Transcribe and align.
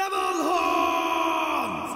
Devil 0.00 0.18
Horns! 0.18 1.94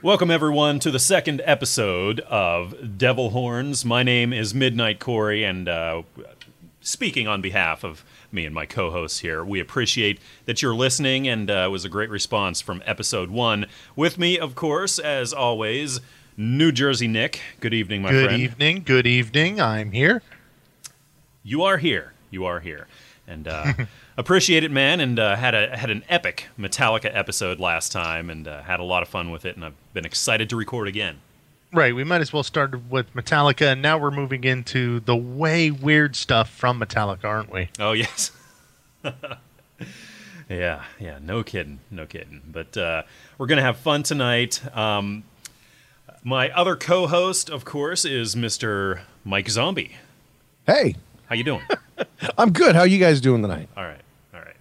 Welcome, 0.00 0.30
everyone, 0.30 0.78
to 0.78 0.92
the 0.92 1.00
second 1.00 1.42
episode 1.44 2.20
of 2.20 2.96
Devil 2.96 3.30
Horns. 3.30 3.84
My 3.84 4.04
name 4.04 4.32
is 4.32 4.54
Midnight 4.54 5.00
Corey, 5.00 5.42
and 5.42 5.68
uh, 5.68 6.02
speaking 6.80 7.26
on 7.26 7.40
behalf 7.40 7.82
of 7.82 8.04
me 8.32 8.46
and 8.46 8.54
my 8.54 8.66
co 8.66 8.90
hosts 8.90 9.20
here, 9.20 9.44
we 9.44 9.60
appreciate 9.60 10.20
that 10.46 10.62
you're 10.62 10.74
listening, 10.74 11.28
and 11.28 11.50
uh, 11.50 11.64
it 11.66 11.70
was 11.70 11.84
a 11.84 11.88
great 11.88 12.10
response 12.10 12.60
from 12.60 12.82
episode 12.86 13.30
one. 13.30 13.66
With 13.94 14.18
me, 14.18 14.38
of 14.38 14.54
course, 14.54 14.98
as 14.98 15.32
always, 15.32 16.00
New 16.36 16.72
Jersey 16.72 17.08
Nick. 17.08 17.40
Good 17.60 17.74
evening, 17.74 18.02
my 18.02 18.10
Good 18.10 18.24
friend. 18.24 18.38
Good 18.38 18.44
evening. 18.44 18.82
Good 18.84 19.06
evening. 19.06 19.60
I'm 19.60 19.92
here. 19.92 20.22
You 21.42 21.62
are 21.62 21.78
here. 21.78 22.12
You 22.30 22.44
are 22.46 22.60
here, 22.60 22.86
and 23.26 23.46
uh, 23.46 23.72
appreciate 24.16 24.64
it, 24.64 24.70
man. 24.70 25.00
And 25.00 25.18
uh, 25.18 25.36
had 25.36 25.54
a 25.54 25.76
had 25.76 25.90
an 25.90 26.04
epic 26.08 26.48
Metallica 26.58 27.10
episode 27.14 27.60
last 27.60 27.92
time, 27.92 28.30
and 28.30 28.48
uh, 28.48 28.62
had 28.62 28.80
a 28.80 28.84
lot 28.84 29.02
of 29.02 29.08
fun 29.08 29.30
with 29.30 29.44
it. 29.44 29.56
And 29.56 29.64
I've 29.64 29.92
been 29.92 30.06
excited 30.06 30.48
to 30.50 30.56
record 30.56 30.88
again. 30.88 31.20
Right. 31.72 31.94
We 31.94 32.04
might 32.04 32.20
as 32.20 32.32
well 32.32 32.42
start 32.42 32.74
with 32.90 33.14
Metallica, 33.14 33.72
and 33.72 33.80
now 33.80 33.96
we're 33.96 34.10
moving 34.10 34.44
into 34.44 35.00
the 35.00 35.16
way 35.16 35.70
weird 35.70 36.14
stuff 36.16 36.50
from 36.50 36.78
Metallica, 36.78 37.24
aren't 37.24 37.50
we? 37.50 37.70
Oh 37.80 37.92
yes. 37.92 38.30
yeah, 40.50 40.84
yeah, 41.00 41.18
no 41.22 41.42
kidding, 41.42 41.80
no 41.90 42.04
kidding. 42.06 42.42
But 42.50 42.76
uh, 42.76 43.02
we're 43.38 43.46
gonna 43.46 43.62
have 43.62 43.78
fun 43.78 44.02
tonight. 44.02 44.60
Um, 44.76 45.24
my 46.22 46.50
other 46.50 46.76
co-host, 46.76 47.48
of 47.50 47.64
course, 47.64 48.04
is 48.04 48.34
Mr. 48.34 49.00
Mike 49.24 49.48
Zombie. 49.48 49.96
Hey, 50.66 50.94
How 51.26 51.34
you 51.34 51.42
doing? 51.44 51.62
I'm 52.38 52.52
good. 52.52 52.76
How 52.76 52.84
you 52.84 52.98
guys 52.98 53.20
doing 53.20 53.42
tonight? 53.42 53.68
all 53.76 53.84
right, 53.84 54.00
all 54.34 54.40
right, 54.40 54.56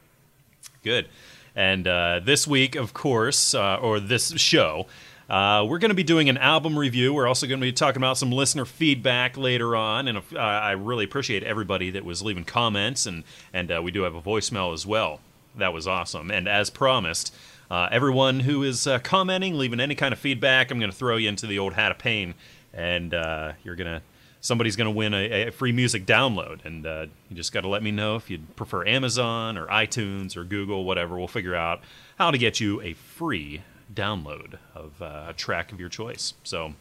good. 0.83 1.07
And 1.55 1.85
uh, 1.87 2.21
this 2.23 2.47
week, 2.47 2.75
of 2.75 2.93
course, 2.93 3.53
uh, 3.53 3.75
or 3.75 3.99
this 3.99 4.31
show. 4.39 4.87
Uh, 5.31 5.63
we're 5.63 5.79
going 5.79 5.87
to 5.87 5.95
be 5.95 6.03
doing 6.03 6.27
an 6.27 6.37
album 6.37 6.77
review. 6.77 7.13
We're 7.13 7.25
also 7.25 7.47
going 7.47 7.61
to 7.61 7.65
be 7.65 7.71
talking 7.71 8.01
about 8.01 8.17
some 8.17 8.33
listener 8.33 8.65
feedback 8.65 9.37
later 9.37 9.77
on, 9.77 10.09
and 10.09 10.17
uh, 10.17 10.37
I 10.37 10.71
really 10.71 11.05
appreciate 11.05 11.41
everybody 11.43 11.89
that 11.91 12.03
was 12.03 12.21
leaving 12.21 12.43
comments, 12.43 13.05
and 13.05 13.23
and 13.53 13.71
uh, 13.71 13.81
we 13.81 13.91
do 13.91 14.01
have 14.01 14.13
a 14.13 14.21
voicemail 14.21 14.73
as 14.73 14.85
well. 14.85 15.21
That 15.55 15.71
was 15.71 15.87
awesome. 15.87 16.31
And 16.31 16.49
as 16.49 16.69
promised, 16.69 17.33
uh, 17.69 17.87
everyone 17.93 18.41
who 18.41 18.63
is 18.63 18.85
uh, 18.85 18.99
commenting, 18.99 19.57
leaving 19.57 19.79
any 19.79 19.95
kind 19.95 20.11
of 20.11 20.19
feedback, 20.19 20.69
I'm 20.69 20.79
going 20.79 20.91
to 20.91 20.97
throw 20.97 21.15
you 21.15 21.29
into 21.29 21.47
the 21.47 21.59
old 21.59 21.71
hat 21.71 21.91
of 21.91 21.97
pain, 21.97 22.33
and 22.73 23.13
uh, 23.13 23.53
you're 23.63 23.77
gonna 23.77 24.01
somebody's 24.41 24.75
going 24.75 24.87
to 24.87 24.91
win 24.91 25.13
a, 25.13 25.47
a 25.47 25.51
free 25.51 25.71
music 25.71 26.05
download, 26.05 26.65
and 26.65 26.85
uh, 26.85 27.05
you 27.29 27.37
just 27.37 27.53
got 27.53 27.61
to 27.61 27.69
let 27.69 27.81
me 27.81 27.91
know 27.91 28.17
if 28.17 28.29
you'd 28.29 28.57
prefer 28.57 28.85
Amazon 28.85 29.57
or 29.57 29.67
iTunes 29.67 30.35
or 30.35 30.43
Google, 30.43 30.83
whatever. 30.83 31.17
We'll 31.17 31.29
figure 31.29 31.55
out 31.55 31.79
how 32.17 32.31
to 32.31 32.37
get 32.37 32.59
you 32.59 32.81
a 32.81 32.95
free 32.95 33.61
download 33.93 34.57
of 34.75 35.01
uh, 35.01 35.25
a 35.29 35.33
track 35.33 35.71
of 35.71 35.79
your 35.79 35.89
choice. 35.89 36.33
So 36.43 36.73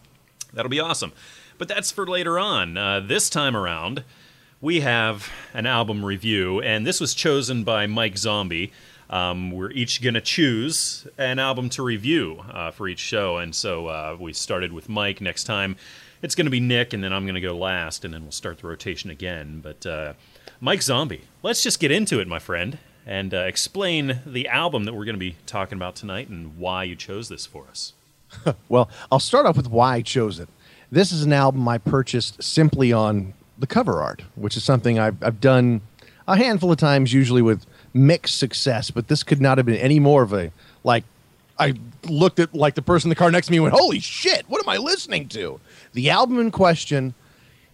that'll 0.53 0.71
be 0.71 0.81
awesome. 0.81 1.13
But 1.59 1.69
that's 1.69 1.91
for 1.91 2.07
later 2.07 2.39
on. 2.39 2.77
Uh, 2.77 3.01
this 3.01 3.29
time 3.29 3.57
around, 3.57 4.05
we 4.61 4.81
have 4.81 5.31
an 5.55 5.67
album 5.67 6.05
review, 6.05 6.61
and 6.61 6.87
this 6.87 7.01
was 7.01 7.15
chosen 7.15 7.65
by 7.65 7.87
Mike 7.87 8.17
Zombie. 8.17 8.73
Um, 9.09 9.51
we're 9.51 9.71
each 9.73 10.03
going 10.03 10.15
to 10.15 10.21
choose 10.21 11.07
an 11.19 11.39
album 11.39 11.69
to 11.71 11.83
review 11.83 12.45
uh, 12.51 12.71
for 12.71 12.87
each 12.87 13.01
show, 13.01 13.39
and 13.39 13.55
so 13.55 13.89
uh, 13.89 14.17
we 14.19 14.33
started 14.33 14.73
with 14.73 14.89
Mike. 14.89 15.21
Next 15.21 15.45
time, 15.45 15.77
it's 16.23 16.35
going 16.35 16.45
to 16.45 16.51
be 16.51 16.61
Nick, 16.61 16.93
and 16.93 17.03
then 17.03 17.13
I'm 17.13 17.25
going 17.25 17.35
to 17.35 17.41
go 17.41 17.57
last, 17.57 18.05
and 18.05 18.15
then 18.15 18.23
we'll 18.23 18.33
start 18.33 18.59
the 18.59 18.69
rotation 18.69 19.11
again. 19.11 19.61
But 19.61 19.85
uh, 19.85 20.13
Mike 20.61 20.83
Zombie, 20.83 21.23
let's 21.43 21.63
just 21.63 21.81
get 21.81 21.91
into 21.91 22.21
it, 22.21 22.29
my 22.29 22.39
friend, 22.39 22.79
and 23.11 23.35
uh, 23.35 23.39
explain 23.39 24.21
the 24.25 24.47
album 24.47 24.85
that 24.85 24.95
we're 24.95 25.05
going 25.05 25.17
to 25.17 25.19
be 25.19 25.35
talking 25.45 25.77
about 25.77 25.97
tonight 25.97 26.29
and 26.29 26.57
why 26.57 26.85
you 26.85 26.95
chose 26.95 27.29
this 27.29 27.45
for 27.45 27.67
us. 27.69 27.93
Well, 28.69 28.89
I'll 29.11 29.19
start 29.19 29.47
off 29.47 29.57
with 29.57 29.69
why 29.69 29.97
I 29.97 30.03
chose 30.03 30.39
it. 30.39 30.49
This 30.93 31.11
is 31.11 31.25
an 31.25 31.33
album 31.33 31.67
I 31.67 31.79
purchased 31.79 32.41
simply 32.41 32.93
on 32.93 33.35
the 33.59 33.67
cover 33.67 34.01
art, 34.01 34.23
which 34.37 34.57
is 34.57 34.63
something 34.63 35.01
I've, 35.01 35.21
I've 35.25 35.41
done 35.41 35.81
a 36.29 36.37
handful 36.37 36.71
of 36.71 36.79
times, 36.79 37.13
usually 37.13 37.43
with 37.43 37.67
mixed 37.93 38.39
success. 38.39 38.93
But 38.93 39.09
this 39.09 39.25
could 39.25 39.41
not 39.41 39.59
have 39.59 39.67
been 39.67 39.75
any 39.75 39.99
more 39.99 40.23
of 40.23 40.33
a 40.33 40.53
like. 40.85 41.03
I 41.59 41.75
looked 42.05 42.39
at 42.39 42.55
like 42.55 42.77
the 42.77 42.83
person 42.83 43.09
in 43.09 43.11
the 43.11 43.17
car 43.17 43.33
next 43.33 43.47
to 43.49 43.51
me 43.51 43.59
and 43.59 43.65
went, 43.65 43.75
"Holy 43.75 43.99
shit! 43.99 44.45
What 44.49 44.63
am 44.63 44.69
I 44.69 44.77
listening 44.77 45.27
to?" 45.31 45.61
The 45.93 46.11
album 46.11 46.39
in 46.39 46.53
question 46.53 47.15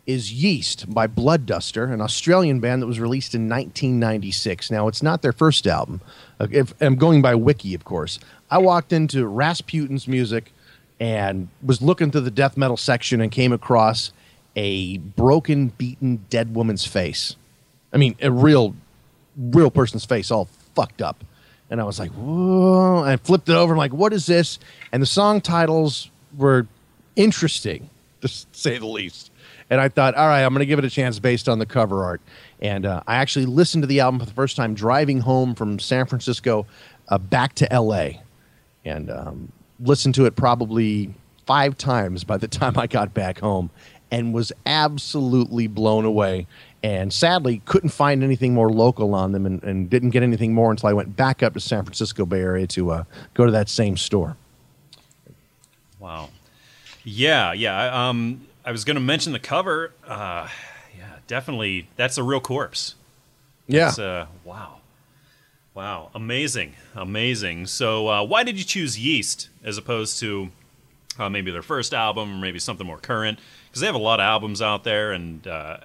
is 0.07 0.33
Yeast 0.33 0.93
by 0.93 1.07
Blood 1.07 1.47
Duster, 1.47 1.85
an 1.85 2.01
Australian 2.01 2.61
band 2.61 2.81
that 2.83 2.87
was 2.87 3.01
released 3.01 3.35
in 3.35 3.49
1996. 3.49 4.71
Now, 4.71 4.89
it's 4.89 5.03
not 5.03 5.23
their 5.23 5.33
first 5.33 5.67
album. 5.67 6.01
Uh, 6.39 6.47
If 6.51 6.75
I'm 6.81 6.97
going 6.97 7.23
by 7.23 7.35
Wiki, 7.35 7.75
of 7.75 7.85
course. 7.85 8.19
I 8.51 8.59
walked 8.59 8.93
into 8.93 9.27
Rasputin's 9.27 10.07
music 10.07 10.53
and 11.01 11.49
was 11.63 11.83
looking 11.83 12.11
through 12.11 12.21
the 12.23 12.31
death 12.31 12.57
metal 12.57 12.77
section 12.77 13.21
and 13.21 13.31
came 13.33 13.53
across 13.53 14.13
a 14.55 14.99
broken, 14.99 15.69
beaten, 15.69 16.25
dead 16.31 16.55
woman's 16.55 16.87
face. 16.87 17.37
I 17.93 17.99
mean, 17.99 18.17
a 18.23 18.31
real, 18.31 18.75
real 19.37 19.71
person's 19.71 20.05
face, 20.05 20.31
all 20.31 20.49
fucked 20.75 21.03
up. 21.03 21.25
And 21.69 21.81
I 21.81 21.85
was 21.85 21.99
like, 21.99 22.13
whoa. 22.13 23.01
And 23.01 23.11
I 23.11 23.17
flipped 23.17 23.49
it 23.49 23.55
over. 23.57 23.73
I'm 23.73 23.79
like, 23.79 23.93
what 23.93 24.13
is 24.13 24.27
this? 24.27 24.59
And 24.93 25.03
the 25.03 25.07
song 25.07 25.41
titles 25.41 26.11
were 26.37 26.67
interesting, 27.17 27.91
to 28.21 28.29
say 28.29 28.79
the 28.79 28.87
least. 28.87 29.31
And 29.69 29.81
I 29.81 29.89
thought, 29.89 30.15
all 30.15 30.29
right, 30.29 30.43
I'm 30.43 30.53
going 30.53 30.61
to 30.61 30.67
give 30.67 30.79
it 30.79 30.85
a 30.85 30.91
chance 30.91 31.19
based 31.19 31.49
on 31.49 31.59
the 31.59 31.67
cover 31.67 32.05
art. 32.05 32.21
And 32.61 32.87
uh, 32.87 33.03
I 33.07 33.17
actually 33.17 33.47
listened 33.47 33.83
to 33.83 33.87
the 33.87 34.01
album 34.01 34.21
for 34.21 34.27
the 34.27 34.33
first 34.33 34.57
time 34.57 34.75
driving 34.75 35.21
home 35.21 35.55
from 35.55 35.79
San 35.79 36.07
Francisco 36.07 36.67
uh, 37.09 37.19
back 37.19 37.55
to 37.57 37.69
LA 37.73 38.21
and 38.85 39.11
um, 39.11 39.53
listened 39.81 40.15
to 40.17 40.27
it 40.27 40.37
probably 40.37 41.13
five 41.47 41.77
times 41.77 42.25
by 42.25 42.37
the 42.37 42.49
time 42.49 42.79
I 42.79 42.87
got 42.87 43.13
back 43.13 43.41
home 43.41 43.71
and 44.11 44.33
was 44.33 44.53
absolutely 44.67 45.67
blown 45.67 46.05
away. 46.05 46.47
And 46.83 47.13
sadly, 47.13 47.63
couldn't 47.65 47.89
find 47.89 48.23
anything 48.23 48.55
more 48.55 48.71
local 48.71 49.15
on 49.15 49.33
them 49.33 49.45
and, 49.47 49.63
and 49.65 49.91
didn't 49.91 50.11
get 50.11 50.23
anything 50.23 50.55
more 50.55 50.71
until 50.71 50.89
I 50.89 50.93
went 50.93 51.17
back 51.17 51.43
up 51.43 51.55
to 51.55 51.61
San 51.61 51.85
Francisco 51.85 52.25
Bay 52.25 52.41
Area 52.41 52.69
to 52.69 52.93
uh, 52.93 53.05
go 53.35 53.45
to 53.45 53.51
that 53.51 53.69
same 53.69 53.97
store. 53.97 54.37
Wow. 55.99 56.31
Yeah, 57.03 57.53
yeah. 57.53 58.09
Um, 58.09 58.47
I 58.67 58.73
was 58.73 58.85
going 58.85 58.97
to 58.97 59.01
mention 59.01 59.33
the 59.33 59.39
cover. 59.39 59.93
Uh, 60.05 60.49
yeah, 60.99 61.05
definitely. 61.29 61.89
That's 61.95 62.19
a 62.19 62.25
real 62.25 62.41
corpse. 62.41 62.97
Yeah. 63.69 63.91
Uh, 63.91 64.27
wow. 64.45 64.79
Wow. 65.73 66.11
Amazing. 66.17 66.75
Amazing. 66.97 67.69
So, 67.69 68.09
uh, 68.09 68.25
why 68.25 68.43
did 68.43 68.59
you 68.59 68.65
choose 68.65 68.99
Yeast 68.99 69.51
as 69.63 69.79
opposed 69.79 70.19
to 70.19 70.51
uh, 71.17 71.31
maybe 71.31 71.53
their 71.53 71.63
first 71.63 71.95
album 71.95 72.35
or 72.35 72.41
maybe 72.41 72.59
something 72.59 72.87
more 72.87 72.99
current? 72.99 73.39
Because 73.69 73.83
they 73.83 73.87
have 73.87 73.95
a 73.95 73.99
lot 73.99 74.19
of 74.19 74.25
albums 74.25 74.61
out 74.61 74.83
there, 74.83 75.13
and 75.13 75.47
uh, 75.47 75.77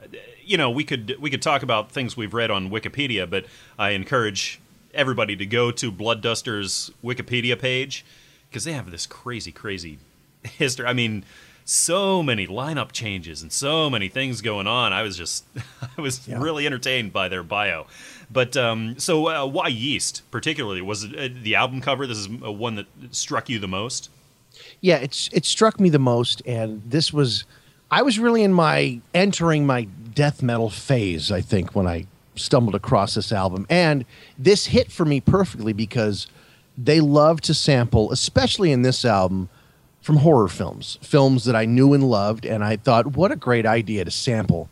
you 0.44 0.58
know 0.58 0.70
we 0.72 0.84
could 0.84 1.18
we 1.20 1.30
could 1.30 1.41
talk 1.41 1.62
about 1.62 1.91
things 1.91 2.16
we've 2.16 2.34
read 2.34 2.50
on 2.50 2.70
Wikipedia, 2.70 3.30
but 3.30 3.46
I 3.78 3.90
encourage 3.90 4.59
everybody 4.94 5.36
to 5.36 5.46
go 5.46 5.72
to 5.72 5.91
Blood 5.91 6.24
Duster's 6.24 6.90
Wikipedia 7.03 7.59
page 7.59 8.06
because 8.50 8.64
they 8.64 8.74
have 8.74 8.91
this 8.91 9.06
crazy, 9.06 9.52
crazy 9.52 10.00
history. 10.44 10.86
I 10.86 10.94
mean, 10.94 11.25
so 11.66 12.22
many 12.23 12.47
lineup 12.47 12.91
changes 12.91 13.41
and 13.41 13.51
so 13.51 13.89
many 13.89 14.07
things 14.09 14.41
going 14.41 14.67
on. 14.67 14.94
I 14.94 15.01
was 15.03 15.16
just, 15.17 15.45
I 15.97 16.01
was 16.01 16.27
Yeah. 16.27 16.39
really 16.41 16.66
entertained 16.66 17.13
by 17.13 17.27
their 17.29 17.44
bio. 17.44 17.85
But 18.29 18.55
um, 18.55 18.97
so, 18.97 19.27
uh, 19.27 19.45
why 19.45 19.67
Yeast 19.67 20.23
particularly? 20.31 20.81
Was 20.81 21.03
it 21.03 21.16
uh, 21.17 21.34
the 21.43 21.55
album 21.55 21.81
cover? 21.81 22.08
This 22.08 22.17
is 22.17 22.28
uh, 22.43 22.52
one 22.52 22.75
that 22.75 22.85
struck 23.11 23.49
you 23.49 23.59
the 23.59 23.67
most. 23.67 24.09
Yeah, 24.79 24.97
it's 24.97 25.29
it 25.34 25.46
struck 25.46 25.79
me 25.79 25.90
the 25.90 25.99
most, 25.99 26.41
and 26.46 26.81
this 26.85 27.11
was 27.11 27.43
I 27.90 28.02
was 28.03 28.19
really 28.19 28.43
in 28.43 28.53
my 28.53 29.02
entering 29.14 29.66
my 29.66 29.84
death 30.14 30.41
metal 30.41 30.69
phase. 30.69 31.29
I 31.31 31.41
think 31.41 31.75
when 31.75 31.87
I 31.87 32.05
stumbled 32.35 32.73
across 32.75 33.16
this 33.16 33.34
album, 33.34 33.66
and 33.69 34.05
this 34.37 34.67
hit 34.67 34.91
for 34.93 35.03
me 35.05 35.19
perfectly 35.19 35.73
because 35.73 36.28
they 36.78 37.02
love 37.02 37.41
to 37.41 37.53
sample, 37.53 38.11
especially 38.14 38.72
in 38.72 38.81
this 38.81 39.03
album, 39.03 39.49
from 40.02 40.18
horror 40.18 40.48
films, 40.48 40.98
films 41.02 41.46
that 41.46 41.56
I 41.56 41.66
knew 41.66 41.94
and 41.94 42.03
loved, 42.03 42.46
and 42.46 42.64
I 42.64 42.76
thought, 42.78 43.16
what 43.16 43.32
a 43.32 43.36
great 43.36 43.66
idea 43.66 44.03
to 44.03 44.12
sample, 44.12 44.68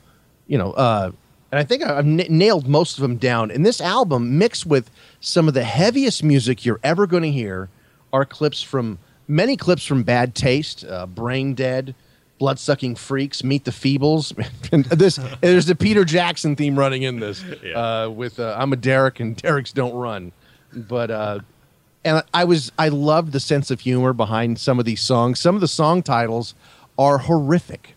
you 0.48 0.58
know. 0.58 0.72
Uh, 0.72 1.12
and 1.52 1.60
I 1.60 1.64
think 1.64 1.84
I've 1.84 2.06
n- 2.06 2.26
nailed 2.30 2.68
most 2.68 2.98
of 2.98 3.02
them 3.02 3.18
down. 3.18 3.52
And 3.52 3.66
this 3.66 3.80
album, 3.81 4.38
mixed 4.38 4.66
with 4.66 4.90
some 5.20 5.48
of 5.48 5.54
the 5.54 5.64
heaviest 5.64 6.24
music 6.24 6.66
you're 6.66 6.80
ever 6.84 7.08
going 7.08 7.24
to 7.24 7.31
hear, 7.31 7.70
are 8.12 8.26
clips 8.26 8.62
from 8.64 8.98
many 9.28 9.56
clips 9.56 9.86
from 9.86 10.04
Bad 10.04 10.34
Taste, 10.36 10.84
uh, 10.86 11.06
Brain 11.06 11.54
Dead, 11.54 11.94
Bloodsucking 12.40 12.96
Freaks, 12.96 13.44
Meet 13.44 13.66
the 13.66 13.72
Feebles. 13.72 14.34
and 14.72 14.86
this 14.86 15.20
there's 15.42 15.66
the 15.68 15.76
Peter 15.76 16.06
Jackson 16.06 16.56
theme 16.56 16.78
running 16.78 17.04
in 17.04 17.20
this 17.20 17.44
Yeah. 17.64 18.04
uh, 18.06 18.10
with 18.10 18.40
uh, 18.40 18.56
I'm 18.58 18.74
a 18.74 18.78
Derek 18.78 19.20
and 19.20 19.36
Derek's 19.36 19.72
Don't 19.74 19.94
Run. 19.94 20.31
But 20.74 21.12
uh, 21.12 21.40
and 22.09 22.23
I 22.33 22.44
was 22.44 22.71
I 22.79 22.89
loved 22.89 23.33
the 23.33 23.39
sense 23.39 23.69
of 23.69 23.81
humor 23.81 24.13
behind 24.13 24.59
some 24.59 24.79
of 24.79 24.85
these 24.85 25.01
songs. 25.01 25.39
Some 25.39 25.53
of 25.53 25.61
the 25.61 25.67
song 25.67 26.01
titles 26.01 26.56
are 26.97 27.19
horrific. 27.19 27.95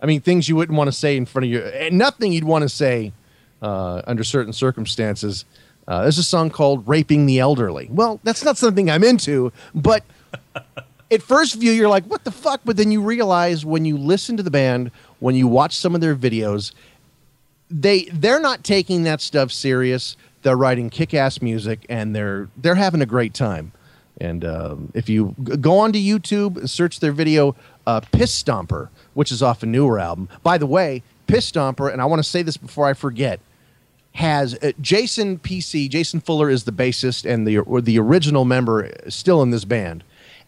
I 0.00 0.06
mean, 0.06 0.20
things 0.20 0.48
you 0.48 0.54
wouldn't 0.54 0.78
want 0.78 0.86
to 0.86 0.92
say 0.92 1.16
in 1.16 1.26
front 1.26 1.46
of 1.46 1.50
you, 1.50 1.60
and 1.60 1.98
nothing 1.98 2.32
you'd 2.32 2.44
want 2.44 2.62
to 2.62 2.68
say 2.68 3.12
uh, 3.60 4.02
under 4.06 4.22
certain 4.22 4.52
circumstances. 4.52 5.44
Uh, 5.88 6.02
there's 6.02 6.18
a 6.18 6.22
song 6.22 6.50
called 6.50 6.86
"Raping 6.86 7.26
the 7.26 7.40
Elderly." 7.40 7.88
Well, 7.90 8.20
that's 8.22 8.44
not 8.44 8.56
something 8.56 8.88
I'm 8.88 9.02
into, 9.02 9.52
but 9.74 10.04
at 11.10 11.22
first 11.22 11.56
view, 11.56 11.72
you're 11.72 11.88
like, 11.88 12.04
"What 12.04 12.22
the 12.22 12.30
fuck?" 12.30 12.60
But 12.64 12.76
then 12.76 12.92
you 12.92 13.02
realize 13.02 13.66
when 13.66 13.84
you 13.84 13.98
listen 13.98 14.36
to 14.36 14.44
the 14.44 14.52
band, 14.52 14.92
when 15.18 15.34
you 15.34 15.48
watch 15.48 15.76
some 15.76 15.96
of 15.96 16.00
their 16.00 16.14
videos, 16.14 16.72
they 17.70 18.04
they're 18.12 18.40
not 18.40 18.62
taking 18.62 19.02
that 19.02 19.20
stuff 19.20 19.50
serious. 19.50 20.16
They're 20.42 20.56
writing 20.56 20.90
kick-ass 20.90 21.42
music, 21.42 21.84
and 21.88 22.14
they're 22.14 22.48
they're 22.56 22.76
having 22.76 23.02
a 23.02 23.06
great 23.06 23.34
time. 23.34 23.72
And 24.20 24.44
um, 24.44 24.92
if 24.94 25.08
you 25.08 25.34
g- 25.42 25.56
go 25.56 25.78
onto 25.78 25.98
YouTube, 25.98 26.56
and 26.56 26.70
search 26.70 27.00
their 27.00 27.12
video 27.12 27.56
uh, 27.86 28.00
"Piss 28.12 28.42
Stomper," 28.42 28.88
which 29.14 29.32
is 29.32 29.42
off 29.42 29.62
a 29.62 29.66
newer 29.66 29.98
album. 29.98 30.28
By 30.42 30.58
the 30.58 30.66
way, 30.66 31.02
Piss 31.26 31.50
Stomper, 31.50 31.92
and 31.92 32.00
I 32.00 32.04
want 32.04 32.20
to 32.20 32.28
say 32.28 32.42
this 32.42 32.56
before 32.56 32.86
I 32.86 32.94
forget, 32.94 33.40
has 34.12 34.54
uh, 34.62 34.72
Jason 34.80 35.38
PC. 35.38 35.88
Jason 35.88 36.20
Fuller 36.20 36.50
is 36.50 36.64
the 36.64 36.72
bassist 36.72 37.28
and 37.28 37.46
the 37.46 37.58
or 37.58 37.80
the 37.80 37.98
original 37.98 38.44
member 38.44 38.86
uh, 38.86 39.10
still 39.10 39.42
in 39.42 39.50
this 39.50 39.64
band, 39.64 40.04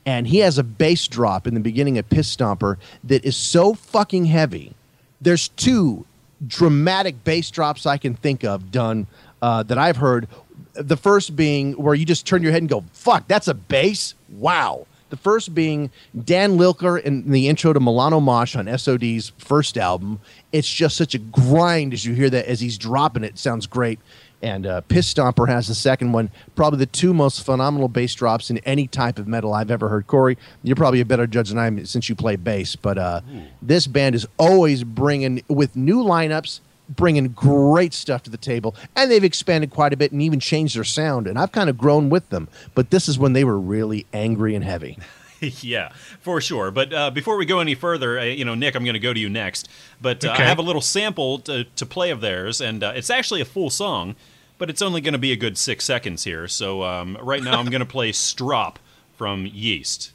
and 0.07 0.27
he 0.27 0.39
has 0.39 0.59
a 0.59 0.65
bass 0.65 1.07
drop 1.07 1.47
in 1.47 1.55
the 1.55 1.61
beginning 1.61 1.99
of 1.99 2.09
Piss 2.09 2.35
Stomper 2.35 2.77
that 3.05 3.25
is 3.25 3.37
so 3.37 3.75
fucking 3.75 4.27
heavy. 4.27 4.75
There's 5.21 5.49
two 5.49 6.07
dramatic 6.47 7.23
bass 7.23 7.51
drops 7.51 7.87
I 7.87 7.99
can 7.99 8.15
think 8.15 8.45
of 8.45 8.73
done 8.73 9.07
uh, 9.43 9.63
that 9.65 9.79
I've 9.79 9.97
heard. 9.97 10.29
The 10.75 10.97
first 10.97 11.35
being 11.37 11.73
where 11.73 11.95
you 11.95 12.05
just 12.05 12.27
turn 12.27 12.43
your 12.43 12.53
head 12.53 12.63
and 12.63 12.69
go, 12.69 12.85
"Fuck, 12.93 13.27
that's 13.29 13.49
a 13.49 13.55
bass!" 13.55 14.15
Wow. 14.29 14.87
The 15.11 15.17
first 15.17 15.55
being 15.55 15.91
Dan 16.25 16.57
Lilker 16.57 17.03
in 17.03 17.29
the 17.31 17.49
intro 17.49 17.73
to 17.73 17.81
Milano 17.81 18.21
Mosh 18.21 18.55
on 18.55 18.67
SOD's 18.79 19.33
first 19.39 19.77
album. 19.77 20.21
It's 20.53 20.69
just 20.69 20.97
such 20.97 21.15
a 21.15 21.19
grind 21.19 21.93
as 21.93 22.05
you 22.05 22.15
hear 22.15 22.31
that 22.31 22.47
as 22.47 22.61
he's 22.61 22.79
dropping 22.79 23.25
it. 23.25 23.33
it 23.33 23.39
sounds 23.39 23.67
great. 23.67 23.99
And 24.43 24.67
uh, 24.67 24.81
Piss 24.83 25.13
Stomper 25.13 25.49
has 25.49 25.69
the 25.69 25.75
second 25.75 26.13
one, 26.13 26.31
probably 26.55 26.79
the 26.79 26.87
two 26.87 27.13
most 27.13 27.45
phenomenal 27.45 27.89
bass 27.89 28.15
drops 28.15 28.51
in 28.51 28.59
any 28.59 28.87
type 28.87 29.19
of 29.19 29.29
metal 29.29 29.53
I've 29.53 29.71
ever 29.71 29.89
heard. 29.89 30.07
Corey, 30.07 30.39
you're 30.63 30.77
probably 30.77 31.01
a 31.01 31.05
better 31.05 31.27
judge 31.27 31.51
than 31.51 31.59
I 31.59 31.67
am 31.67 31.85
since 31.85 32.09
you 32.09 32.15
play 32.15 32.37
bass, 32.37 32.75
but 32.75 32.97
uh, 32.97 33.21
this 33.61 33.87
band 33.87 34.15
is 34.15 34.27
always 34.39 34.83
bringing, 34.83 35.43
with 35.49 35.77
new 35.77 36.03
lineups, 36.03 36.61
bringing 36.91 37.29
great 37.29 37.95
stuff 37.95 38.23
to 38.25 38.31
the 38.31 38.37
table. 38.37 38.75
And 38.95 39.11
they've 39.11 39.25
expanded 39.25 39.71
quite 39.71 39.93
a 39.93 39.97
bit 39.97 40.13
and 40.13 40.21
even 40.21 40.41
changed 40.41 40.77
their 40.77 40.85
sound. 40.85 41.27
And 41.27 41.39
I've 41.39 41.53
kind 41.53 41.71
of 41.71 41.79
grown 41.79 42.11
with 42.11 42.29
them. 42.31 42.49
But 42.75 42.91
this 42.91 43.09
is 43.09 43.19
when 43.19 43.33
they 43.33 43.45
were 43.45 43.59
really 43.59 44.07
angry 44.13 44.55
and 44.55 44.65
heavy. 44.65 44.99
yeah, 45.41 45.93
for 46.21 46.41
sure. 46.41 46.71
But 46.71 46.93
uh, 46.93 47.11
before 47.11 47.37
we 47.37 47.47
go 47.47 47.61
any 47.61 47.75
further, 47.75 48.19
uh, 48.19 48.25
you 48.25 48.45
know, 48.45 48.55
Nick, 48.55 48.75
I'm 48.75 48.85
going 48.85 48.93
to 48.95 48.99
go 49.01 49.15
to 49.15 49.21
you 49.21 49.29
next. 49.31 49.69
But 50.01 50.25
uh, 50.25 50.33
Okay. 50.33 50.43
I 50.43 50.47
have 50.47 50.59
a 50.59 50.63
little 50.63 50.83
sample 50.83 51.39
to, 51.41 51.65
to 51.65 51.87
play 51.87 52.11
of 52.11 52.21
theirs, 52.21 52.61
and 52.61 52.83
uh, 52.85 52.93
it's 52.95 53.09
actually 53.09 53.41
a 53.41 53.47
full 53.47 53.71
song, 53.71 54.17
but 54.59 54.69
it's 54.69 54.83
only 54.83 55.01
going 55.01 55.13
to 55.15 55.19
be 55.19 55.33
a 55.33 55.37
good 55.37 55.57
six 55.57 55.85
seconds 55.85 56.25
here. 56.25 56.47
So 56.47 56.83
um, 56.83 57.17
right 57.23 57.43
now, 57.43 57.59
I'm 57.59 57.71
going 57.71 57.81
to 57.81 57.87
play 57.87 58.13
"Strop" 58.13 58.79
from 59.17 59.47
Yeast. 59.47 60.13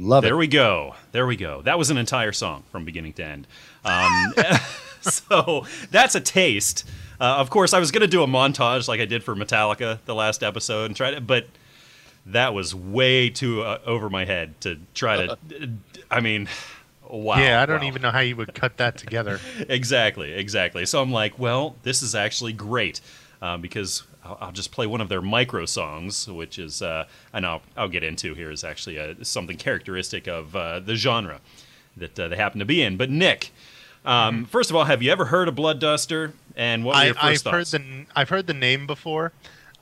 Love 0.00 0.22
There 0.22 0.34
it. 0.34 0.38
we 0.38 0.46
go. 0.46 0.94
There 1.12 1.26
we 1.26 1.36
go. 1.36 1.60
That 1.62 1.78
was 1.78 1.90
an 1.90 1.98
entire 1.98 2.32
song 2.32 2.64
from 2.72 2.84
beginning 2.84 3.12
to 3.14 3.24
end. 3.24 3.46
Um, 3.84 4.32
so 5.02 5.66
that's 5.90 6.14
a 6.14 6.20
taste. 6.20 6.86
Uh, 7.20 7.36
of 7.36 7.50
course, 7.50 7.74
I 7.74 7.78
was 7.78 7.90
going 7.90 8.00
to 8.00 8.06
do 8.08 8.22
a 8.22 8.26
montage 8.26 8.88
like 8.88 9.00
I 9.00 9.04
did 9.04 9.22
for 9.22 9.36
Metallica 9.36 9.98
the 10.06 10.14
last 10.14 10.42
episode 10.42 10.86
and 10.86 10.96
try 10.96 11.10
to, 11.10 11.20
but 11.20 11.46
that 12.24 12.54
was 12.54 12.74
way 12.74 13.28
too 13.28 13.62
uh, 13.62 13.78
over 13.84 14.08
my 14.08 14.24
head 14.24 14.58
to 14.62 14.78
try 14.94 15.26
to. 15.26 15.38
I 16.10 16.20
mean, 16.20 16.48
wow. 17.06 17.38
yeah, 17.38 17.60
I 17.60 17.66
don't 17.66 17.82
wow. 17.82 17.86
even 17.86 18.00
know 18.00 18.10
how 18.10 18.20
you 18.20 18.36
would 18.36 18.54
cut 18.54 18.78
that 18.78 18.96
together. 18.96 19.38
Exactly, 19.68 20.32
exactly. 20.32 20.86
So 20.86 21.02
I'm 21.02 21.12
like, 21.12 21.38
well, 21.38 21.76
this 21.82 22.02
is 22.02 22.14
actually 22.14 22.54
great 22.54 23.02
uh, 23.42 23.58
because 23.58 24.02
I'll, 24.30 24.38
I'll 24.40 24.52
just 24.52 24.72
play 24.72 24.86
one 24.86 25.00
of 25.00 25.08
their 25.08 25.22
micro 25.22 25.66
songs, 25.66 26.28
which 26.28 26.58
is, 26.58 26.82
uh, 26.82 27.06
and 27.32 27.44
I'll, 27.46 27.62
I'll 27.76 27.88
get 27.88 28.04
into 28.04 28.34
here, 28.34 28.50
is 28.50 28.64
actually 28.64 28.98
uh 28.98 29.14
something 29.22 29.56
characteristic 29.56 30.26
of 30.26 30.54
uh, 30.54 30.80
the 30.80 30.94
genre 30.94 31.40
that 31.96 32.18
uh, 32.18 32.28
they 32.28 32.36
happen 32.36 32.58
to 32.60 32.64
be 32.64 32.82
in. 32.82 32.96
But 32.96 33.10
Nick, 33.10 33.52
um, 34.04 34.46
first 34.46 34.70
of 34.70 34.76
all, 34.76 34.84
have 34.84 35.02
you 35.02 35.10
ever 35.10 35.26
heard 35.26 35.48
of 35.48 35.54
Blood 35.54 35.78
Duster? 35.80 36.32
And 36.56 36.84
what 36.84 36.94
were 36.94 37.00
I, 37.00 37.06
your 37.06 37.14
1st 37.14 37.46
I've 37.46 37.52
heard 37.52 37.66
the 37.66 38.06
I've 38.16 38.28
heard 38.28 38.46
the 38.46 38.54
name 38.54 38.86
before, 38.86 39.32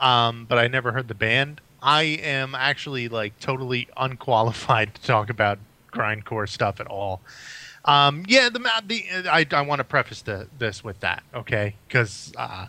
um, 0.01 0.47
but 0.49 0.59
I 0.59 0.69
never 0.69 0.93
heard 0.93 1.09
the 1.09 1.15
band. 1.15 1.61
I 1.83 2.03
am 2.03 2.55
actually 2.55 3.09
like 3.09 3.39
totally 3.39 3.89
unqualified 3.97 4.95
to 4.97 5.03
talk 5.03 5.31
about 5.31 5.59
grindcore 5.93 6.49
stuff 6.49 6.81
at 6.81 6.87
all. 6.87 7.21
Um, 7.85 8.25
yeah, 8.29 8.49
the 8.49 8.59
the 8.87 9.05
I, 9.31 9.47
I 9.51 9.61
want 9.63 9.79
to 9.79 9.85
preface 9.85 10.23
the, 10.23 10.49
this 10.59 10.83
with 10.83 11.01
that, 11.01 11.23
okay? 11.33 11.77
Because 11.87 12.33
uh, 12.37 12.67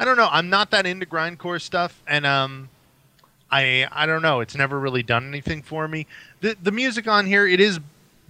I 0.00 0.04
don't 0.04 0.16
know, 0.16 0.28
I'm 0.30 0.48
not 0.48 0.70
that 0.70 0.86
into 0.86 1.06
grindcore 1.06 1.60
stuff, 1.60 2.00
and 2.06 2.24
um, 2.24 2.68
I 3.50 3.86
I 3.90 4.06
don't 4.06 4.22
know, 4.22 4.40
it's 4.40 4.54
never 4.54 4.78
really 4.78 5.02
done 5.02 5.26
anything 5.26 5.62
for 5.62 5.88
me. 5.88 6.06
The 6.40 6.56
the 6.62 6.72
music 6.72 7.08
on 7.08 7.26
here 7.26 7.46
it 7.46 7.60
is 7.60 7.80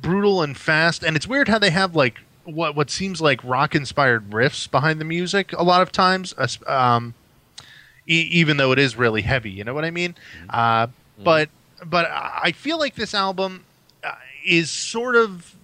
brutal 0.00 0.42
and 0.42 0.56
fast, 0.56 1.02
and 1.02 1.16
it's 1.16 1.26
weird 1.26 1.48
how 1.48 1.58
they 1.58 1.70
have 1.70 1.94
like 1.94 2.18
what 2.44 2.74
what 2.74 2.90
seems 2.90 3.20
like 3.20 3.42
rock 3.44 3.74
inspired 3.74 4.30
riffs 4.30 4.70
behind 4.70 5.00
the 5.00 5.04
music 5.04 5.52
a 5.52 5.62
lot 5.62 5.82
of 5.82 5.92
times. 5.92 6.34
Um, 6.66 7.14
e- 8.06 8.28
even 8.30 8.56
though 8.56 8.72
it 8.72 8.78
is 8.78 8.96
really 8.96 9.22
heavy, 9.22 9.50
you 9.50 9.64
know 9.64 9.74
what 9.74 9.84
I 9.84 9.90
mean? 9.90 10.14
Uh, 10.48 10.86
but 11.22 11.50
but 11.84 12.06
I 12.10 12.52
feel 12.52 12.78
like 12.78 12.94
this 12.94 13.12
album 13.14 13.64
uh, 14.02 14.12
is 14.44 14.70
sort 14.70 15.16
of 15.16 15.54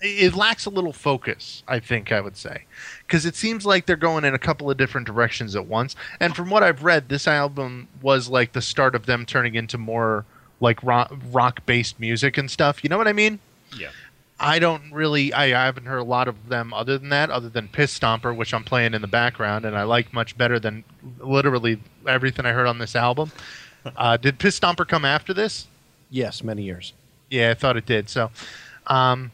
it 0.00 0.34
lacks 0.34 0.64
a 0.66 0.70
little 0.70 0.92
focus. 0.94 1.62
I 1.68 1.78
think 1.78 2.10
I 2.10 2.20
would 2.20 2.36
say 2.36 2.64
because 3.10 3.26
it 3.26 3.34
seems 3.34 3.66
like 3.66 3.86
they're 3.86 3.96
going 3.96 4.24
in 4.24 4.34
a 4.34 4.38
couple 4.38 4.70
of 4.70 4.76
different 4.76 5.04
directions 5.04 5.56
at 5.56 5.66
once. 5.66 5.96
And 6.20 6.36
from 6.36 6.48
what 6.48 6.62
I've 6.62 6.84
read, 6.84 7.08
this 7.08 7.26
album 7.26 7.88
was 8.00 8.28
like 8.28 8.52
the 8.52 8.62
start 8.62 8.94
of 8.94 9.06
them 9.06 9.26
turning 9.26 9.56
into 9.56 9.78
more 9.78 10.24
like 10.60 10.78
rock 10.84 11.66
based 11.66 11.98
music 11.98 12.38
and 12.38 12.48
stuff. 12.48 12.84
You 12.84 12.88
know 12.88 12.96
what 12.96 13.08
I 13.08 13.12
mean? 13.12 13.40
yeah. 13.76 13.90
I 14.42 14.58
don't 14.58 14.90
really. 14.90 15.34
I, 15.34 15.46
I 15.46 15.66
haven't 15.66 15.84
heard 15.84 15.98
a 15.98 16.04
lot 16.04 16.26
of 16.26 16.48
them 16.48 16.72
other 16.72 16.96
than 16.96 17.10
that, 17.10 17.28
other 17.28 17.50
than 17.50 17.68
Piss 17.68 17.98
Stomper, 17.98 18.34
which 18.34 18.54
I'm 18.54 18.64
playing 18.64 18.94
in 18.94 19.02
the 19.02 19.08
background, 19.08 19.66
and 19.66 19.76
I 19.76 19.82
like 19.82 20.14
much 20.14 20.38
better 20.38 20.58
than 20.58 20.82
literally 21.18 21.78
everything 22.08 22.46
I 22.46 22.52
heard 22.52 22.66
on 22.66 22.78
this 22.78 22.96
album. 22.96 23.32
Uh, 23.96 24.18
did 24.18 24.38
Piss 24.38 24.60
Stomper 24.60 24.86
come 24.86 25.06
after 25.06 25.32
this? 25.32 25.66
Yes, 26.10 26.44
many 26.44 26.64
years. 26.64 26.92
Yeah, 27.30 27.48
I 27.48 27.54
thought 27.54 27.78
it 27.78 27.86
did. 27.86 28.10
So, 28.10 28.30
um, 28.88 29.32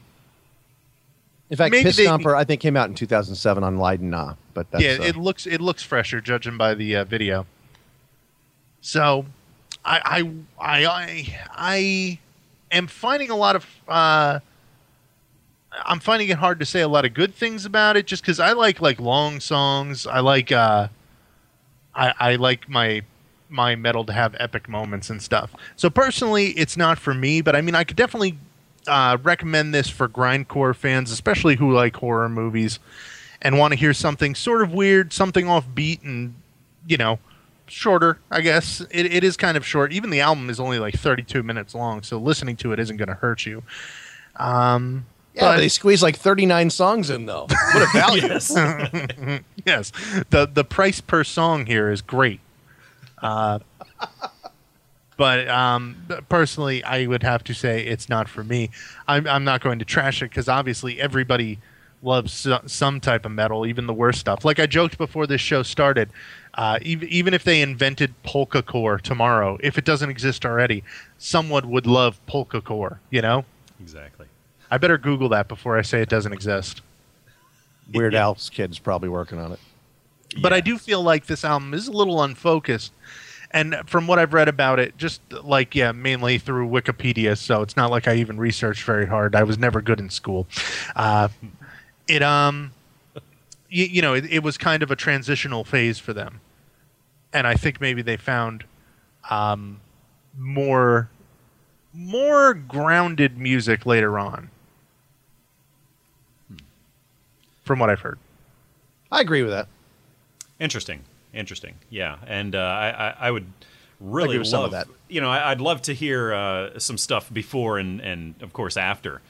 In 1.49 1.57
fact, 1.57 1.71
Maybe 1.71 1.85
Piss 1.85 1.97
they- 1.97 2.07
Stomper, 2.07 2.37
I 2.37 2.45
think, 2.45 2.61
came 2.61 2.77
out 2.77 2.89
in 2.89 2.95
2007 2.95 3.63
on 3.63 3.79
Leiden 3.79 4.11
Na. 4.11 4.35
But 4.53 4.71
that's, 4.71 4.83
yeah, 4.83 4.97
uh, 5.01 5.05
it 5.05 5.17
looks 5.17 5.47
it 5.47 5.61
looks 5.61 5.83
fresher, 5.83 6.21
judging 6.21 6.57
by 6.57 6.75
the 6.75 6.97
uh, 6.97 7.05
video. 7.05 7.47
So, 8.81 9.27
I 9.85 10.23
I 10.59 10.85
I 10.85 10.87
I, 10.87 11.39
I 11.55 12.19
am 12.73 12.87
finding 12.87 13.31
a 13.31 13.37
lot 13.37 13.57
of. 13.57 13.67
Uh, 13.87 14.41
I'm 15.85 16.01
finding 16.01 16.31
it 16.31 16.39
hard 16.39 16.59
to 16.61 16.67
say 16.67 16.81
a 16.81 16.89
lot 16.89 17.05
of 17.05 17.13
good 17.13 17.35
things 17.35 17.67
about 17.67 17.97
it, 17.97 18.07
just 18.07 18.23
because 18.23 18.41
I 18.41 18.53
like 18.53 18.81
like 18.81 18.99
long 18.99 19.41
songs. 19.41 20.07
I 20.07 20.21
like 20.21 20.51
uh, 20.51 20.89
I 21.95 22.15
I 22.19 22.37
like 22.37 22.69
my 22.69 23.03
my 23.49 23.77
metal 23.77 24.05
to 24.05 24.13
have 24.13 24.35
epic 24.41 24.69
moments 24.69 25.11
and 25.11 25.23
stuff. 25.23 25.55
So 25.77 25.91
personally, 25.91 26.49
it's 26.51 26.77
not 26.77 26.99
for 26.99 27.15
me, 27.15 27.41
but 27.41 27.55
I 27.55 27.61
mean, 27.61 27.75
I 27.75 27.85
could 27.85 27.97
definitely 27.97 28.39
uh, 28.87 29.19
recommend 29.23 29.75
this 29.75 29.89
for 29.89 30.09
grindcore 30.09 30.75
fans, 30.75 31.11
especially 31.11 31.57
who 31.57 31.73
like 31.73 31.97
horror 31.97 32.29
movies 32.29 32.79
and 33.43 33.59
want 33.59 33.73
to 33.73 33.79
hear 33.79 33.93
something 33.93 34.35
sort 34.35 34.63
of 34.63 34.73
weird, 34.73 35.13
something 35.13 35.47
offbeat, 35.47 36.03
and 36.03 36.35
you 36.87 36.97
know, 36.97 37.19
shorter. 37.67 38.19
I 38.31 38.41
guess 38.41 38.81
it, 38.91 39.07
it 39.07 39.25
is 39.25 39.37
kind 39.37 39.57
of 39.57 39.67
short. 39.67 39.93
Even 39.93 40.11
the 40.11 40.21
album 40.21 40.51
is 40.51 40.61
only 40.61 40.79
like 40.79 40.95
32 40.95 41.43
minutes 41.43 41.75
long, 41.75 42.03
so 42.03 42.19
listening 42.19 42.57
to 42.57 42.73
it 42.73 42.79
isn't 42.79 42.97
going 42.97 43.09
to 43.09 43.15
hurt 43.15 43.47
you. 43.47 43.63
Um, 44.37 45.07
yeah, 45.35 45.43
but 45.43 45.57
they 45.59 45.69
squeeze 45.69 46.03
like 46.03 46.17
39 46.17 46.71
songs 46.71 47.11
in, 47.11 47.27
though. 47.27 47.47
What 47.47 47.83
a 47.83 47.87
value. 47.93 48.23
Yes. 48.27 49.43
yes, 49.67 49.93
the 50.31 50.47
the 50.47 50.65
price 50.65 51.01
per 51.01 51.25
song 51.25 51.67
here 51.67 51.91
is 51.91 52.01
great. 52.03 52.41
Uh, 53.21 53.59
but 55.17 55.49
um, 55.49 55.97
personally, 56.29 56.83
I 56.85 57.07
would 57.07 57.23
have 57.23 57.45
to 57.45 57.55
say 57.55 57.85
it's 57.85 58.09
not 58.09 58.29
for 58.29 58.45
me. 58.45 58.71
I'm, 59.09 59.27
I'm 59.27 59.45
not 59.45 59.61
going 59.61 59.79
to 59.79 59.85
trash 59.85 60.23
it 60.23 60.31
because 60.31 60.49
obviously 60.49 61.01
everybody 61.01 61.59
loves 62.03 62.33
so, 62.33 62.61
some 62.67 63.01
type 63.01 63.25
of 63.25 63.33
metal, 63.33 63.67
even 63.67 63.87
the 63.87 63.95
worst 63.95 64.21
stuff. 64.21 64.45
Like 64.45 64.59
I 64.59 64.67
joked 64.67 64.99
before 64.99 65.27
this 65.27 65.41
show 65.41 65.63
started, 65.63 66.11
uh, 66.55 66.79
even, 66.83 67.09
even 67.09 67.35
if 67.35 67.45
they 67.45 67.63
invented 67.63 68.15
polka 68.23 68.63
core 68.63 68.99
tomorrow, 68.99 69.59
if 69.61 69.79
it 69.79 69.85
doesn't 69.85 70.11
exist 70.11 70.45
already, 70.45 70.85
someone 71.19 71.71
would 71.71 71.87
love 71.87 72.25
polka 72.27 72.61
core. 72.61 73.01
You 73.11 73.23
know, 73.23 73.45
Exactly. 73.81 74.27
I 74.71 74.79
better 74.79 74.99
Google 74.99 75.29
that 75.31 75.49
before 75.49 75.79
I 75.79 75.83
say 75.83 76.01
it 76.03 76.09
doesn't 76.09 76.33
exist. 76.33 76.83
Weird 77.93 78.15
Al's 78.15 78.51
kid's 78.51 78.79
probably 78.79 79.09
working 79.09 79.39
on 79.39 79.53
it. 79.53 79.61
But 80.43 80.53
I 80.53 80.61
do 80.61 80.77
feel 80.77 81.03
like 81.03 81.27
this 81.27 81.45
album 81.45 81.73
is 81.73 81.87
a 81.87 81.93
little 81.93 82.23
unfocused. 82.23 82.93
And 83.57 83.75
from 83.87 84.07
what 84.07 84.19
I've 84.19 84.35
read 84.35 84.49
about 84.49 84.79
it, 84.79 84.99
just 84.99 85.23
like, 85.33 85.75
yeah, 85.75 85.91
mainly 85.91 86.37
through 86.37 86.69
Wikipedia, 86.69 87.39
so 87.39 87.63
it's 87.63 87.75
not 87.75 87.91
like 87.91 88.07
I 88.07 88.17
even 88.17 88.37
researched 88.37 88.83
very 88.85 89.07
hard. 89.07 89.35
I 89.35 89.45
was 89.45 89.57
never 89.57 89.81
good 89.81 89.99
in 89.99 90.11
school. 90.11 90.47
Uh, 90.95 91.29
it, 92.07 92.23
um, 92.23 92.73
you, 93.71 93.87
you 93.87 94.03
know, 94.03 94.13
it, 94.13 94.27
it 94.27 94.43
was 94.43 94.59
kind 94.59 94.83
of 94.83 94.91
a 94.91 94.97
transitional 94.97 95.65
phase 95.65 95.99
for 95.99 96.13
them. 96.13 96.43
And 97.33 97.47
I 97.47 97.55
think 97.55 97.81
maybe 97.81 98.03
they 98.03 98.19
found 98.19 98.65
um, 99.31 99.81
more 100.37 101.09
more 101.95 102.53
grounded 102.53 103.39
music 103.39 103.87
later 103.87 104.19
on. 104.19 104.51
From 107.65 107.79
what 107.79 107.89
I've 107.89 108.01
heard. 108.01 108.19
I 109.11 109.23
agree 109.23 109.41
with 109.41 109.53
that. 109.53 109.69
Interesting, 110.61 111.05
interesting. 111.37 111.75
Yeah, 111.91 112.17
and 112.27 112.55
uh, 112.55 112.59
I, 112.59 112.89
I, 112.89 113.15
I 113.29 113.31
would 113.31 113.47
really 114.01 114.39
with 114.39 114.49
some 114.49 114.61
love 114.63 114.73
of 114.75 114.87
that. 114.89 114.89
You 115.09 115.21
know, 115.21 115.31
I, 115.31 115.51
I'd 115.51 115.61
love 115.61 115.83
to 115.83 115.93
hear 115.95 116.33
uh, 116.35 116.79
some 116.79 116.99
stuff 116.99 117.33
before 117.33 117.79
and 117.79 118.01
and 118.01 118.35
of 118.43 118.53
course 118.53 118.77
after, 118.77 119.21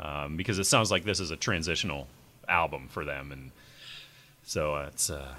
um, 0.00 0.36
because 0.36 0.58
it 0.58 0.64
sounds 0.64 0.90
like 0.90 1.04
this 1.04 1.20
is 1.20 1.30
a 1.30 1.36
transitional 1.36 2.06
album 2.48 2.88
for 2.88 3.04
them, 3.04 3.32
and 3.32 3.50
so 4.44 4.74
uh, 4.74 4.86
it's. 4.92 5.10
Uh, 5.10 5.34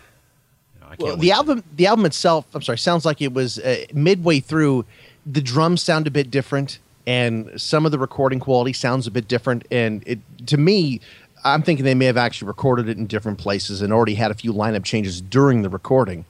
you 0.75 0.81
know, 0.81 0.87
I 0.87 0.95
can't 0.95 1.01
Well, 1.01 1.17
the 1.17 1.27
to- 1.29 1.33
album, 1.35 1.63
the 1.75 1.87
album 1.87 2.05
itself, 2.05 2.45
I'm 2.53 2.61
sorry, 2.61 2.77
sounds 2.77 3.05
like 3.05 3.21
it 3.21 3.33
was 3.33 3.59
uh, 3.59 3.85
midway 3.93 4.39
through. 4.41 4.85
The 5.25 5.41
drums 5.41 5.81
sound 5.81 6.05
a 6.05 6.11
bit 6.11 6.29
different, 6.29 6.79
and 7.07 7.49
some 7.59 7.85
of 7.85 7.91
the 7.91 7.97
recording 7.99 8.39
quality 8.39 8.73
sounds 8.73 9.07
a 9.07 9.11
bit 9.11 9.27
different. 9.27 9.65
And 9.71 10.03
it, 10.05 10.19
to 10.47 10.57
me, 10.57 10.99
I'm 11.45 11.61
thinking 11.61 11.85
they 11.85 11.95
may 11.95 12.05
have 12.05 12.17
actually 12.17 12.47
recorded 12.47 12.89
it 12.89 12.97
in 12.97 13.05
different 13.07 13.37
places 13.37 13.81
and 13.81 13.93
already 13.93 14.15
had 14.15 14.31
a 14.31 14.33
few 14.33 14.51
lineup 14.51 14.83
changes 14.83 15.21
during 15.21 15.61
the 15.61 15.69
recording. 15.69 16.25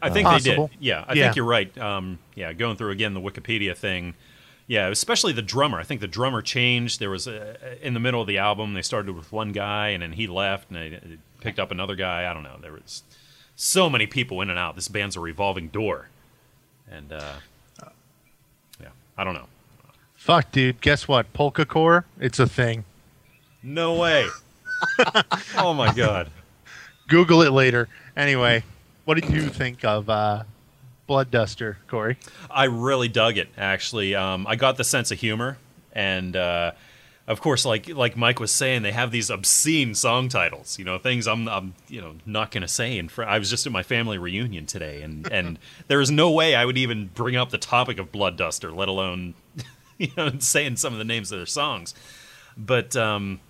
I 0.00 0.08
think 0.08 0.26
Possible. 0.26 0.68
they 0.68 0.74
did. 0.76 0.82
Yeah, 0.84 1.04
I 1.06 1.12
Yeah. 1.14 1.24
think 1.24 1.36
you're 1.36 1.44
right. 1.44 1.76
Um, 1.76 2.18
yeah, 2.34 2.52
going 2.54 2.76
through 2.76 2.90
again 2.92 3.12
the 3.12 3.20
Wikipedia 3.20 3.76
thing. 3.76 4.14
Yeah, 4.66 4.86
especially 4.88 5.32
the 5.32 5.42
drummer. 5.42 5.80
I 5.80 5.82
think 5.82 6.00
the 6.00 6.06
drummer 6.08 6.40
changed. 6.40 7.00
There 7.00 7.10
was 7.10 7.26
a, 7.26 7.56
in 7.84 7.92
the 7.92 8.00
middle 8.00 8.20
of 8.20 8.28
the 8.28 8.38
album. 8.38 8.72
They 8.74 8.82
started 8.82 9.14
with 9.16 9.32
one 9.32 9.50
guy, 9.52 9.88
and 9.88 10.02
then 10.02 10.12
he 10.12 10.26
left, 10.28 10.70
and 10.70 10.76
they 10.78 10.88
they 10.90 11.18
picked 11.40 11.58
up 11.58 11.70
another 11.72 11.96
guy. 11.96 12.30
I 12.30 12.32
don't 12.32 12.44
know. 12.44 12.56
There 12.62 12.72
was 12.72 13.02
so 13.56 13.90
many 13.90 14.06
people 14.06 14.40
in 14.40 14.48
and 14.48 14.58
out. 14.58 14.76
This 14.76 14.86
band's 14.88 15.16
a 15.16 15.20
revolving 15.20 15.68
door, 15.68 16.08
and 16.90 17.12
uh, 17.12 17.32
yeah, 18.80 18.88
I 19.18 19.24
don't 19.24 19.34
know. 19.34 19.48
Fuck, 20.14 20.52
dude. 20.52 20.80
Guess 20.80 21.08
what? 21.08 21.32
Polka 21.32 21.64
core? 21.66 22.04
It's 22.20 22.38
a 22.38 22.46
thing. 22.46 22.84
No 23.62 23.94
way. 23.94 24.28
oh 25.56 25.74
my 25.74 25.92
god. 25.92 26.30
Google 27.08 27.42
it 27.42 27.50
later. 27.50 27.88
Anyway, 28.16 28.62
what 29.04 29.20
did 29.20 29.30
you 29.30 29.48
think 29.48 29.84
of 29.84 30.08
uh, 30.08 30.44
Blood 31.06 31.30
Duster, 31.30 31.78
Corey? 31.88 32.16
I 32.50 32.64
really 32.64 33.08
dug 33.08 33.36
it. 33.36 33.48
Actually, 33.56 34.14
um, 34.14 34.46
I 34.46 34.56
got 34.56 34.76
the 34.76 34.84
sense 34.84 35.10
of 35.10 35.18
humor, 35.18 35.58
and 35.92 36.36
uh, 36.36 36.72
of 37.26 37.40
course, 37.40 37.64
like 37.64 37.88
like 37.88 38.16
Mike 38.16 38.40
was 38.40 38.52
saying, 38.52 38.82
they 38.82 38.92
have 38.92 39.10
these 39.10 39.30
obscene 39.30 39.94
song 39.94 40.28
titles. 40.28 40.78
You 40.78 40.84
know, 40.84 40.98
things 40.98 41.26
I'm, 41.26 41.48
I'm 41.48 41.74
you 41.88 42.00
know 42.00 42.14
not 42.26 42.50
going 42.50 42.62
to 42.62 42.68
say. 42.68 42.98
And 42.98 43.10
fr- 43.10 43.24
I 43.24 43.38
was 43.38 43.50
just 43.50 43.66
at 43.66 43.72
my 43.72 43.82
family 43.82 44.18
reunion 44.18 44.66
today, 44.66 45.02
and 45.02 45.30
and 45.32 45.58
there 45.88 46.00
is 46.00 46.10
no 46.10 46.30
way 46.30 46.54
I 46.54 46.64
would 46.64 46.78
even 46.78 47.10
bring 47.14 47.36
up 47.36 47.50
the 47.50 47.58
topic 47.58 47.98
of 47.98 48.12
Blood 48.12 48.36
Duster, 48.36 48.70
let 48.70 48.88
alone 48.88 49.34
you 49.98 50.08
know 50.16 50.32
saying 50.38 50.76
some 50.76 50.92
of 50.92 50.98
the 50.98 51.04
names 51.04 51.32
of 51.32 51.38
their 51.38 51.46
songs. 51.46 51.94
But 52.56 52.96
um, 52.96 53.40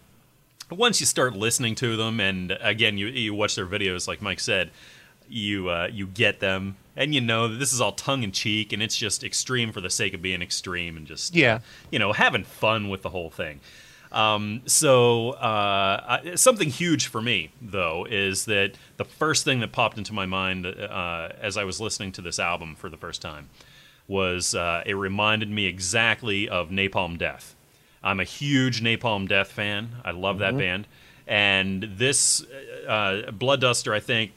once 0.70 1.00
you 1.00 1.06
start 1.06 1.34
listening 1.34 1.74
to 1.76 1.96
them, 1.96 2.20
and 2.20 2.56
again, 2.60 2.98
you 2.98 3.06
you 3.08 3.34
watch 3.34 3.54
their 3.56 3.66
videos, 3.66 4.06
like 4.08 4.20
Mike 4.22 4.40
said, 4.40 4.70
you 5.28 5.68
uh, 5.68 5.88
you 5.92 6.06
get 6.06 6.40
them, 6.40 6.76
and 6.96 7.14
you 7.14 7.20
know 7.20 7.48
that 7.48 7.56
this 7.56 7.72
is 7.72 7.80
all 7.80 7.92
tongue 7.92 8.22
in 8.22 8.32
cheek, 8.32 8.72
and 8.72 8.82
it's 8.82 8.96
just 8.96 9.22
extreme 9.24 9.72
for 9.72 9.80
the 9.80 9.90
sake 9.90 10.14
of 10.14 10.22
being 10.22 10.42
extreme, 10.42 10.96
and 10.96 11.06
just 11.06 11.34
Yeah. 11.34 11.60
you 11.90 11.98
know 11.98 12.12
having 12.12 12.44
fun 12.44 12.88
with 12.88 13.02
the 13.02 13.10
whole 13.10 13.30
thing. 13.30 13.60
Um, 14.12 14.62
so 14.66 15.30
uh, 15.34 16.20
I, 16.24 16.34
something 16.34 16.68
huge 16.68 17.06
for 17.06 17.22
me 17.22 17.52
though 17.62 18.06
is 18.10 18.46
that 18.46 18.72
the 18.96 19.04
first 19.04 19.44
thing 19.44 19.60
that 19.60 19.70
popped 19.70 19.98
into 19.98 20.12
my 20.12 20.26
mind 20.26 20.66
uh, 20.66 21.28
as 21.40 21.56
I 21.56 21.62
was 21.62 21.80
listening 21.80 22.10
to 22.12 22.20
this 22.20 22.40
album 22.40 22.74
for 22.74 22.88
the 22.88 22.96
first 22.96 23.22
time 23.22 23.50
was 24.08 24.52
uh, 24.52 24.82
it 24.84 24.94
reminded 24.94 25.48
me 25.48 25.66
exactly 25.66 26.48
of 26.48 26.70
Napalm 26.70 27.18
Death. 27.18 27.54
I'm 28.02 28.20
a 28.20 28.24
huge 28.24 28.82
Napalm 28.82 29.28
Death 29.28 29.52
fan. 29.52 29.96
I 30.04 30.12
love 30.12 30.38
that 30.38 30.56
band, 30.56 30.86
and 31.26 31.82
this 31.82 32.44
uh, 32.88 33.30
Blood 33.30 33.60
Duster, 33.60 33.92
I 33.92 34.00
think, 34.00 34.32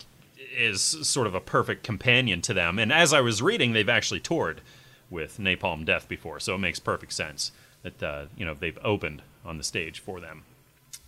is 0.55 0.81
sort 0.81 1.27
of 1.27 1.35
a 1.35 1.39
perfect 1.39 1.83
companion 1.83 2.41
to 2.41 2.53
them. 2.53 2.77
And 2.77 2.91
as 2.91 3.13
I 3.13 3.21
was 3.21 3.41
reading, 3.41 3.73
they've 3.73 3.89
actually 3.89 4.19
toured 4.19 4.61
with 5.09 5.37
Napalm 5.37 5.85
Death 5.85 6.07
before, 6.07 6.39
so 6.39 6.55
it 6.55 6.59
makes 6.59 6.79
perfect 6.79 7.13
sense 7.13 7.51
that 7.83 8.03
uh, 8.03 8.25
you 8.35 8.45
know 8.45 8.53
they've 8.53 8.79
opened 8.83 9.21
on 9.45 9.57
the 9.57 9.63
stage 9.63 9.99
for 9.99 10.19
them. 10.19 10.43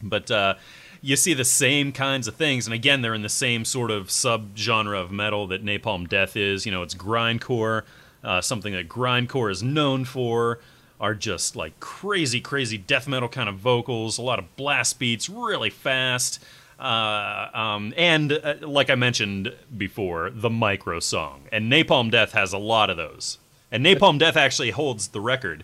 But 0.02 0.30
uh, 0.30 0.56
you 1.02 1.16
see 1.16 1.34
the 1.34 1.46
same 1.46 1.92
kinds 1.92 2.28
of 2.28 2.36
things, 2.36 2.68
and 2.68 2.74
again, 2.74 3.02
they're 3.02 3.14
in 3.14 3.22
the 3.22 3.30
same 3.30 3.66
sort 3.66 3.92
of 3.92 4.08
subgenre 4.08 5.00
of 5.00 5.12
metal 5.12 5.48
that 5.48 5.64
Napalm 5.64 6.08
Death 6.08 6.36
is. 6.36 6.66
You 6.66 6.72
know, 6.72 6.84
it's 6.84 6.96
grindcore, 6.96 7.84
uh, 8.24 8.42
something 8.42 8.74
that 8.74 8.88
grindcore 8.88 9.52
is 9.52 9.64
known 9.64 10.06
for. 10.06 10.60
Are 11.00 11.14
just 11.14 11.56
like 11.56 11.80
crazy, 11.80 12.40
crazy 12.40 12.78
death 12.78 13.08
metal 13.08 13.28
kind 13.28 13.50
of 13.50 13.56
vocals, 13.56 14.18
a 14.18 14.22
lot 14.22 14.40
of 14.40 14.56
blast 14.56 14.98
beats, 14.98 15.30
really 15.30 15.70
fast, 15.70 16.42
uh, 16.80 17.50
um, 17.54 17.94
and 17.96 18.34
uh, 18.34 18.56
like 18.62 18.90
I 18.90 18.96
mentioned 18.96 19.54
before, 19.76 20.30
the 20.30 20.50
micro 20.50 21.00
song. 21.00 21.44
And 21.52 21.72
Napalm 21.72 22.12
Death 22.12 22.34
has 22.34 22.54
a 22.54 22.58
lot 22.58 22.90
of 22.90 22.98
those. 22.98 23.38
And 23.72 23.86
Napalm 23.86 24.20
Death 24.20 24.38
actually 24.38 24.72
holds 24.72 25.10
the 25.10 25.22
record 25.22 25.64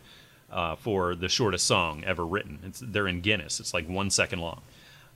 uh, 0.51 0.75
for 0.75 1.15
the 1.15 1.29
shortest 1.29 1.65
song 1.65 2.03
ever 2.05 2.25
written. 2.25 2.59
It's, 2.63 2.81
they're 2.85 3.07
in 3.07 3.21
Guinness. 3.21 3.59
It's 3.59 3.73
like 3.73 3.87
one 3.87 4.09
second 4.09 4.39
long. 4.39 4.61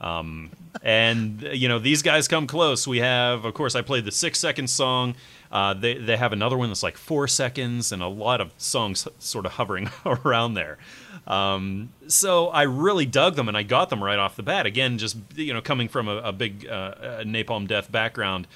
Um, 0.02 0.52
and 0.84 1.42
you 1.54 1.70
know 1.70 1.80
these 1.80 2.02
guys 2.02 2.28
come 2.28 2.48
close. 2.48 2.86
We 2.86 2.98
have, 3.00 3.46
of 3.46 3.54
course, 3.54 3.76
I 3.76 3.82
played 3.82 4.04
the 4.04 4.12
six 4.12 4.40
second 4.40 4.70
song. 4.70 5.16
Uh, 5.56 5.74
they 5.74 5.94
they 5.94 6.18
have 6.18 6.34
another 6.34 6.58
one 6.58 6.68
that's 6.68 6.84
like 6.84 6.98
four 6.98 7.30
seconds, 7.30 7.94
and 7.94 8.02
a 8.04 8.08
lot 8.08 8.42
of 8.42 8.52
songs 8.58 9.08
sort 9.20 9.46
of 9.46 9.54
hovering 9.54 9.90
around 10.06 10.54
there. 10.54 10.78
Um, 11.26 11.94
so 12.08 12.50
I 12.50 12.64
really 12.64 13.06
dug 13.06 13.38
them, 13.38 13.48
and 13.48 13.56
I 13.56 13.64
got 13.64 13.90
them 13.90 14.04
right 14.04 14.20
off 14.20 14.36
the 14.36 14.44
bat. 14.44 14.66
Again, 14.66 14.98
just 14.98 15.16
you 15.34 15.54
know, 15.54 15.62
coming 15.62 15.88
from 15.88 16.10
a, 16.10 16.18
a 16.18 16.34
big 16.34 16.68
uh, 16.68 17.24
Napalm 17.24 17.70
Death 17.70 17.90
background, 17.90 18.50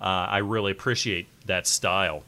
uh, 0.00 0.04
I 0.30 0.38
really 0.38 0.72
appreciate 0.72 1.26
that 1.44 1.66
style. 1.66 2.22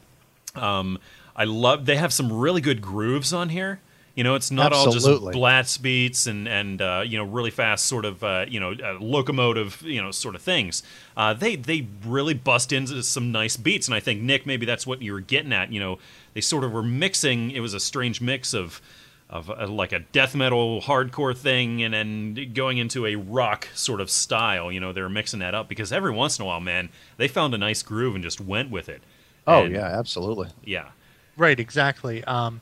Um, 0.53 0.99
I 1.35 1.45
love. 1.45 1.87
They 1.87 1.95
have 1.95 2.13
some 2.13 2.31
really 2.31 2.61
good 2.61 2.83
grooves 2.83 3.33
on 3.33 3.49
here. 3.49 3.79
You 4.19 4.23
know, 4.25 4.35
it's 4.35 4.51
not 4.51 4.73
all 4.73 4.91
just 4.91 5.07
blast 5.31 5.81
beats 5.81 6.27
and 6.27 6.45
and 6.45 6.81
uh, 6.81 7.03
you 7.05 7.17
know 7.17 7.23
really 7.23 7.51
fast 7.51 7.85
sort 7.85 8.03
of 8.03 8.21
uh, 8.21 8.43
you 8.49 8.59
know 8.59 8.73
uh, 8.73 8.97
locomotive 8.99 9.81
you 9.81 10.01
know 10.01 10.11
sort 10.11 10.35
of 10.35 10.41
things. 10.41 10.83
Uh, 11.15 11.33
they 11.33 11.55
they 11.55 11.87
really 12.05 12.33
bust 12.33 12.73
into 12.73 13.01
some 13.01 13.31
nice 13.31 13.55
beats, 13.55 13.87
and 13.87 13.95
I 13.95 14.01
think 14.01 14.21
Nick 14.21 14.45
maybe 14.45 14.65
that's 14.65 14.85
what 14.85 15.01
you 15.01 15.13
were 15.13 15.21
getting 15.21 15.53
at. 15.53 15.71
You 15.71 15.79
know, 15.79 15.99
they 16.33 16.41
sort 16.41 16.65
of 16.65 16.73
were 16.73 16.83
mixing. 16.83 17.51
It 17.51 17.61
was 17.61 17.73
a 17.73 17.79
strange 17.79 18.19
mix 18.19 18.53
of 18.53 18.81
of 19.29 19.49
uh 19.49 19.67
like 19.69 19.93
a 19.93 19.99
death 19.99 20.35
metal 20.35 20.81
hardcore 20.81 21.33
thing, 21.37 21.81
and 21.81 21.93
then 21.93 22.51
going 22.53 22.77
into 22.77 23.05
a 23.05 23.15
rock 23.15 23.69
sort 23.73 24.01
of 24.01 24.09
style. 24.09 24.69
You 24.69 24.81
know, 24.81 24.91
they 24.91 25.01
were 25.01 25.07
mixing 25.07 25.39
that 25.39 25.55
up 25.55 25.69
because 25.69 25.93
every 25.93 26.11
once 26.11 26.37
in 26.37 26.43
a 26.43 26.45
while, 26.45 26.59
man, 26.59 26.89
they 27.15 27.29
found 27.29 27.53
a 27.53 27.57
nice 27.57 27.81
groove 27.83 28.15
and 28.15 28.23
just 28.25 28.41
went 28.41 28.69
with 28.69 28.89
it. 28.89 29.01
Oh 29.47 29.63
And- 29.63 29.73
yeah, 29.73 29.85
absolutely. 29.97 30.49
yeah. 30.65 30.89
Right, 31.37 31.57
exactly. 31.57 32.21
Um, 32.25 32.59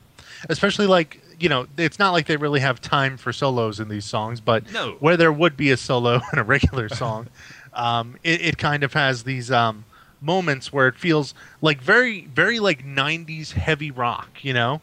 especially 0.48 0.86
like 0.86 1.20
you 1.40 1.48
know, 1.48 1.66
it's 1.76 1.98
not 1.98 2.12
like 2.12 2.26
they 2.26 2.36
really 2.36 2.60
have 2.60 2.80
time 2.80 3.16
for 3.16 3.32
solos 3.32 3.80
in 3.80 3.88
these 3.88 4.04
songs, 4.04 4.40
but 4.40 4.70
No. 4.72 4.96
where 5.00 5.16
there 5.16 5.32
would 5.32 5.56
be 5.56 5.70
a 5.70 5.76
solo 5.76 6.20
in 6.32 6.38
a 6.38 6.42
regular 6.44 6.88
song, 6.88 7.28
um, 7.74 8.16
it, 8.24 8.40
it 8.40 8.58
kind 8.58 8.82
of 8.82 8.92
has 8.94 9.22
these 9.24 9.50
um, 9.50 9.84
moments 10.20 10.72
where 10.72 10.88
it 10.88 10.96
feels 10.96 11.34
like 11.60 11.80
very, 11.80 12.22
very 12.26 12.58
like 12.58 12.84
'90s 12.84 13.52
heavy 13.52 13.90
rock. 13.90 14.42
You 14.42 14.52
know? 14.54 14.80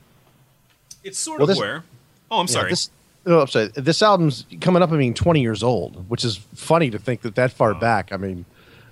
It's 1.03 1.17
sort 1.19 1.39
Well, 1.39 1.43
of 1.45 1.50
this- 1.50 1.59
where. 1.59 1.83
Oh, 2.31 2.39
I'm 2.39 2.47
Yeah, 2.47 2.53
sorry. 2.53 2.69
this, 2.71 2.89
oh, 3.27 3.41
I'm 3.41 3.47
sorry. 3.47 3.67
This 3.75 4.01
album's 4.01 4.45
coming 4.62 4.81
up. 4.81 4.91
I 4.91 4.95
mean, 4.97 5.13
20 5.13 5.41
years 5.41 5.62
old, 5.62 6.09
which 6.09 6.25
is 6.25 6.38
funny 6.55 6.89
to 6.89 6.97
think 6.97 7.21
that 7.21 7.35
that 7.35 7.51
far 7.51 7.71
Oh. 7.75 7.79
back. 7.79 8.12
I 8.12 8.17
mean, 8.17 8.45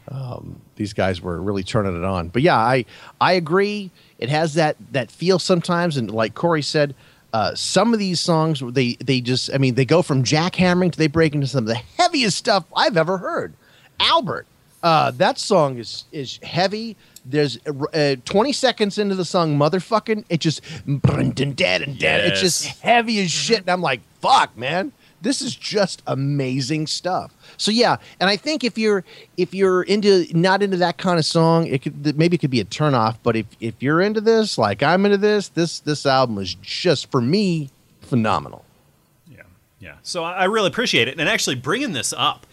um, 0.09 0.57
these 0.75 0.93
guys 0.93 1.19
were 1.21 1.41
really 1.41 1.63
turning 1.63 1.95
it 1.97 2.03
on. 2.03 2.27
But 2.27 2.41
yeah, 2.41 2.57
I 2.57 2.85
I 3.21 3.33
agree. 3.33 3.89
It 4.19 4.29
has 4.29 4.53
that 4.55 4.75
that 4.91 5.09
feel 5.09 5.39
sometimes, 5.39 5.97
and 5.97 6.11
like 6.11 6.35
Corey 6.35 6.61
said, 6.61 6.93
Uh, 7.33 7.55
some 7.55 7.93
of 7.93 7.99
these 7.99 8.19
songs, 8.19 8.61
they 8.73 8.93
they 9.03 9.19
just, 9.19 9.51
I 9.53 9.57
mean, 9.57 9.73
they 9.73 9.85
go 9.85 10.03
from 10.03 10.23
jackhammering 10.23 10.91
to 10.91 10.97
they 10.99 11.07
break 11.07 11.33
into 11.33 11.47
some 11.47 11.63
of 11.63 11.67
the 11.67 11.81
heaviest 11.97 12.37
stuff 12.37 12.63
I've 12.75 12.95
ever 12.95 13.17
heard. 13.17 13.53
Albert, 13.99 14.45
uh, 14.83 15.09
that 15.11 15.39
song 15.39 15.79
is 15.79 16.05
is 16.11 16.39
heavy. 16.43 16.95
There's 17.25 17.57
uh, 17.93 18.17
20 18.25 18.51
seconds 18.53 18.97
into 18.97 19.15
the 19.15 19.23
song, 19.25 19.57
motherfucking, 19.57 20.25
it 20.29 20.41
just, 20.41 20.61
it's 22.25 22.41
just 22.41 22.65
heavy 22.81 23.21
as 23.21 23.31
shit. 23.31 23.59
And 23.61 23.69
I'm 23.69 23.81
like, 23.81 24.01
fuck, 24.19 24.57
man, 24.57 24.91
this 25.23 25.41
is 25.41 25.55
just 25.55 26.03
amazing 26.05 26.85
stuff. 26.85 27.33
So 27.57 27.71
yeah, 27.71 27.97
and 28.19 28.29
I 28.29 28.35
think 28.35 28.63
if 28.63 28.77
you're 28.77 29.03
if 29.37 29.53
you're 29.53 29.83
into 29.83 30.27
not 30.37 30.61
into 30.61 30.77
that 30.77 30.97
kind 30.97 31.17
of 31.17 31.25
song, 31.25 31.65
it 31.67 31.81
could 31.81 32.17
maybe 32.17 32.35
it 32.35 32.39
could 32.39 32.51
be 32.51 32.59
a 32.59 32.65
turnoff. 32.65 33.17
But 33.23 33.37
if 33.37 33.45
if 33.59 33.81
you're 33.81 34.01
into 34.01 34.21
this, 34.21 34.57
like 34.57 34.83
I'm 34.83 35.05
into 35.05 35.17
this, 35.17 35.47
this 35.49 35.79
this 35.79 36.05
album 36.05 36.37
is 36.37 36.55
just 36.55 37.09
for 37.09 37.21
me 37.21 37.69
phenomenal. 38.01 38.65
Yeah, 39.31 39.43
yeah. 39.79 39.95
So 40.03 40.23
I 40.23 40.45
really 40.45 40.67
appreciate 40.67 41.07
it, 41.07 41.17
and 41.19 41.27
actually 41.27 41.55
bringing 41.55 41.93
this 41.93 42.13
up. 42.15 42.45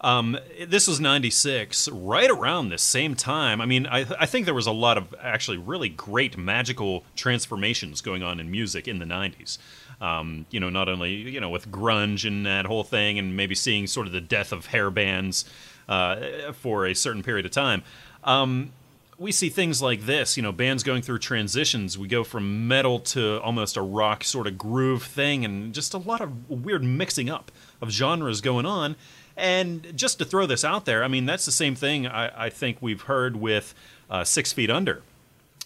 Um, 0.00 0.38
this 0.64 0.86
was 0.86 1.00
'96, 1.00 1.88
right 1.88 2.30
around 2.30 2.68
the 2.68 2.78
same 2.78 3.16
time. 3.16 3.60
I 3.60 3.66
mean, 3.66 3.84
I, 3.88 4.06
I 4.20 4.26
think 4.26 4.44
there 4.44 4.54
was 4.54 4.68
a 4.68 4.72
lot 4.72 4.96
of 4.96 5.12
actually 5.20 5.56
really 5.56 5.88
great 5.88 6.38
magical 6.38 7.02
transformations 7.16 8.00
going 8.00 8.22
on 8.22 8.38
in 8.38 8.48
music 8.48 8.86
in 8.86 9.00
the 9.00 9.04
'90s. 9.04 9.58
Um, 10.00 10.46
you 10.50 10.60
know, 10.60 10.70
not 10.70 10.88
only 10.88 11.12
you 11.12 11.40
know 11.40 11.50
with 11.50 11.70
grunge 11.70 12.26
and 12.26 12.46
that 12.46 12.66
whole 12.66 12.84
thing, 12.84 13.18
and 13.18 13.36
maybe 13.36 13.54
seeing 13.54 13.86
sort 13.86 14.06
of 14.06 14.12
the 14.12 14.20
death 14.20 14.52
of 14.52 14.66
hair 14.66 14.90
bands 14.90 15.44
uh, 15.88 16.52
for 16.52 16.86
a 16.86 16.94
certain 16.94 17.22
period 17.22 17.46
of 17.46 17.52
time. 17.52 17.82
Um, 18.24 18.72
we 19.18 19.32
see 19.32 19.48
things 19.48 19.82
like 19.82 20.02
this, 20.02 20.36
you 20.36 20.42
know, 20.42 20.52
bands 20.52 20.84
going 20.84 21.02
through 21.02 21.18
transitions. 21.18 21.98
We 21.98 22.06
go 22.06 22.22
from 22.22 22.68
metal 22.68 23.00
to 23.00 23.40
almost 23.42 23.76
a 23.76 23.82
rock 23.82 24.22
sort 24.22 24.46
of 24.46 24.56
groove 24.56 25.02
thing, 25.02 25.44
and 25.44 25.74
just 25.74 25.92
a 25.92 25.98
lot 25.98 26.20
of 26.20 26.48
weird 26.48 26.84
mixing 26.84 27.28
up 27.28 27.50
of 27.82 27.90
genres 27.90 28.40
going 28.40 28.66
on. 28.66 28.94
And 29.36 29.96
just 29.96 30.18
to 30.18 30.24
throw 30.24 30.46
this 30.46 30.64
out 30.64 30.84
there, 30.84 31.04
I 31.04 31.08
mean, 31.08 31.26
that's 31.26 31.46
the 31.46 31.52
same 31.52 31.74
thing 31.74 32.06
I, 32.06 32.46
I 32.46 32.50
think 32.50 32.78
we've 32.80 33.02
heard 33.02 33.36
with 33.36 33.74
uh, 34.10 34.24
Six 34.24 34.52
Feet 34.52 34.70
Under. 34.70 35.02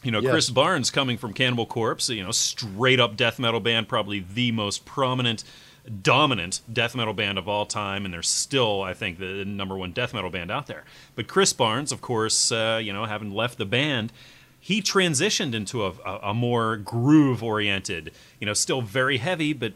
You 0.02 0.11
know, 0.11 0.21
Yes. 0.21 0.30
Chris 0.32 0.50
Barnes 0.50 0.90
coming 0.90 1.16
from 1.16 1.32
Cannibal 1.32 1.66
Corpse, 1.66 2.09
you 2.09 2.23
know, 2.23 2.32
straight 2.32 2.99
up 3.00 3.16
death 3.16 3.38
metal 3.38 3.61
band, 3.61 3.88
probably 3.88 4.21
the 4.21 4.50
most 4.52 4.85
prominent, 4.85 5.44
dominant 6.02 6.61
death 6.73 6.94
metal 6.94 7.12
band 7.14 7.38
of 7.38 7.49
all 7.49 7.66
time, 7.66 8.04
and 8.04 8.12
they're 8.12 8.23
still, 8.23 8.82
I 8.82 8.94
think, 8.94 9.18
the 9.18 9.44
number 9.44 9.76
one 9.76 9.92
death 9.92 10.12
metal 10.12 10.30
band 10.30 10.50
out 10.50 10.66
there. 10.66 10.85
But 11.14 11.28
Chris 11.28 11.52
Barnes, 11.52 11.92
of 11.92 12.00
course, 12.00 12.50
uh, 12.52 12.80
you 12.82 12.92
know, 12.92 13.04
having 13.04 13.32
left 13.32 13.59
the 13.59 13.64
band, 13.64 14.12
he 14.59 14.80
transitioned 14.80 15.54
into 15.54 15.85
a, 15.85 15.92
a, 16.04 16.18
a 16.30 16.35
more 16.35 16.76
groove 16.76 17.42
oriented, 17.42 18.12
you 18.40 18.47
know, 18.47 18.54
still 18.54 18.82
very 18.82 19.18
heavy, 19.18 19.52
but 19.52 19.73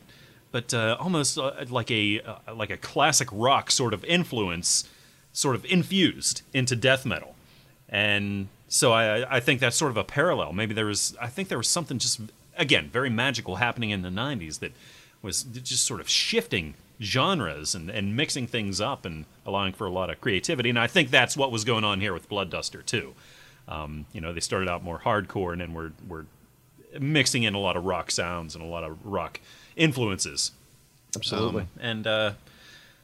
but 0.53 0.73
uh, 0.73 0.97
almost 1.01 1.37
uh, 1.39 1.53
like 1.69 1.91
a 1.91 2.21
uh, 2.21 2.55
like 2.55 2.71
a 2.71 2.77
classic 2.77 3.29
rock 3.33 3.71
sort 3.71 3.93
of 3.93 4.05
influence, 4.05 4.89
sort 5.33 5.55
of 5.57 5.65
infused 5.67 6.43
into 6.55 6.75
death 6.77 7.05
metal, 7.05 7.35
and 7.89 8.49
so 8.77 8.93
I 8.93 9.37
I 9.37 9.41
think 9.41 9.61
that's 9.61 9.77
sort 9.77 9.91
of 9.91 9.97
a 9.97 10.05
parallel. 10.05 10.53
Maybe 10.53 10.75
there 10.75 10.87
was 10.87 11.17
I 11.21 11.29
think 11.29 11.49
there 11.49 11.59
was 11.59 11.69
something 11.69 11.99
just 11.99 12.21
again 12.57 12.91
very 12.93 13.11
magical 13.11 13.57
happening 13.57 13.91
in 13.91 14.03
the 14.03 14.09
'90s 14.09 14.59
that 14.61 14.73
was 15.23 15.43
just 15.43 15.85
sort 15.85 16.01
of 16.01 16.09
shifting 16.09 16.75
genres 17.01 17.75
and, 17.75 17.91
and 17.91 18.17
mixing 18.17 18.47
things 18.47 18.81
up 18.81 19.05
and 19.05 19.25
allowing 19.45 19.73
for 19.73 19.87
a 19.87 19.91
lot 19.91 20.09
of 20.09 20.21
creativity. 20.21 20.71
And 20.71 20.79
I 20.79 20.87
think 20.87 21.11
that's 21.11 21.37
what 21.37 21.51
was 21.51 21.65
going 21.65 21.85
on 21.85 22.01
here 22.01 22.15
with 22.15 22.29
Blood 22.29 22.51
Duster 22.51 22.83
too. 22.83 23.15
Um, 23.69 24.07
you 24.13 24.21
know, 24.21 24.33
they 24.33 24.41
started 24.41 24.69
out 24.69 24.83
more 24.83 25.01
hardcore 25.01 25.53
and 25.53 25.61
then 25.61 25.75
we're 25.75 25.93
we're 26.09 26.27
mixing 26.99 27.43
in 27.43 27.55
a 27.55 27.59
lot 27.59 27.77
of 27.77 27.85
rock 27.85 28.11
sounds 28.11 28.55
and 28.55 28.63
a 28.65 28.67
lot 28.67 28.85
of 28.85 29.05
rock 29.05 29.41
influences. 29.75 30.53
Absolutely. 31.15 31.63
Um, 31.63 31.69
and 31.81 32.07
uh, 32.07 32.33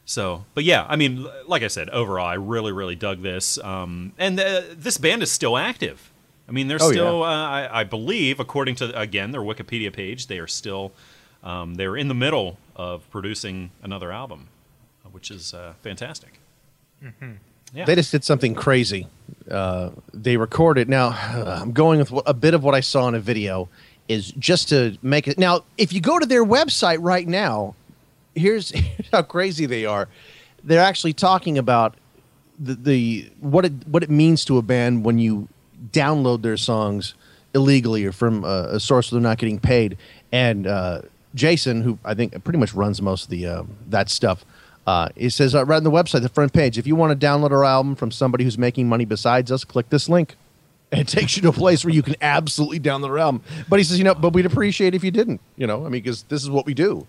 so, 0.05 0.45
but 0.55 0.65
yeah, 0.65 0.85
I 0.89 0.97
mean, 0.97 1.27
like 1.47 1.63
I 1.63 1.69
said, 1.69 1.89
overall, 1.91 2.27
I 2.27 2.35
really, 2.35 2.73
really 2.73 2.97
dug 2.97 3.23
this. 3.23 3.59
Um, 3.59 4.13
and 4.19 4.39
uh, 4.39 4.63
this 4.75 4.99
band 4.99 5.23
is 5.23 5.31
still 5.33 5.57
active. 5.57 6.11
I 6.49 6.53
mean, 6.53 6.69
they're 6.69 6.79
Oh, 6.81 6.91
still, 6.91 7.23
uh, 7.23 7.27
I, 7.27 7.81
I 7.81 7.85
believe, 7.85 8.41
according 8.41 8.75
to 8.77 8.99
again 8.99 9.31
their 9.31 9.41
Wikipedia 9.41 9.93
page, 9.93 10.27
they 10.27 10.39
are 10.39 10.49
still, 10.49 10.93
um, 11.43 11.75
they're 11.75 11.97
in 11.97 12.09
the 12.09 12.15
middle 12.15 12.59
of 12.77 13.09
producing 13.11 13.71
another 13.83 14.11
album, 14.13 14.49
uh, 15.05 15.09
which 15.11 15.31
is 15.31 15.55
uh, 15.55 15.75
fantastic. 15.83 16.41
Yeah. 17.75 17.85
They 17.87 17.95
just 17.95 18.13
did 18.13 18.23
something 18.23 18.55
crazy. 18.55 19.07
Uh, 19.51 19.91
they 20.13 20.37
recorded. 20.37 20.89
Now, 20.89 21.09
I'm 21.11 21.73
going 21.73 22.01
with 22.01 22.13
a 22.27 22.35
bit 22.35 22.55
of 22.55 22.63
what 22.63 22.75
I 22.75 22.81
saw 22.81 23.09
in 23.09 23.15
a 23.15 23.21
video. 23.21 23.69
Is 24.09 24.33
just 24.33 24.69
to 24.71 24.99
make 25.01 25.27
it. 25.29 25.39
Now, 25.39 25.63
if 25.79 25.93
you 25.93 26.01
go 26.01 26.19
to 26.19 26.27
their 26.27 26.45
website 26.45 26.99
right 27.01 27.27
now, 27.27 27.77
here's, 28.41 28.73
how 29.13 29.23
crazy 29.23 29.67
they 29.67 29.85
are. 29.87 30.09
They're 30.65 30.83
actually 30.83 31.13
talking 31.13 31.59
about 31.59 31.97
the, 32.59 32.75
the 32.75 33.31
what 33.41 33.65
it 33.65 33.73
what 33.89 34.03
it 34.03 34.11
means 34.11 34.45
to 34.45 34.59
a 34.59 34.63
band 34.63 35.05
when 35.05 35.19
you 35.19 35.49
download 35.91 36.43
their 36.43 36.57
songs 36.57 37.15
illegally 37.55 38.05
or 38.05 38.13
from 38.13 38.45
a, 38.45 38.69
a 38.73 38.81
source 38.81 39.11
where 39.11 39.21
they're 39.21 39.29
not 39.29 39.39
getting 39.39 39.59
paid. 39.59 39.97
And 40.31 40.67
uh, 40.67 41.03
Jason, 41.35 41.83
who 41.83 41.99
I 42.05 42.15
think 42.15 42.43
pretty 42.45 42.59
much 42.59 42.75
runs 42.75 43.03
most 43.03 43.25
of 43.25 43.31
the 43.31 43.47
uh, 43.47 43.63
that 43.89 44.09
stuff, 44.09 44.45
uh, 44.87 45.09
he 45.17 45.29
says 45.29 45.55
uh, 45.55 45.65
right 45.65 45.77
on 45.77 45.85
the 45.85 45.91
website, 45.91 46.23
the 46.23 46.29
front 46.29 46.53
page, 46.53 46.79
if 46.79 46.87
you 46.87 46.97
want 46.97 47.19
to 47.19 47.27
download 47.27 47.51
our 47.51 47.65
album 47.65 47.95
from 47.95 48.11
somebody 48.11 48.45
who's 48.45 48.59
making 48.59 48.89
money 48.89 49.05
besides 49.05 49.51
us, 49.51 49.65
click 49.65 49.89
this 49.91 50.09
link. 50.09 50.37
It 50.93 51.09
takes 51.09 51.37
you 51.37 51.43
to 51.45 51.49
a 51.49 51.53
place 51.53 51.87
where 51.87 51.95
you 51.95 52.03
can 52.03 52.17
absolutely 52.21 52.79
download 52.79 53.09
our 53.09 53.19
album. 53.19 53.43
But 53.67 53.79
he 53.79 53.85
says, 53.85 53.97
you 53.97 54.05
know, 54.05 54.15
but 54.15 54.35
we'd 54.35 54.45
appreciate 54.45 54.95
if 54.95 55.03
you 55.03 55.11
didn't. 55.11 55.41
You 55.57 55.67
know, 55.67 55.87
I 55.87 55.89
mean, 55.89 56.03
because 56.03 56.25
this 56.25 56.43
is 56.43 56.51
what 56.51 56.67
we 56.67 56.75
do. 56.75 57.07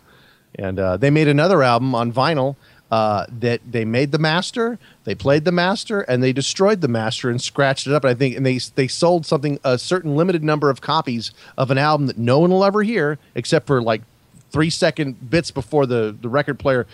And 0.55 0.79
uh, 0.79 0.97
they 0.97 1.09
made 1.09 1.27
another 1.27 1.63
album 1.63 1.95
on 1.95 2.11
vinyl 2.13 2.55
uh, 2.93 3.25
that 3.39 3.59
they 3.71 3.85
made 3.85 4.11
the 4.11 4.19
master, 4.19 4.77
they 5.03 5.15
played 5.15 5.45
the 5.45 5.51
master, 5.51 6.01
and 6.01 6.21
they 6.21 6.31
destroyed 6.31 6.79
the 6.81 6.87
master 6.87 7.27
and 7.27 7.41
scratched 7.41 7.87
it 7.87 7.93
up. 7.93 8.03
And 8.03 8.11
I 8.11 8.13
think, 8.13 8.37
and 8.37 8.45
they 8.45 8.59
they 8.75 8.87
sold 8.87 9.25
something 9.25 9.57
a 9.63 9.79
certain 9.79 10.15
limited 10.15 10.43
number 10.43 10.69
of 10.69 10.79
copies 10.81 11.31
of 11.57 11.71
an 11.71 11.79
album 11.79 12.05
that 12.05 12.19
no 12.19 12.37
one 12.37 12.51
will 12.51 12.63
ever 12.63 12.83
hear, 12.83 13.17
except 13.33 13.65
for 13.65 13.81
like 13.81 14.03
three 14.51 14.69
second 14.69 15.27
bits 15.27 15.49
before 15.49 15.87
the 15.87 16.15
the 16.21 16.29
record 16.29 16.59
player 16.59 16.85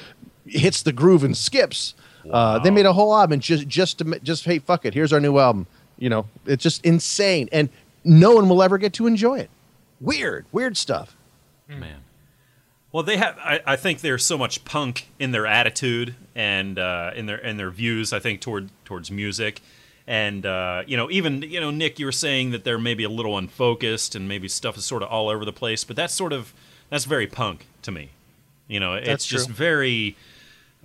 hits 0.45 0.81
the 0.83 0.93
groove 0.93 1.25
and 1.25 1.35
skips. 1.35 1.95
Uh, 2.31 2.59
they 2.59 2.69
made 2.69 2.85
a 2.85 2.93
whole 2.93 3.13
album 3.13 3.41
just 3.41 3.67
just 3.67 3.97
to 3.97 4.19
just 4.19 4.45
hey 4.45 4.59
fuck 4.59 4.85
it, 4.85 4.93
here's 4.93 5.11
our 5.11 5.19
new 5.19 5.37
album. 5.37 5.67
You 5.97 6.09
know, 6.09 6.27
it's 6.45 6.63
just 6.63 6.85
insane, 6.85 7.49
and 7.51 7.67
no 8.05 8.35
one 8.35 8.47
will 8.47 8.63
ever 8.63 8.77
get 8.77 8.93
to 8.93 9.07
enjoy 9.07 9.39
it. 9.39 9.49
Weird, 9.99 10.45
weird 10.53 10.77
stuff. 10.77 11.17
Man. 11.67 11.97
Well, 12.91 13.03
they 13.03 13.17
have. 13.17 13.37
I, 13.39 13.61
I 13.65 13.75
think 13.75 14.01
there's 14.01 14.25
so 14.25 14.37
much 14.37 14.65
punk 14.65 15.09
in 15.19 15.31
their 15.31 15.45
attitude 15.45 16.15
and 16.33 16.79
uh, 16.79 17.11
in 17.15 17.27
their 17.27 17.37
in 17.37 17.57
their 17.57 17.69
views. 17.69 18.11
I 18.13 18.19
think 18.19 18.41
toward 18.41 18.69
towards 18.83 19.11
music, 19.11 19.61
and 20.07 20.45
uh, 20.45 20.83
you 20.87 20.97
know, 20.97 21.09
even 21.11 21.43
you 21.43 21.59
know, 21.59 21.69
Nick, 21.69 21.99
you 21.99 22.05
were 22.05 22.11
saying 22.11 22.51
that 22.51 22.63
they're 22.63 22.79
maybe 22.79 23.03
a 23.03 23.09
little 23.09 23.37
unfocused 23.37 24.15
and 24.15 24.27
maybe 24.27 24.47
stuff 24.47 24.75
is 24.77 24.85
sort 24.85 25.03
of 25.03 25.09
all 25.09 25.29
over 25.29 25.45
the 25.45 25.53
place. 25.53 25.83
But 25.83 25.95
that's 25.97 26.13
sort 26.13 26.33
of 26.33 26.53
that's 26.89 27.05
very 27.05 27.27
punk 27.27 27.67
to 27.83 27.91
me. 27.91 28.09
You 28.67 28.79
know, 28.79 28.93
it's 28.93 29.07
That's 29.07 29.25
just 29.25 29.47
true. 29.47 29.55
very 29.55 30.17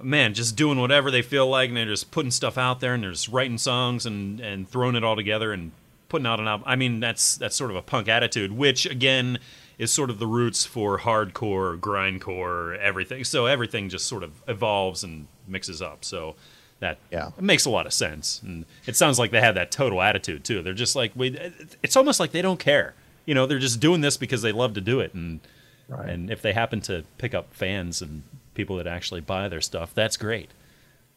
man, 0.03 0.35
just 0.35 0.57
doing 0.57 0.81
whatever 0.81 1.11
they 1.11 1.23
feel 1.23 1.47
like, 1.47 1.69
and 1.69 1.77
they're 1.77 1.85
just 1.87 2.11
putting 2.11 2.31
stuff 2.31 2.59
out 2.59 2.81
there, 2.81 2.95
and 2.95 3.03
they're 3.03 3.12
just 3.12 3.29
writing 3.29 3.59
songs 3.59 4.05
and 4.07 4.40
and 4.40 4.69
throwing 4.69 4.97
it 4.97 5.05
all 5.05 5.17
together 5.17 5.53
and 5.53 5.73
putting 6.09 6.27
out 6.27 6.40
an 6.40 6.49
album. 6.49 6.64
I 6.67 6.77
mean, 6.77 7.01
that's 7.01 7.37
that's 7.37 7.57
sort 7.57 7.71
of 7.71 7.77
a 7.77 7.83
punk 7.83 8.09
attitude, 8.09 8.53
which 8.53 8.87
again 8.87 9.38
is 9.79 9.93
sort 9.93 10.11
of 10.11 10.19
the 10.19 10.27
roots 10.27 10.65
for 10.65 10.99
hardcore, 11.01 11.79
grindcore, 11.79 12.79
everything. 12.79 13.25
So 13.25 13.47
everything 13.47 13.89
just 13.89 14.07
sort 14.07 14.23
of 14.23 14.33
evolves 14.47 15.03
and 15.05 15.27
mixes 15.49 15.83
up. 15.83 16.05
So 16.05 16.37
that 16.81 16.99
Yeah. 17.11 17.31
makes 17.41 17.65
a 17.65 17.71
lot 17.71 17.87
of 17.87 17.93
sense, 17.93 18.41
and 18.45 18.67
it 18.87 18.97
sounds 18.97 19.19
like 19.19 19.31
they 19.31 19.41
have 19.41 19.55
that 19.55 19.71
total 19.71 20.03
attitude 20.03 20.45
too. 20.45 20.63
They're 20.63 20.75
just 20.75 20.95
like 20.97 21.13
we. 21.15 21.39
It's 21.83 21.97
almost 21.97 22.21
like 22.21 22.33
they 22.33 22.43
don't 22.43 22.61
care. 22.61 22.95
You 23.27 23.35
know, 23.35 23.47
they're 23.47 23.59
just 23.59 23.81
doing 23.81 24.01
this 24.03 24.17
because 24.17 24.43
they 24.43 24.53
love 24.53 24.75
to 24.75 24.81
do 24.81 25.01
it, 25.01 25.15
and 25.15 25.41
Right. 25.89 26.09
and 26.09 26.31
if 26.31 26.41
they 26.43 26.53
happen 26.53 26.81
to 26.83 27.05
pick 27.19 27.35
up 27.35 27.53
fans 27.53 28.01
and 28.03 28.23
people 28.55 28.77
that 28.77 28.87
actually 28.87 29.21
buy 29.21 29.49
their 29.49 29.61
stuff, 29.61 29.95
that's 29.95 30.17
great. 30.17 30.51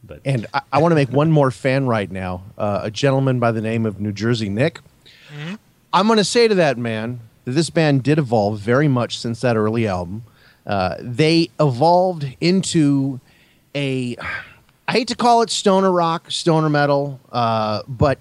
But 0.04 0.22
And 0.26 0.46
I, 0.54 0.62
I 0.74 0.78
want 0.80 0.92
to 0.92 0.96
make 0.96 1.10
one 1.12 1.32
more 1.32 1.52
fan 1.52 1.86
right 1.88 2.10
now. 2.12 2.44
Uh, 2.58 2.82
a 2.84 2.92
gentleman 2.92 3.40
by 3.40 3.52
the 3.52 3.62
name 3.62 3.86
of 3.86 4.00
New 4.00 4.12
Jersey 4.12 4.50
Nick. 4.50 4.80
I'm 5.94 6.08
going 6.08 6.18
to 6.18 6.24
say 6.24 6.48
to 6.48 6.56
that 6.56 6.78
man 6.78 7.20
that 7.37 7.37
this 7.52 7.70
band 7.70 8.04
did 8.04 8.20
evolve 8.20 8.60
very 8.60 8.88
much 8.88 9.20
since 9.20 9.42
that 9.42 9.56
early 9.56 9.88
album. 9.88 10.24
Uh, 10.66 10.96
they 11.00 11.50
evolved 11.60 12.28
into 12.42 13.20
a, 13.74 14.18
I 14.88 14.92
hate 14.92 15.08
to 15.10 15.16
call 15.16 15.42
it 15.42 15.50
stoner 15.50 15.92
rock, 15.92 16.30
stoner 16.30 16.70
metal, 16.70 17.20
uh, 17.32 17.84
but 17.88 18.20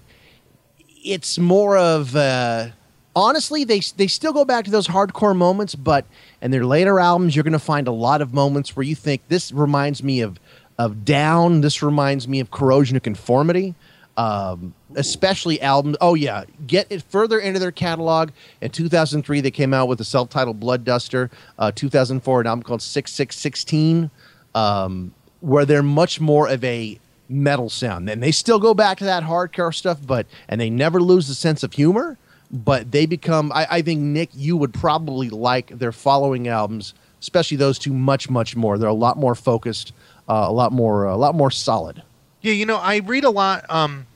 it's 1.05 1.39
more 1.39 1.77
of 1.77 2.15
uh, 2.15 2.69
honestly 3.15 3.65
they 3.65 3.81
they 3.97 4.07
still 4.07 4.33
go 4.33 4.45
back 4.45 4.65
to 4.65 4.71
those 4.71 4.89
hardcore 4.89 5.35
moments 5.35 5.75
but 5.75 6.05
in 6.43 6.51
their 6.51 6.67
later 6.67 7.01
albums 7.01 7.35
you're 7.35 7.45
going 7.45 7.53
to 7.53 7.59
find 7.59 7.89
a 7.89 7.93
lot 7.93 8.21
of 8.21 8.35
moments 8.35 8.77
where 8.77 8.83
you 8.85 8.95
think 8.95 9.23
this 9.29 9.53
reminds 9.53 10.03
me 10.03 10.21
of 10.21 10.39
of 10.79 11.05
down 11.05 11.61
this 11.63 11.83
reminds 11.83 12.27
me 12.29 12.41
of 12.41 12.51
corrosion 12.51 12.97
of 12.97 13.03
conformity 13.03 13.75
um, 14.17 14.75
especially 14.95 15.61
albums. 15.61 15.97
Oh 16.01 16.15
yeah, 16.15 16.45
get 16.67 16.87
it 16.91 17.03
further 17.03 17.39
into 17.39 17.59
their 17.59 17.73
catalog. 17.73 18.31
In 18.61 18.71
2003, 18.71 19.41
they 19.41 19.51
came 19.51 19.75
out 19.75 19.89
with 19.89 20.01
a 20.01 20.05
self-titled 20.05 20.59
Blood 20.59 20.85
Duster. 20.85 21.31
Uh, 21.59 21.73
2004, 21.73 22.41
an 22.41 22.47
album 22.47 22.63
called 22.63 22.83
Six 22.83 23.13
Six 23.13 23.37
Sixteen, 23.37 24.11
um, 24.55 25.15
where 25.41 25.65
they're 25.65 25.83
much 25.83 26.21
more 26.21 26.49
of 26.49 26.65
a 26.65 26.99
metal 27.29 27.69
sound. 27.69 28.09
And 28.09 28.23
they 28.23 28.33
still 28.33 28.59
go 28.59 28.75
back 28.75 28.99
to 28.99 29.05
that 29.05 29.23
hardcore 29.23 29.75
stuff, 29.75 29.99
but 30.07 30.27
and 30.49 30.61
they 30.61 30.71
never 30.71 31.01
lose 31.01 31.29
the 31.29 31.35
sense 31.35 31.63
of 31.63 31.73
humor. 31.73 32.19
But 32.51 32.93
they 32.93 33.07
become. 33.07 33.51
I, 33.53 33.67
I 33.69 33.83
think 33.83 34.01
Nick, 34.01 34.31
you 34.33 34.57
would 34.57 34.73
probably 34.73 35.29
like 35.31 35.79
their 35.79 35.91
following 35.91 36.47
albums, 36.47 36.95
especially 37.21 37.57
those 37.57 37.77
two, 37.79 37.93
much 37.93 38.31
much 38.31 38.55
more. 38.55 38.79
They're 38.79 38.89
a 38.89 38.95
lot 38.95 39.19
more 39.19 39.35
focused, 39.35 39.93
uh, 40.29 40.47
a 40.47 40.53
lot 40.53 40.73
more 40.73 41.07
a 41.07 41.17
lot 41.17 41.35
more 41.35 41.51
solid. 41.51 42.03
Yeah, 42.43 42.53
you 42.53 42.67
know, 42.67 42.77
I 42.77 42.99
read 42.99 43.25
a 43.25 43.31
lot. 43.31 43.65
Um, 43.71 44.07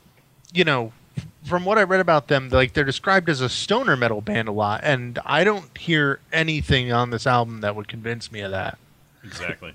you 0.53 0.63
know, 0.63 0.93
from 1.43 1.65
what 1.65 1.77
I 1.77 1.83
read 1.83 1.99
about 1.99 2.27
them, 2.27 2.49
like 2.49 2.73
they're 2.73 2.83
described 2.83 3.29
as 3.29 3.41
a 3.41 3.49
stoner 3.49 3.95
metal 3.97 4.21
band 4.21 4.47
a 4.47 4.51
lot, 4.51 4.81
and 4.83 5.19
I 5.25 5.43
don't 5.43 5.75
hear 5.77 6.19
anything 6.31 6.91
on 6.91 7.09
this 7.09 7.25
album 7.27 7.61
that 7.61 7.75
would 7.75 7.87
convince 7.87 8.31
me 8.31 8.41
of 8.41 8.51
that. 8.51 8.77
Exactly. 9.23 9.73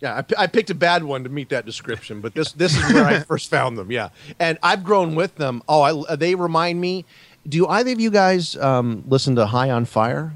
Yeah, 0.00 0.16
I, 0.16 0.22
p- 0.22 0.34
I 0.36 0.46
picked 0.48 0.70
a 0.70 0.74
bad 0.74 1.04
one 1.04 1.22
to 1.22 1.30
meet 1.30 1.48
that 1.50 1.64
description, 1.64 2.20
but 2.20 2.34
this 2.34 2.52
this 2.52 2.76
is 2.76 2.92
where 2.92 3.04
I 3.04 3.20
first 3.24 3.50
found 3.50 3.78
them. 3.78 3.90
Yeah, 3.92 4.08
and 4.38 4.58
I've 4.62 4.82
grown 4.82 5.14
with 5.14 5.36
them. 5.36 5.62
Oh, 5.68 6.04
I, 6.08 6.16
they 6.16 6.34
remind 6.34 6.80
me. 6.80 7.04
Do 7.48 7.66
either 7.66 7.90
of 7.92 8.00
you 8.00 8.10
guys 8.10 8.56
um, 8.56 9.04
listen 9.08 9.34
to 9.36 9.46
High 9.46 9.70
on 9.70 9.84
Fire? 9.84 10.32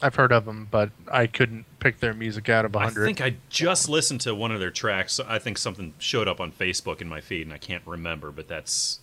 I've 0.00 0.14
heard 0.14 0.32
of 0.32 0.44
them, 0.44 0.68
but 0.70 0.90
I 1.10 1.26
couldn't 1.26 1.64
pick 1.84 2.00
their 2.00 2.14
music 2.14 2.48
out 2.48 2.64
of 2.64 2.74
a 2.74 2.78
I 2.78 2.84
hundred. 2.84 3.04
think 3.04 3.20
I 3.20 3.36
just 3.50 3.90
listened 3.90 4.22
to 4.22 4.34
one 4.34 4.50
of 4.50 4.58
their 4.58 4.70
tracks. 4.70 5.20
I 5.20 5.38
think 5.38 5.58
something 5.58 5.92
showed 5.98 6.26
up 6.26 6.40
on 6.40 6.50
Facebook 6.50 7.02
in 7.02 7.08
my 7.08 7.20
feed, 7.20 7.42
and 7.42 7.52
I 7.52 7.58
can't 7.58 7.82
remember. 7.86 8.30
But 8.32 8.48
that's 8.48 9.00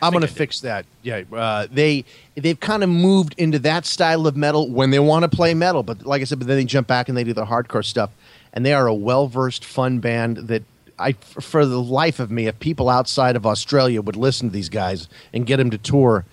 I'm 0.00 0.14
gonna 0.14 0.26
fix 0.26 0.60
that. 0.60 0.86
Yeah, 1.02 1.22
uh, 1.30 1.66
they 1.70 2.06
they've 2.34 2.58
kind 2.58 2.82
of 2.82 2.88
moved 2.88 3.34
into 3.36 3.58
that 3.60 3.84
style 3.84 4.26
of 4.26 4.34
metal 4.34 4.70
when 4.70 4.90
they 4.90 4.98
want 4.98 5.24
to 5.24 5.28
play 5.28 5.52
metal, 5.52 5.82
but 5.82 6.06
like 6.06 6.22
I 6.22 6.24
said, 6.24 6.38
but 6.38 6.48
then 6.48 6.56
they 6.56 6.64
jump 6.64 6.86
back 6.86 7.08
and 7.10 7.16
they 7.16 7.24
do 7.24 7.34
the 7.34 7.44
hardcore 7.44 7.84
stuff, 7.84 8.10
and 8.54 8.64
they 8.64 8.72
are 8.72 8.86
a 8.86 8.94
well 8.94 9.28
versed, 9.28 9.62
fun 9.62 9.98
band 9.98 10.38
that 10.48 10.62
I, 10.98 11.12
for 11.12 11.66
the 11.66 11.80
life 11.80 12.18
of 12.18 12.30
me, 12.30 12.46
if 12.46 12.58
people 12.58 12.88
outside 12.88 13.36
of 13.36 13.44
Australia 13.44 14.00
would 14.00 14.16
listen 14.16 14.48
to 14.48 14.52
these 14.52 14.70
guys 14.70 15.08
and 15.34 15.46
get 15.46 15.58
them 15.58 15.68
to 15.68 15.76
tour, 15.76 16.24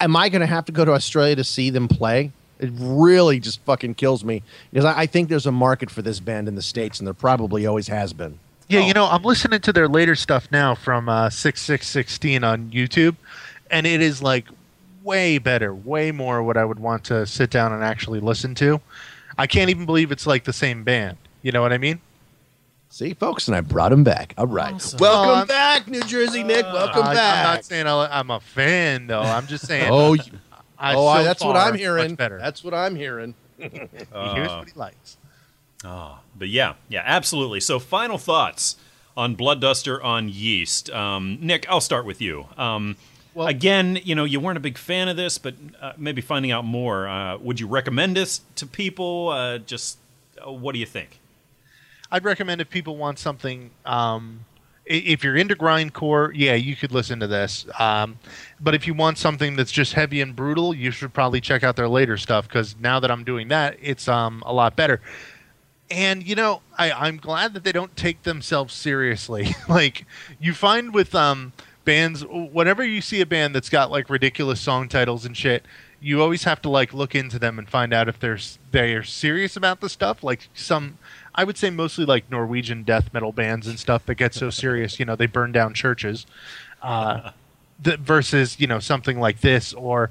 am 0.00 0.16
I 0.16 0.28
going 0.28 0.40
to 0.40 0.48
have 0.48 0.64
to 0.64 0.72
go 0.72 0.84
to 0.84 0.92
Australia 0.92 1.36
to 1.36 1.44
see 1.44 1.70
them 1.70 1.86
play? 1.86 2.32
It 2.60 2.70
really 2.74 3.40
just 3.40 3.60
fucking 3.62 3.94
kills 3.94 4.22
me 4.22 4.42
because 4.70 4.84
I, 4.84 5.00
I 5.00 5.06
think 5.06 5.28
there's 5.30 5.46
a 5.46 5.52
market 5.52 5.90
for 5.90 6.02
this 6.02 6.20
band 6.20 6.46
in 6.46 6.54
the 6.54 6.62
states, 6.62 6.98
and 7.00 7.06
there 7.06 7.14
probably 7.14 7.66
always 7.66 7.88
has 7.88 8.12
been. 8.12 8.38
Yeah, 8.68 8.80
you 8.86 8.92
know, 8.92 9.06
I'm 9.06 9.22
listening 9.24 9.60
to 9.62 9.72
their 9.72 9.88
later 9.88 10.14
stuff 10.14 10.46
now 10.52 10.76
from 10.76 11.08
uh, 11.08 11.28
6616 11.30 12.44
on 12.44 12.70
YouTube, 12.70 13.16
and 13.70 13.86
it 13.86 14.00
is 14.00 14.22
like 14.22 14.46
way 15.02 15.38
better, 15.38 15.74
way 15.74 16.12
more 16.12 16.42
what 16.42 16.56
I 16.56 16.64
would 16.64 16.78
want 16.78 17.02
to 17.04 17.26
sit 17.26 17.50
down 17.50 17.72
and 17.72 17.82
actually 17.82 18.20
listen 18.20 18.54
to. 18.56 18.80
I 19.38 19.46
can't 19.46 19.70
even 19.70 19.86
believe 19.86 20.12
it's 20.12 20.26
like 20.26 20.44
the 20.44 20.52
same 20.52 20.84
band. 20.84 21.16
You 21.42 21.50
know 21.52 21.62
what 21.62 21.72
I 21.72 21.78
mean? 21.78 22.00
See, 22.90 23.14
folks, 23.14 23.46
and 23.48 23.56
I 23.56 23.60
brought 23.60 23.92
him 23.92 24.04
back. 24.04 24.34
All 24.36 24.46
right, 24.46 24.74
Awesome. 24.74 24.98
welcome 24.98 25.42
Oh, 25.42 25.46
back, 25.46 25.88
New 25.88 26.02
Jersey 26.02 26.42
Nick. 26.42 26.64
Welcome 26.66 27.04
I, 27.04 27.14
back. 27.14 27.46
I'm 27.46 27.54
not 27.54 27.64
saying 27.64 27.86
I- 27.86 28.18
I'm 28.18 28.30
a 28.30 28.40
fan, 28.40 29.06
though. 29.06 29.22
I'm 29.22 29.46
just 29.46 29.66
saying. 29.66 29.88
Oh, 29.90 30.12
you- 30.14 30.22
I, 30.80 30.94
oh, 30.94 31.06
I- 31.06 31.18
so 31.18 31.24
that's 31.24 31.44
what 31.44 31.56
I'm 31.56 31.74
hearing. 31.76 32.14
Better. 32.16 32.38
That's 32.38 32.64
what 32.64 32.74
I'm 32.74 32.96
hearing. 32.96 33.34
he 33.58 33.68
hears 33.68 34.48
what 34.48 34.68
he 34.68 34.78
likes. 34.78 35.16
But 35.82 36.48
yeah, 36.48 36.74
yeah, 36.88 37.02
absolutely. 37.04 37.60
So, 37.60 37.78
final 37.78 38.16
thoughts 38.18 38.76
on 39.16 39.34
Blood 39.34 39.60
Duster 39.60 40.02
on 40.02 40.28
Yeast. 40.30 40.88
Um, 40.90 41.38
Nick, 41.40 41.66
I'll 41.68 41.80
start 41.80 42.06
with 42.06 42.20
you. 42.22 42.46
Um, 42.56 42.96
Well- 43.34 43.46
again, 43.48 43.98
you 44.02 44.14
know, 44.14 44.24
you 44.24 44.40
weren't 44.40 44.56
a 44.56 44.60
big 44.60 44.78
fan 44.78 45.08
of 45.08 45.16
this, 45.16 45.36
but 45.38 45.54
uh, 45.80 45.92
maybe 45.98 46.22
finding 46.22 46.50
out 46.50 46.64
more. 46.64 47.06
Uh, 47.08 47.36
would 47.38 47.60
you 47.60 47.66
recommend 47.66 48.16
this 48.16 48.40
to 48.56 48.66
people? 48.66 49.28
Uh, 49.28 49.58
just 49.58 49.98
uh, 50.44 50.50
what 50.50 50.72
do 50.72 50.78
you 50.78 50.86
think? 50.86 51.18
I'd 52.10 52.24
recommend 52.24 52.60
if 52.60 52.70
people 52.70 52.96
want 52.96 53.18
something. 53.18 53.70
Um, 53.84 54.46
i- 54.48 54.49
if 54.86 55.22
you're 55.22 55.36
into 55.36 55.54
grindcore, 55.54 56.32
yeah, 56.34 56.54
you 56.54 56.74
could 56.74 56.92
listen 56.92 57.20
to 57.20 57.26
this. 57.26 57.66
Um, 57.78 58.18
but 58.60 58.74
if 58.74 58.86
you 58.86 58.94
want 58.94 59.18
something 59.18 59.56
that's 59.56 59.70
just 59.70 59.92
heavy 59.92 60.20
and 60.20 60.34
brutal, 60.34 60.74
you 60.74 60.90
should 60.90 61.12
probably 61.12 61.40
check 61.40 61.62
out 61.62 61.76
their 61.76 61.88
later 61.88 62.16
stuff 62.16 62.48
because 62.48 62.74
now 62.80 63.00
that 63.00 63.10
I'm 63.10 63.24
doing 63.24 63.48
that, 63.48 63.76
it's 63.80 64.08
um, 64.08 64.42
a 64.44 64.52
lot 64.52 64.76
better. 64.76 65.00
And 65.90 66.26
you 66.26 66.34
know, 66.34 66.62
I, 66.78 66.92
I'm 66.92 67.16
glad 67.16 67.54
that 67.54 67.64
they 67.64 67.72
don't 67.72 67.94
take 67.96 68.22
themselves 68.22 68.74
seriously. 68.74 69.54
like 69.68 70.06
you 70.38 70.54
find 70.54 70.94
with 70.94 71.14
um, 71.14 71.52
bands, 71.84 72.24
whenever 72.24 72.84
you 72.84 73.00
see 73.00 73.20
a 73.20 73.26
band 73.26 73.54
that's 73.54 73.68
got 73.68 73.90
like 73.90 74.10
ridiculous 74.10 74.60
song 74.60 74.88
titles 74.88 75.24
and 75.24 75.36
shit, 75.36 75.64
you 76.00 76.22
always 76.22 76.44
have 76.44 76.62
to 76.62 76.68
like 76.68 76.92
look 76.94 77.14
into 77.14 77.38
them 77.38 77.58
and 77.58 77.68
find 77.68 77.92
out 77.92 78.08
if 78.08 78.18
they're 78.18 78.38
they 78.70 78.94
are 78.94 79.02
serious 79.02 79.56
about 79.56 79.80
the 79.80 79.88
stuff. 79.88 80.22
Like 80.22 80.48
some, 80.54 80.98
I 81.34 81.44
would 81.44 81.56
say 81.56 81.70
mostly 81.70 82.04
like 82.04 82.30
Norwegian 82.30 82.82
death 82.82 83.12
metal 83.12 83.32
bands 83.32 83.66
and 83.66 83.78
stuff 83.78 84.04
that 84.06 84.16
get 84.16 84.34
so 84.34 84.50
serious, 84.50 84.98
you 84.98 85.04
know, 85.04 85.16
they 85.16 85.26
burn 85.26 85.52
down 85.52 85.74
churches. 85.74 86.26
Uh, 86.82 87.30
the, 87.82 87.96
versus 87.96 88.58
you 88.60 88.66
know 88.66 88.78
something 88.78 89.18
like 89.18 89.40
this 89.40 89.72
or 89.74 90.10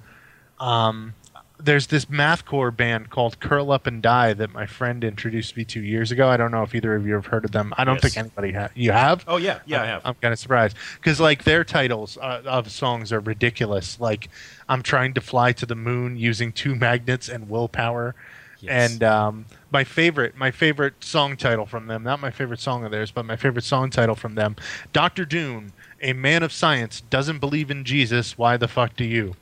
um, 0.59 1.13
there's 1.61 1.87
this 1.87 2.05
mathcore 2.05 2.75
band 2.75 3.09
called 3.09 3.39
Curl 3.39 3.71
Up 3.71 3.85
and 3.85 4.01
Die 4.01 4.33
that 4.33 4.53
my 4.53 4.65
friend 4.65 5.03
introduced 5.03 5.57
me 5.57 5.65
to 5.65 5.81
years 5.81 6.09
ago. 6.11 6.29
I 6.29 6.37
don't 6.37 6.51
know 6.51 6.63
if 6.63 6.73
either 6.73 6.95
of 6.95 7.05
you 7.05 7.13
have 7.15 7.25
heard 7.25 7.43
of 7.43 7.51
them. 7.51 7.73
I 7.77 7.83
don't 7.83 7.95
Yes. 8.01 8.13
think 8.13 8.17
anybody 8.17 8.53
ha- 8.53 8.69
you 8.75 8.91
have. 8.91 9.23
Oh 9.27 9.37
yeah, 9.37 9.59
yeah, 9.65 9.81
I 9.81 9.85
have. 9.87 10.01
I'm 10.05 10.13
kind 10.15 10.31
of 10.31 10.39
surprised 10.39 10.77
because 10.95 11.19
like 11.19 11.43
their 11.43 11.63
titles 11.63 12.17
uh, 12.21 12.41
of 12.45 12.71
songs 12.71 13.11
are 13.11 13.19
ridiculous. 13.19 13.99
Like 13.99 14.29
I'm 14.69 14.81
trying 14.81 15.13
to 15.15 15.21
fly 15.21 15.51
to 15.53 15.65
the 15.65 15.75
moon 15.75 16.17
using 16.17 16.51
two 16.51 16.75
magnets 16.75 17.27
and 17.29 17.49
willpower. 17.49 18.15
Yes. 18.61 18.91
And 18.93 19.03
um, 19.03 19.45
my 19.71 19.83
favorite, 19.83 20.35
my 20.35 20.51
favorite 20.51 21.03
song 21.03 21.37
title 21.37 21.65
from 21.65 21.87
them, 21.87 22.03
not 22.03 22.19
my 22.19 22.31
favorite 22.31 22.59
song 22.59 22.83
of 22.83 22.91
theirs, 22.91 23.11
but 23.11 23.25
my 23.25 23.35
favorite 23.35 23.63
song 23.63 23.89
title 23.89 24.15
from 24.15 24.35
them, 24.35 24.55
Doctor 24.93 25.25
Doom, 25.25 25.73
a 26.01 26.13
man 26.13 26.43
of 26.43 26.51
science, 26.51 27.01
doesn't 27.01 27.39
believe 27.39 27.69
in 27.69 27.83
Jesus. 27.83 28.37
Why 28.37 28.57
the 28.57 28.67
fuck 28.67 28.95
do 28.95 29.03
you? 29.03 29.35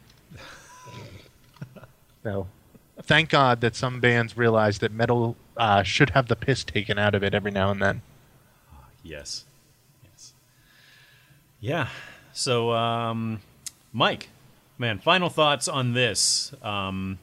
so, 2.24 2.48
thank 3.02 3.30
God 3.30 3.62
that 3.62 3.76
some 3.76 4.00
bands 4.00 4.36
realize 4.36 4.80
that 4.80 4.92
metal 4.92 5.38
uh, 5.56 5.84
should 5.84 6.12
have 6.12 6.28
the 6.28 6.36
piss 6.36 6.64
taken 6.64 7.00
out 7.00 7.16
of 7.16 7.24
it 7.24 7.34
every 7.34 7.52
now 7.52 7.72
and 7.72 7.82
then. 7.82 8.02
Yes. 9.04 9.46
Yes. 10.04 10.34
Yeah. 11.60 11.88
So, 12.34 12.72
um, 12.72 13.40
Mike, 13.94 14.30
man, 14.78 15.00
final 15.00 15.30
thoughts 15.30 15.68
on 15.68 15.94
this. 15.94 16.54
Um, 16.62 17.18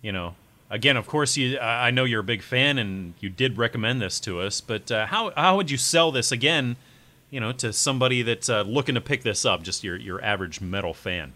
you 0.00 0.10
know, 0.10 0.34
again, 0.72 0.96
of 0.96 1.06
course, 1.06 1.36
you. 1.36 1.58
I 1.60 1.92
know 1.92 2.04
you're 2.04 2.20
a 2.20 2.24
big 2.24 2.42
fan, 2.42 2.78
and 2.78 3.14
you 3.20 3.28
did 3.28 3.58
recommend 3.58 4.02
this 4.02 4.18
to 4.20 4.40
us. 4.40 4.60
But 4.60 4.90
uh, 4.90 5.06
how 5.06 5.30
how 5.36 5.56
would 5.56 5.70
you 5.70 5.76
sell 5.76 6.10
this 6.10 6.32
again? 6.32 6.76
You 7.30 7.40
know, 7.40 7.52
to 7.52 7.72
somebody 7.72 8.22
that's 8.22 8.48
uh, 8.48 8.62
looking 8.62 8.96
to 8.96 9.00
pick 9.00 9.22
this 9.22 9.44
up, 9.44 9.62
just 9.62 9.84
your 9.84 9.96
your 9.96 10.22
average 10.24 10.60
metal 10.60 10.94
fan. 10.94 11.32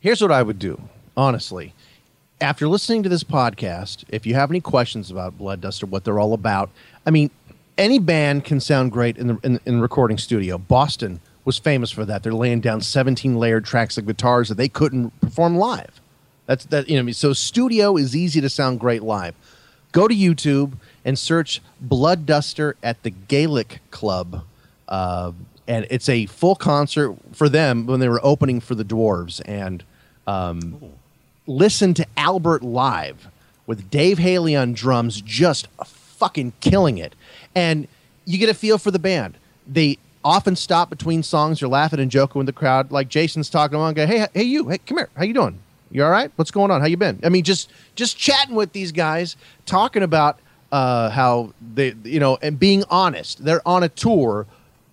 Here's 0.00 0.20
what 0.20 0.32
I 0.32 0.42
would 0.42 0.58
do, 0.58 0.82
honestly. 1.16 1.74
After 2.40 2.66
listening 2.66 3.04
to 3.04 3.08
this 3.08 3.22
podcast, 3.22 4.04
if 4.08 4.26
you 4.26 4.34
have 4.34 4.50
any 4.50 4.60
questions 4.60 5.10
about 5.10 5.38
Blood 5.38 5.60
Dust 5.60 5.82
or 5.82 5.86
what 5.86 6.02
they're 6.04 6.18
all 6.18 6.34
about, 6.34 6.70
I 7.06 7.10
mean, 7.10 7.30
any 7.78 8.00
band 8.00 8.44
can 8.44 8.58
sound 8.58 8.90
great 8.90 9.16
in 9.16 9.28
the 9.28 9.38
in, 9.44 9.60
in 9.64 9.80
recording 9.80 10.18
studio. 10.18 10.58
Boston 10.58 11.20
was 11.44 11.58
famous 11.58 11.90
for 11.90 12.04
that. 12.04 12.22
They're 12.22 12.34
laying 12.34 12.60
down 12.60 12.80
17 12.80 13.36
layered 13.36 13.64
tracks 13.64 13.96
of 13.98 14.06
guitars 14.06 14.48
that 14.48 14.56
they 14.56 14.68
couldn't 14.68 15.18
perform 15.20 15.56
live. 15.56 16.01
That's 16.52 16.66
that 16.66 16.90
you 16.90 17.02
know. 17.02 17.10
So 17.12 17.32
studio 17.32 17.96
is 17.96 18.14
easy 18.14 18.42
to 18.42 18.50
sound 18.50 18.78
great 18.78 19.02
live. 19.02 19.34
Go 19.92 20.06
to 20.06 20.14
YouTube 20.14 20.74
and 21.02 21.18
search 21.18 21.62
Blood 21.80 22.26
Duster 22.26 22.76
at 22.82 23.02
the 23.04 23.08
Gaelic 23.08 23.80
Club, 23.90 24.44
uh, 24.86 25.32
and 25.66 25.86
it's 25.88 26.10
a 26.10 26.26
full 26.26 26.54
concert 26.54 27.16
for 27.32 27.48
them 27.48 27.86
when 27.86 28.00
they 28.00 28.08
were 28.10 28.20
opening 28.22 28.60
for 28.60 28.74
the 28.74 28.84
Dwarves. 28.84 29.40
And 29.46 29.82
um, 30.26 30.92
listen 31.46 31.94
to 31.94 32.06
Albert 32.18 32.62
live 32.62 33.28
with 33.66 33.88
Dave 33.88 34.18
Haley 34.18 34.54
on 34.54 34.74
drums, 34.74 35.22
just 35.22 35.68
fucking 35.82 36.52
killing 36.60 36.98
it. 36.98 37.14
And 37.54 37.88
you 38.26 38.36
get 38.36 38.50
a 38.50 38.54
feel 38.54 38.76
for 38.76 38.90
the 38.90 38.98
band. 38.98 39.38
They 39.66 39.96
often 40.22 40.56
stop 40.56 40.90
between 40.90 41.22
songs. 41.22 41.62
You're 41.62 41.70
laughing 41.70 41.98
and 41.98 42.10
joking 42.10 42.40
with 42.40 42.46
the 42.46 42.52
crowd. 42.52 42.92
Like 42.92 43.08
Jason's 43.08 43.48
talking 43.48 43.76
along, 43.76 43.94
go, 43.94 44.06
hey, 44.06 44.26
hey, 44.34 44.42
you, 44.42 44.68
hey, 44.68 44.76
come 44.76 44.98
here. 44.98 45.08
How 45.16 45.24
you 45.24 45.32
doing? 45.32 45.58
You 45.92 46.04
all 46.04 46.10
right? 46.10 46.30
What's 46.36 46.50
going 46.50 46.70
on? 46.70 46.80
How 46.80 46.86
you 46.86 46.96
been? 46.96 47.20
I 47.22 47.28
mean, 47.28 47.44
just 47.44 47.70
just 47.94 48.16
chatting 48.16 48.54
with 48.54 48.72
these 48.72 48.92
guys, 48.92 49.36
talking 49.66 50.02
about 50.02 50.38
uh, 50.72 51.10
how 51.10 51.52
they, 51.74 51.94
you 52.02 52.18
know, 52.18 52.38
and 52.40 52.58
being 52.58 52.82
honest. 52.88 53.44
They're 53.44 53.66
on 53.68 53.82
a 53.82 53.88
tour 53.88 54.46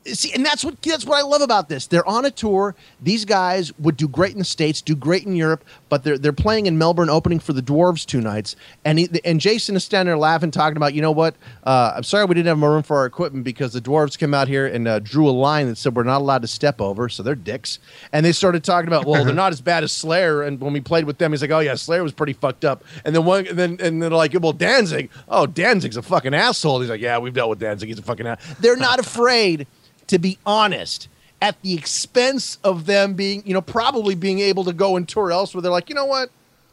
See, 0.05 0.33
and 0.33 0.45
that's 0.45 0.63
what 0.63 0.81
that's 0.81 1.05
what 1.05 1.19
I 1.19 1.27
love 1.27 1.41
about 1.41 1.67
this. 1.67 1.88
They're 1.88 2.07
on 2.07 2.23
a 2.23 2.31
tour. 2.31 2.73
These 3.01 3.25
guys 3.25 3.77
would 3.79 3.97
do 3.97 4.07
great 4.07 4.31
in 4.31 4.39
the 4.39 4.45
states, 4.45 4.81
do 4.81 4.95
great 4.95 5.25
in 5.25 5.35
Europe, 5.35 5.65
but 5.89 6.03
they're 6.03 6.17
they're 6.17 6.31
playing 6.31 6.67
in 6.67 6.77
Melbourne, 6.77 7.09
opening 7.09 7.39
for 7.39 7.51
the 7.51 7.62
Dwarves 7.62 8.05
two 8.05 8.21
nights. 8.21 8.55
And 8.85 8.97
he, 8.97 9.09
and 9.25 9.41
Jason 9.41 9.75
is 9.75 9.83
standing 9.83 10.07
there 10.07 10.17
laughing, 10.17 10.51
talking 10.51 10.77
about, 10.77 10.93
you 10.93 11.01
know 11.01 11.12
what? 11.12 11.35
Uh, 11.65 11.93
I'm 11.97 12.03
sorry 12.03 12.23
we 12.25 12.33
didn't 12.35 12.47
have 12.47 12.57
more 12.57 12.71
room 12.71 12.83
for 12.83 12.97
our 12.97 13.05
equipment 13.05 13.43
because 13.43 13.73
the 13.73 13.81
Dwarves 13.81 14.17
came 14.17 14.33
out 14.33 14.47
here 14.47 14.65
and 14.65 14.88
uh, 14.88 14.99
drew 14.99 15.27
a 15.27 15.31
line 15.31 15.67
that 15.67 15.77
said 15.77 15.95
we're 15.95 16.03
not 16.03 16.21
allowed 16.21 16.43
to 16.43 16.47
step 16.47 16.79
over, 16.79 17.09
so 17.09 17.21
they're 17.21 17.35
dicks. 17.35 17.79
And 18.13 18.25
they 18.25 18.31
started 18.31 18.63
talking 18.63 18.88
about, 18.88 19.05
well, 19.05 19.25
they're 19.25 19.33
not 19.33 19.51
as 19.51 19.59
bad 19.59 19.83
as 19.83 19.91
Slayer. 19.91 20.43
And 20.43 20.62
when 20.62 20.71
we 20.71 20.79
played 20.79 21.03
with 21.03 21.17
them, 21.17 21.33
he's 21.33 21.41
like, 21.41 21.51
oh 21.51 21.59
yeah, 21.59 21.75
Slayer 21.75 22.03
was 22.03 22.13
pretty 22.13 22.33
fucked 22.33 22.63
up. 22.63 22.85
And 23.03 23.13
then 23.13 23.25
one, 23.25 23.47
and 23.47 23.59
then 23.59 23.77
and 23.81 24.01
they're 24.01 24.09
like, 24.09 24.33
well, 24.39 24.53
Danzig, 24.53 25.09
oh 25.27 25.45
Danzig's 25.45 25.97
a 25.97 26.01
fucking 26.01 26.33
asshole. 26.33 26.79
He's 26.79 26.89
like, 26.89 27.01
yeah, 27.01 27.17
we've 27.17 27.33
dealt 27.33 27.49
with 27.49 27.59
Danzig. 27.59 27.89
He's 27.89 27.99
a 27.99 28.01
fucking. 28.01 28.25
Ass. 28.25 28.55
They're 28.62 28.77
not 28.77 28.99
afraid 28.99 29.67
to 30.10 30.19
be 30.19 30.38
honest 30.45 31.08
at 31.41 31.62
the 31.62 31.74
expense 31.74 32.58
of 32.63 32.86
them 32.86 33.13
being, 33.13 33.43
you 33.45 33.54
know, 33.54 33.62
probably 33.62 34.15
being 34.15 34.39
able 34.39 34.63
to 34.65 34.74
go 34.74 34.98
and 34.98 35.08
tour 35.08 35.32
elsewhere. 35.32 35.62
They're 35.62 35.72
like, 35.72 35.88
you 35.88 35.95
know 35.95 36.06
what? 36.06 36.30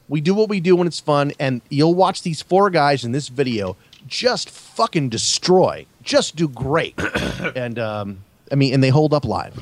We 0.08 0.20
do 0.20 0.34
what 0.34 0.48
we 0.48 0.60
do 0.60 0.74
when 0.74 0.86
it's 0.86 1.00
fun, 1.00 1.32
and 1.38 1.60
you'll 1.68 1.94
watch 1.94 2.22
these 2.22 2.40
four 2.40 2.70
guys 2.70 3.04
in 3.04 3.12
this 3.12 3.28
video 3.28 3.76
just 4.06 4.50
fucking 4.50 5.08
destroy, 5.08 5.84
just 6.02 6.36
do 6.36 6.48
great, 6.48 6.94
and 7.56 7.78
um, 7.78 8.18
I 8.52 8.54
mean, 8.54 8.72
and 8.72 8.82
they 8.82 8.88
hold 8.88 9.12
up 9.12 9.24
live, 9.24 9.58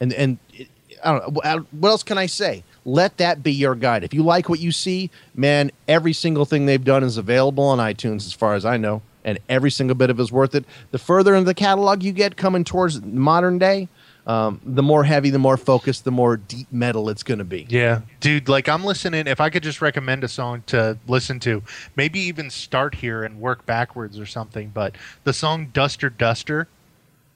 and 0.00 0.12
and 0.12 0.38
it, 0.52 0.68
I 1.04 1.12
don't 1.12 1.32
know 1.32 1.66
what 1.70 1.88
else 1.88 2.02
can 2.02 2.18
I 2.18 2.26
say. 2.26 2.64
Let 2.84 3.16
that 3.18 3.44
be 3.44 3.52
your 3.52 3.76
guide. 3.76 4.02
If 4.02 4.12
you 4.12 4.24
like 4.24 4.48
what 4.48 4.58
you 4.58 4.72
see, 4.72 5.08
man, 5.36 5.70
every 5.86 6.12
single 6.12 6.44
thing 6.44 6.66
they've 6.66 6.82
done 6.82 7.04
is 7.04 7.16
available 7.16 7.64
on 7.64 7.78
iTunes, 7.78 8.26
as 8.26 8.32
far 8.32 8.54
as 8.54 8.64
I 8.64 8.76
know 8.76 9.02
and 9.26 9.40
every 9.48 9.70
single 9.70 9.96
bit 9.96 10.08
of 10.08 10.18
it 10.18 10.22
is 10.22 10.32
worth 10.32 10.54
it. 10.54 10.64
The 10.92 10.98
further 10.98 11.34
into 11.34 11.44
the 11.44 11.54
catalog 11.54 12.02
you 12.02 12.12
get 12.12 12.36
coming 12.36 12.64
towards 12.64 13.02
modern 13.02 13.58
day, 13.58 13.88
um, 14.26 14.60
the 14.64 14.82
more 14.82 15.04
heavy, 15.04 15.30
the 15.30 15.38
more 15.38 15.56
focused, 15.56 16.04
the 16.04 16.10
more 16.10 16.36
deep 16.36 16.68
metal 16.72 17.10
it's 17.10 17.22
going 17.22 17.38
to 17.38 17.44
be. 17.44 17.66
Yeah, 17.68 18.00
dude. 18.20 18.48
Like 18.48 18.68
I'm 18.68 18.84
listening. 18.84 19.26
If 19.26 19.40
I 19.40 19.50
could 19.50 19.62
just 19.62 19.82
recommend 19.82 20.24
a 20.24 20.28
song 20.28 20.62
to 20.68 20.96
listen 21.06 21.38
to, 21.40 21.62
maybe 21.96 22.20
even 22.20 22.48
start 22.48 22.94
here 22.94 23.24
and 23.24 23.40
work 23.40 23.66
backwards 23.66 24.18
or 24.18 24.26
something. 24.26 24.70
But 24.72 24.96
the 25.24 25.32
song 25.32 25.66
"Duster 25.72 26.08
Duster," 26.08 26.68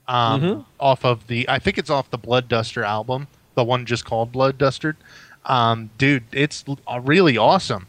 um, 0.08 0.40
mm-hmm. 0.40 0.60
off 0.78 1.04
of 1.04 1.26
the, 1.26 1.48
I 1.48 1.58
think 1.58 1.76
it's 1.76 1.90
off 1.90 2.10
the 2.10 2.18
Blood 2.18 2.48
Duster 2.48 2.82
album, 2.82 3.28
the 3.54 3.64
one 3.64 3.84
just 3.84 4.04
called 4.04 4.32
Blood 4.32 4.58
Duster. 4.58 4.96
Um, 5.44 5.90
dude, 5.96 6.24
it's 6.32 6.64
really 7.02 7.36
awesome 7.36 7.86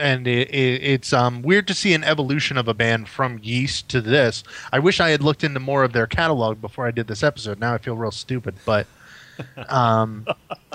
and 0.00 0.26
it, 0.26 0.48
it, 0.50 0.82
it's 0.82 1.12
um, 1.12 1.42
weird 1.42 1.68
to 1.68 1.74
see 1.74 1.94
an 1.94 2.02
evolution 2.02 2.56
of 2.56 2.66
a 2.68 2.74
band 2.74 3.08
from 3.08 3.38
Yeast 3.42 3.88
to 3.90 4.00
this. 4.00 4.42
I 4.72 4.78
wish 4.78 5.00
I 5.00 5.10
had 5.10 5.22
looked 5.22 5.44
into 5.44 5.60
more 5.60 5.84
of 5.84 5.92
their 5.92 6.06
catalog 6.06 6.60
before 6.60 6.86
I 6.86 6.90
did 6.90 7.06
this 7.06 7.22
episode. 7.22 7.60
Now 7.60 7.74
I 7.74 7.78
feel 7.78 7.96
real 7.96 8.10
stupid, 8.10 8.56
but 8.64 8.86
um, 9.68 10.26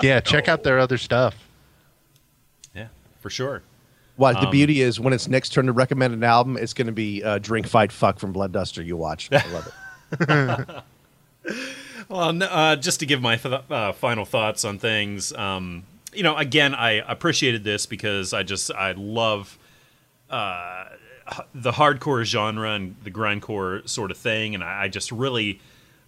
yeah, 0.02 0.20
check 0.20 0.48
out 0.48 0.62
their 0.62 0.78
other 0.78 0.98
stuff. 0.98 1.36
Yeah, 2.74 2.88
for 3.20 3.30
sure. 3.30 3.62
What 4.16 4.34
the 4.34 4.46
um, 4.46 4.50
beauty 4.50 4.80
is 4.80 4.98
when 4.98 5.12
it's 5.12 5.28
Nick's 5.28 5.50
turn 5.50 5.66
to 5.66 5.72
recommend 5.72 6.14
an 6.14 6.24
album, 6.24 6.56
it's 6.56 6.72
going 6.72 6.86
to 6.86 6.92
be 6.92 7.22
uh, 7.22 7.38
"Drink, 7.38 7.66
Fight, 7.66 7.92
Fuck" 7.92 8.18
from 8.18 8.32
Blood 8.32 8.50
Duster. 8.52 8.82
You 8.82 8.96
watch, 8.96 9.28
I 9.30 9.44
love 9.52 9.66
it. 9.66 10.68
well, 12.08 12.42
uh, 12.42 12.76
just 12.76 13.00
to 13.00 13.06
give 13.06 13.20
my 13.20 13.36
th- 13.36 13.62
uh, 13.70 13.92
final 13.92 14.24
thoughts 14.24 14.64
on 14.64 14.78
things. 14.78 15.34
Um, 15.34 15.84
you 16.16 16.22
know, 16.22 16.36
again, 16.36 16.74
I 16.74 16.92
appreciated 17.10 17.64
this 17.64 17.86
because 17.86 18.32
I 18.32 18.42
just 18.42 18.70
I 18.72 18.92
love 18.92 19.58
uh, 20.30 20.86
the 21.54 21.72
hardcore 21.72 22.24
genre 22.24 22.72
and 22.72 22.96
the 23.02 23.10
grindcore 23.10 23.88
sort 23.88 24.10
of 24.10 24.16
thing, 24.16 24.54
and 24.54 24.64
I, 24.64 24.84
I 24.84 24.88
just 24.88 25.12
really 25.12 25.60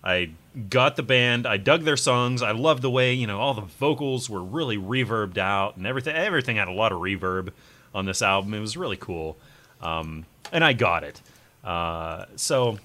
I 0.02 0.30
got 0.70 0.96
the 0.96 1.02
band. 1.02 1.46
I 1.46 1.56
dug 1.56 1.82
their 1.82 1.96
songs. 1.96 2.42
I 2.42 2.52
loved 2.52 2.82
the 2.82 2.90
way 2.90 3.12
you 3.12 3.26
know 3.26 3.38
all 3.38 3.54
the 3.54 3.62
vocals 3.62 4.30
were 4.30 4.42
really 4.42 4.78
reverbed 4.78 5.38
out 5.38 5.76
and 5.76 5.86
everything. 5.86 6.16
Everything 6.16 6.56
had 6.56 6.68
a 6.68 6.72
lot 6.72 6.92
of 6.92 7.00
reverb 7.00 7.50
on 7.94 8.06
this 8.06 8.22
album. 8.22 8.54
It 8.54 8.60
was 8.60 8.76
really 8.76 8.96
cool, 8.96 9.36
um, 9.80 10.24
and 10.52 10.64
I 10.64 10.72
got 10.72 11.04
it. 11.04 11.20
Uh, 11.64 12.24
so, 12.36 12.78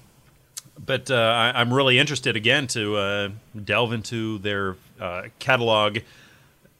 but 0.84 1.10
uh, 1.10 1.14
I, 1.54 1.60
am 1.60 1.72
really 1.72 1.98
interested 1.98 2.36
again 2.36 2.66
to 2.68 2.96
uh, 2.96 3.28
delve 3.64 3.92
into 3.92 4.38
their 4.38 4.76
uh, 5.00 5.22
catalog 5.38 5.98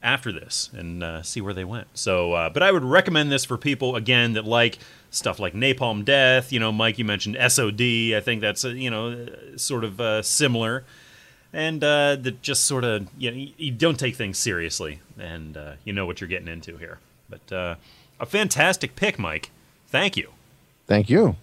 after 0.05 0.31
this 0.31 0.69
and 0.71 1.03
uh, 1.03 1.23
see 1.23 1.41
where 1.41 1.53
they 1.53 1.65
went. 1.65 1.87
So, 1.95 2.33
uh, 2.33 2.49
but 2.49 2.61
I 2.61 2.71
would 2.71 2.83
recommend 2.83 3.31
this 3.31 3.43
for 3.43 3.57
people 3.57 3.95
again 3.95 4.33
that 4.33 4.45
like 4.45 4.77
stuff 5.09 5.39
like 5.39 5.53
Napalm 5.53 6.05
Death. 6.05 6.53
You 6.53 6.59
know, 6.59 6.71
Mike, 6.71 6.99
you 6.99 7.03
mentioned 7.03 7.35
SOD. 7.51 7.81
I 8.13 8.21
think 8.23 8.39
that's 8.39 8.63
uh, 8.63 8.69
you 8.69 8.91
know 8.91 9.27
sort 9.57 9.83
of 9.83 9.99
uh, 9.99 10.21
similar, 10.21 10.85
and 11.51 11.83
uh, 11.83 12.17
that 12.17 12.41
just 12.43 12.65
sort 12.65 12.83
of 12.83 13.07
you 13.17 13.31
know 13.31 13.47
you 13.57 13.71
don't 13.71 13.99
take 13.99 14.15
things 14.15 14.37
seriously, 14.37 15.01
and 15.17 15.57
uh, 15.57 15.73
you 15.83 15.91
know 15.91 16.05
what 16.05 16.21
you're 16.21 16.27
getting 16.29 16.47
into 16.47 16.77
here. 16.77 16.99
But 17.27 17.77
a 18.19 18.25
fantastic 18.25 18.95
pick, 18.95 19.17
Mike. 19.17 19.49
Thank 19.87 20.15
you. 20.15 20.29
Thank 20.85 21.09
you. 21.09 21.35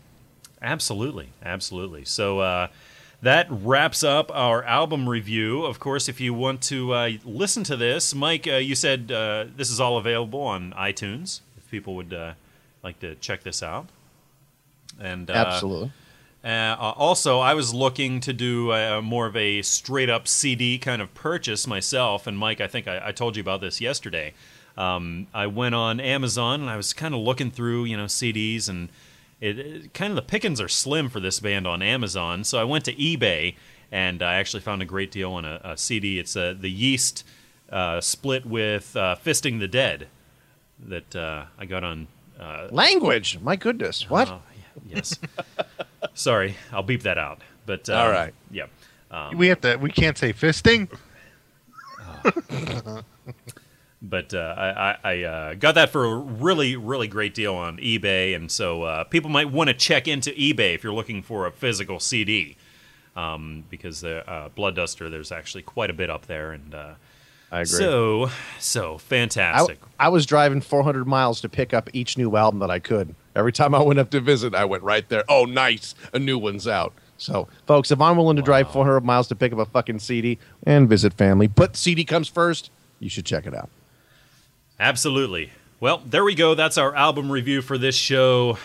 Absolutely, 0.63 1.31
absolutely. 1.45 2.05
So 2.05 2.69
that 3.23 3.47
wraps 3.49 4.03
up 4.03 4.33
our 4.35 4.65
album 4.65 5.09
review. 5.09 5.65
Of 5.65 5.79
course, 5.79 6.09
if 6.09 6.21
you 6.21 6.35
want 6.35 6.61
to 6.63 6.93
uh, 6.93 7.11
listen 7.25 7.63
to 7.65 7.77
this, 7.77 8.15
Mike, 8.15 8.49
uh, 8.49 8.57
you 8.57 8.75
said 8.75 9.13
uh, 9.13 9.47
this 9.57 9.71
is 9.71 9.81
all 9.81 9.97
available 9.97 10.41
on 10.41 10.73
iTunes. 10.73 11.41
If 11.57 11.71
people 11.71 11.95
would 11.95 12.13
uh, 12.13 12.33
like 12.83 12.99
to 13.01 13.15
check 13.15 13.45
this 13.45 13.63
out, 13.63 13.87
and 15.01 15.31
uh, 15.31 15.35
absolutely. 15.35 15.93
Uh, 16.45 16.75
also, 16.97 17.39
I 17.39 17.55
was 17.55 17.73
looking 17.73 18.19
to 18.21 18.33
do 18.33 19.01
more 19.01 19.27
of 19.27 19.37
a 19.37 19.63
straight 19.63 20.11
up 20.11 20.27
CD 20.27 20.77
kind 20.77 21.01
of 21.01 21.15
purchase 21.15 21.69
myself. 21.69 22.27
And 22.27 22.37
Mike, 22.37 22.61
I 22.61 22.67
think 22.67 22.89
I, 22.89 23.01
I 23.09 23.13
told 23.13 23.37
you 23.37 23.41
about 23.41 23.61
this 23.61 23.81
yesterday. 23.81 24.35
Um, 24.77 25.29
I 25.33 25.47
went 25.47 25.77
on 25.77 26.01
Amazon 26.01 26.63
and 26.63 26.71
I 26.71 26.77
was 26.77 26.93
kind 26.93 27.15
of 27.15 27.21
looking 27.21 27.53
through, 27.53 27.85
you 27.85 27.97
know, 27.97 28.07
CDs 28.07 28.69
and 28.69 28.89
it, 29.43 29.59
it, 29.59 29.95
kind 29.95 30.13
of 30.13 30.17
the 30.17 30.23
pickings 30.23 30.61
are 30.61 30.69
slim 30.69 31.09
for 31.09 31.19
this 31.19 31.41
band 31.41 31.67
on 31.67 31.83
Amazon. 31.83 32.45
So 32.45 32.61
I 32.61 32.65
went 32.65 32.85
to 32.85 32.95
eBay 32.95 33.57
and 33.91 34.23
I 34.23 34.35
actually 34.35 34.61
found 34.61 34.81
a 34.81 34.85
great 34.85 35.11
deal 35.11 35.33
on 35.33 35.45
a, 35.45 35.61
a 35.65 35.77
CD. 35.77 36.21
It's 36.21 36.37
uh, 36.37 36.55
the 36.59 36.71
Yeast 36.71 37.25
uh, 37.69 38.01
split 38.01 38.47
with 38.47 38.97
uh, 38.97 39.17
Fisting 39.23 39.59
the 39.59 39.67
Dead 39.67 40.07
that 40.79 41.17
uh, 41.17 41.47
I 41.59 41.67
got 41.67 41.83
on. 41.83 42.07
Uh, 42.39 42.69
Language, 42.71 43.41
my 43.41 43.57
goodness, 43.57 44.09
what? 44.09 44.29
Uh, 44.29 44.39
yes. 44.89 45.19
Sorry, 46.15 46.57
I'll 46.73 46.83
beep 46.83 47.03
that 47.03 47.19
out. 47.19 47.41
But 47.67 47.89
um, 47.89 47.99
all 47.99 48.11
right, 48.11 48.35
yeah. 48.51 48.67
Um, 49.11 49.37
we 49.37 49.49
have 49.49 49.61
to. 49.61 49.77
We 49.77 49.91
can't 49.91 50.19
say 50.19 50.33
fisting. 50.33 50.89
but 54.03 54.35
uh, 54.35 54.55
I, 54.59 54.97
I 55.05 55.23
uh, 55.23 55.55
got 55.55 55.77
that 55.77 55.91
for 55.91 56.05
a 56.05 56.17
really, 56.17 56.75
really 56.75 57.07
great 57.07 57.35
deal 57.35 57.55
on 57.55 57.77
eBay, 57.79 58.35
and 58.35 58.51
so 58.51 58.83
uh, 58.83 59.05
people 59.05 59.31
might 59.31 59.51
want 59.51 59.69
to 59.69 59.75
check 59.75 60.09
into 60.09 60.31
eBay 60.33 60.75
if 60.75 60.83
you're 60.83 60.93
looking 60.93 61.23
for 61.23 61.47
a 61.47 61.53
physical 61.53 62.01
CD, 62.01 62.57
um, 63.15 63.63
because 63.71 64.01
the 64.01 64.29
uh, 64.29 64.49
Blood 64.49 64.75
Duster 64.75 65.09
there's 65.09 65.31
actually 65.31 65.63
quite 65.63 65.89
a 65.89 65.93
bit 65.93 66.11
up 66.11 66.27
there, 66.27 66.51
and 66.51 66.75
uh, 66.75 66.95
I 67.53 67.61
agree. 67.61 67.79
So, 67.79 68.31
so 68.59 68.99
fantastic. 68.99 69.79
I, 70.01 70.07
I, 70.07 70.09
was 70.09 70.27
driving 70.27 70.61
400 70.61 71.07
miles 71.07 71.41
to 71.43 71.49
pick 71.49 71.73
up 71.73 71.89
each 71.93 72.19
new 72.19 72.35
album 72.37 72.59
that 72.59 72.71
I 72.73 72.81
could. 72.81 73.15
Every 73.37 73.53
time 73.53 73.73
I 73.73 73.83
went 73.83 74.01
up 74.01 74.11
to 74.11 74.21
visit, 74.21 74.53
I 74.53 74.65
went 74.65 74.83
right 74.83 75.09
there. 75.09 75.23
Oh, 75.29 75.45
nice, 75.45 75.95
a 76.13 76.19
new 76.19 76.39
one's 76.39 76.67
out. 76.67 76.93
So, 77.19 77.47
folks, 77.69 77.93
if 77.93 78.01
I'm 78.01 78.17
willing 78.17 78.35
to 78.35 78.43
wow. 78.43 78.47
drive 78.47 78.73
400 78.73 79.05
miles 79.05 79.29
to 79.29 79.37
pick 79.37 79.53
up 79.53 79.61
a 79.61 79.67
fucking 79.67 80.01
CD 80.01 80.39
and 80.65 80.89
visit 80.89 81.15
family, 81.15 81.47
but 81.47 81.77
CD 81.77 82.05
comes 82.05 82.27
first, 82.27 82.73
you 82.99 83.09
should 83.09 83.25
check 83.25 83.47
it 83.47 83.55
out. 83.55 83.71
Absolutely. 84.79 85.53
Well, 85.81 86.03
there 86.07 86.23
we 86.23 86.35
go. 86.35 86.55
That's 86.55 86.79
our 86.79 86.95
album 86.95 87.31
review 87.31 87.61
for 87.61 87.77
this 87.77 87.97
show. 87.97 88.59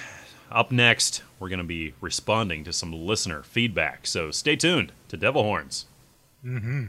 Up 0.51 0.71
next, 0.71 1.23
we're 1.39 1.49
going 1.49 1.59
to 1.59 1.65
be 1.65 1.93
responding 1.99 2.63
to 2.63 2.73
some 2.73 2.93
listener 2.93 3.43
feedback. 3.43 4.07
So 4.07 4.31
stay 4.31 4.55
tuned 4.55 4.91
to 5.09 5.17
Devil 5.17 5.43
Horns. 5.43 5.85
Mm-hmm. 6.45 6.85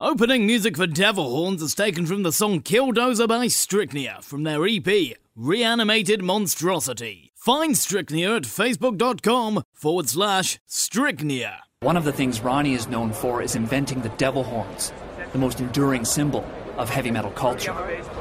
Opening 0.00 0.46
music 0.46 0.76
for 0.76 0.86
Devil 0.86 1.30
Horns 1.30 1.62
is 1.62 1.74
taken 1.74 2.06
from 2.06 2.22
the 2.22 2.32
song 2.32 2.60
Killdozer 2.60 3.26
by 3.26 3.46
Strychnia 3.46 4.22
from 4.22 4.44
their 4.44 4.64
EP, 4.66 5.16
Reanimated 5.34 6.22
Monstrosity. 6.22 7.32
Find 7.34 7.74
Strychnia 7.74 8.36
at 8.36 8.42
facebook.com 8.42 9.62
forward 9.72 10.08
slash 10.08 10.58
Strychnia. 10.68 11.58
One 11.80 11.96
of 11.96 12.04
the 12.04 12.12
things 12.12 12.40
Ronnie 12.40 12.74
is 12.74 12.88
known 12.88 13.12
for 13.12 13.42
is 13.42 13.56
inventing 13.56 14.02
the 14.02 14.10
devil 14.10 14.44
horns, 14.44 14.92
the 15.32 15.38
most 15.38 15.60
enduring 15.60 16.04
symbol 16.04 16.44
of 16.76 16.90
heavy 16.90 17.10
metal 17.10 17.30
culture. 17.30 17.72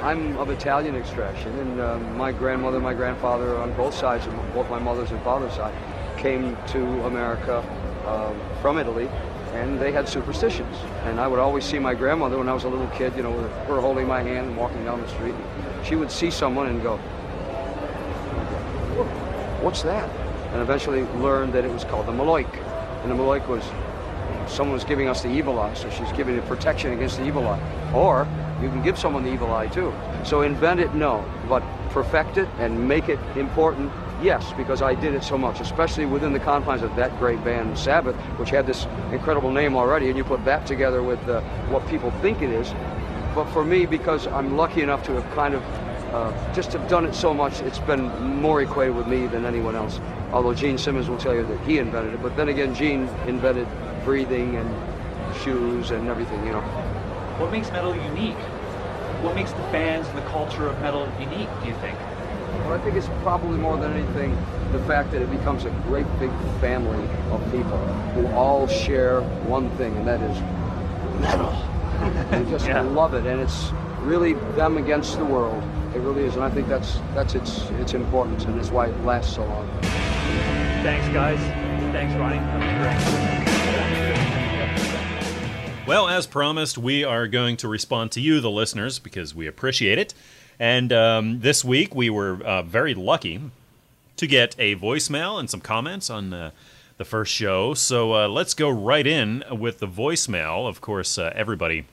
I'm 0.02 0.38
of 0.38 0.50
Italian 0.50 0.96
extraction, 0.96 1.58
and 1.60 1.80
uh, 1.80 1.98
my 2.16 2.32
grandmother 2.32 2.78
and 2.78 2.84
my 2.84 2.94
grandfather, 2.94 3.58
on 3.58 3.74
both 3.74 3.94
sides 3.94 4.26
of 4.28 4.54
both 4.54 4.70
my 4.70 4.80
mother's 4.80 5.12
and 5.12 5.22
father's 5.24 5.54
side, 5.54 5.76
came 6.18 6.58
to 6.68 6.84
America 7.06 7.58
uh, 8.06 8.34
from 8.62 8.78
Italy, 8.78 9.10
and 9.54 9.78
they 9.80 9.92
had 9.92 10.08
superstitions. 10.08 10.78
And 11.04 11.20
I 11.20 11.28
would 11.28 11.40
always 11.40 11.66
see 11.66 11.80
my 11.80 11.94
grandmother 11.94 12.38
when 12.38 12.48
I 12.48 12.54
was 12.54 12.64
a 12.64 12.70
little 12.70 12.88
kid, 12.88 13.16
you 13.18 13.24
know, 13.24 13.32
with 13.32 13.52
her 13.68 13.82
holding 13.82 14.08
my 14.08 14.22
hand 14.22 14.48
and 14.48 14.58
walking 14.58 14.84
down 14.86 15.02
the 15.02 15.10
street. 15.10 15.36
She 15.84 15.96
would 15.96 16.10
see 16.10 16.32
someone 16.32 16.68
and 16.68 16.82
go, 16.82 16.98
"What's 19.62 19.82
that?" 19.82 20.10
And 20.54 20.62
eventually 20.62 21.04
learned 21.20 21.52
that 21.54 21.66
it 21.66 21.72
was 21.72 21.84
called 21.84 22.06
the 22.06 22.14
Maloik, 22.14 22.48
and 23.04 23.12
the 23.12 23.16
Maloik 23.16 23.48
was 23.50 23.64
someone's 24.48 24.86
giving 24.86 25.10
us 25.10 25.22
the 25.24 25.30
evil 25.30 25.60
eye, 25.60 25.74
so 25.74 25.90
she's 25.90 26.12
giving 26.14 26.36
it 26.36 26.46
protection 26.48 26.94
against 26.94 27.18
the 27.18 27.26
evil 27.26 27.46
eye. 27.48 27.60
Or 27.94 28.28
you 28.66 28.72
can 28.72 28.82
give 28.82 28.98
someone 28.98 29.24
the 29.24 29.32
evil 29.32 29.54
eye 29.54 29.68
too. 29.68 29.94
So 30.24 30.42
invent 30.42 30.80
it, 30.80 30.96
no, 30.96 31.24
but 31.48 31.62
perfect 31.92 32.38
it 32.38 32.50
and 32.58 32.88
make 32.88 33.10
it 33.10 33.20
important, 33.36 33.92
yes, 34.24 34.54
because 34.58 34.82
I 34.82 34.96
did 34.96 35.14
it 35.14 35.24
so 35.24 35.38
much, 35.38 35.60
especially 35.60 36.08
within 36.08 36.34
the 36.34 36.40
confines 36.40 36.82
of 36.82 36.96
that 36.96 37.18
great 37.20 37.44
band, 37.44 37.78
Sabbath, 37.78 38.16
which 38.40 38.50
had 38.50 38.66
this 38.66 38.88
incredible 39.12 39.52
name 39.52 39.76
already, 39.76 40.08
and 40.08 40.18
you 40.18 40.24
put 40.24 40.44
that 40.46 40.66
together 40.66 41.04
with 41.04 41.20
uh, 41.30 41.42
what 41.70 41.88
people 41.88 42.10
think 42.24 42.42
it 42.42 42.50
is. 42.50 42.74
But 43.36 43.46
for 43.50 43.64
me, 43.64 43.86
because 43.86 44.26
I'm 44.28 44.58
lucky 44.58 44.82
enough 44.82 45.04
to 45.04 45.12
have 45.14 45.36
kind 45.36 45.54
of 45.54 45.64
uh, 46.12 46.54
just 46.54 46.74
have 46.74 46.88
done 46.88 47.06
it 47.06 47.14
so 47.14 47.34
much, 47.34 47.62
it's 47.62 47.80
been 47.80 48.10
more 48.42 48.62
equated 48.64 48.96
with 48.96 49.06
me 49.06 49.28
than 49.28 49.46
anyone 49.46 49.76
else. 49.76 50.00
Although 50.32 50.56
Gene 50.56 50.80
Simmons 50.80 51.08
will 51.08 51.18
tell 51.20 51.36
you 51.36 51.46
that 51.46 51.60
he 51.62 51.78
invented 51.78 52.16
it, 52.16 52.24
but 52.24 52.36
then 52.36 52.50
again, 52.50 52.74
Gene 52.74 53.08
invented 53.28 53.68
breathing 54.04 54.56
and 54.56 55.38
shoes 55.44 55.92
and 55.92 56.10
everything, 56.10 56.44
you 56.48 56.54
know. 56.54 56.62
What 57.38 57.52
makes 57.52 57.70
metal 57.72 57.94
unique? 57.96 58.38
What 59.22 59.36
makes 59.36 59.52
the 59.52 59.62
bands 59.72 60.08
and 60.10 60.18
the 60.18 60.22
culture 60.30 60.68
of 60.68 60.80
metal 60.82 61.08
unique, 61.20 61.50
do 61.62 61.70
you 61.70 61.76
think? 61.76 61.98
Well, 62.66 62.74
I 62.74 62.80
think 62.80 62.96
it's 62.96 63.10
probably 63.22 63.58
more 63.58 63.78
than 63.78 63.94
anything 63.94 64.38
the 64.72 64.80
fact 64.80 65.12
that 65.12 65.22
it 65.22 65.30
becomes 65.32 65.66
a 65.66 65.70
great 65.88 66.06
big 66.20 66.32
family 66.60 67.04
of 67.32 67.42
people 67.52 67.78
who 68.16 68.28
all 68.34 68.68
share 68.68 69.22
one 69.48 69.70
thing, 69.78 69.96
and 69.98 70.08
that 70.08 70.22
is 70.22 70.40
metal. 71.22 71.54
they 72.32 72.44
just 72.52 72.66
Yeah. 72.68 72.82
love 72.82 73.14
it, 73.14 73.26
and 73.26 73.40
it's 73.42 73.72
really 74.02 74.34
them 74.56 74.78
against 74.78 75.18
the 75.18 75.26
world. 75.26 75.64
It 75.96 76.00
really 76.00 76.24
is, 76.26 76.36
and 76.36 76.44
I 76.44 76.50
think 76.50 76.68
that's 76.68 77.00
that's 77.14 77.36
its 77.36 77.70
its 77.80 77.94
importance, 77.94 78.46
and 78.46 78.58
it's 78.60 78.70
why 78.70 78.88
it 78.88 79.06
lasts 79.06 79.36
so 79.36 79.46
long. 79.46 79.68
Thanks, 80.84 81.08
guys. 81.14 81.40
Thanks, 81.94 82.14
Ronnie. 82.16 82.38
That 82.38 82.60
was 82.60 83.36
great. 83.40 83.45
Well, 85.88 86.08
as 86.08 86.26
promised, 86.26 86.80
we 86.80 87.04
are 87.04 87.28
going 87.28 87.58
to 87.58 87.68
respond 87.68 88.12
to 88.14 88.20
you, 88.20 88.42
the 88.42 88.50
listeners, 88.50 88.98
because 88.98 89.36
we 89.36 89.46
appreciate 89.46 90.00
it. 90.00 90.16
And 90.60 90.92
um, 90.92 91.42
this 91.42 91.64
week, 91.64 91.94
we 91.94 92.10
were 92.10 92.42
uh, 92.44 92.64
very 92.64 92.96
lucky 92.96 93.40
to 94.18 94.26
get 94.26 94.56
a 94.58 94.76
voicemail 94.78 95.40
and 95.40 95.48
some 95.48 95.62
comments 95.62 96.10
on 96.10 96.34
uh, 96.34 96.50
the 96.98 97.06
first 97.06 97.32
show. 97.32 97.76
So 97.76 98.16
uh, 98.16 98.28
let's 98.28 98.56
go 98.56 98.68
right 98.68 99.06
in 99.06 99.44
with 99.52 99.78
the 99.78 99.88
voicemail. 99.88 100.68
Of 100.68 100.82
course, 100.82 101.20
uh, 101.20 101.32
everybody 101.36 101.86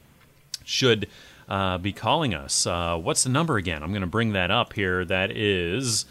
should 0.64 1.06
uh, 1.46 1.76
be 1.76 1.92
calling 1.92 2.32
us. 2.32 2.64
What's 2.64 3.24
the 3.24 3.30
number 3.30 3.58
again? 3.58 3.82
I'm 3.82 3.90
going 3.90 4.00
to 4.00 4.06
bring 4.06 4.32
that 4.32 4.50
up 4.50 4.72
here. 4.72 5.04
That 5.04 5.30
is 5.30 6.06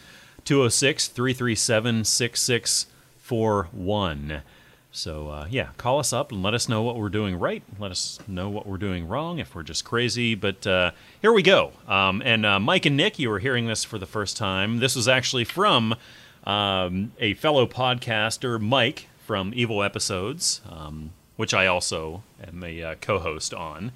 206 0.46 1.08
337 1.08 2.06
6641. 2.06 4.44
So, 4.94 5.30
uh, 5.30 5.48
yeah, 5.50 5.70
call 5.78 6.00
us 6.00 6.12
up 6.12 6.32
and 6.34 6.44
let 6.44 6.54
us 6.54 6.68
know 6.68 6.82
what 6.82 6.98
we're 6.98 7.10
doing 7.10 7.40
right. 7.40 7.64
Let 7.80 7.92
us 7.92 8.20
know 8.28 8.50
what 8.50 8.68
we're 8.68 8.78
doing 8.78 9.08
wrong 9.08 9.40
if 9.40 9.56
we're 9.56 9.64
just 9.64 9.86
crazy. 9.86 10.36
But 10.36 10.68
uh, 10.68 10.92
here 11.22 11.32
we 11.32 11.42
go. 11.42 11.72
Um, 11.88 12.22
and 12.26 12.46
uh, 12.46 12.60
Mike 12.60 12.86
and 12.86 12.98
Nick, 12.98 13.18
you 13.18 13.30
were 13.30 13.40
hearing 13.40 13.68
this 13.68 13.86
for 13.86 13.98
the 13.98 14.06
first 14.06 14.36
time. 14.36 14.80
This 14.80 14.96
was 14.96 15.08
actually 15.08 15.46
from 15.46 15.96
um, 16.44 17.14
a 17.20 17.36
fellow 17.36 17.66
podcaster, 17.66 18.60
Mike 18.60 19.08
from 19.26 19.54
Evil 19.56 19.82
Episodes, 19.82 20.60
um, 20.70 21.12
which 21.38 21.54
I 21.54 21.68
also 21.68 22.24
am 22.46 22.62
a 22.62 22.84
uh, 22.84 22.96
co 22.96 23.20
host 23.20 23.54
on. 23.54 23.94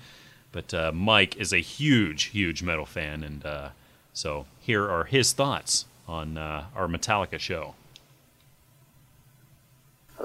But 0.54 0.74
uh, 0.74 0.94
Mike 0.94 1.36
is 1.36 1.52
a 1.52 1.58
huge, 1.58 2.26
huge 2.26 2.64
metal 2.64 2.86
fan. 2.86 3.22
And 3.22 3.46
uh, 3.46 3.70
so 4.14 4.46
here 4.62 4.90
are 4.90 5.04
his 5.04 5.34
thoughts 5.34 5.88
on 6.08 6.38
our 6.38 6.88
Metallica 6.88 7.38
show. 7.38 7.76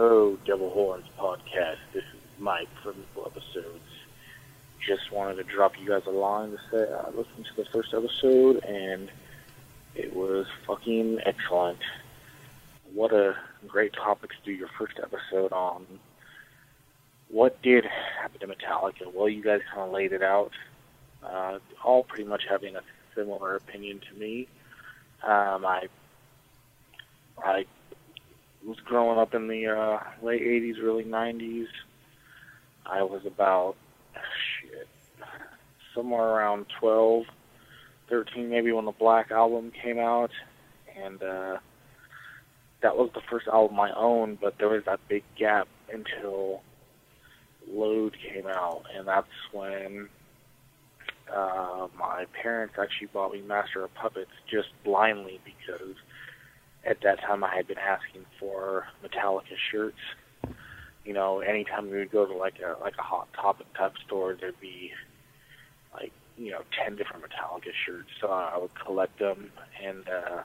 Hello, 0.02 0.38
Devil 0.46 0.70
Horns 0.70 1.04
podcast. 1.18 1.76
This 1.92 2.04
is 2.04 2.20
Mike 2.38 2.70
from 2.82 2.94
Evil 3.12 3.26
Episodes. 3.26 3.84
Just 4.80 5.12
wanted 5.12 5.34
to 5.34 5.42
drop 5.42 5.78
you 5.78 5.86
guys 5.86 6.04
a 6.06 6.10
line 6.10 6.52
to 6.52 6.58
say 6.70 6.90
I 6.90 7.08
listened 7.10 7.44
to 7.44 7.62
the 7.62 7.66
first 7.66 7.92
episode 7.92 8.64
and 8.64 9.10
it 9.94 10.16
was 10.16 10.46
fucking 10.66 11.18
excellent. 11.26 11.80
What 12.94 13.12
a 13.12 13.36
great 13.68 13.92
topic 13.92 14.30
to 14.30 14.36
do 14.42 14.52
your 14.52 14.70
first 14.78 14.98
episode 14.98 15.52
on. 15.52 15.84
What 17.28 17.60
did 17.60 17.84
happen 17.84 18.40
to 18.40 18.46
Metallica? 18.46 19.12
Well, 19.12 19.28
you 19.28 19.42
guys 19.42 19.60
kind 19.68 19.86
of 19.86 19.92
laid 19.92 20.14
it 20.14 20.22
out. 20.22 20.52
Uh, 21.22 21.58
all 21.84 22.04
pretty 22.04 22.24
much 22.24 22.44
having 22.48 22.74
a 22.74 22.80
similar 23.14 23.54
opinion 23.54 24.00
to 24.10 24.18
me. 24.18 24.48
Um, 25.22 25.66
I 25.66 25.88
I 27.44 27.66
was 28.64 28.78
growing 28.84 29.18
up 29.18 29.34
in 29.34 29.48
the 29.48 29.66
uh, 29.66 30.00
late 30.22 30.42
80s, 30.42 30.82
early 30.82 31.04
90s. 31.04 31.66
I 32.86 33.02
was 33.02 33.24
about, 33.24 33.76
shit, 34.60 34.88
somewhere 35.94 36.26
around 36.26 36.66
12, 36.80 37.24
13 38.08 38.50
maybe 38.50 38.72
when 38.72 38.84
the 38.84 38.92
Black 38.92 39.30
Album 39.30 39.72
came 39.82 39.98
out. 39.98 40.30
And 41.02 41.22
uh, 41.22 41.58
that 42.82 42.96
was 42.96 43.10
the 43.14 43.22
first 43.30 43.46
album 43.48 43.78
I 43.80 43.92
owned, 43.94 44.40
but 44.40 44.58
there 44.58 44.68
was 44.68 44.84
that 44.86 45.00
big 45.08 45.22
gap 45.38 45.68
until 45.92 46.62
Load 47.68 48.16
came 48.32 48.46
out. 48.46 48.82
And 48.94 49.06
that's 49.06 49.28
when 49.52 50.08
uh, 51.34 51.88
my 51.98 52.26
parents 52.42 52.74
actually 52.80 53.08
bought 53.08 53.32
me 53.32 53.42
Master 53.42 53.84
of 53.84 53.94
Puppets 53.94 54.30
just 54.50 54.68
blindly 54.84 55.40
because 55.44 55.94
at 56.84 57.00
that 57.02 57.20
time 57.20 57.44
I 57.44 57.54
had 57.54 57.66
been 57.66 57.78
asking 57.78 58.24
for 58.38 58.86
Metallica 59.04 59.56
shirts. 59.70 59.98
You 61.04 61.14
know, 61.14 61.40
anytime 61.40 61.90
we 61.90 61.98
would 61.98 62.10
go 62.10 62.26
to 62.26 62.34
like 62.34 62.60
a 62.60 62.80
like 62.80 62.94
a 62.98 63.02
hot 63.02 63.28
topic 63.34 63.66
type 63.74 63.94
store, 64.06 64.36
there'd 64.38 64.60
be 64.60 64.92
like 65.94 66.12
you 66.36 66.50
know 66.50 66.62
ten 66.78 66.96
different 66.96 67.24
Metallica 67.24 67.72
shirts. 67.86 68.08
So 68.20 68.28
I 68.28 68.56
would 68.58 68.74
collect 68.74 69.18
them, 69.18 69.50
and 69.82 70.08
uh, 70.08 70.42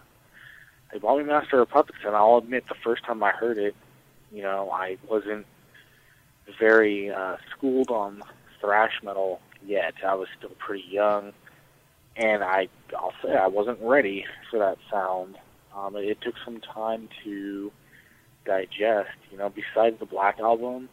they 0.92 1.00
bought 1.00 1.18
me 1.18 1.24
Master 1.26 1.62
of 1.62 1.70
Puppets. 1.70 2.00
And 2.06 2.16
I'll 2.16 2.38
admit, 2.38 2.68
the 2.68 2.76
first 2.84 3.04
time 3.04 3.22
I 3.24 3.32
heard 3.32 3.58
it, 3.58 3.76
you 4.32 4.44
know, 4.44 4.70
I 4.72 4.98
wasn't 5.10 5.46
very 6.60 7.10
uh, 7.12 7.38
schooled 7.52 7.90
on 7.90 8.22
thrash 8.62 9.02
metal 9.04 9.42
yet. 9.66 9.94
I 10.06 10.16
was 10.16 10.28
still 10.38 10.52
pretty 10.58 10.86
young, 10.90 11.34
and 12.16 12.44
I 12.44 12.68
I'll 12.98 13.14
say 13.24 13.36
I 13.36 13.48
wasn't 13.48 13.80
ready 13.82 14.26
for 14.50 14.60
that 14.60 14.78
sound. 14.92 15.38
Um, 15.76 15.96
it 15.96 16.20
took 16.22 16.36
some 16.44 16.62
time 16.62 17.10
to 17.24 17.72
digest. 18.46 19.18
You 19.32 19.38
know, 19.38 19.50
besides 19.50 20.00
the 20.00 20.06
Black 20.06 20.40
Album, 20.40 20.90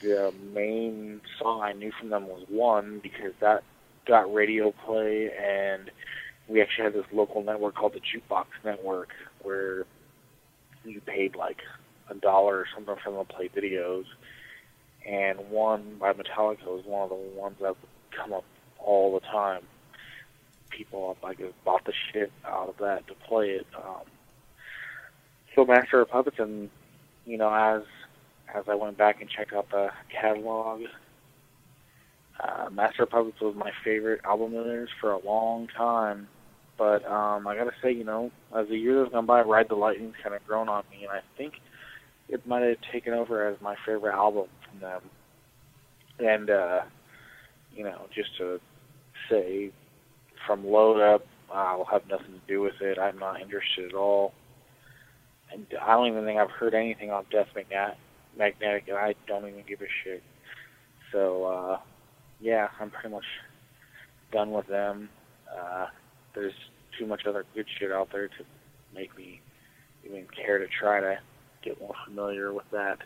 the 0.00 0.32
main 0.54 1.20
song 1.38 1.60
I 1.62 1.72
knew 1.72 1.92
from 1.98 2.08
them 2.08 2.26
was 2.28 2.44
One 2.48 3.00
because 3.02 3.32
that 3.40 3.62
got 4.06 4.32
radio 4.32 4.72
play, 4.84 5.30
and 5.30 5.90
we 6.48 6.62
actually 6.62 6.84
had 6.84 6.94
this 6.94 7.06
local 7.12 7.42
network 7.42 7.74
called 7.74 7.94
the 7.94 8.00
Jukebox 8.00 8.46
Network 8.64 9.10
where 9.42 9.84
you 10.84 11.00
paid 11.00 11.36
like 11.36 11.58
a 12.08 12.14
dollar 12.14 12.58
or 12.58 12.66
something 12.74 12.96
for 13.02 13.10
them 13.10 13.26
to 13.26 13.32
play 13.32 13.48
videos. 13.48 14.04
And 15.06 15.50
One 15.50 15.96
by 16.00 16.12
Metallica 16.12 16.66
was 16.66 16.84
one 16.86 17.02
of 17.02 17.10
the 17.10 17.40
ones 17.40 17.56
that 17.60 17.68
would 17.70 18.16
come 18.16 18.32
up 18.32 18.44
all 18.78 19.14
the 19.14 19.20
time 19.20 19.62
people 20.76 21.10
up 21.10 21.22
like 21.22 21.38
bought 21.64 21.84
the 21.84 21.92
shit 22.12 22.32
out 22.44 22.68
of 22.68 22.76
that 22.78 23.06
to 23.08 23.14
play 23.28 23.50
it. 23.50 23.66
Um, 23.76 24.02
so 25.54 25.64
Master 25.64 26.00
of 26.00 26.08
Puppets, 26.08 26.38
and 26.38 26.70
you 27.26 27.36
know, 27.38 27.52
as 27.52 27.82
as 28.54 28.64
I 28.68 28.74
went 28.74 28.98
back 28.98 29.20
and 29.20 29.30
checked 29.30 29.52
out 29.52 29.70
the 29.70 29.90
catalog, 30.10 30.82
uh, 32.40 32.68
Master 32.70 33.04
of 33.04 33.10
Puppets 33.10 33.40
was 33.40 33.54
my 33.56 33.70
favorite 33.84 34.20
album 34.24 34.54
of 34.54 34.64
theirs 34.64 34.90
for 35.00 35.12
a 35.12 35.24
long 35.24 35.68
time. 35.68 36.28
But 36.78 37.04
um, 37.06 37.46
I 37.46 37.56
gotta 37.56 37.72
say, 37.82 37.92
you 37.92 38.04
know, 38.04 38.30
as 38.56 38.68
the 38.68 38.76
years 38.76 39.06
have 39.06 39.12
gone 39.12 39.26
by, 39.26 39.42
Ride 39.42 39.68
the 39.68 39.74
Lightning's 39.74 40.14
kind 40.22 40.34
of 40.34 40.44
grown 40.46 40.68
on 40.68 40.84
me, 40.90 41.04
and 41.04 41.10
I 41.10 41.20
think 41.36 41.54
it 42.28 42.46
might 42.46 42.62
have 42.62 42.78
taken 42.90 43.12
over 43.12 43.46
as 43.46 43.60
my 43.60 43.76
favorite 43.86 44.14
album 44.14 44.46
from 44.68 44.80
them. 44.80 45.02
And 46.18 46.50
uh, 46.50 46.80
you 47.74 47.84
know, 47.84 48.06
just 48.14 48.36
to 48.38 48.60
say 49.30 49.70
from 50.46 50.66
load 50.66 51.00
up. 51.00 51.24
I'll 51.52 51.84
have 51.84 52.06
nothing 52.08 52.32
to 52.32 52.40
do 52.48 52.60
with 52.60 52.80
it. 52.80 52.98
I'm 52.98 53.18
not 53.18 53.40
interested 53.40 53.86
at 53.86 53.94
all. 53.94 54.32
And 55.52 55.66
I 55.82 55.94
don't 55.94 56.06
even 56.06 56.24
think 56.24 56.38
I've 56.38 56.50
heard 56.50 56.74
anything 56.74 57.10
on 57.10 57.26
Death 57.30 57.48
Magnet- 57.54 57.98
Magnetic, 58.36 58.88
and 58.88 58.96
I 58.96 59.14
don't 59.26 59.46
even 59.46 59.62
give 59.68 59.82
a 59.82 59.86
shit. 60.02 60.22
So, 61.12 61.44
uh, 61.44 61.78
yeah, 62.40 62.68
I'm 62.80 62.90
pretty 62.90 63.10
much 63.10 63.24
done 64.32 64.50
with 64.52 64.66
them. 64.66 65.10
Uh, 65.54 65.86
there's 66.34 66.54
too 66.98 67.06
much 67.06 67.26
other 67.26 67.44
good 67.54 67.66
shit 67.78 67.92
out 67.92 68.08
there 68.12 68.28
to 68.28 68.44
make 68.94 69.16
me 69.16 69.40
even 70.04 70.26
care 70.34 70.58
to 70.58 70.66
try 70.68 71.00
to 71.00 71.18
get 71.62 71.80
more 71.80 71.94
familiar 72.06 72.52
with 72.52 72.68
that. 72.72 72.98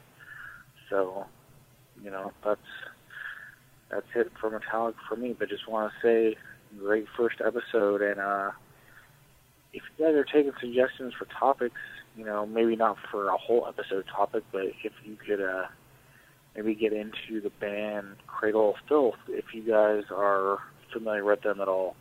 So, 0.88 1.27
you 2.03 2.11
know, 2.11 2.33
that's 2.44 2.61
that's 3.90 4.07
it 4.14 4.33
for 4.40 4.51
Metallica 4.51 4.94
for 5.09 5.16
me. 5.16 5.35
But 5.38 5.49
just 5.49 5.68
want 5.68 5.92
to 5.92 6.07
say 6.07 6.37
great 6.79 7.07
first 7.17 7.37
episode 7.45 8.03
and 8.03 8.21
uh 8.21 8.51
if 9.73 9.83
you 9.97 10.07
guys 10.07 10.14
are 10.14 10.25
taking 10.25 10.53
suggestions 10.61 11.12
for 11.19 11.27
topics 11.39 11.81
you 12.17 12.25
know 12.25 12.47
maybe 12.47 12.77
not 12.77 12.97
for 13.11 13.29
a 13.29 13.37
whole 13.37 13.67
episode 13.69 14.05
topic 14.14 14.43
but 14.53 14.62
if 14.85 14.93
you 15.05 15.17
could 15.17 15.41
uh 15.41 15.64
maybe 16.57 16.75
get 16.75 16.93
into 16.93 17.41
the 17.43 17.51
band 17.61 18.17
Cradle 18.27 18.71
of 18.71 18.77
Filth 18.89 19.14
if 19.29 19.47
you 19.53 19.62
guys 19.62 20.05
are 20.11 20.59
familiar 20.93 21.25
with 21.25 21.43
them 21.43 21.61
at 21.61 21.69
all. 21.69 21.97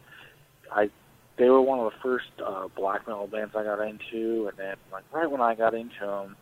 I 0.72 0.90
they 1.38 1.50
were 1.50 1.62
one 1.62 1.80
of 1.80 1.92
the 1.92 1.98
first 2.02 2.32
uh, 2.46 2.70
black 2.76 3.08
metal 3.08 3.28
bands 3.28 3.54
I 3.58 3.64
got 3.64 3.82
into, 3.82 4.48
and 4.48 4.58
then 4.58 4.76
like 4.92 5.04
right 5.14 5.30
when 5.30 5.42
I 5.42 5.54
got 5.54 5.74
into 5.74 6.00
them, 6.00 6.36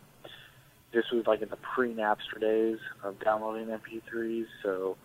this 0.93 1.05
was 1.11 1.25
like 1.25 1.41
in 1.41 1.49
the 1.49 1.57
pre-Napster 1.75 2.39
days 2.39 2.77
of 3.03 3.19
downloading 3.19 3.67
MP3s. 3.67 4.45
So 4.61 4.95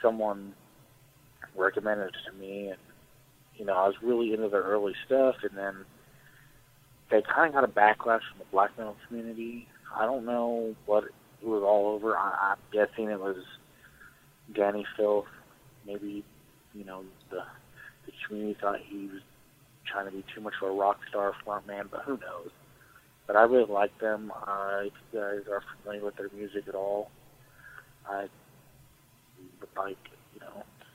someone 0.00 0.54
recommended 1.56 2.08
it 2.08 2.14
to 2.30 2.38
me, 2.38 2.68
and 2.68 2.78
you 3.56 3.64
know 3.64 3.74
I 3.74 3.86
was 3.86 3.96
really 4.02 4.32
into 4.32 4.48
their 4.48 4.62
early 4.62 4.94
stuff, 5.06 5.36
and 5.42 5.56
then 5.56 5.84
they 7.10 7.22
kind 7.22 7.48
of 7.48 7.54
got 7.54 7.64
a 7.64 7.68
backlash 7.68 8.20
from 8.30 8.38
the 8.38 8.44
black 8.50 8.70
metal 8.76 8.96
community. 9.06 9.66
I 9.94 10.04
don't 10.04 10.24
know 10.24 10.74
what 10.86 11.04
it 11.04 11.46
was 11.46 11.62
all 11.62 11.94
over. 11.94 12.16
I, 12.16 12.52
I'm 12.52 12.58
guessing 12.72 13.10
it 13.10 13.20
was 13.20 13.36
Dani 14.52 14.84
Filth. 14.96 15.26
Maybe 15.86 16.24
you 16.74 16.84
know 16.84 17.04
the 17.30 17.42
the 18.06 18.12
community 18.26 18.58
thought 18.60 18.80
he 18.80 19.06
was 19.06 19.22
trying 19.86 20.06
to 20.06 20.12
be 20.12 20.24
too 20.34 20.40
much 20.40 20.54
of 20.62 20.68
a 20.68 20.72
rock 20.72 20.98
star 21.08 21.32
front 21.44 21.66
man, 21.66 21.88
but 21.90 22.02
who 22.02 22.12
knows? 22.12 22.50
But 23.26 23.36
I 23.36 23.42
really 23.42 23.70
like 23.70 23.98
them. 24.00 24.32
Uh, 24.34 24.80
if 24.84 24.92
you 25.12 25.20
guys 25.20 25.40
are 25.50 25.62
familiar 25.82 26.04
with 26.04 26.16
their 26.16 26.30
music 26.34 26.64
at 26.66 26.74
all, 26.74 27.10
I 28.08 28.28
would 29.60 29.68
like 29.76 29.98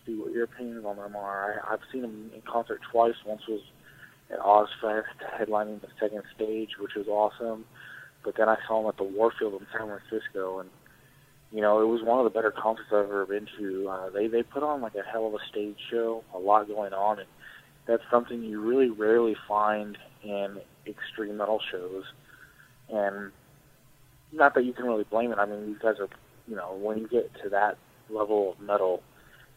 see 0.05 0.15
what 0.15 0.31
your 0.31 0.43
opinions 0.43 0.85
on 0.85 0.97
them 0.97 1.15
are. 1.15 1.61
I, 1.65 1.73
I've 1.73 1.79
seen 1.91 2.01
them 2.01 2.31
in 2.33 2.41
concert 2.41 2.81
twice. 2.91 3.15
Once 3.25 3.41
was 3.47 3.61
at 4.31 4.39
Ozzfest, 4.39 5.03
headlining 5.39 5.81
the 5.81 5.87
second 5.99 6.23
stage, 6.35 6.71
which 6.79 6.95
was 6.95 7.07
awesome. 7.07 7.65
But 8.23 8.35
then 8.37 8.49
I 8.49 8.57
saw 8.67 8.81
them 8.81 8.89
at 8.89 8.97
the 8.97 9.03
Warfield 9.03 9.53
in 9.61 9.67
San 9.77 9.87
Francisco, 9.87 10.59
and 10.59 10.69
you 11.51 11.61
know 11.61 11.81
it 11.81 11.85
was 11.85 12.01
one 12.03 12.19
of 12.19 12.23
the 12.23 12.29
better 12.29 12.51
concerts 12.51 12.89
I've 12.91 13.05
ever 13.05 13.25
been 13.25 13.47
to. 13.59 13.89
Uh, 13.89 14.09
they 14.09 14.27
they 14.27 14.43
put 14.43 14.63
on 14.63 14.81
like 14.81 14.95
a 14.95 15.03
hell 15.09 15.27
of 15.27 15.33
a 15.33 15.45
stage 15.51 15.77
show, 15.91 16.23
a 16.33 16.39
lot 16.39 16.67
going 16.67 16.93
on, 16.93 17.19
and 17.19 17.27
that's 17.85 18.03
something 18.09 18.43
you 18.43 18.61
really 18.61 18.89
rarely 18.89 19.35
find 19.47 19.97
in 20.23 20.59
extreme 20.87 21.37
metal 21.37 21.59
shows. 21.71 22.03
And 22.89 23.31
not 24.31 24.55
that 24.55 24.65
you 24.65 24.73
can 24.73 24.85
really 24.85 25.03
blame 25.03 25.31
it. 25.31 25.37
I 25.37 25.45
mean, 25.45 25.67
these 25.67 25.77
guys 25.81 25.95
are, 25.99 26.09
you 26.47 26.55
know, 26.55 26.75
when 26.81 26.97
you 26.97 27.07
get 27.07 27.31
to 27.43 27.49
that 27.49 27.77
level 28.09 28.53
of 28.53 28.59
metal, 28.59 29.03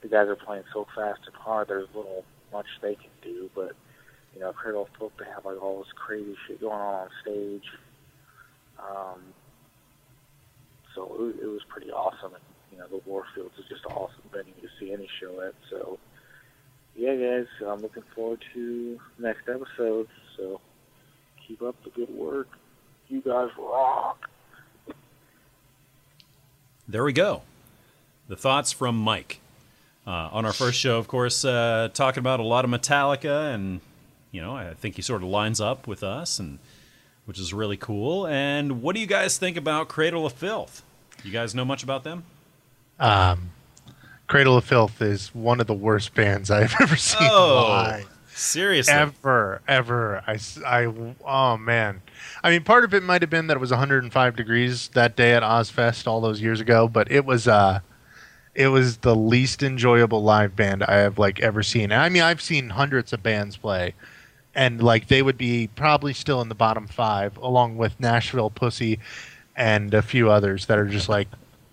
the 0.03 0.09
guys 0.09 0.28
are 0.28 0.36
playing 0.36 0.64
so 0.72 0.86
fast 0.94 1.20
and 1.26 1.34
hard. 1.34 1.68
There's 1.68 1.88
little 1.94 2.24
much 2.53 2.66
they 2.82 2.94
can 2.94 3.11
do, 3.22 3.51
but 3.55 3.72
you 4.34 4.40
know, 4.40 4.53
Cradle 4.53 4.82
of 4.82 4.88
Filth, 4.99 5.12
they 5.18 5.24
have 5.34 5.44
like 5.44 5.61
all 5.62 5.78
this 5.78 5.92
crazy 5.94 6.36
shit 6.47 6.61
going 6.61 6.74
on 6.74 6.94
on 7.03 7.09
stage. 7.22 7.64
Um, 8.78 9.20
so 10.94 11.05
it, 11.05 11.20
was- 11.20 11.34
it 11.42 11.47
was 11.47 11.62
pretty 11.68 11.90
awesome. 11.90 12.34
And, 12.34 12.42
you 12.72 12.78
know, 12.78 12.86
the 12.88 13.01
Warfields 13.11 13.59
is 13.59 13.64
just 13.68 13.84
an 13.86 13.92
awesome 13.92 14.22
venue 14.32 14.53
to 14.61 14.68
see 14.78 14.92
any 14.92 15.09
show 15.20 15.40
at. 15.40 15.55
So, 15.70 15.99
yeah, 16.94 17.14
guys, 17.14 17.47
I'm 17.66 17.80
looking 17.80 18.03
forward 18.14 18.44
to 18.55 19.01
next 19.18 19.49
episode. 19.49 20.09
So, 20.36 20.61
keep 21.47 21.62
up 21.62 21.74
the 21.84 21.90
good 21.90 22.11
work. 22.11 22.49
You 23.09 23.20
guys 23.22 23.49
rock. 23.59 24.28
There 26.88 27.05
we 27.05 27.12
go. 27.12 27.42
The 28.28 28.36
thoughts 28.36 28.72
from 28.72 28.97
Mike. 28.97 29.40
Uh, 30.07 30.28
on 30.32 30.44
our 30.46 30.52
first 30.52 30.78
show, 30.78 30.98
of 30.98 31.09
course, 31.09 31.44
uh, 31.44 31.88
talking 31.92 32.20
about 32.20 32.38
a 32.38 32.44
lot 32.44 32.64
of 32.64 32.70
Metallica, 32.70 33.52
and 33.52 33.80
you 34.30 34.40
know, 34.40 34.54
I 34.57 34.74
think 34.74 34.96
he 34.96 35.02
sort 35.02 35.22
of 35.22 35.28
lines 35.28 35.61
up 35.61 35.86
with 35.88 36.02
us, 36.04 36.38
and 36.38 36.59
which 37.24 37.40
is 37.40 37.52
really 37.52 37.76
cool. 37.76 38.26
And 38.26 38.82
what 38.82 38.94
do 38.94 39.00
you 39.00 39.07
guys 39.09 39.36
think 39.36 39.57
about 39.57 39.88
Cradle 39.88 40.24
of 40.24 40.32
Filth? 40.32 40.82
You 41.24 41.32
guys 41.32 41.54
know 41.57 41.64
much 41.64 41.82
about 41.82 42.04
them? 42.04 42.22
Um, 43.00 43.50
Cradle 44.28 44.57
of 44.57 44.64
Filth 44.64 45.02
is 45.02 45.34
one 45.34 45.61
of 45.61 45.66
the 45.66 45.74
worst 45.74 46.14
bands 46.14 46.50
I've 46.52 46.74
ever 46.80 46.96
seen 46.96 47.28
Oh, 47.28 47.66
live. 47.68 48.09
seriously? 48.28 48.92
Ever, 48.94 49.61
ever. 49.66 50.22
I, 50.26 50.38
I, 50.64 50.92
oh 51.24 51.57
man. 51.57 52.00
I 52.44 52.50
mean, 52.50 52.62
part 52.62 52.84
of 52.84 52.94
it 52.94 53.02
might 53.02 53.22
have 53.22 53.30
been 53.30 53.48
that 53.48 53.57
it 53.57 53.61
was 53.61 53.70
105 53.70 54.36
degrees 54.36 54.88
that 54.88 55.16
day 55.16 55.32
at 55.34 55.42
Ozzfest 55.42 56.07
all 56.07 56.20
those 56.20 56.40
years 56.40 56.61
ago, 56.61 56.86
but 56.86 57.11
it 57.11 57.24
was, 57.24 57.48
uh, 57.48 57.80
it 58.57 58.68
was 58.68 58.98
the 58.98 59.14
least 59.14 59.62
enjoyable 59.62 60.22
live 60.22 60.57
band 60.57 60.82
I 60.82 60.94
have 60.96 61.18
like 61.18 61.40
ever 61.40 61.62
seen. 61.62 61.92
I 61.92 62.09
mean, 62.09 62.22
I've 62.22 62.40
seen 62.40 62.70
hundreds 62.70 63.12
of 63.12 63.22
bands 63.22 63.57
play, 63.59 63.94
and 64.54 64.82
like 64.82 65.09
they 65.09 65.20
would 65.22 65.36
be 65.36 65.68
probably 65.68 66.14
still 66.14 66.40
in 66.40 66.48
the 66.48 66.54
bottom 66.54 66.86
five, 66.86 67.36
along 67.36 67.76
with 67.76 68.00
Nashville 68.00 68.50
Pussy, 68.50 68.98
and 69.54 69.92
a 69.92 70.00
few 70.02 70.30
others 70.30 70.66
that 70.66 70.78
are 70.78 70.86
just 70.86 71.09
like 71.09 71.28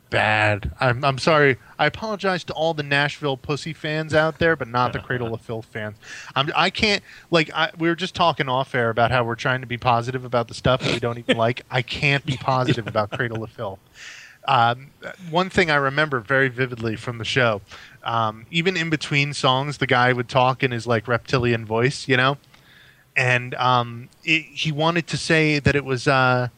bad. 0.10 0.72
I'm 0.82 1.06
I'm 1.06 1.18
sorry. 1.18 1.58
I 1.80 1.86
apologize 1.86 2.44
to 2.46 2.54
all 2.54 2.74
the 2.74 2.84
Nashville 2.84 3.38
Pussy 3.38 3.72
fans 3.72 4.14
out 4.14 4.40
there, 4.40 4.58
but 4.58 4.68
not 4.68 4.92
the 4.92 5.00
Cradle 5.08 5.34
of 5.34 5.40
Filth 5.40 5.66
fans. 5.66 5.96
I'm 6.36 6.52
I 6.54 6.70
can't 6.70 7.02
like 7.32 7.50
I, 7.54 7.72
we 7.78 7.88
were 7.88 7.96
just 7.96 8.14
talking 8.14 8.50
off 8.50 8.76
air 8.76 8.90
about 8.90 9.10
how 9.10 9.24
we're 9.24 9.36
trying 9.36 9.62
to 9.62 9.68
be 9.68 9.78
positive 9.78 10.26
about 10.26 10.50
the 10.50 10.54
stuff 10.54 10.82
that 10.82 10.92
we 10.92 11.00
don't 11.00 11.18
even 11.18 11.38
like. 11.46 11.62
I 11.72 11.82
can't 11.82 12.26
be 12.26 12.36
positive 12.36 12.88
about 12.88 13.12
Cradle 13.12 13.42
of 13.42 13.52
Filth. 13.52 13.80
Um, 14.46 14.88
one 15.30 15.50
thing 15.50 15.72
I 15.72 15.76
remember 15.76 16.20
very 16.20 16.50
vividly 16.50 16.96
from 16.96 17.18
the 17.18 17.26
show, 17.26 17.62
um, 18.04 18.46
even 18.52 18.76
in 18.76 18.90
between 18.90 19.34
songs, 19.34 19.78
the 19.78 19.88
guy 19.88 20.12
would 20.12 20.28
talk 20.28 20.64
in 20.64 20.72
his 20.72 20.86
like 20.86 21.08
reptilian 21.08 21.66
voice, 21.66 22.08
you 22.08 22.18
know, 22.18 22.38
and 23.16 23.56
um, 23.56 24.10
it, 24.24 24.42
he 24.42 24.72
wanted 24.72 25.08
to 25.08 25.18
say 25.18 25.60
that 25.60 25.76
it 25.76 25.86
was, 25.86 26.08
uh, 26.08 26.50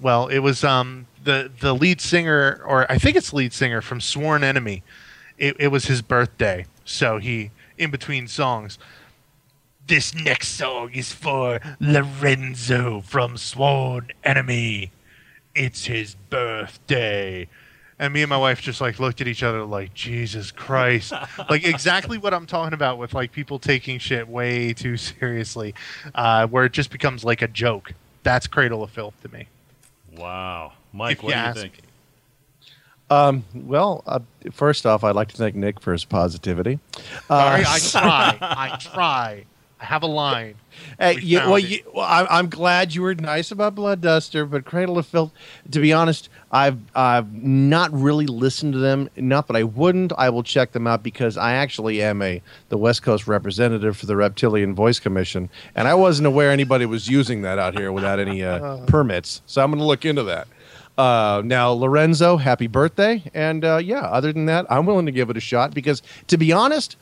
well, 0.00 0.28
it 0.28 0.40
was 0.40 0.62
um, 0.64 1.06
the 1.22 1.50
the 1.60 1.74
lead 1.74 2.00
singer, 2.00 2.62
or 2.66 2.90
I 2.90 2.98
think 2.98 3.16
it's 3.16 3.32
lead 3.32 3.52
singer 3.52 3.80
from 3.80 4.00
Sworn 4.00 4.44
Enemy. 4.44 4.82
It, 5.38 5.56
it 5.58 5.68
was 5.68 5.86
his 5.86 6.02
birthday, 6.02 6.66
so 6.84 7.18
he 7.18 7.50
in 7.78 7.90
between 7.90 8.28
songs. 8.28 8.78
This 9.86 10.14
next 10.14 10.48
song 10.48 10.90
is 10.92 11.12
for 11.12 11.60
Lorenzo 11.78 13.02
from 13.02 13.36
Sworn 13.36 14.10
Enemy 14.22 14.90
it's 15.54 15.84
his 15.86 16.14
birthday. 16.30 17.48
And 17.98 18.12
me 18.12 18.22
and 18.22 18.28
my 18.28 18.36
wife 18.36 18.60
just 18.60 18.80
like 18.80 18.98
looked 18.98 19.20
at 19.20 19.28
each 19.28 19.42
other 19.42 19.64
like 19.64 19.94
Jesus 19.94 20.50
Christ. 20.50 21.12
like 21.50 21.64
exactly 21.64 22.18
what 22.18 22.34
I'm 22.34 22.46
talking 22.46 22.74
about 22.74 22.98
with 22.98 23.14
like 23.14 23.30
people 23.30 23.58
taking 23.58 23.98
shit 23.98 24.28
way 24.28 24.72
too 24.72 24.96
seriously, 24.96 25.74
uh, 26.14 26.46
where 26.48 26.64
it 26.64 26.72
just 26.72 26.90
becomes 26.90 27.24
like 27.24 27.40
a 27.42 27.48
joke. 27.48 27.92
That's 28.24 28.46
Cradle 28.46 28.82
of 28.82 28.90
Filth 28.90 29.14
to 29.22 29.28
me. 29.32 29.46
Wow, 30.16 30.72
Mike, 30.92 31.18
If 31.18 31.22
what 31.22 31.28
you 31.30 31.34
do 31.34 31.40
you 31.40 31.46
ask 31.46 31.60
think? 31.60 31.80
Um, 33.10 33.44
well, 33.54 34.02
uh, 34.06 34.20
first 34.50 34.86
off, 34.86 35.04
I'd 35.04 35.14
like 35.14 35.28
to 35.28 35.36
thank 35.36 35.54
Nick 35.54 35.80
for 35.80 35.92
his 35.92 36.04
positivity. 36.04 36.78
Uh, 37.28 37.62
Sorry, 37.62 37.64
I 37.66 37.78
try. 38.38 38.38
I 38.40 38.76
try. 38.78 39.44
I 39.84 39.86
have 39.86 40.02
a 40.02 40.06
line. 40.06 40.54
Hey, 40.98 41.16
We 41.16 41.22
you, 41.22 41.38
well, 41.40 41.58
you, 41.58 41.80
well 41.94 42.06
I'm, 42.08 42.26
I'm 42.30 42.48
glad 42.48 42.94
you 42.94 43.02
were 43.02 43.14
nice 43.14 43.50
about 43.50 43.74
Blood 43.74 44.00
Duster, 44.00 44.46
but 44.46 44.64
Cradle 44.64 44.96
of 44.96 45.06
Filth. 45.06 45.30
To 45.72 45.78
be 45.78 45.92
honest, 45.92 46.30
I've 46.50 46.78
I've 46.94 47.30
not 47.34 47.92
really 47.92 48.26
listened 48.26 48.72
to 48.72 48.78
them. 48.78 49.10
Not 49.14 49.46
that 49.48 49.56
I 49.56 49.62
wouldn't. 49.62 50.14
I 50.16 50.30
will 50.30 50.42
check 50.42 50.72
them 50.72 50.86
out 50.86 51.02
because 51.02 51.36
I 51.36 51.52
actually 51.52 52.02
am 52.02 52.22
a 52.22 52.40
the 52.70 52.78
West 52.78 53.02
Coast 53.02 53.26
representative 53.26 53.98
for 53.98 54.06
the 54.06 54.16
Reptilian 54.16 54.74
Voice 54.74 54.98
Commission, 54.98 55.50
and 55.74 55.86
I 55.86 55.92
wasn't 55.92 56.26
aware 56.26 56.50
anybody 56.50 56.86
was 56.86 57.06
using 57.06 57.42
that 57.42 57.58
out 57.58 57.74
here 57.74 57.92
without 57.92 58.18
any 58.18 58.42
uh, 58.42 58.78
permits. 58.86 59.42
So 59.44 59.62
I'm 59.62 59.70
going 59.70 59.80
to 59.80 59.86
look 59.86 60.06
into 60.06 60.22
that. 60.24 60.48
Uh, 60.96 61.42
now, 61.44 61.72
Lorenzo, 61.72 62.38
happy 62.38 62.68
birthday! 62.68 63.22
And 63.34 63.66
uh, 63.66 63.76
yeah, 63.76 64.00
other 64.00 64.32
than 64.32 64.46
that, 64.46 64.64
I'm 64.70 64.86
willing 64.86 65.06
to 65.06 65.12
give 65.12 65.28
it 65.28 65.36
a 65.36 65.40
shot 65.40 65.74
because, 65.74 66.00
to 66.28 66.38
be 66.38 66.52
honest, 66.52 66.96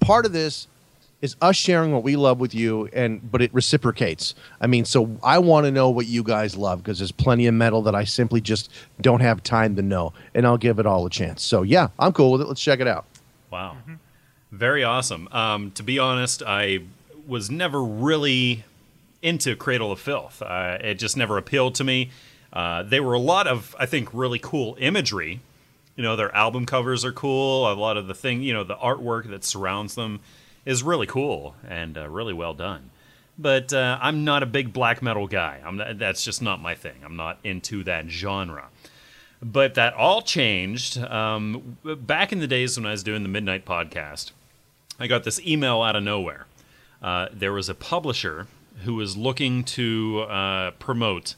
part 0.00 0.26
of 0.26 0.32
this 0.32 0.66
is 1.20 1.34
us 1.40 1.56
sharing 1.56 1.92
what 1.92 2.02
we 2.02 2.14
love 2.16 2.38
with 2.38 2.54
you 2.54 2.86
and 2.92 3.30
but 3.32 3.42
it 3.42 3.52
reciprocates 3.52 4.34
i 4.60 4.66
mean 4.66 4.84
so 4.84 5.18
i 5.22 5.38
want 5.38 5.64
to 5.66 5.70
know 5.70 5.90
what 5.90 6.06
you 6.06 6.22
guys 6.22 6.56
love 6.56 6.82
because 6.82 6.98
there's 6.98 7.10
plenty 7.10 7.46
of 7.46 7.54
metal 7.54 7.82
that 7.82 7.94
i 7.94 8.04
simply 8.04 8.40
just 8.40 8.70
don't 9.00 9.20
have 9.20 9.42
time 9.42 9.74
to 9.74 9.82
know 9.82 10.12
and 10.34 10.46
i'll 10.46 10.56
give 10.56 10.78
it 10.78 10.86
all 10.86 11.04
a 11.04 11.10
chance 11.10 11.42
so 11.42 11.62
yeah 11.62 11.88
i'm 11.98 12.12
cool 12.12 12.30
with 12.30 12.40
it 12.40 12.46
let's 12.46 12.62
check 12.62 12.78
it 12.78 12.86
out 12.86 13.04
Wow. 13.50 13.76
Very 14.50 14.84
awesome. 14.84 15.28
Um, 15.32 15.70
to 15.72 15.82
be 15.82 15.98
honest, 15.98 16.42
I 16.46 16.80
was 17.26 17.50
never 17.50 17.82
really 17.82 18.64
into 19.22 19.56
Cradle 19.56 19.92
of 19.92 20.00
Filth. 20.00 20.42
Uh, 20.42 20.78
it 20.80 20.94
just 20.94 21.16
never 21.16 21.38
appealed 21.38 21.74
to 21.76 21.84
me. 21.84 22.10
Uh, 22.52 22.82
they 22.82 23.00
were 23.00 23.14
a 23.14 23.18
lot 23.18 23.46
of, 23.46 23.74
I 23.78 23.86
think, 23.86 24.08
really 24.12 24.38
cool 24.38 24.76
imagery. 24.80 25.40
You 25.96 26.02
know, 26.02 26.16
their 26.16 26.34
album 26.34 26.66
covers 26.66 27.04
are 27.04 27.12
cool. 27.12 27.70
A 27.70 27.74
lot 27.74 27.96
of 27.96 28.06
the 28.06 28.14
thing, 28.14 28.42
you 28.42 28.52
know, 28.52 28.64
the 28.64 28.76
artwork 28.76 29.28
that 29.30 29.44
surrounds 29.44 29.94
them 29.96 30.20
is 30.68 30.82
really 30.82 31.06
cool 31.06 31.54
and 31.66 31.96
uh, 31.96 32.06
really 32.06 32.34
well 32.34 32.52
done. 32.52 32.90
But 33.38 33.72
uh, 33.72 33.98
I'm 34.02 34.22
not 34.22 34.42
a 34.42 34.46
big 34.46 34.70
black 34.70 35.00
metal 35.00 35.26
guy. 35.26 35.62
Not, 35.72 35.98
that's 35.98 36.22
just 36.22 36.42
not 36.42 36.60
my 36.60 36.74
thing. 36.74 36.96
I'm 37.02 37.16
not 37.16 37.38
into 37.42 37.82
that 37.84 38.10
genre. 38.10 38.68
But 39.40 39.76
that 39.76 39.94
all 39.94 40.20
changed 40.20 40.98
um, 40.98 41.78
back 41.82 42.32
in 42.32 42.40
the 42.40 42.46
days 42.46 42.76
when 42.76 42.84
I 42.84 42.90
was 42.90 43.02
doing 43.02 43.22
the 43.22 43.30
Midnight 43.30 43.64
Podcast. 43.64 44.32
I 45.00 45.06
got 45.06 45.24
this 45.24 45.40
email 45.40 45.80
out 45.80 45.96
of 45.96 46.02
nowhere. 46.02 46.46
Uh, 47.00 47.28
there 47.32 47.52
was 47.52 47.70
a 47.70 47.74
publisher 47.74 48.46
who 48.84 48.96
was 48.96 49.16
looking 49.16 49.64
to 49.64 50.26
uh, 50.28 50.72
promote 50.72 51.34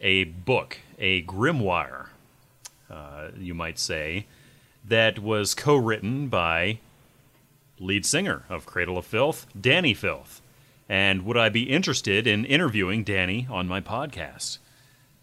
a 0.00 0.24
book, 0.24 0.78
a 0.98 1.22
grimoire, 1.22 2.08
uh, 2.90 3.28
you 3.38 3.54
might 3.54 3.78
say, 3.78 4.26
that 4.84 5.20
was 5.20 5.54
co 5.54 5.76
written 5.76 6.26
by 6.26 6.80
lead 7.78 8.06
singer 8.06 8.44
of 8.48 8.66
Cradle 8.66 8.98
of 8.98 9.06
Filth, 9.06 9.46
Dani 9.58 9.96
Filth. 9.96 10.40
And 10.88 11.24
would 11.24 11.36
I 11.36 11.48
be 11.48 11.64
interested 11.64 12.26
in 12.26 12.44
interviewing 12.44 13.04
Dani 13.04 13.48
on 13.50 13.66
my 13.66 13.80
podcast? 13.80 14.58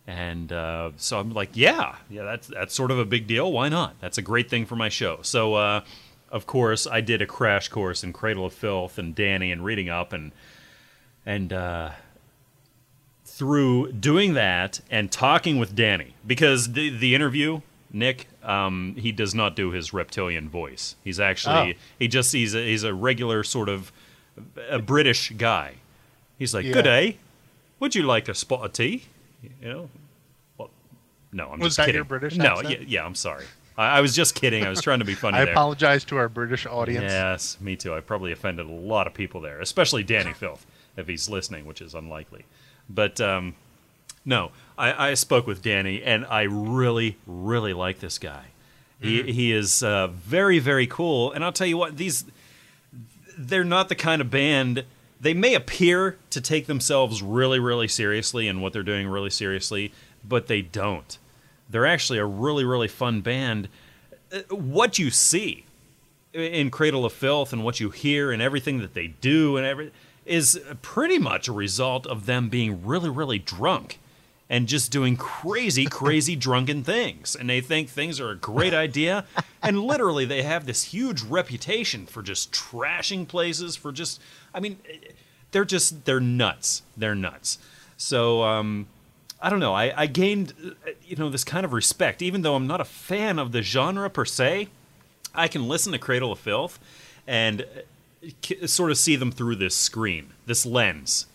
And 0.08 0.52
uh, 0.52 0.92
so 0.98 1.20
I'm 1.20 1.32
like, 1.32 1.52
yeah, 1.54 1.96
yeah, 2.10 2.24
that's 2.24 2.48
that's 2.48 2.74
sort 2.74 2.92
of 2.92 2.98
a 3.00 3.06
big 3.06 3.28
deal. 3.28 3.52
Why 3.52 3.70
not? 3.70 3.96
That's 4.02 4.18
a 4.18 4.22
great 4.22 4.50
thing 4.50 4.66
for 4.66 4.76
my 4.76 4.90
show. 4.90 5.20
So, 5.22 5.54
uh, 5.54 5.82
of 6.30 6.48
course, 6.48 6.88
I 6.88 7.02
did 7.02 7.22
a 7.22 7.28
crash 7.28 7.68
course 7.68 8.04
in 8.04 8.12
Cradle 8.12 8.46
of 8.46 8.54
Filth 8.54 8.98
and 8.98 9.16
Dani 9.16 9.52
and 9.52 9.64
reading 9.64 9.90
up 9.90 10.12
and 10.12 10.32
and 11.26 11.54
uh, 11.54 11.92
through 13.26 13.92
doing 13.92 14.34
that 14.34 14.82
and 14.90 15.12
talking 15.12 15.60
with 15.60 15.76
Dani 15.76 16.14
because 16.26 16.74
the 16.74 16.90
the 16.90 17.14
interview 17.14 17.62
Nick 17.94 18.28
um, 18.44 18.96
he 18.98 19.12
does 19.12 19.34
not 19.36 19.56
do 19.56 19.72
his 19.72 19.94
reptilian 19.94 20.50
voice. 20.50 20.96
He's 21.04 21.20
actually 21.20 21.74
Oh. 21.74 21.80
he 22.00 22.08
just 22.08 22.32
he's 22.32 22.56
a, 22.56 22.60
he's 22.66 22.84
a 22.84 22.94
regular 22.94 23.44
sort 23.44 23.70
of 23.70 23.92
a 24.70 24.80
British 24.80 25.32
guy. 25.38 25.76
He's 26.40 26.54
like, 26.54 26.66
Yeah. 26.66 26.74
"Good 26.74 26.84
day. 26.86 27.18
Would 27.80 27.96
you 27.96 28.04
like 28.04 28.28
a 28.30 28.34
spot 28.36 28.66
of 28.66 28.74
tea?" 28.74 29.04
You 29.62 29.70
know. 29.70 29.90
Well, 30.58 30.70
no, 31.32 31.50
I'm 31.52 31.60
Was 31.60 31.70
just 31.70 31.78
that 31.78 31.86
kidding. 31.88 31.96
your 32.00 32.06
British 32.06 32.36
No, 32.36 32.60
accent? 32.60 32.70
yeah, 32.82 32.86
yeah, 32.88 33.06
I'm 33.06 33.16
sorry. 33.16 33.46
I, 33.78 33.98
I 33.98 34.02
was 34.02 34.16
just 34.16 34.36
kidding. 34.36 34.64
I 34.66 34.70
was 34.70 34.82
trying 34.82 35.00
to 35.00 35.06
be 35.06 35.14
funny 35.16 35.38
I 35.38 35.46
there. 35.46 35.54
apologize 35.54 36.04
to 36.06 36.18
our 36.18 36.30
British 36.30 36.66
audience. 36.66 37.12
Yes, 37.12 37.58
me 37.62 37.76
too. 37.76 37.94
I 37.94 38.00
probably 38.02 38.32
offended 38.32 38.66
a 38.68 38.72
lot 38.72 39.08
of 39.08 39.14
people 39.14 39.42
there, 39.42 39.60
especially 39.62 40.04
Dani 40.04 40.36
Filth, 40.36 40.66
if 40.98 41.08
he's 41.08 41.30
listening, 41.30 41.66
which 41.66 41.82
is 41.82 41.94
unlikely. 41.96 42.46
But 42.90 43.20
um, 43.22 43.56
no, 44.26 44.52
I, 44.78 45.10
I 45.10 45.14
spoke 45.14 45.48
with 45.48 45.62
Dani, 45.62 46.02
and 46.04 46.26
I 46.26 46.44
really, 46.44 47.18
really 47.26 47.74
like 47.74 48.00
this 48.00 48.18
guy. 48.18 48.46
He 49.00 49.32
he 49.32 49.52
is 49.52 49.82
uh, 49.82 50.08
very, 50.08 50.60
very 50.60 50.86
cool. 50.86 51.32
And 51.32 51.44
I'll 51.44 51.52
tell 51.52 51.66
you 51.66 51.78
what, 51.78 51.98
these 51.98 52.24
they're 53.36 53.64
not 53.64 53.90
the 53.90 53.96
kind 53.96 54.22
of 54.22 54.30
band. 54.30 54.84
They 55.20 55.34
may 55.34 55.56
appear 55.56 56.18
to 56.30 56.42
take 56.42 56.68
themselves 56.68 57.24
really, 57.24 57.60
really 57.60 57.88
seriously 57.88 58.48
and 58.48 58.62
what 58.62 58.74
they're 58.74 58.84
doing 58.84 59.08
really 59.08 59.32
seriously, 59.32 59.92
but 60.28 60.48
they 60.48 60.62
don't. 60.62 61.18
They're 61.70 61.86
actually 61.88 62.20
a 62.20 62.26
really, 62.26 62.64
really 62.64 62.88
fun 62.88 63.22
band. 63.22 63.70
Uh, 64.32 64.56
What 64.56 65.00
you 65.00 65.10
see 65.10 65.66
in 66.34 66.70
Cradle 66.70 67.06
of 67.06 67.14
Filth 67.14 67.54
and 67.54 67.64
what 67.64 67.80
you 67.80 67.90
hear 67.90 68.32
and 68.32 68.42
everything 68.42 68.80
that 68.80 68.94
they 68.94 69.08
do 69.08 69.58
and 69.58 69.66
every 69.66 69.92
is 70.26 70.60
pretty 70.82 71.18
much 71.18 71.48
a 71.48 71.52
result 71.52 72.06
of 72.06 72.26
them 72.26 72.50
being 72.50 72.86
really, 72.86 73.10
really 73.10 73.40
drunk 73.40 73.98
and 74.52 74.68
just 74.68 74.92
doing 74.92 75.16
crazy, 75.16 75.86
crazy 75.90 76.36
drunken 76.36 76.84
things. 76.84 77.36
And 77.36 77.50
they 77.50 77.62
think 77.62 77.88
things 77.88 78.20
are 78.20 78.30
a 78.30 78.36
great 78.36 78.74
idea. 78.74 79.26
And 79.64 79.80
literally, 79.80 80.26
they 80.26 80.44
have 80.44 80.66
this 80.66 80.84
huge 80.84 81.24
reputation 81.24 82.06
for 82.06 82.22
just 82.22 82.52
trashing 82.52 83.28
places, 83.30 83.78
for 83.78 83.94
just, 83.94 84.20
I 84.54 84.60
mean, 84.60 84.78
they're 85.52 85.64
just, 85.64 86.04
they're 86.04 86.20
nuts. 86.20 86.84
They're 86.98 87.16
nuts. 87.16 87.60
So, 87.96 88.44
um, 88.44 88.88
I 89.42 89.50
don't 89.50 89.62
know. 89.62 89.74
I, 89.74 89.94
I 90.02 90.06
gained, 90.08 90.54
you 91.06 91.16
know, 91.16 91.30
this 91.30 91.46
kind 91.46 91.66
of 91.66 91.72
respect, 91.72 92.22
even 92.22 92.42
though 92.42 92.56
I'm 92.56 92.68
not 92.68 92.82
a 92.82 92.86
fan 92.86 93.40
of 93.40 93.54
the 93.54 93.62
genre 93.62 94.10
per 94.10 94.26
se. 94.26 94.68
I 95.34 95.48
can 95.48 95.70
listen 95.70 95.94
to 95.94 95.98
Cradle 95.98 96.34
of 96.34 96.40
Filth 96.40 96.78
and 97.26 97.66
uh, 98.22 98.68
sort 98.68 98.92
of 98.92 98.98
see 98.98 99.16
them 99.16 99.32
through 99.32 99.56
this 99.56 99.76
screen, 99.76 100.32
this 100.46 100.66
lens, 100.66 101.26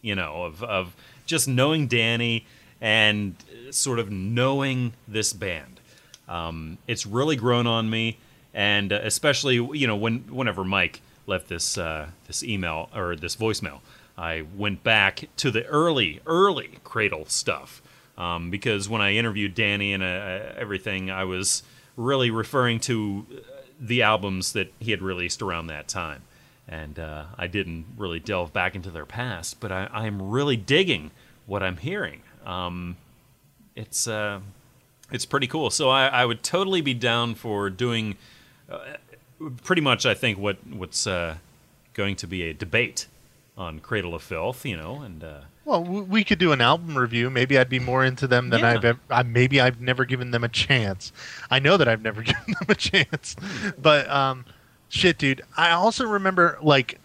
you 0.00 0.14
know, 0.14 0.44
of, 0.44 0.62
of 0.62 0.94
just 1.32 1.48
knowing 1.48 1.88
Dani 1.88 2.44
and 2.80 3.34
uh, 3.50 3.72
sort 3.72 3.98
of 3.98 4.10
knowing 4.10 4.92
this 5.08 5.32
band. 5.32 5.80
Um, 6.28 6.78
it's 6.86 7.06
really 7.06 7.36
grown 7.36 7.66
on 7.66 7.88
me, 7.88 8.18
and 8.52 8.92
uh, 8.92 9.00
especially 9.02 9.54
you 9.54 9.86
know 9.86 9.96
when 9.96 10.20
whenever 10.28 10.62
Mike 10.62 11.00
left 11.26 11.48
this 11.48 11.78
uh, 11.78 12.10
this 12.26 12.44
email 12.44 12.90
or 12.94 13.16
this 13.16 13.34
voicemail, 13.34 13.80
I 14.16 14.44
went 14.56 14.84
back 14.84 15.28
to 15.38 15.50
the 15.50 15.64
early 15.66 16.20
early 16.26 16.78
Cradle 16.84 17.24
stuff 17.26 17.82
um, 18.18 18.50
because 18.50 18.88
when 18.88 19.00
I 19.00 19.14
interviewed 19.14 19.56
Dani 19.56 19.94
and 19.94 20.02
uh, 20.02 20.54
everything, 20.56 21.10
I 21.10 21.24
was 21.24 21.62
really 21.96 22.30
referring 22.30 22.78
to 22.80 23.26
uh, 23.30 23.40
the 23.80 24.02
albums 24.02 24.52
that 24.52 24.72
he 24.78 24.90
had 24.90 25.02
released 25.02 25.42
around 25.42 25.68
that 25.68 25.88
time. 25.88 26.22
And 26.68 26.98
uh, 26.98 27.24
I 27.36 27.48
didn't 27.48 27.86
really 27.96 28.20
delve 28.20 28.52
back 28.52 28.74
into 28.74 28.90
their 28.90 29.04
past, 29.04 29.60
but 29.60 29.72
I, 29.72 29.88
I'm 29.92 30.22
really 30.22 30.56
digging 30.56 31.10
what 31.46 31.62
I'm 31.62 31.76
hearing. 31.76 32.22
Um, 32.44 32.96
it's 33.74 34.06
uh, 34.06 34.40
it's 35.10 35.24
pretty 35.26 35.46
cool. 35.46 35.70
So 35.70 35.90
I, 35.90 36.06
I 36.06 36.24
would 36.24 36.42
totally 36.42 36.80
be 36.80 36.94
down 36.94 37.34
for 37.34 37.70
doing 37.70 38.16
uh, 38.70 38.78
pretty 39.64 39.82
much. 39.82 40.06
I 40.06 40.14
think 40.14 40.38
what 40.38 40.56
what's 40.66 41.06
uh, 41.06 41.36
going 41.94 42.16
to 42.16 42.26
be 42.26 42.42
a 42.44 42.52
debate 42.52 43.06
on 43.56 43.80
Cradle 43.80 44.14
of 44.14 44.22
Filth, 44.22 44.64
you 44.64 44.76
know, 44.76 45.02
and 45.02 45.22
uh, 45.22 45.40
Well, 45.64 45.84
we 45.84 46.24
could 46.24 46.38
do 46.38 46.52
an 46.52 46.60
album 46.62 46.96
review. 46.96 47.28
Maybe 47.28 47.58
I'd 47.58 47.68
be 47.68 47.78
more 47.78 48.02
into 48.04 48.26
them 48.26 48.48
than 48.50 48.60
Yeah. 48.60 48.70
I've 48.70 48.84
ever. 48.84 49.00
I, 49.10 49.22
maybe 49.22 49.60
I've 49.60 49.80
never 49.80 50.04
given 50.04 50.30
them 50.30 50.42
a 50.44 50.48
chance. 50.48 51.12
I 51.50 51.58
know 51.58 51.76
that 51.76 51.86
I've 51.88 52.02
never 52.02 52.22
given 52.22 52.54
them 52.58 52.66
a 52.68 52.74
chance. 52.74 53.36
But 53.80 54.08
um, 54.08 54.44
shit, 54.88 55.18
dude. 55.18 55.42
I 55.56 55.72
also 55.72 56.06
remember 56.06 56.58
like 56.62 56.98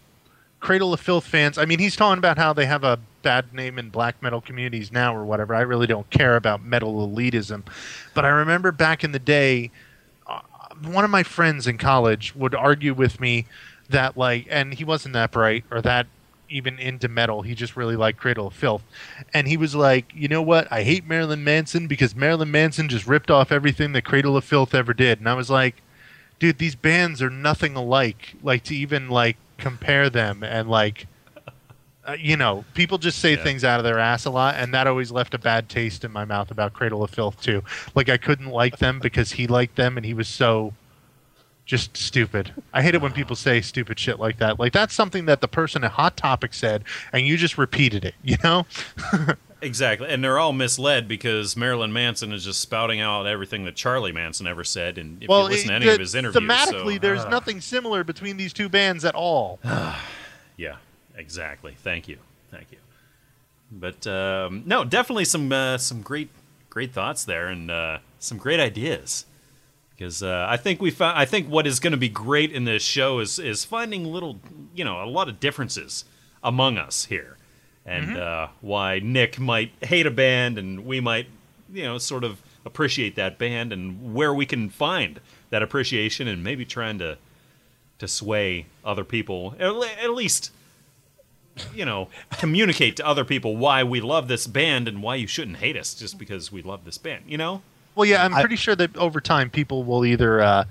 Cradle 0.60 0.92
of 0.92 1.00
Filth 1.00 1.26
fans. 1.26 1.58
I 1.58 1.66
mean, 1.66 1.78
he's 1.78 1.96
talking 1.96 2.18
about 2.18 2.38
how 2.38 2.52
they 2.52 2.66
have 2.66 2.82
a 2.84 2.98
bad 3.22 3.52
name 3.52 3.78
in 3.78 3.90
black 3.90 4.22
metal 4.22 4.40
communities 4.40 4.92
now 4.92 5.14
or 5.14 5.24
whatever. 5.24 5.54
I 5.54 5.60
really 5.60 5.86
don't 5.86 6.08
care 6.10 6.36
about 6.36 6.64
metal 6.64 7.06
elitism, 7.06 7.64
but 8.14 8.24
I 8.24 8.28
remember 8.28 8.72
back 8.72 9.04
in 9.04 9.12
the 9.12 9.18
day, 9.18 9.70
uh, 10.26 10.40
one 10.84 11.04
of 11.04 11.10
my 11.10 11.22
friends 11.22 11.66
in 11.66 11.78
college 11.78 12.34
would 12.34 12.54
argue 12.54 12.94
with 12.94 13.20
me 13.20 13.46
that 13.88 14.16
like, 14.16 14.46
and 14.50 14.74
he 14.74 14.84
wasn't 14.84 15.14
that 15.14 15.32
bright 15.32 15.64
or 15.70 15.80
that 15.82 16.06
even 16.50 16.78
into 16.78 17.08
metal. 17.08 17.42
He 17.42 17.54
just 17.54 17.76
really 17.76 17.96
liked 17.96 18.18
Cradle 18.18 18.46
of 18.46 18.54
Filth, 18.54 18.82
and 19.34 19.48
he 19.48 19.56
was 19.56 19.74
like, 19.74 20.06
you 20.14 20.28
know 20.28 20.42
what? 20.42 20.70
I 20.70 20.82
hate 20.82 21.06
Marilyn 21.06 21.44
Manson 21.44 21.86
because 21.86 22.14
Marilyn 22.14 22.50
Manson 22.50 22.88
just 22.88 23.06
ripped 23.06 23.30
off 23.30 23.52
everything 23.52 23.92
that 23.92 24.04
Cradle 24.04 24.36
of 24.36 24.44
Filth 24.44 24.74
ever 24.74 24.94
did, 24.94 25.18
and 25.18 25.28
I 25.28 25.34
was 25.34 25.50
like, 25.50 25.82
dude, 26.38 26.58
these 26.58 26.74
bands 26.76 27.20
are 27.20 27.30
nothing 27.30 27.76
alike. 27.76 28.36
Like 28.42 28.62
to 28.64 28.74
even 28.74 29.08
like 29.08 29.36
compare 29.58 30.08
them 30.08 30.42
and 30.42 30.70
like. 30.70 31.06
Uh, 32.08 32.12
you 32.18 32.36
know, 32.38 32.64
people 32.72 32.96
just 32.96 33.18
say 33.18 33.34
Yeah. 33.36 33.42
things 33.44 33.64
out 33.64 33.78
of 33.78 33.84
their 33.84 33.98
ass 33.98 34.24
a 34.24 34.30
lot, 34.30 34.54
and 34.56 34.72
that 34.72 34.86
always 34.86 35.10
left 35.10 35.34
a 35.34 35.38
bad 35.38 35.68
taste 35.68 36.04
in 36.04 36.10
my 36.10 36.24
mouth 36.24 36.50
about 36.50 36.72
Cradle 36.72 37.02
of 37.04 37.10
Filth 37.10 37.40
too. 37.42 37.62
Like 37.94 38.08
I 38.08 38.16
couldn't 38.16 38.48
like 38.48 38.78
them 38.78 38.98
because 38.98 39.32
he 39.32 39.46
liked 39.46 39.76
them, 39.76 39.96
and 39.98 40.06
he 40.06 40.14
was 40.14 40.26
so 40.28 40.72
just 41.66 41.98
stupid. 41.98 42.52
I 42.72 42.80
hate 42.80 42.94
it 42.94 43.02
when 43.02 43.12
people 43.12 43.36
say 43.36 43.60
stupid 43.60 43.98
shit 43.98 44.18
like 44.18 44.38
that. 44.38 44.58
Like 44.58 44.72
that's 44.72 44.94
something 44.94 45.26
that 45.26 45.42
the 45.42 45.48
person 45.48 45.84
at 45.84 45.90
Hot 45.92 46.16
Topic 46.16 46.54
said, 46.54 46.82
and 47.12 47.26
you 47.26 47.36
just 47.36 47.58
repeated 47.58 48.04
it. 48.06 48.14
You 48.22 48.36
know? 48.42 48.66
Exactly, 49.60 50.08
and 50.08 50.22
they're 50.22 50.38
all 50.38 50.52
misled 50.52 51.08
because 51.08 51.56
Marilyn 51.56 51.92
Manson 51.92 52.30
is 52.32 52.44
just 52.44 52.60
spouting 52.60 53.00
out 53.00 53.26
everything 53.26 53.64
that 53.64 53.74
Charlie 53.74 54.12
Manson 54.12 54.46
ever 54.46 54.62
said, 54.62 54.98
and 54.98 55.20
if 55.20 55.28
you 55.28 55.34
listen 55.34 55.70
to 55.70 55.74
any 55.74 55.86
the- 55.86 55.94
of 55.94 55.98
his 55.98 56.14
interviews, 56.14 56.44
thematically, 56.48 56.92
so, 56.94 56.98
there's 57.00 57.24
uh, 57.24 57.28
nothing 57.28 57.60
similar 57.60 58.04
between 58.04 58.36
these 58.36 58.52
two 58.52 58.68
bands 58.68 59.04
at 59.04 59.16
all. 59.16 59.58
Yeah, 60.56 60.76
exactly. 61.18 61.74
Thank 61.82 62.08
you, 62.08 62.18
thank 62.50 62.72
you. 62.72 62.78
But 63.70 64.06
um, 64.06 64.62
no, 64.64 64.84
definitely 64.84 65.26
some 65.26 65.52
uh, 65.52 65.76
some 65.76 66.00
great 66.00 66.30
great 66.70 66.92
thoughts 66.92 67.24
there, 67.24 67.48
and 67.48 67.70
uh, 67.70 67.98
some 68.18 68.38
great 68.38 68.60
ideas. 68.60 69.26
Because 69.90 70.22
uh, 70.22 70.46
I 70.48 70.56
think 70.56 70.80
we 70.80 70.92
found, 70.92 71.18
I 71.18 71.24
think 71.24 71.48
what 71.48 71.66
is 71.66 71.80
going 71.80 71.90
to 71.90 71.96
be 71.98 72.08
great 72.08 72.52
in 72.52 72.64
this 72.64 72.82
show 72.84 73.18
is 73.18 73.38
is 73.38 73.64
finding 73.64 74.04
little, 74.04 74.38
you 74.74 74.84
know, 74.84 75.02
a 75.02 75.06
lot 75.06 75.28
of 75.28 75.40
differences 75.40 76.04
among 76.42 76.78
us 76.78 77.06
here, 77.06 77.36
and 77.84 78.16
uh, 78.16 78.48
why 78.60 79.00
Nick 79.00 79.40
might 79.40 79.72
hate 79.82 80.06
a 80.06 80.10
band 80.10 80.56
and 80.56 80.86
we 80.86 81.00
might, 81.00 81.26
you 81.72 81.82
know, 81.82 81.98
sort 81.98 82.22
of 82.22 82.40
appreciate 82.64 83.16
that 83.16 83.38
band, 83.38 83.72
and 83.72 84.14
where 84.14 84.32
we 84.32 84.46
can 84.46 84.70
find 84.70 85.20
that 85.50 85.62
appreciation, 85.62 86.28
and 86.28 86.44
maybe 86.44 86.64
trying 86.64 86.98
to 87.00 87.18
to 87.98 88.06
sway 88.06 88.66
other 88.84 89.02
people, 89.02 89.56
at 89.58 90.10
least, 90.10 90.52
you 91.74 91.84
know, 91.84 92.08
communicate 92.38 92.96
to 92.96 93.06
other 93.06 93.24
people 93.24 93.56
why 93.56 93.82
we 93.84 94.00
love 94.00 94.28
this 94.28 94.46
band 94.46 94.88
and 94.88 95.02
why 95.02 95.16
you 95.16 95.26
shouldn't 95.26 95.58
hate 95.58 95.76
us 95.76 95.94
just 95.94 96.18
because 96.18 96.50
we 96.52 96.62
love 96.62 96.84
this 96.84 96.98
band. 96.98 97.24
You 97.26 97.38
know? 97.38 97.62
Well, 97.94 98.06
yeah, 98.06 98.24
I'm 98.24 98.34
I- 98.34 98.40
pretty 98.40 98.56
sure 98.56 98.76
that 98.76 98.96
over 98.96 99.20
time 99.20 99.50
people 99.50 99.82
will 99.84 100.04
either, 100.04 100.40
uh, 100.40 100.64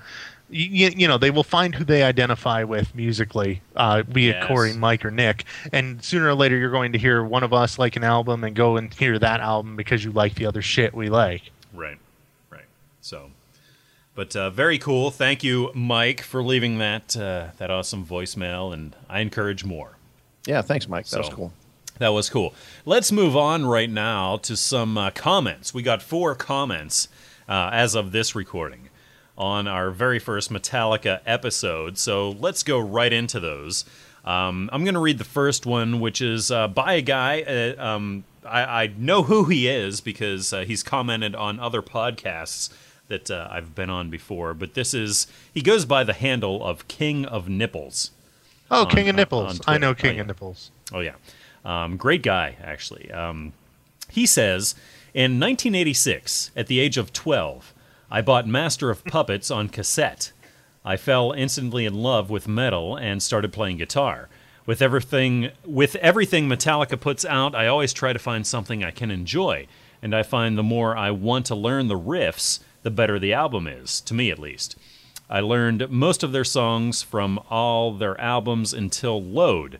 you, 0.50 0.90
you 0.96 1.08
know, 1.10 1.18
they 1.18 1.30
will 1.30 1.44
find 1.44 1.76
who 1.76 1.84
they 1.84 2.04
identify 2.04 2.64
with 2.64 2.96
musically, 2.96 3.62
uh, 3.76 4.04
be 4.04 4.30
it 4.30 4.38
Yes. 4.38 4.48
Corey, 4.48 4.72
Mike, 4.74 5.04
or 5.04 5.12
Nick, 5.12 5.44
and 5.74 6.02
sooner 6.02 6.28
or 6.30 6.34
later 6.36 6.56
you're 6.56 6.72
going 6.72 6.94
to 6.94 6.98
hear 6.98 7.22
one 7.22 7.44
of 7.44 7.52
us 7.52 7.78
like 7.78 7.98
an 7.98 8.06
album 8.06 8.46
and 8.46 8.56
go 8.56 8.78
and 8.78 8.94
hear 8.94 9.20
that 9.20 9.42
album 9.42 9.76
because 9.76 10.06
you 10.06 10.12
like 10.14 10.36
the 10.36 10.46
other 10.46 10.62
shit 10.62 10.94
we 10.94 11.10
like. 11.10 11.52
Right, 11.74 11.98
right. 12.50 12.64
So, 13.02 13.32
but 14.16 14.38
uh, 14.38 14.50
very 14.50 14.80
cool. 14.80 15.12
Thank 15.12 15.44
you, 15.44 15.70
Mike, 15.74 16.22
for 16.22 16.42
leaving 16.42 16.78
that 16.78 17.18
uh, 17.18 17.48
that 17.58 17.70
awesome 17.70 18.06
voicemail, 18.06 18.74
and 18.74 18.96
I 19.10 19.20
encourage 19.20 19.66
more. 19.66 19.97
Yeah, 20.48 20.62
thanks, 20.62 20.88
Mike. 20.88 21.08
That 21.08 21.20
was 21.20 21.30
cool. 21.30 21.54
That 22.00 22.10
was 22.10 22.30
cool. 22.30 22.54
Let's 22.86 23.12
move 23.12 23.36
on 23.36 23.66
right 23.66 23.90
now 23.90 24.38
to 24.38 24.56
some 24.56 24.98
uh, 24.98 25.12
comments. 25.12 25.74
We 25.74 25.84
got 25.84 26.02
four 26.02 26.36
comments 26.36 27.10
uh, 27.50 27.70
as 27.74 27.96
of 27.96 28.12
this 28.12 28.34
recording 28.34 28.90
on 29.38 29.68
our 29.68 29.92
very 29.92 30.20
first 30.20 30.52
Metallica 30.52 31.20
episode. 31.26 31.98
So 31.98 32.32
let's 32.32 32.64
go 32.64 32.80
right 32.80 33.12
into 33.12 33.40
those. 33.40 33.84
Um, 34.24 34.70
I'm 34.72 34.84
going 34.84 34.94
to 34.94 35.00
read 35.00 35.18
the 35.18 35.24
first 35.24 35.66
one, 35.66 36.00
which 36.00 36.22
is 36.22 36.52
uh, 36.52 36.68
by 36.68 36.94
a 36.94 37.02
guy. 37.02 37.42
Uh, 37.42 37.82
um, 37.84 38.24
I, 38.46 38.84
I, 38.84 38.88
know 38.98 39.24
who 39.24 39.46
he 39.46 39.68
is 39.68 40.02
because 40.02 40.54
uh, 40.54 40.62
he's 40.66 40.84
commented 40.84 41.36
on 41.36 41.60
other 41.60 41.82
podcasts 41.82 42.70
that 43.08 43.32
uh, 43.32 43.48
I've 43.50 43.74
been 43.74 43.90
on 43.90 44.10
before. 44.10 44.54
But 44.54 44.74
this 44.74 44.94
is 44.94 45.28
he 45.54 45.62
goes 45.62 45.86
by 45.86 46.04
the 46.04 46.14
handle 46.14 46.66
of 46.66 46.88
King 46.88 47.26
of 47.26 47.48
Nipples. 47.48 48.12
Oh, 48.70 48.84
on- 48.84 48.90
King 48.90 49.10
of 49.10 49.16
Nipples. 49.16 49.62
I 49.68 49.78
know 49.78 49.94
King 49.94 50.12
Oh, 50.12 50.16
yeah. 50.16 50.22
of 50.22 50.28
Nipples. 50.28 50.72
Oh 50.94 51.00
yeah, 51.02 51.16
um, 51.66 51.98
great 51.98 52.24
guy 52.24 52.56
actually. 52.64 53.12
Um, 53.12 53.54
he 54.10 54.26
says 54.26 54.74
in 55.14 55.40
1986, 55.40 56.52
at 56.56 56.68
the 56.68 56.80
age 56.80 56.98
of 56.98 57.12
12, 57.14 57.74
I 58.10 58.22
bought 58.22 58.48
Master 58.48 58.90
of 58.90 59.04
Puppets 59.06 59.52
on 59.52 59.68
cassette. 59.70 60.32
I 60.86 60.96
fell 60.96 61.34
instantly 61.34 61.86
in 61.86 61.94
love 61.94 62.30
with 62.30 62.48
metal 62.48 62.96
and 62.96 63.22
started 63.22 63.52
playing 63.52 63.78
guitar. 63.78 64.30
With 64.66 64.82
everything 64.82 65.52
with 65.66 65.96
everything 65.98 66.48
Metallica 66.48 67.00
puts 67.00 67.26
out, 67.26 67.56
I 67.56 67.68
always 67.68 67.94
try 67.94 68.14
to 68.14 68.20
find 68.20 68.46
something 68.48 68.84
I 68.84 68.92
can 68.92 69.12
enjoy, 69.12 69.68
and 70.02 70.14
I 70.16 70.24
find 70.24 70.58
the 70.58 70.64
more 70.64 70.96
I 70.96 71.12
want 71.12 71.46
to 71.48 71.56
learn 71.56 71.88
the 71.88 72.00
riffs, 72.00 72.60
the 72.84 72.92
better 72.92 73.18
the 73.20 73.34
album 73.34 73.68
is, 73.68 74.00
to 74.02 74.14
me 74.14 74.30
at 74.32 74.40
least. 74.40 74.78
I 75.30 75.42
learned 75.42 75.90
most 75.90 76.24
of 76.24 76.32
their 76.32 76.44
songs 76.44 77.02
from 77.04 77.40
all 77.50 77.94
their 77.94 78.20
albums 78.20 78.74
until 78.74 79.22
Load. 79.22 79.80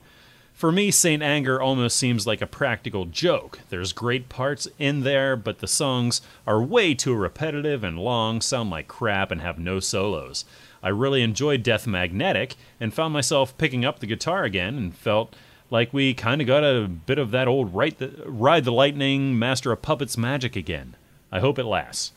For 0.54 0.72
me, 0.72 0.90
Saint 0.90 1.22
Anger 1.22 1.62
almost 1.62 1.98
seems 1.98 2.26
like 2.26 2.42
a 2.42 2.48
practical 2.48 3.06
joke. 3.06 3.60
There's 3.70 3.94
great 3.94 4.28
parts 4.28 4.68
in 4.80 5.04
there, 5.04 5.36
but 5.36 5.60
the 5.60 5.68
songs 5.68 6.20
are 6.48 6.62
way 6.62 6.96
too 6.96 7.14
repetitive 7.14 7.84
and 7.84 8.00
long, 8.00 8.42
sound 8.42 8.72
like 8.72 8.88
crap, 8.88 9.30
and 9.30 9.40
have 9.40 9.60
no 9.60 9.80
solos. 9.80 10.46
I 10.82 10.90
really 10.90 11.22
enjoyed 11.22 11.64
Death 11.64 11.86
Magnetic 11.86 12.56
and 12.80 12.94
found 12.94 13.14
myself 13.14 13.58
picking 13.58 13.86
up 13.86 14.00
the 14.00 14.08
guitar 14.08 14.44
again 14.46 14.78
and 14.78 14.96
felt 14.96 15.36
like 15.70 15.94
we 15.94 16.14
kind 16.14 16.42
of 16.42 16.48
got 16.48 16.64
a 16.64 16.88
bit 16.88 17.20
of 17.20 17.32
that 17.32 17.48
old 17.48 17.72
the, 17.74 18.24
Ride 18.26 18.64
the 18.64 18.72
Lightning, 18.72 19.38
Master 19.38 19.72
of 19.72 19.82
Puppets 19.82 20.18
magic 20.18 20.56
again. 20.56 20.96
I 21.32 21.40
hope 21.40 21.60
it 21.60 21.66
lasts. 21.66 22.14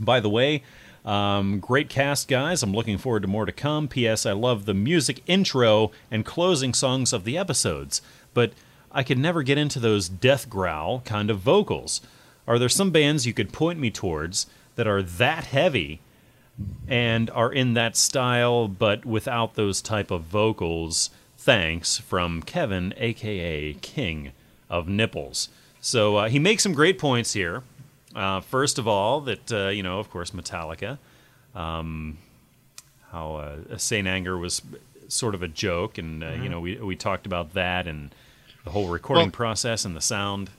By 0.00 0.20
the 0.20 0.30
way, 0.30 0.62
um, 1.06 1.60
great 1.60 1.88
cast, 1.88 2.26
guys. 2.26 2.62
I'm 2.62 2.72
looking 2.72 2.98
forward 2.98 3.22
to 3.22 3.28
more 3.28 3.46
to 3.46 3.52
come. 3.52 3.86
P.S. 3.86 4.26
I 4.26 4.32
love 4.32 4.66
the 4.66 4.74
music 4.74 5.22
intro 5.26 5.92
and 6.10 6.24
closing 6.24 6.74
songs 6.74 7.12
of 7.12 7.22
the 7.22 7.38
episodes, 7.38 8.02
but 8.34 8.52
I 8.90 9.04
could 9.04 9.18
never 9.18 9.44
get 9.44 9.56
into 9.56 9.78
those 9.78 10.08
death 10.08 10.50
growl 10.50 11.00
kind 11.00 11.30
of 11.30 11.38
vocals. 11.38 12.00
Are 12.48 12.58
there 12.58 12.68
some 12.68 12.90
bands 12.90 13.26
you 13.26 13.32
could 13.32 13.52
point 13.52 13.78
me 13.78 13.90
towards 13.90 14.46
that 14.74 14.88
are 14.88 15.02
that 15.02 15.44
heavy 15.44 16.00
and 16.88 17.30
are 17.30 17.52
in 17.52 17.74
that 17.74 17.96
style 17.96 18.66
but 18.66 19.04
without 19.04 19.54
those 19.54 19.80
type 19.80 20.10
of 20.10 20.22
vocals? 20.22 21.10
Thanks 21.38 21.98
from 21.98 22.42
Kevin, 22.42 22.94
aka 22.96 23.74
King 23.74 24.32
of 24.68 24.88
Nipples. 24.88 25.50
So 25.80 26.16
uh, 26.16 26.28
he 26.28 26.40
makes 26.40 26.64
some 26.64 26.72
great 26.72 26.98
points 26.98 27.34
here. 27.34 27.62
Uh, 28.16 28.40
first 28.40 28.78
of 28.78 28.88
all, 28.88 29.20
that 29.20 29.52
uh, 29.52 29.68
you 29.68 29.82
know, 29.82 30.00
of 30.00 30.10
course, 30.10 30.30
Metallica. 30.30 30.98
Um, 31.54 32.18
how 33.12 33.36
uh, 33.36 33.78
Saint 33.78 34.08
Anger 34.08 34.36
was 34.36 34.62
sort 35.08 35.34
of 35.34 35.42
a 35.42 35.48
joke, 35.48 35.98
and 35.98 36.24
uh, 36.24 36.30
you 36.42 36.48
know, 36.48 36.60
we 36.60 36.76
we 36.76 36.96
talked 36.96 37.26
about 37.26 37.52
that 37.54 37.86
and 37.86 38.14
the 38.64 38.70
whole 38.70 38.88
recording 38.88 39.26
Well- 39.26 39.32
process 39.32 39.84
and 39.84 39.94
the 39.94 40.00
sound. 40.00 40.50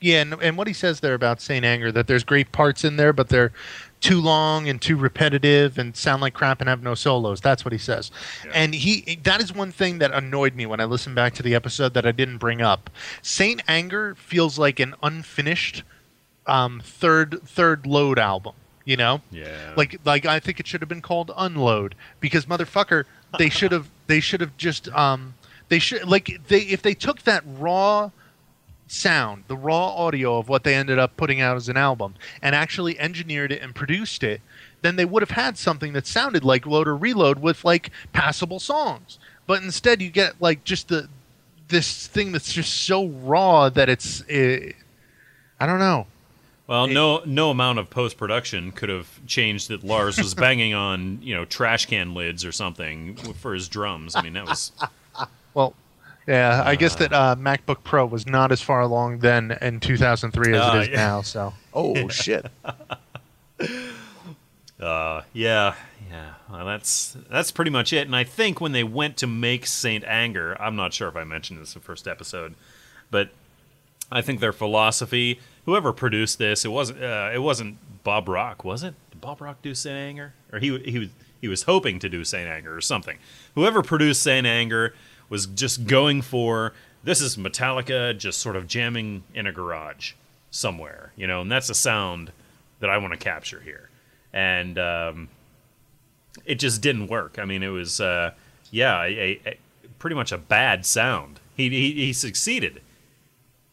Yeah, 0.00 0.20
and, 0.20 0.34
and 0.42 0.58
what 0.58 0.66
he 0.66 0.74
says 0.74 1.00
there 1.00 1.14
about 1.14 1.40
Saint 1.40 1.64
Anger 1.64 1.90
that 1.92 2.08
there's 2.08 2.24
great 2.24 2.52
parts 2.52 2.84
in 2.84 2.96
there, 2.96 3.14
but 3.14 3.30
they're 3.30 3.52
too 4.00 4.20
long 4.20 4.68
and 4.68 4.82
too 4.82 4.96
repetitive 4.96 5.78
and 5.78 5.96
sound 5.96 6.20
like 6.20 6.34
crap 6.34 6.60
and 6.60 6.68
have 6.68 6.82
no 6.82 6.94
solos. 6.94 7.40
That's 7.40 7.64
what 7.64 7.72
he 7.72 7.78
says. 7.78 8.10
And 8.52 8.74
he 8.74 9.18
that 9.22 9.40
is 9.40 9.54
one 9.54 9.72
thing 9.72 10.00
that 10.00 10.12
annoyed 10.12 10.56
me 10.56 10.66
when 10.66 10.78
I 10.78 10.84
listened 10.84 11.14
back 11.14 11.32
to 11.34 11.42
the 11.42 11.54
episode 11.54 11.94
that 11.94 12.04
I 12.04 12.12
didn't 12.12 12.36
bring 12.36 12.60
up. 12.60 12.90
Saint 13.22 13.62
Anger 13.66 14.14
feels 14.16 14.58
like 14.58 14.78
an 14.78 14.94
unfinished 15.02 15.84
um, 16.46 16.80
third 16.84 17.40
third 17.46 17.86
load 17.86 18.18
album. 18.18 18.54
You 18.84 18.98
know, 18.98 19.22
Yeah. 19.30 19.72
like 19.76 19.98
like 20.04 20.26
I 20.26 20.40
think 20.40 20.60
it 20.60 20.66
should 20.66 20.82
have 20.82 20.88
been 20.90 21.00
called 21.00 21.30
Unload 21.36 21.94
because 22.20 22.44
motherfucker, 22.44 23.04
they 23.38 23.48
should 23.48 23.72
have 23.72 23.88
they 24.08 24.20
should 24.20 24.42
have 24.42 24.54
just 24.58 24.88
um 24.90 25.34
they 25.70 25.78
should 25.78 26.04
like 26.06 26.38
they 26.48 26.60
if 26.60 26.82
they 26.82 26.92
took 26.92 27.22
that 27.22 27.42
raw 27.46 28.10
sound, 28.86 29.44
the 29.48 29.56
raw 29.56 29.88
audio 29.94 30.36
of 30.36 30.48
what 30.50 30.64
they 30.64 30.74
ended 30.74 30.98
up 30.98 31.16
putting 31.16 31.40
out 31.40 31.56
as 31.56 31.70
an 31.70 31.76
album, 31.78 32.14
and 32.42 32.54
actually 32.54 32.98
engineered 33.00 33.50
it 33.50 33.62
and 33.62 33.74
produced 33.74 34.22
it, 34.22 34.42
then 34.82 34.96
they 34.96 35.06
would 35.06 35.22
have 35.22 35.30
had 35.30 35.56
something 35.56 35.94
that 35.94 36.06
sounded 36.06 36.44
like 36.44 36.66
Load 36.66 36.86
or 36.86 36.94
Reload 36.94 37.40
with 37.40 37.64
like 37.64 37.90
passable 38.12 38.60
songs. 38.60 39.18
But 39.46 39.62
instead, 39.62 40.02
you 40.02 40.10
get 40.10 40.40
like 40.42 40.62
just 40.64 40.88
the 40.88 41.08
this 41.68 42.06
thing 42.06 42.32
that's 42.32 42.52
just 42.52 42.82
so 42.84 43.06
raw 43.08 43.70
that 43.70 43.88
it's 43.88 44.22
eh, 44.28 44.72
I 45.58 45.66
don't 45.66 45.78
know. 45.78 46.06
Well, 46.66 46.86
no 46.86 47.22
no 47.26 47.50
amount 47.50 47.78
of 47.78 47.90
post 47.90 48.16
production 48.16 48.72
could 48.72 48.88
have 48.88 49.08
changed 49.26 49.68
that 49.68 49.84
Lars 49.84 50.16
was 50.16 50.34
banging 50.34 50.72
on 50.88 51.18
you 51.22 51.34
know 51.34 51.44
trash 51.44 51.86
can 51.86 52.14
lids 52.14 52.44
or 52.44 52.52
something 52.52 53.16
for 53.16 53.52
his 53.54 53.68
drums. 53.68 54.16
I 54.16 54.22
mean, 54.22 54.32
that 54.32 54.46
was 54.46 54.72
Well, 55.54 55.74
yeah, 56.26 56.62
I 56.64 56.74
guess 56.76 56.94
that 56.96 57.12
uh, 57.12 57.36
MacBook 57.38 57.84
Pro 57.84 58.06
was 58.06 58.26
not 58.26 58.50
as 58.50 58.62
far 58.62 58.80
along 58.80 59.18
then 59.18 59.58
in 59.60 59.78
2003 59.78 60.54
as 60.54 60.60
Uh, 60.60 60.72
it 60.76 60.80
is 60.82 60.88
yeah. 60.88 60.96
now. 60.96 61.20
So 61.22 61.52
Oh 61.74 62.08
shit! 62.08 62.46
Uh, 64.80 65.22
yeah, 65.32 65.74
yeah. 66.10 66.34
Well, 66.50 66.66
that's 66.66 67.16
that's 67.30 67.50
pretty 67.50 67.70
much 67.70 67.92
it. 67.92 68.06
And 68.06 68.16
I 68.16 68.24
think 68.24 68.60
when 68.60 68.72
they 68.72 68.84
went 68.84 69.16
to 69.18 69.26
make 69.26 69.66
Saint 69.66 70.04
Anger, 70.04 70.60
I'm 70.60 70.76
not 70.76 70.92
sure 70.92 71.08
if 71.08 71.16
I 71.16 71.24
mentioned 71.24 71.60
this 71.60 71.74
in 71.74 71.80
the 71.80 71.84
first 71.84 72.08
episode, 72.08 72.54
but 73.10 73.30
I 74.10 74.20
think 74.22 74.40
their 74.40 74.52
philosophy. 74.52 75.40
Whoever 75.66 75.92
produced 75.92 76.38
this, 76.38 76.64
it 76.64 76.68
wasn't 76.68 77.02
uh, 77.02 77.30
it 77.32 77.38
wasn't 77.38 77.78
Bob 78.04 78.28
Rock, 78.28 78.64
was 78.64 78.82
it? 78.82 78.94
Did 79.10 79.20
Bob 79.20 79.40
Rock 79.40 79.62
do 79.62 79.74
Saint 79.74 79.96
Anger, 79.96 80.34
or 80.52 80.58
he 80.58 80.78
he 80.80 80.98
was 80.98 81.08
he 81.40 81.48
was 81.48 81.62
hoping 81.64 81.98
to 82.00 82.08
do 82.08 82.24
Saint 82.24 82.48
Anger 82.48 82.76
or 82.76 82.80
something. 82.80 83.18
Whoever 83.54 83.82
produced 83.82 84.22
Saint 84.22 84.46
Anger 84.46 84.94
was 85.28 85.46
just 85.46 85.86
going 85.86 86.22
for 86.22 86.72
this 87.02 87.20
is 87.20 87.36
Metallica 87.36 88.16
just 88.16 88.40
sort 88.40 88.56
of 88.56 88.66
jamming 88.66 89.24
in 89.34 89.46
a 89.46 89.52
garage 89.52 90.12
somewhere, 90.50 91.12
you 91.16 91.26
know, 91.26 91.42
and 91.42 91.52
that's 91.52 91.68
a 91.68 91.74
sound 91.74 92.32
that 92.80 92.88
I 92.88 92.98
want 92.98 93.12
to 93.12 93.18
capture 93.18 93.60
here 93.60 93.90
and 94.34 94.78
um, 94.78 95.28
it 96.44 96.56
just 96.56 96.82
didn't 96.82 97.06
work. 97.06 97.38
I 97.38 97.46
mean, 97.46 97.62
it 97.62 97.68
was 97.68 98.00
uh, 98.00 98.32
yeah, 98.70 99.04
a, 99.04 99.40
a, 99.46 99.56
pretty 99.98 100.16
much 100.16 100.32
a 100.32 100.38
bad 100.38 100.84
sound. 100.84 101.40
He, 101.56 101.70
he 101.70 101.92
he 101.92 102.12
succeeded 102.12 102.82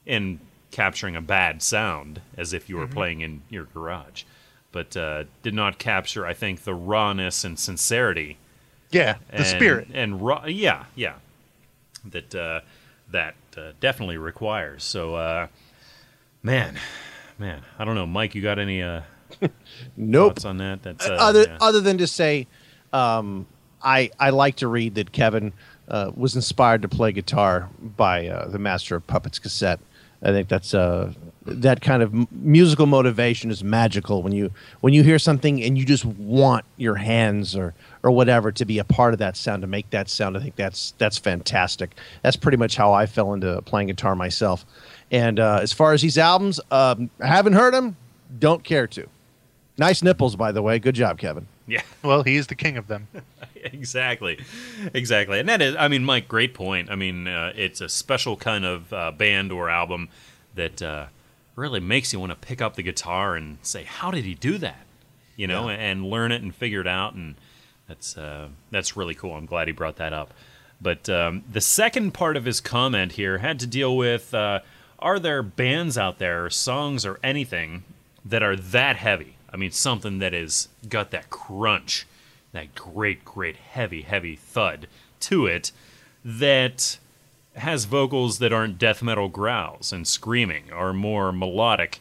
in 0.05 0.39
capturing 0.71 1.15
a 1.15 1.21
bad 1.21 1.61
sound 1.61 2.21
as 2.37 2.53
if 2.53 2.69
you 2.69 2.77
were 2.77 2.87
playing 2.87 3.21
in 3.21 3.41
your 3.49 3.65
garage, 3.65 4.23
but 4.71 4.95
uh, 4.97 5.25
did 5.43 5.53
not 5.53 5.77
capture, 5.77 6.25
I 6.25 6.33
think, 6.33 6.63
the 6.63 6.73
rawness 6.73 7.43
and 7.43 7.59
sincerity 7.59 8.37
yeah, 8.91 9.15
the 9.29 9.37
and, 9.37 9.45
spirit. 9.45 9.87
and 9.93 10.21
raw, 10.21 10.45
yeah, 10.45 10.85
yeah, 10.95 11.15
that 12.05 12.35
uh, 12.35 12.61
that 13.11 13.35
uh, 13.57 13.71
definitely 13.79 14.17
requires. 14.17 14.83
So, 14.83 15.15
uh, 15.15 15.47
man, 16.43 16.77
man, 17.39 17.61
I 17.79 17.85
don't 17.85 17.95
know, 17.95 18.05
Mike, 18.05 18.35
you 18.35 18.41
got 18.41 18.59
any 18.59 18.81
uh, 18.81 19.01
Nope. 19.97 20.33
thoughts 20.33 20.45
on 20.45 20.57
that? 20.57 20.83
That's 20.83 21.07
uh, 21.07 21.13
other 21.13 21.43
yeah. 21.43 21.57
other 21.61 21.79
than 21.79 21.97
to 21.99 22.07
say, 22.07 22.47
um, 22.91 23.47
I 23.81 24.11
I 24.19 24.31
like 24.31 24.57
to 24.57 24.67
read 24.67 24.95
that 24.95 25.11
Kevin 25.11 25.53
uh, 25.87 26.11
was 26.15 26.35
inspired 26.35 26.81
to 26.81 26.89
play 26.89 27.11
guitar 27.13 27.69
by 27.81 28.27
uh, 28.27 28.49
the 28.49 28.59
Master 28.59 28.95
of 28.95 29.07
Puppets 29.07 29.39
cassette. 29.39 29.79
I 30.23 30.31
think 30.31 30.49
that's 30.49 30.73
uh, 30.73 31.13
that 31.45 31.81
kind 31.81 32.03
of 32.03 32.31
musical 32.31 32.85
motivation 32.85 33.49
is 33.49 33.63
magical 33.63 34.21
when 34.21 34.33
you 34.33 34.51
when 34.81 34.93
you 34.93 35.03
hear 35.03 35.17
something 35.17 35.61
and 35.63 35.77
you 35.77 35.85
just 35.85 36.05
want 36.05 36.65
your 36.77 36.95
hands 36.95 37.55
or 37.55 37.73
or 38.03 38.11
whatever 38.11 38.51
to 38.51 38.65
be 38.65 38.77
a 38.77 38.83
part 38.83 39.13
of 39.13 39.19
that 39.19 39.35
sound 39.35 39.61
to 39.61 39.67
make 39.67 39.89
that 39.89 40.09
sound. 40.09 40.37
I 40.37 40.39
think 40.41 40.55
that's 40.55 40.93
that's 40.97 41.17
fantastic. 41.17 41.95
That's 42.21 42.35
pretty 42.35 42.57
much 42.57 42.75
how 42.75 42.93
I 42.93 43.07
fell 43.07 43.33
into 43.33 43.61
playing 43.63 43.87
guitar 43.87 44.15
myself. 44.15 44.65
And 45.11 45.39
uh, 45.39 45.59
as 45.61 45.73
far 45.73 45.93
as 45.93 46.01
these 46.01 46.17
albums, 46.17 46.59
um, 46.69 47.09
haven't 47.19 47.53
heard 47.53 47.73
them. 47.73 47.97
Don't 48.39 48.63
care 48.63 48.87
to. 48.87 49.07
Nice 49.77 50.03
nipples, 50.03 50.35
by 50.35 50.51
the 50.51 50.61
way. 50.61 50.79
Good 50.79 50.95
job, 50.95 51.17
Kevin. 51.17 51.47
Yeah. 51.67 51.81
Well, 52.03 52.23
he 52.23 52.35
is 52.35 52.47
the 52.47 52.55
king 52.55 52.77
of 52.77 52.87
them. 52.87 53.07
exactly, 53.55 54.43
exactly, 54.93 55.39
and 55.39 55.47
that 55.49 55.61
is, 55.61 55.75
I 55.77 55.87
mean, 55.87 56.03
Mike, 56.03 56.27
great 56.27 56.53
point. 56.53 56.89
I 56.89 56.95
mean, 56.95 57.27
uh, 57.27 57.53
it's 57.55 57.79
a 57.79 57.89
special 57.89 58.35
kind 58.35 58.65
of 58.65 58.91
uh, 58.91 59.11
band 59.11 59.51
or 59.51 59.69
album 59.69 60.09
that 60.55 60.81
uh, 60.81 61.05
really 61.55 61.79
makes 61.79 62.11
you 62.11 62.19
want 62.19 62.31
to 62.31 62.35
pick 62.35 62.61
up 62.61 62.75
the 62.75 62.83
guitar 62.83 63.35
and 63.35 63.59
say, 63.61 63.83
"How 63.83 64.09
did 64.11 64.25
he 64.25 64.33
do 64.33 64.57
that?" 64.57 64.85
You 65.35 65.47
know, 65.47 65.69
and 65.69 66.05
learn 66.05 66.31
it 66.31 66.41
and 66.41 66.53
figure 66.53 66.81
it 66.81 66.87
out, 66.87 67.13
and 67.13 67.35
that's 67.87 68.17
uh, 68.17 68.49
that's 68.71 68.97
really 68.97 69.13
cool. 69.15 69.33
I'm 69.33 69.45
glad 69.45 69.67
he 69.67 69.73
brought 69.73 69.97
that 69.97 70.13
up. 70.13 70.33
But 70.81 71.07
um, 71.09 71.43
the 71.51 71.61
second 71.61 72.13
part 72.13 72.37
of 72.37 72.45
his 72.45 72.59
comment 72.59 73.13
here 73.13 73.37
had 73.37 73.59
to 73.59 73.67
deal 73.67 73.95
with: 73.95 74.33
uh, 74.33 74.61
Are 74.99 75.19
there 75.19 75.43
bands 75.43 75.97
out 75.97 76.17
there, 76.17 76.45
or 76.45 76.49
songs, 76.49 77.05
or 77.05 77.19
anything 77.23 77.83
that 78.25 78.41
are 78.43 78.55
that 78.55 78.95
heavy? 78.97 79.35
I 79.53 79.57
mean, 79.57 79.71
something 79.71 80.19
that 80.19 80.33
has 80.33 80.69
got 80.87 81.11
that 81.11 81.29
crunch, 81.29 82.05
that 82.51 82.75
great, 82.75 83.25
great, 83.25 83.57
heavy, 83.57 84.01
heavy 84.01 84.35
thud 84.35 84.87
to 85.21 85.45
it 85.45 85.71
that 86.23 86.97
has 87.55 87.85
vocals 87.85 88.39
that 88.39 88.53
aren't 88.53 88.77
death 88.77 89.03
metal 89.03 89.27
growls 89.27 89.91
and 89.91 90.07
screaming 90.07 90.71
or 90.71 90.93
more 90.93 91.31
melodic 91.31 91.99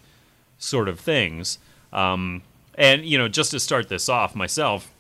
sort 0.58 0.88
of 0.88 1.00
things. 1.00 1.58
Um, 1.92 2.42
and, 2.76 3.04
you 3.04 3.18
know, 3.18 3.28
just 3.28 3.50
to 3.50 3.60
start 3.60 3.88
this 3.88 4.08
off 4.08 4.36
myself, 4.36 4.92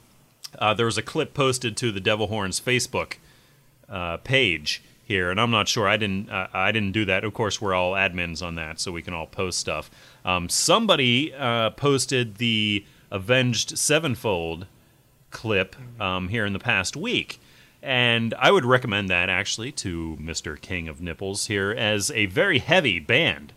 uh, 0.58 0.74
there 0.74 0.86
was 0.86 0.98
a 0.98 1.02
clip 1.02 1.34
posted 1.34 1.76
to 1.76 1.92
the 1.92 2.00
Devil 2.00 2.26
Horns 2.26 2.60
Facebook 2.60 3.14
uh, 3.88 4.16
page 4.18 4.82
here, 5.04 5.30
and 5.30 5.40
I'm 5.40 5.50
not 5.50 5.68
sure. 5.68 5.88
I 5.88 5.96
didn't. 5.96 6.30
Uh, 6.30 6.46
I 6.52 6.72
didn't 6.72 6.92
do 6.92 7.04
that. 7.04 7.24
Of 7.24 7.34
course, 7.34 7.60
we're 7.60 7.74
all 7.74 7.92
admins 7.92 8.46
on 8.46 8.54
that, 8.54 8.78
so 8.80 8.92
we 8.92 9.02
can 9.02 9.12
all 9.12 9.26
post 9.26 9.58
stuff. 9.58 9.90
Um, 10.24 10.48
somebody 10.48 11.34
uh, 11.34 11.70
posted 11.70 12.36
the 12.36 12.84
Avenged 13.10 13.78
Sevenfold 13.78 14.66
clip 15.30 15.76
um, 16.00 16.28
here 16.28 16.44
in 16.44 16.52
the 16.52 16.58
past 16.58 16.96
week, 16.96 17.40
and 17.82 18.34
I 18.34 18.50
would 18.50 18.64
recommend 18.64 19.08
that 19.10 19.28
actually 19.28 19.72
to 19.72 20.16
Mister 20.20 20.56
King 20.56 20.88
of 20.88 21.00
Nipples 21.00 21.46
here 21.46 21.70
as 21.70 22.10
a 22.10 22.26
very 22.26 22.58
heavy 22.58 22.98
band 23.00 23.52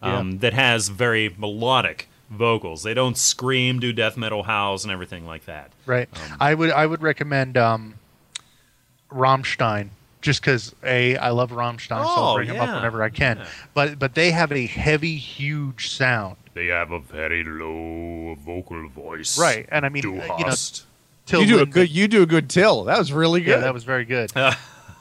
um, 0.00 0.38
that 0.38 0.54
has 0.54 0.88
very 0.88 1.34
melodic 1.36 2.08
vocals. 2.30 2.82
They 2.82 2.94
don't 2.94 3.16
scream, 3.16 3.78
do 3.78 3.92
death 3.92 4.16
metal 4.16 4.44
howls, 4.44 4.84
and 4.84 4.92
everything 4.92 5.26
like 5.26 5.44
that. 5.44 5.72
Right. 5.84 6.08
I 6.40 6.54
would 6.54 6.70
I 6.70 6.86
would 6.86 7.02
recommend 7.02 7.56
um, 7.56 7.94
Rammstein 9.10 9.90
just 10.26 10.42
because 10.42 10.74
a 10.84 11.16
I 11.16 11.30
love 11.30 11.50
Rammstein, 11.52 12.02
so 12.04 12.04
Oh, 12.06 12.24
I'll 12.24 12.34
bring 12.34 12.48
him 12.48 12.60
up 12.60 12.74
whenever 12.74 13.02
I 13.02 13.08
can. 13.08 13.40
But 13.72 13.98
but 13.98 14.14
they 14.14 14.30
have 14.32 14.52
a 14.52 14.66
heavy, 14.66 15.16
huge 15.16 15.88
sound. 15.88 16.36
They 16.52 16.66
have 16.66 16.90
a 16.90 17.00
very 17.00 17.44
low 17.44 18.34
vocal 18.44 18.88
voice. 18.88 19.38
Right, 19.38 19.66
and 19.70 19.86
I 19.86 19.88
mean, 19.88 20.02
Du 20.02 20.20
uh, 20.20 20.36
you 20.38 20.44
know. 20.46 20.54
Till 21.26 21.40
you 21.42 21.46
do 21.56 21.62
a 21.62 21.66
good. 21.66 21.90
You 21.90 22.06
do 22.08 22.22
a 22.22 22.26
good 22.26 22.48
till. 22.50 22.84
That 22.84 22.98
was 22.98 23.12
really 23.12 23.40
good. 23.40 23.50
Yeah, 23.58 23.66
that 23.66 23.74
was 23.74 23.84
very 23.84 24.04
good. 24.04 24.30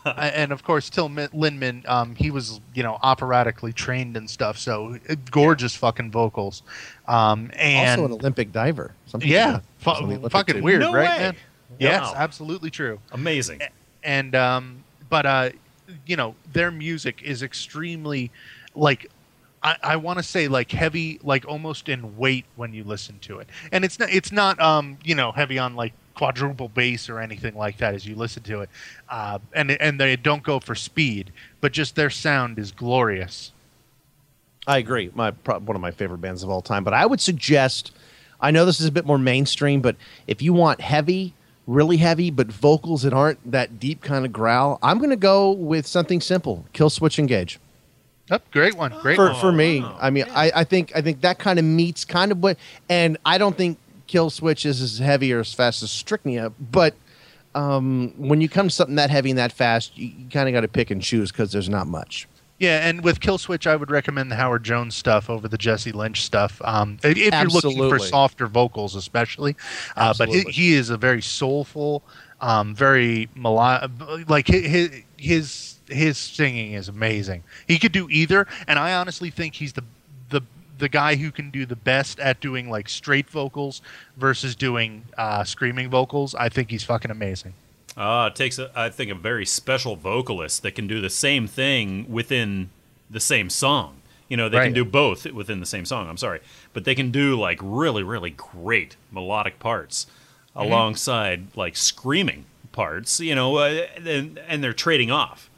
And 0.05 0.51
of 0.51 0.61
course, 0.63 0.91
Till 0.91 1.09
Min- 1.09 1.29
Lindemann, 1.33 1.83
um, 1.89 2.13
he 2.13 2.29
was 2.29 2.61
you 2.75 2.83
know 2.83 2.99
operatically 3.01 3.73
trained 3.73 4.15
and 4.15 4.29
stuff, 4.29 4.55
so 4.55 4.99
uh, 5.09 5.15
gorgeous 5.31 5.75
fucking 5.75 6.11
vocals. 6.11 6.61
Um, 7.07 7.49
and 7.55 7.99
also 8.01 8.13
an 8.13 8.19
Olympic 8.19 8.51
diver. 8.51 8.93
Some 9.07 9.21
people 9.21 9.33
yeah, 9.33 9.61
fu- 9.79 9.89
On 9.89 10.03
the 10.03 10.09
Olympic 10.09 10.31
fucking 10.31 10.55
team. 10.57 10.63
weird, 10.63 10.81
No 10.81 10.93
right, 10.93 11.09
way. 11.09 11.17
man? 11.23 11.35
Yes, 11.79 12.03
Wow. 12.03 12.13
absolutely 12.17 12.69
true. 12.69 12.99
Amazing. 13.13 13.61
and 14.03 14.35
um, 14.35 14.83
but 15.15 15.25
uh, 15.25 15.49
you 16.05 16.17
know 16.17 16.35
their 16.51 16.71
music 16.71 17.21
is 17.23 17.41
extremely 17.41 18.31
like 18.75 19.09
I, 19.63 19.77
I 19.81 19.95
want 19.95 20.19
to 20.19 20.23
say 20.23 20.49
like 20.49 20.69
heavy, 20.73 21.21
like 21.23 21.47
almost 21.47 21.87
in 21.87 22.17
weight 22.17 22.43
when 22.57 22.73
you 22.73 22.83
listen 22.83 23.19
to 23.19 23.39
it, 23.39 23.47
and 23.71 23.85
it's 23.85 23.97
not 23.97 24.09
it's 24.09 24.33
not 24.33 24.59
um, 24.59 24.97
you 25.05 25.15
know 25.15 25.31
heavy 25.31 25.57
on 25.57 25.73
like 25.77 25.93
quadruple 26.15 26.67
bass 26.67 27.07
or 27.07 27.21
anything 27.21 27.55
like 27.55 27.77
that 27.77 27.93
as 27.93 28.05
you 28.05 28.15
listen 28.15 28.43
to 28.43 28.59
it, 28.59 28.69
uh, 29.07 29.39
and 29.53 29.71
and 29.71 30.01
they 30.01 30.17
don't 30.17 30.43
go 30.43 30.59
for 30.59 30.75
speed, 30.75 31.31
but 31.61 31.71
just 31.71 31.95
their 31.95 32.09
sound 32.09 32.59
is 32.59 32.73
glorious. 32.73 33.53
I 34.67 34.79
agree. 34.79 35.11
My 35.15 35.31
one 35.31 35.77
of 35.77 35.81
my 35.81 35.91
favorite 35.91 36.19
bands 36.19 36.43
of 36.43 36.49
all 36.49 36.61
time. 36.61 36.83
But 36.83 36.93
I 36.93 37.05
would 37.05 37.21
suggest. 37.21 37.93
I 38.41 38.51
know 38.51 38.65
this 38.65 38.81
is 38.81 38.85
a 38.85 38.91
bit 38.91 39.05
more 39.05 39.17
mainstream, 39.17 39.79
but 39.79 39.95
if 40.27 40.41
you 40.41 40.51
want 40.51 40.81
heavy, 40.81 41.33
really 41.67 41.97
heavy, 41.97 42.31
but 42.31 42.47
vocals 42.47 43.03
that 43.03 43.13
aren't 43.13 43.51
that 43.51 43.79
deep 43.79 44.01
kind 44.01 44.25
of 44.25 44.31
growl, 44.31 44.79
I'm 44.83 44.97
going 44.97 45.09
to 45.09 45.15
go 45.15 45.51
with 45.51 45.87
something 45.87 46.21
simple: 46.21 46.65
Killswitch 46.73 47.19
Engage. 47.19 47.59
Oh, 48.31 48.39
great 48.51 48.75
one, 48.75 48.91
great 49.01 49.15
for 49.15 49.27
one. 49.27 49.39
for 49.39 49.51
me. 49.51 49.83
I 49.83 50.09
mean, 50.09 50.25
I, 50.31 50.51
I 50.55 50.63
think 50.63 50.91
I 50.95 51.01
think 51.01 51.21
that 51.21 51.37
kind 51.37 51.59
of 51.59 51.65
meets 51.65 52.05
kind 52.05 52.31
of 52.31 52.41
what, 52.41 52.57
and 52.89 53.17
I 53.25 53.37
don't 53.37 53.55
think 53.55 53.77
Killswitch 54.07 54.65
is 54.65 54.81
as 54.81 54.97
heavy 54.97 55.31
or 55.31 55.39
as 55.39 55.53
fast 55.53 55.83
as 55.83 55.89
Strychnia, 55.89 56.51
but 56.71 56.95
um, 57.53 58.13
when 58.17 58.41
you 58.41 58.49
come 58.49 58.67
to 58.67 58.73
something 58.73 58.95
that 58.95 59.09
heavy 59.09 59.29
and 59.29 59.39
that 59.39 59.51
fast, 59.51 59.97
you, 59.97 60.07
you 60.07 60.29
kind 60.29 60.49
of 60.49 60.53
got 60.53 60.61
to 60.61 60.67
pick 60.67 60.91
and 60.91 61.01
choose 61.01 61.31
because 61.31 61.51
there's 61.51 61.69
not 61.69 61.87
much. 61.87 62.27
Yeah, 62.57 62.87
and 62.87 63.03
with 63.03 63.19
Killswitch, 63.19 63.67
I 63.67 63.75
would 63.75 63.91
recommend 63.91 64.31
the 64.31 64.37
Howard 64.37 64.63
Jones 64.63 64.95
stuff 64.95 65.29
over 65.29 65.47
the 65.47 65.57
Jesse 65.57 65.91
Leach 65.91 66.23
stuff. 66.23 66.61
Um, 66.63 66.97
if 67.03 67.17
you're 67.17 67.49
looking 67.49 67.77
for 67.89 67.99
softer 67.99 68.47
vocals, 68.47 68.95
especially, 68.95 69.57
uh, 69.97 70.13
but 70.17 70.29
he, 70.29 70.41
he 70.43 70.73
is 70.73 70.89
a 70.89 70.95
very 70.95 71.21
soulful, 71.21 72.01
um, 72.39 72.73
very 72.73 73.27
melodic. 73.35 73.91
Like 74.29 74.47
his 74.47 75.01
his 75.17 75.79
his 75.89 76.17
singing 76.17 76.73
is 76.73 76.87
amazing. 76.87 77.43
He 77.67 77.77
could 77.77 77.91
do 77.91 78.07
either, 78.09 78.47
and 78.67 78.79
I 78.79 78.93
honestly 78.93 79.29
think 79.29 79.55
he's 79.55 79.73
the 79.73 79.83
the 80.29 80.41
the 80.77 80.87
guy 80.87 81.15
who 81.15 81.31
can 81.31 81.49
do 81.51 81.65
the 81.65 81.75
best 81.75 82.19
at 82.21 82.39
doing 82.39 82.69
like 82.69 82.87
straight 82.87 83.29
vocals 83.29 83.81
versus 84.15 84.55
doing 84.55 85.03
uh, 85.17 85.43
screaming 85.43 85.89
vocals. 85.89 86.33
I 86.35 86.47
think 86.47 86.71
he's 86.71 86.83
fucking 86.83 87.11
amazing. 87.11 87.53
Uh, 87.97 88.29
it 88.31 88.35
takes, 88.35 88.59
a, 88.59 88.69
I 88.75 88.89
think, 88.89 89.09
a 89.11 89.15
very 89.15 89.45
special 89.45 89.95
vocalist 89.95 90.63
that 90.63 90.71
can 90.75 90.85
do 90.87 90.99
the 90.99 91.09
same 91.09 91.47
thing 91.47 92.05
within 92.11 92.69
the 93.09 93.19
same 93.21 93.49
song. 93.49 93.97
You 94.27 94.35
know, 94.37 94.49
they 94.49 94.57
can 94.65 94.73
do 94.73 94.83
both 94.83 95.25
within 95.31 95.59
the 95.59 95.65
same 95.65 95.85
song. 95.85 96.09
I'm 96.09 96.17
sorry, 96.17 96.41
but 96.73 96.83
they 96.83 96.95
can 96.95 97.11
do 97.11 97.39
like 97.39 97.59
really, 97.61 98.01
really 98.03 98.31
great 98.31 98.95
melodic 99.11 99.59
parts 99.59 100.07
alongside 100.55 101.55
like 101.55 101.75
screaming 101.77 102.45
parts. 102.71 103.19
You 103.19 103.35
know, 103.35 103.57
uh, 103.57 103.85
and, 104.05 104.39
and 104.47 104.63
they're 104.63 104.73
trading 104.73 105.11
off 105.11 105.49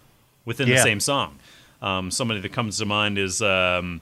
within 0.45 0.67
the 0.69 0.75
same 0.83 0.99
song. 0.99 1.39
Um, 1.81 2.11
somebody 2.11 2.39
that 2.41 2.51
comes 2.51 2.77
to 2.79 2.85
mind 2.85 3.17
is 3.17 3.41
um, 3.41 4.01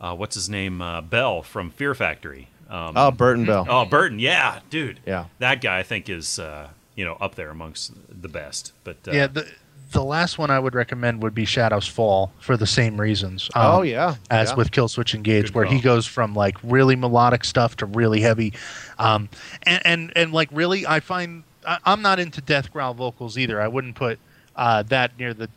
uh, 0.00 0.14
what's 0.14 0.34
his 0.34 0.48
name, 0.48 0.80
uh, 0.80 1.00
Bell 1.00 1.42
from 1.42 1.70
Fear 1.70 1.94
Factory. 1.94 2.48
Um, 2.70 2.92
Oh, 2.96 3.10
Burton 3.10 3.46
Bell. 3.46 3.66
Oh, 3.68 3.84
Burton, 3.86 4.18
yeah, 4.18 4.60
dude. 4.70 5.00
Yeah. 5.06 5.24
that 5.38 5.60
guy 5.62 5.78
I 5.78 5.82
think 5.82 6.08
is 6.10 6.38
uh, 6.38 6.68
you 6.98 7.04
know 7.04 7.16
up 7.20 7.36
there 7.36 7.50
amongst 7.50 7.92
the 8.20 8.28
best. 8.28 8.72
But 8.82 8.96
uh, 9.06 9.12
yeah, 9.12 9.28
the 9.28 9.48
the 9.92 10.02
last 10.02 10.36
one 10.36 10.50
I 10.50 10.58
would 10.58 10.74
recommend 10.74 11.22
would 11.22 11.34
be 11.34 11.44
Shadows 11.44 11.86
Fall 11.86 12.32
for 12.40 12.56
the 12.56 12.66
same 12.66 13.00
reasons. 13.00 13.48
Um, 13.54 13.66
Oh, 13.66 13.82
yeah, 13.82 14.16
as 14.30 14.50
yeah. 14.50 14.56
with 14.56 14.72
Killswitch 14.72 15.14
Engage, 15.14 15.46
Good 15.46 15.54
where 15.54 15.64
he 15.64 15.80
goes 15.80 16.06
from 16.06 16.34
like 16.34 16.56
really 16.64 16.96
melodic 16.96 17.44
stuff 17.44 17.76
to 17.76 17.86
really 17.86 18.20
heavy, 18.20 18.52
um, 18.98 19.28
and 19.62 19.80
and 19.86 20.12
and 20.16 20.32
like 20.32 20.48
really, 20.50 20.86
I 20.88 20.98
find 20.98 21.44
I, 21.64 21.78
I'm 21.84 22.02
not 22.02 22.18
into 22.18 22.40
death 22.40 22.72
growl 22.72 22.94
vocals 22.94 23.38
either. 23.38 23.60
I 23.60 23.68
wouldn't 23.68 23.94
put 23.94 24.18
uh, 24.56 24.82
that 24.82 25.16
near 25.20 25.32
the 25.32 25.48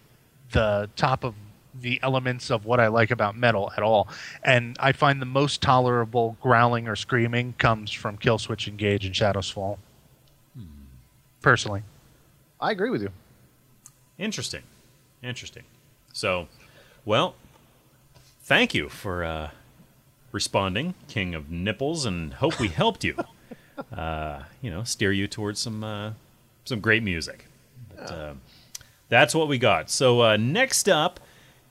the 0.52 0.92
top 0.96 1.24
of 1.24 1.34
the 1.74 2.00
elements 2.04 2.52
of 2.52 2.66
what 2.66 2.80
I 2.80 2.88
like 2.88 3.10
about 3.10 3.36
metal 3.36 3.72
at 3.76 3.82
all. 3.82 4.10
And 4.44 4.78
I 4.80 4.92
find 4.92 5.20
the 5.20 5.26
most 5.26 5.62
tolerable 5.62 6.38
growling 6.40 6.88
or 6.88 6.96
screaming 6.96 7.56
comes 7.58 7.92
from 7.92 8.18
Killswitch 8.18 8.68
Engage 8.68 9.06
and 9.06 9.16
Shadows 9.16 9.50
Fall. 9.50 9.80
Personally. 11.42 11.84
I 12.60 12.72
agree 12.72 12.90
with 12.90 13.02
you. 13.02 13.10
interesting, 14.18 14.62
interesting. 15.24 15.64
So, 16.14 16.48
well, 17.06 17.36
thank 18.44 18.74
you 18.74 18.90
for 18.90 19.24
uh, 19.24 19.50
responding, 20.32 20.94
King 21.08 21.34
of 21.34 21.50
Nipples, 21.50 22.06
and 22.06 22.36
hope 22.36 22.60
we 22.60 22.68
helped 22.68 23.04
you. 23.04 23.16
Uh, 23.92 24.44
you 24.62 24.70
know, 24.70 24.84
steer 24.84 25.12
you 25.12 25.28
towards 25.28 25.60
some 25.60 25.84
uh, 25.84 26.12
some 26.66 26.80
great 26.82 27.02
music. 27.02 27.48
But, 27.90 28.12
uh, 28.12 28.34
that's 29.10 29.34
what 29.34 29.48
we 29.48 29.58
got. 29.58 29.90
So 29.90 30.22
uh, 30.22 30.38
next 30.38 30.88
up 30.88 31.20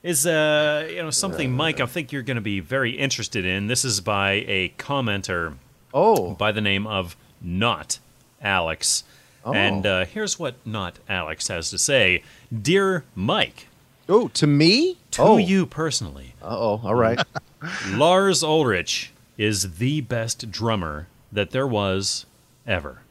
is 0.03 0.25
uh, 0.25 0.87
you 0.89 0.97
know 1.01 1.09
something, 1.11 1.53
Mike. 1.53 1.79
I 1.79 1.85
think 1.85 2.11
you're 2.11 2.21
going 2.21 2.35
to 2.35 2.41
be 2.41 2.59
very 2.59 2.91
interested 2.91 3.45
in. 3.45 3.67
This 3.67 3.85
is 3.85 4.01
by 4.01 4.43
a 4.47 4.73
commenter 4.77 5.55
Oh, 5.93 6.33
by 6.33 6.51
the 6.51 6.59
name 6.59 6.85
of 6.85 7.15
Not 7.41 7.99
Alex. 8.41 9.05
Oh. 9.43 9.53
And 9.53 9.85
uh, 9.85 10.05
here's 10.05 10.37
what 10.37 10.55
Not 10.65 10.99
Alex 11.09 11.47
has 11.47 11.69
to 11.71 11.77
say 11.77 12.23
Dear 12.55 13.03
Mike, 13.15 13.67
oh, 14.07 14.27
to 14.29 14.47
me? 14.47 14.97
to 15.11 15.21
oh. 15.21 15.37
you 15.37 15.65
personally, 15.65 16.35
Uh 16.41 16.57
oh. 16.57 16.81
All 16.83 16.95
right. 16.95 17.19
Lars 17.89 18.43
Ulrich 18.43 19.11
is 19.37 19.77
the 19.77 20.01
best 20.01 20.51
drummer 20.51 21.07
that 21.31 21.51
there 21.51 21.67
was 21.67 22.25
ever. 22.67 23.01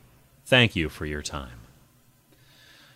Thank 0.44 0.76
you 0.76 0.88
for 0.88 1.06
your 1.06 1.22
time. 1.22 1.60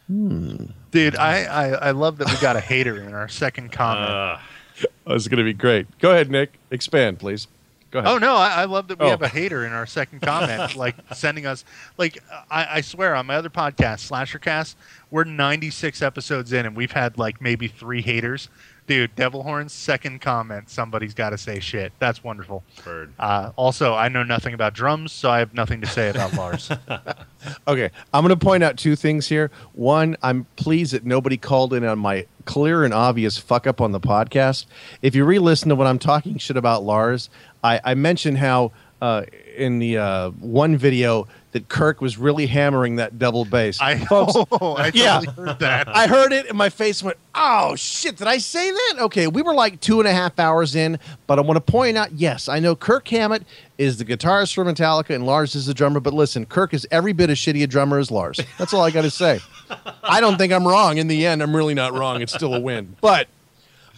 Dude, 0.08 1.16
I, 1.16 1.44
I, 1.44 1.68
I 1.70 1.90
love 1.92 2.18
that 2.18 2.28
we 2.28 2.36
got 2.36 2.56
a 2.56 2.60
hater 2.60 3.00
in 3.00 3.14
our 3.14 3.28
second 3.28 3.72
comment. 3.72 4.10
Uh, 4.10 4.38
oh, 5.06 5.14
it's 5.14 5.28
going 5.28 5.38
to 5.38 5.44
be 5.44 5.54
great. 5.54 5.86
Go 5.98 6.10
ahead, 6.10 6.30
Nick. 6.30 6.52
Expand, 6.70 7.18
please. 7.18 7.46
Go 7.94 8.00
ahead. 8.00 8.12
oh 8.12 8.18
no, 8.18 8.34
I, 8.34 8.62
I 8.62 8.64
love 8.64 8.88
that 8.88 8.98
we 8.98 9.06
Oh. 9.06 9.10
have 9.10 9.22
a 9.22 9.28
hater 9.28 9.64
in 9.64 9.72
our 9.72 9.86
second 9.86 10.20
comment, 10.20 10.74
like 10.76 10.96
sending 11.14 11.46
us 11.46 11.64
like 11.96 12.18
I, 12.50 12.66
I 12.76 12.80
swear 12.80 13.14
on 13.14 13.24
my 13.26 13.36
other 13.36 13.48
podcast, 13.50 14.10
Slashercast, 14.10 14.74
we're 15.10 15.24
96 15.24 16.02
episodes 16.02 16.52
in 16.52 16.66
and 16.66 16.74
we've 16.76 16.90
had 16.92 17.16
like 17.18 17.40
maybe 17.40 17.68
three 17.68 18.02
haters. 18.02 18.48
Dude, 18.86 19.16
Devil 19.16 19.44
Horn's 19.44 19.72
second 19.72 20.20
comment, 20.20 20.68
somebody's 20.68 21.14
got 21.14 21.30
to 21.30 21.38
say 21.38 21.58
shit. 21.58 21.94
That's 22.00 22.22
wonderful. 22.22 22.62
Bird. 22.84 23.14
Uh, 23.18 23.50
also, 23.56 23.94
I 23.94 24.08
know 24.08 24.22
nothing 24.24 24.52
about 24.52 24.74
drums, 24.74 25.10
so 25.10 25.30
I 25.30 25.38
have 25.38 25.54
nothing 25.54 25.80
to 25.80 25.86
say 25.86 26.10
about 26.10 26.34
Lars. 26.34 26.70
Okay, 27.68 27.90
I'm 28.14 28.24
going 28.24 28.34
to 28.38 28.42
point 28.42 28.62
out 28.64 28.78
two 28.78 28.96
things 28.96 29.28
here. 29.28 29.50
One, 29.74 30.16
I'm 30.22 30.46
pleased 30.56 30.94
that 30.94 31.04
nobody 31.04 31.36
called 31.36 31.74
in 31.74 31.84
on 31.84 31.98
my 31.98 32.24
clear 32.46 32.84
and 32.84 32.94
obvious 32.94 33.36
fuck 33.36 33.66
up 33.66 33.82
on 33.82 33.92
the 33.92 34.00
podcast. 34.00 34.64
If 35.02 35.14
you 35.14 35.26
re-listen 35.26 35.68
to 35.68 35.74
what 35.74 35.86
I'm 35.86 35.98
talking 35.98 36.38
shit 36.38 36.56
about 36.56 36.84
Lars, 36.84 37.28
I, 37.64 37.80
I 37.82 37.94
mentioned 37.94 38.38
how 38.38 38.72
uh, 39.00 39.24
in 39.56 39.78
the 39.78 39.98
uh, 39.98 40.30
one 40.30 40.76
video 40.76 41.26
that 41.52 41.68
Kirk 41.68 42.00
was 42.00 42.18
really 42.18 42.46
hammering 42.46 42.96
that 42.96 43.18
double 43.18 43.44
bass. 43.44 43.80
I, 43.80 43.98
Folks, 43.98 44.34
oh, 44.36 44.74
I 44.78 44.90
yeah. 44.92 45.20
totally 45.20 45.46
heard 45.46 45.58
that. 45.60 45.88
I 45.88 46.06
heard 46.06 46.32
it 46.32 46.48
and 46.48 46.58
my 46.58 46.68
face 46.68 47.02
went, 47.02 47.16
oh 47.34 47.76
shit, 47.76 48.16
did 48.16 48.26
I 48.26 48.38
say 48.38 48.70
that? 48.70 48.94
Okay, 49.00 49.28
we 49.28 49.40
were 49.40 49.54
like 49.54 49.80
two 49.80 50.00
and 50.00 50.08
a 50.08 50.12
half 50.12 50.38
hours 50.38 50.74
in, 50.74 50.98
but 51.26 51.38
I 51.38 51.42
want 51.42 51.56
to 51.56 51.72
point 51.72 51.96
out 51.96 52.12
yes, 52.12 52.48
I 52.48 52.60
know 52.60 52.74
Kirk 52.76 53.06
Hammett 53.08 53.44
is 53.78 53.98
the 53.98 54.04
guitarist 54.04 54.54
for 54.54 54.64
Metallica 54.64 55.14
and 55.14 55.26
Lars 55.26 55.54
is 55.54 55.66
the 55.66 55.74
drummer, 55.74 56.00
but 56.00 56.12
listen, 56.12 56.44
Kirk 56.44 56.74
is 56.74 56.86
every 56.90 57.12
bit 57.12 57.30
as 57.30 57.38
shitty 57.38 57.62
a 57.62 57.66
drummer 57.66 57.98
as 57.98 58.10
Lars. 58.10 58.40
That's 58.58 58.74
all 58.74 58.82
I 58.82 58.90
got 58.90 59.02
to 59.02 59.10
say. 59.10 59.40
I 60.02 60.20
don't 60.20 60.36
think 60.36 60.52
I'm 60.52 60.66
wrong. 60.66 60.98
In 60.98 61.06
the 61.06 61.24
end, 61.24 61.42
I'm 61.42 61.54
really 61.54 61.74
not 61.74 61.94
wrong. 61.94 62.20
It's 62.20 62.34
still 62.34 62.54
a 62.54 62.60
win. 62.60 62.96
But 63.00 63.28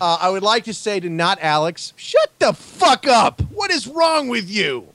uh, 0.00 0.18
I 0.20 0.28
would 0.28 0.42
like 0.42 0.64
to 0.64 0.74
say 0.74 1.00
to 1.00 1.08
not 1.08 1.38
Alex, 1.40 1.92
shut 1.96 2.30
the 2.38 2.52
fuck 2.52 3.06
up. 3.06 3.40
What 3.52 3.70
is 3.70 3.86
wrong 3.86 4.28
with 4.28 4.50
you? 4.50 4.88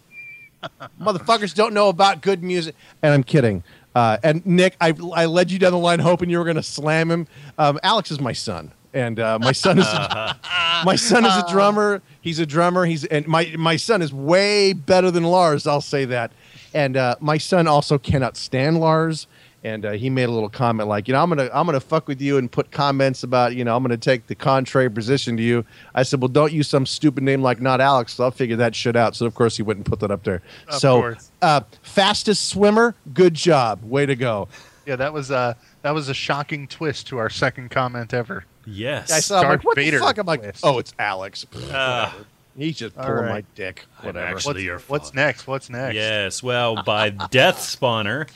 Motherfuckers 1.02 1.54
don't 1.54 1.74
know 1.74 1.90
about 1.90 2.22
good 2.22 2.44
music. 2.44 2.76
And 3.02 3.14
I'm 3.14 3.24
kidding. 3.24 3.64
Uh, 3.96 4.18
and 4.24 4.46
Nick, 4.46 4.76
I, 4.80 4.94
I 5.14 5.26
led 5.26 5.52
you 5.52 5.60
down 5.60 5.72
the 5.72 5.78
line 5.78 6.00
hoping 6.00 6.30
you 6.30 6.38
were 6.38 6.46
going 6.46 6.56
to 6.56 6.64
slam 6.64 7.12
him. 7.12 7.28
Um, 7.58 7.80
Alex 7.84 8.12
is 8.12 8.22
my 8.22 8.32
son, 8.32 8.72
and 8.94 9.20
uh, 9.20 9.38
my 9.40 9.52
son 9.52 9.80
is 9.80 9.86
a, 9.86 10.38
my 10.86 10.96
son 10.96 11.26
is 11.26 11.36
a 11.36 11.46
drummer. 11.50 12.02
He's 12.22 12.40
a 12.40 12.46
drummer. 12.46 12.86
He's 12.86 13.04
and 13.04 13.28
my 13.28 13.54
my 13.58 13.76
son 13.76 14.02
is 14.02 14.14
way 14.14 14.72
better 14.72 15.12
than 15.12 15.24
Lars. 15.24 15.68
I'll 15.68 15.82
say 15.82 16.06
that. 16.06 16.32
And 16.74 16.96
uh, 16.96 17.16
my 17.20 17.38
son 17.38 17.68
also 17.68 17.98
cannot 17.98 18.38
stand 18.38 18.80
Lars. 18.80 19.28
And 19.64 19.86
uh, 19.86 19.92
he 19.92 20.10
made 20.10 20.24
a 20.24 20.32
little 20.32 20.50
comment 20.50 20.90
like, 20.90 21.08
you 21.08 21.14
know, 21.14 21.22
I'm 21.22 21.30
gonna 21.30 21.50
I'm 21.54 21.68
gonna 21.68 21.80
fuck 21.80 22.08
with 22.08 22.20
you 22.20 22.38
and 22.38 22.52
put 22.52 22.72
comments 22.72 23.22
about, 23.22 23.56
you 23.56 23.64
know, 23.64 23.76
I'm 23.76 23.84
gonna 23.84 23.96
take 23.96 24.26
the 24.26 24.34
contrary 24.34 24.90
position 24.90 25.38
to 25.38 25.44
you. 25.44 25.64
I 25.94 26.02
said, 26.02 26.20
well, 26.20 26.30
don't 26.30 26.52
use 26.52 26.68
some 26.68 26.88
stupid 26.88 27.24
name 27.24 27.44
like 27.44 27.62
not 27.62 27.80
Alex. 27.80 28.14
So 28.16 28.24
I'll 28.24 28.32
figure 28.32 28.56
that 28.56 28.76
shit 28.76 28.96
out. 28.96 29.16
So 29.16 29.28
of 29.28 29.36
course 29.36 29.58
he 29.58 29.64
wouldn't 29.64 29.86
put 29.86 30.00
that 30.00 30.10
up 30.10 30.24
there. 30.24 30.42
Of 30.68 30.80
so 30.80 31.16
uh, 31.44 31.62
fastest 31.84 32.50
swimmer, 32.50 32.96
good 33.14 33.36
job, 33.36 33.84
way 33.84 34.08
to 34.08 34.16
go. 34.16 34.48
Yeah, 34.88 34.96
that 34.96 35.14
was 35.14 35.30
uh 35.30 35.54
that 35.84 35.92
was 35.92 36.10
a 36.10 36.14
shocking 36.14 36.68
twist 36.68 37.08
to 37.08 37.20
our 37.20 37.30
second 37.30 37.70
comment 37.70 38.16
ever. 38.16 38.46
Yes. 38.66 39.12
I 39.12 39.20
saw 39.20 39.42
him 39.42 39.50
like, 39.50 39.50
Darth 39.50 39.66
what 39.66 39.76
Vader 39.78 40.00
the 40.00 40.06
fuck? 40.06 40.18
I'm 40.18 40.26
like, 40.26 40.42
twist. 40.42 40.62
oh, 40.64 40.80
it's 40.80 40.94
Alex. 40.98 41.46
Ah. 41.72 42.16
He's 42.58 42.76
just 42.78 42.96
pulling 42.96 43.12
right. 43.12 43.30
my 43.30 43.44
dick. 43.56 43.86
Whatever. 44.02 44.34
What's, 44.34 44.60
your 44.60 44.80
what's 44.80 45.14
next? 45.14 45.48
What's 45.48 45.70
next? 45.70 45.96
Yes. 45.96 46.44
Well, 46.44 46.84
by 46.84 47.10
Death 47.32 47.60
Spawner. 47.60 48.28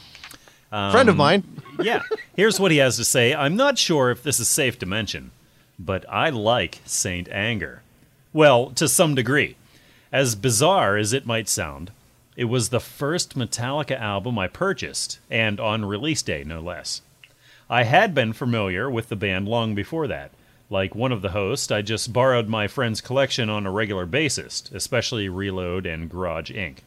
Um, 0.75 0.91
Friend 0.91 1.07
of 1.07 1.15
mine. 1.15 1.61
yeah. 1.79 2.01
Here's 2.35 2.59
what 2.59 2.69
he 2.71 2.77
has 2.79 2.97
to 2.97 3.05
say. 3.05 3.33
I'm 3.33 3.55
not 3.55 3.77
sure 3.77 4.11
if 4.11 4.21
this 4.21 4.41
is 4.41 4.49
safe 4.49 4.77
to 4.79 4.85
mention, 4.85 5.31
but 5.79 6.05
I 6.09 6.29
like 6.29 6.81
Saint 6.83 7.29
Anger. 7.29 7.81
Well, 8.33 8.71
to 8.71 8.89
some 8.89 9.15
degree. 9.15 9.55
As 10.11 10.35
bizarre 10.35 10.97
as 10.97 11.13
it 11.13 11.25
might 11.25 11.47
sound, 11.47 11.91
it 12.35 12.45
was 12.45 12.69
the 12.69 12.81
first 12.81 13.37
Metallica 13.37 13.97
album 13.97 14.37
I 14.37 14.49
purchased, 14.49 15.19
and 15.31 15.61
on 15.61 15.85
release 15.85 16.21
day, 16.21 16.43
no 16.43 16.59
less. 16.59 17.01
I 17.69 17.83
had 17.83 18.13
been 18.13 18.33
familiar 18.33 18.89
with 18.89 19.07
the 19.07 19.15
band 19.15 19.47
long 19.47 19.75
before 19.75 20.07
that. 20.07 20.31
Like 20.69 20.93
one 20.93 21.13
of 21.13 21.21
the 21.21 21.31
hosts, 21.31 21.71
I 21.71 21.83
just 21.83 22.11
borrowed 22.11 22.49
my 22.49 22.67
friend's 22.67 22.99
collection 22.99 23.49
on 23.49 23.65
a 23.65 23.71
regular 23.71 24.05
basis, 24.05 24.69
especially 24.73 25.29
Reload 25.29 25.85
and 25.85 26.09
Garage 26.09 26.51
Inc. 26.51 26.79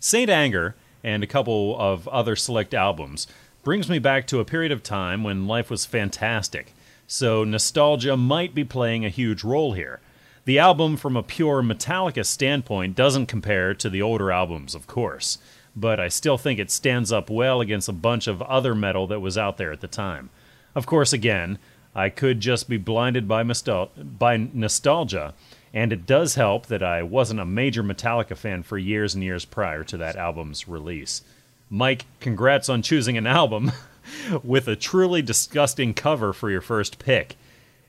Saint 0.00 0.28
Anger 0.28 0.74
and 1.02 1.22
a 1.22 1.28
couple 1.28 1.76
of 1.78 2.06
other 2.08 2.36
select 2.36 2.74
albums 2.74 3.26
brings 3.62 3.88
me 3.88 3.98
back 3.98 4.26
to 4.26 4.40
a 4.40 4.44
period 4.44 4.72
of 4.72 4.82
time 4.82 5.22
when 5.22 5.46
life 5.46 5.70
was 5.70 5.84
fantastic, 5.84 6.72
so 7.06 7.44
nostalgia 7.44 8.16
might 8.16 8.54
be 8.54 8.64
playing 8.64 9.04
a 9.04 9.10
huge 9.10 9.44
role 9.44 9.74
here. 9.74 10.00
The 10.46 10.58
album, 10.58 10.96
from 10.96 11.16
a 11.16 11.22
pure 11.22 11.62
Metallica 11.62 12.24
standpoint, 12.24 12.96
doesn't 12.96 13.26
compare 13.26 13.74
to 13.74 13.90
the 13.90 14.00
older 14.00 14.32
albums, 14.32 14.74
of 14.74 14.86
course, 14.86 15.38
but 15.76 16.00
I 16.00 16.08
still 16.08 16.38
think 16.38 16.58
it 16.58 16.70
stands 16.70 17.12
up 17.12 17.28
well 17.28 17.60
against 17.60 17.88
a 17.88 17.92
bunch 17.92 18.26
of 18.26 18.40
other 18.42 18.74
metal 18.74 19.06
that 19.08 19.20
was 19.20 19.36
out 19.36 19.58
there 19.58 19.72
at 19.72 19.80
the 19.80 19.86
time. 19.86 20.30
Of 20.74 20.86
course, 20.86 21.12
again, 21.12 21.58
I 21.94 22.08
could 22.08 22.40
just 22.40 22.68
be 22.68 22.78
blinded 22.78 23.28
by, 23.28 23.42
by 23.42 24.48
nostalgia, 24.52 25.34
and 25.72 25.92
it 25.92 26.06
does 26.06 26.34
help 26.34 26.66
that 26.66 26.82
I 26.82 27.02
wasn't 27.02 27.40
a 27.40 27.44
major 27.44 27.82
Metallica 27.82 28.36
fan 28.36 28.62
for 28.62 28.78
years 28.78 29.14
and 29.14 29.22
years 29.22 29.44
prior 29.44 29.84
to 29.84 29.96
that 29.98 30.16
album's 30.16 30.66
release. 30.66 31.22
Mike, 31.68 32.06
congrats 32.18 32.68
on 32.68 32.82
choosing 32.82 33.16
an 33.16 33.26
album 33.26 33.70
with 34.42 34.66
a 34.66 34.76
truly 34.76 35.22
disgusting 35.22 35.94
cover 35.94 36.32
for 36.32 36.50
your 36.50 36.60
first 36.60 36.98
pick. 36.98 37.36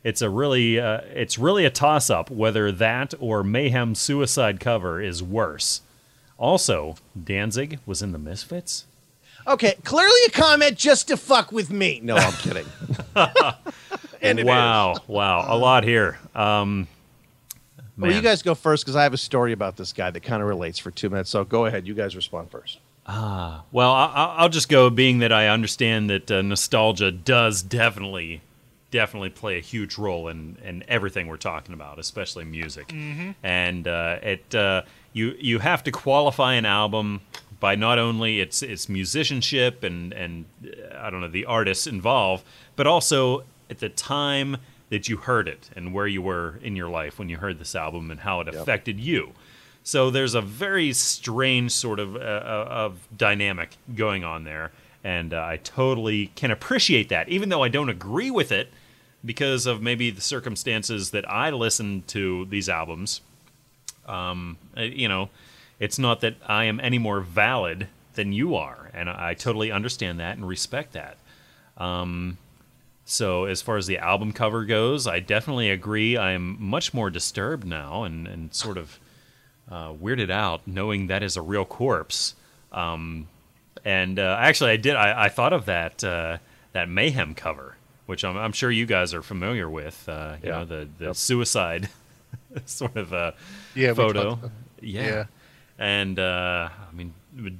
It's 0.03 0.21
a 0.21 0.29
really, 0.29 0.79
uh, 0.79 1.01
it's 1.13 1.37
really 1.37 1.65
a 1.65 1.69
toss-up 1.69 2.29
whether 2.29 2.71
that 2.71 3.13
or 3.19 3.43
Mayhem 3.43 3.95
Suicide 3.95 4.59
cover 4.59 5.01
is 5.01 5.21
worse. 5.21 5.81
Also, 6.37 6.95
Danzig 7.21 7.79
was 7.85 8.01
in 8.01 8.11
the 8.11 8.17
Misfits. 8.17 8.85
Okay, 9.47 9.75
clearly 9.83 10.19
a 10.27 10.31
comment 10.31 10.77
just 10.77 11.07
to 11.07 11.17
fuck 11.17 11.51
with 11.51 11.71
me. 11.71 11.99
No, 12.03 12.15
I'm 12.15 12.33
kidding. 12.33 12.65
and 14.21 14.39
it 14.39 14.43
is. 14.43 14.45
wow, 14.45 14.95
wow, 15.07 15.45
a 15.47 15.57
lot 15.57 15.83
here. 15.83 16.19
Um, 16.35 16.87
Well, 17.97 18.11
you 18.11 18.21
guys 18.21 18.41
go 18.41 18.55
first 18.55 18.83
because 18.83 18.95
I 18.95 19.03
have 19.03 19.13
a 19.13 19.17
story 19.17 19.51
about 19.53 19.77
this 19.77 19.93
guy 19.93 20.09
that 20.11 20.21
kind 20.21 20.41
of 20.41 20.47
relates 20.47 20.79
for 20.79 20.91
two 20.91 21.09
minutes. 21.09 21.29
So 21.29 21.43
go 21.43 21.65
ahead. 21.65 21.87
You 21.87 21.93
guys 21.93 22.15
respond 22.15 22.49
first. 22.51 22.79
Ah, 23.07 23.63
Well, 23.71 23.91
I- 23.91 24.05
I- 24.05 24.35
I'll 24.37 24.49
just 24.49 24.69
go, 24.69 24.89
being 24.89 25.19
that 25.19 25.31
I 25.33 25.47
understand 25.47 26.09
that 26.09 26.29
uh, 26.31 26.41
nostalgia 26.41 27.11
does 27.11 27.61
definitely, 27.61 28.41
definitely 28.91 29.29
play 29.31 29.57
a 29.57 29.61
huge 29.61 29.97
role 29.97 30.27
in, 30.27 30.57
in 30.63 30.83
everything 30.87 31.27
we're 31.27 31.37
talking 31.37 31.73
about, 31.73 31.99
especially 31.99 32.45
music. 32.45 32.93
And 33.43 33.87
uh, 33.87 34.17
it 34.21 34.55
uh, 34.55 34.83
you 35.13 35.35
you 35.39 35.59
have 35.59 35.83
to 35.83 35.91
qualify 35.91 36.53
an 36.53 36.65
album 36.65 37.21
by 37.59 37.75
not 37.75 37.99
only 37.99 38.39
its 38.39 38.61
its 38.63 38.87
musicianship 38.87 39.83
and 39.83 40.13
and 40.13 40.45
uh, 40.65 40.97
I 40.99 41.09
don't 41.09 41.21
know 41.21 41.27
the 41.27 41.45
artists 41.45 41.87
involved, 41.87 42.43
but 42.75 42.87
also 42.87 43.43
at 43.69 43.79
the 43.79 43.89
time 43.89 44.57
that 44.91 45.07
you 45.07 45.15
heard 45.15 45.47
it 45.47 45.69
and 45.73 45.93
where 45.93 46.05
you 46.05 46.21
were 46.21 46.59
in 46.61 46.75
your 46.75 46.89
life 46.89 47.17
when 47.17 47.29
you 47.29 47.37
heard 47.37 47.57
this 47.57 47.75
album 47.75 48.11
and 48.11 48.19
how 48.19 48.41
it 48.41 48.47
affected 48.49 48.99
you. 48.99 49.31
So 49.83 50.11
there's 50.11 50.35
a 50.35 50.41
very 50.41 50.91
strange 50.91 51.71
sort 51.71 51.99
of 51.99 52.15
uh, 52.15 52.19
uh, 52.19 52.67
of 52.69 53.07
dynamic 53.17 53.77
going 53.95 54.23
on 54.25 54.43
there, 54.43 54.71
and 55.03 55.33
uh, 55.33 55.43
I 55.43 55.57
totally 55.57 56.27
can 56.35 56.51
appreciate 56.51 57.09
that, 57.09 57.29
even 57.29 57.49
though 57.49 57.63
I 57.63 57.69
don't 57.69 57.89
agree 57.89 58.29
with 58.29 58.51
it 58.51 58.71
because 59.23 59.65
of 59.65 59.81
maybe 59.81 60.11
the 60.11 60.21
circumstances 60.21 61.11
that 61.11 61.27
I 61.29 61.49
listened 61.51 62.07
to 62.09 62.45
these 62.45 62.67
albums. 62.67 63.21
Um, 64.05 64.57
you 64.75 65.07
know, 65.07 65.29
it's 65.79 65.97
not 65.97 66.19
that 66.21 66.35
I 66.45 66.65
am 66.65 66.79
any 66.81 66.97
more 66.97 67.21
valid 67.21 67.87
than 68.15 68.33
you 68.33 68.55
are, 68.55 68.91
and 68.93 69.09
I 69.09 69.29
I 69.29 69.33
totally 69.35 69.71
understand 69.71 70.19
that 70.19 70.35
and 70.35 70.45
respect 70.47 70.93
that. 70.93 71.17
Um, 71.77 72.37
so 73.05 73.45
as 73.45 73.61
far 73.61 73.77
as 73.77 73.87
the 73.87 73.97
album 73.97 74.31
cover 74.31 74.63
goes, 74.65 75.07
I 75.07 75.19
definitely 75.19 75.69
agree. 75.69 76.17
I'm 76.17 76.61
much 76.61 76.93
more 76.93 77.09
disturbed 77.09 77.65
now 77.65 78.03
and, 78.03 78.27
and 78.27 78.53
sort 78.53 78.77
of 78.77 78.99
uh, 79.69 79.93
weirded 79.93 80.29
out 80.29 80.67
knowing 80.67 81.07
that 81.07 81.23
is 81.23 81.35
a 81.37 81.41
real 81.41 81.65
corpse. 81.65 82.35
Um, 82.71 83.27
and 83.83 84.19
uh, 84.19 84.37
actually, 84.39 84.71
I 84.71 84.77
did. 84.77 84.95
I, 84.95 85.25
I 85.25 85.29
thought 85.29 85.53
of 85.53 85.65
that 85.65 86.03
uh, 86.03 86.37
that 86.73 86.87
mayhem 86.87 87.33
cover, 87.35 87.75
which 88.05 88.23
I'm, 88.23 88.37
I'm 88.37 88.51
sure 88.51 88.69
you 88.71 88.85
guys 88.85 89.13
are 89.13 89.21
familiar 89.23 89.69
with. 89.69 90.07
Uh, 90.07 90.35
you 90.41 90.49
Yeah. 90.49 90.57
know, 90.59 90.65
the 90.65 90.87
the 90.99 91.13
suicide 91.13 91.89
sort 92.65 92.95
of 92.95 93.13
uh, 93.13 93.31
Yeah, 93.73 93.93
photo. 93.93 94.39
Yeah. 94.81 95.01
yeah. 95.05 95.23
And 95.79 96.19
uh, 96.19 96.69
I 96.89 96.93
mean, 96.93 97.13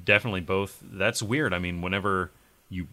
definitely 0.04 0.40
both. 0.42 0.78
That's 0.82 1.22
weird. 1.22 1.52
I 1.52 1.58
mean, 1.58 1.82
whenever 1.82 2.30
you 2.70 2.86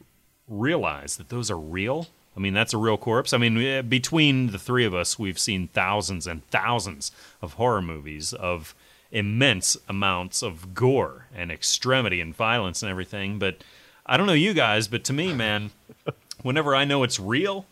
realize 0.47 1.18
that 1.18 1.30
those 1.30 1.52
are 1.52 1.58
real, 1.60 2.08
I 2.39 2.41
mean, 2.41 2.53
that's 2.53 2.73
a 2.73 2.77
real 2.77 2.97
corpse. 2.97 3.33
I 3.33 3.37
mean, 3.37 3.57
eh, 3.57 3.81
between 3.81 4.51
the 4.51 4.57
three 4.57 4.85
of 4.85 4.95
us, 4.95 5.19
we've 5.19 5.37
seen 5.37 5.67
thousands 5.73 6.25
and 6.25 6.47
thousands 6.47 7.11
of 7.41 7.55
horror 7.55 7.81
movies 7.81 8.31
of 8.31 8.73
immense 9.11 9.75
amounts 9.89 10.41
of 10.41 10.73
gore 10.73 11.25
and 11.35 11.51
extremity 11.51 12.21
and 12.21 12.33
violence 12.33 12.81
and 12.81 12.89
everything. 12.89 13.39
But 13.39 13.57
I 14.05 14.15
don't 14.15 14.25
know 14.25 14.31
you 14.31 14.53
guys, 14.53 14.87
but 14.87 15.03
to 15.05 15.13
me, 15.13 15.33
man, 15.33 15.71
whenever 16.41 16.73
I 16.73 16.85
know 16.85 17.03
it's 17.03 17.19
real, 17.19 17.65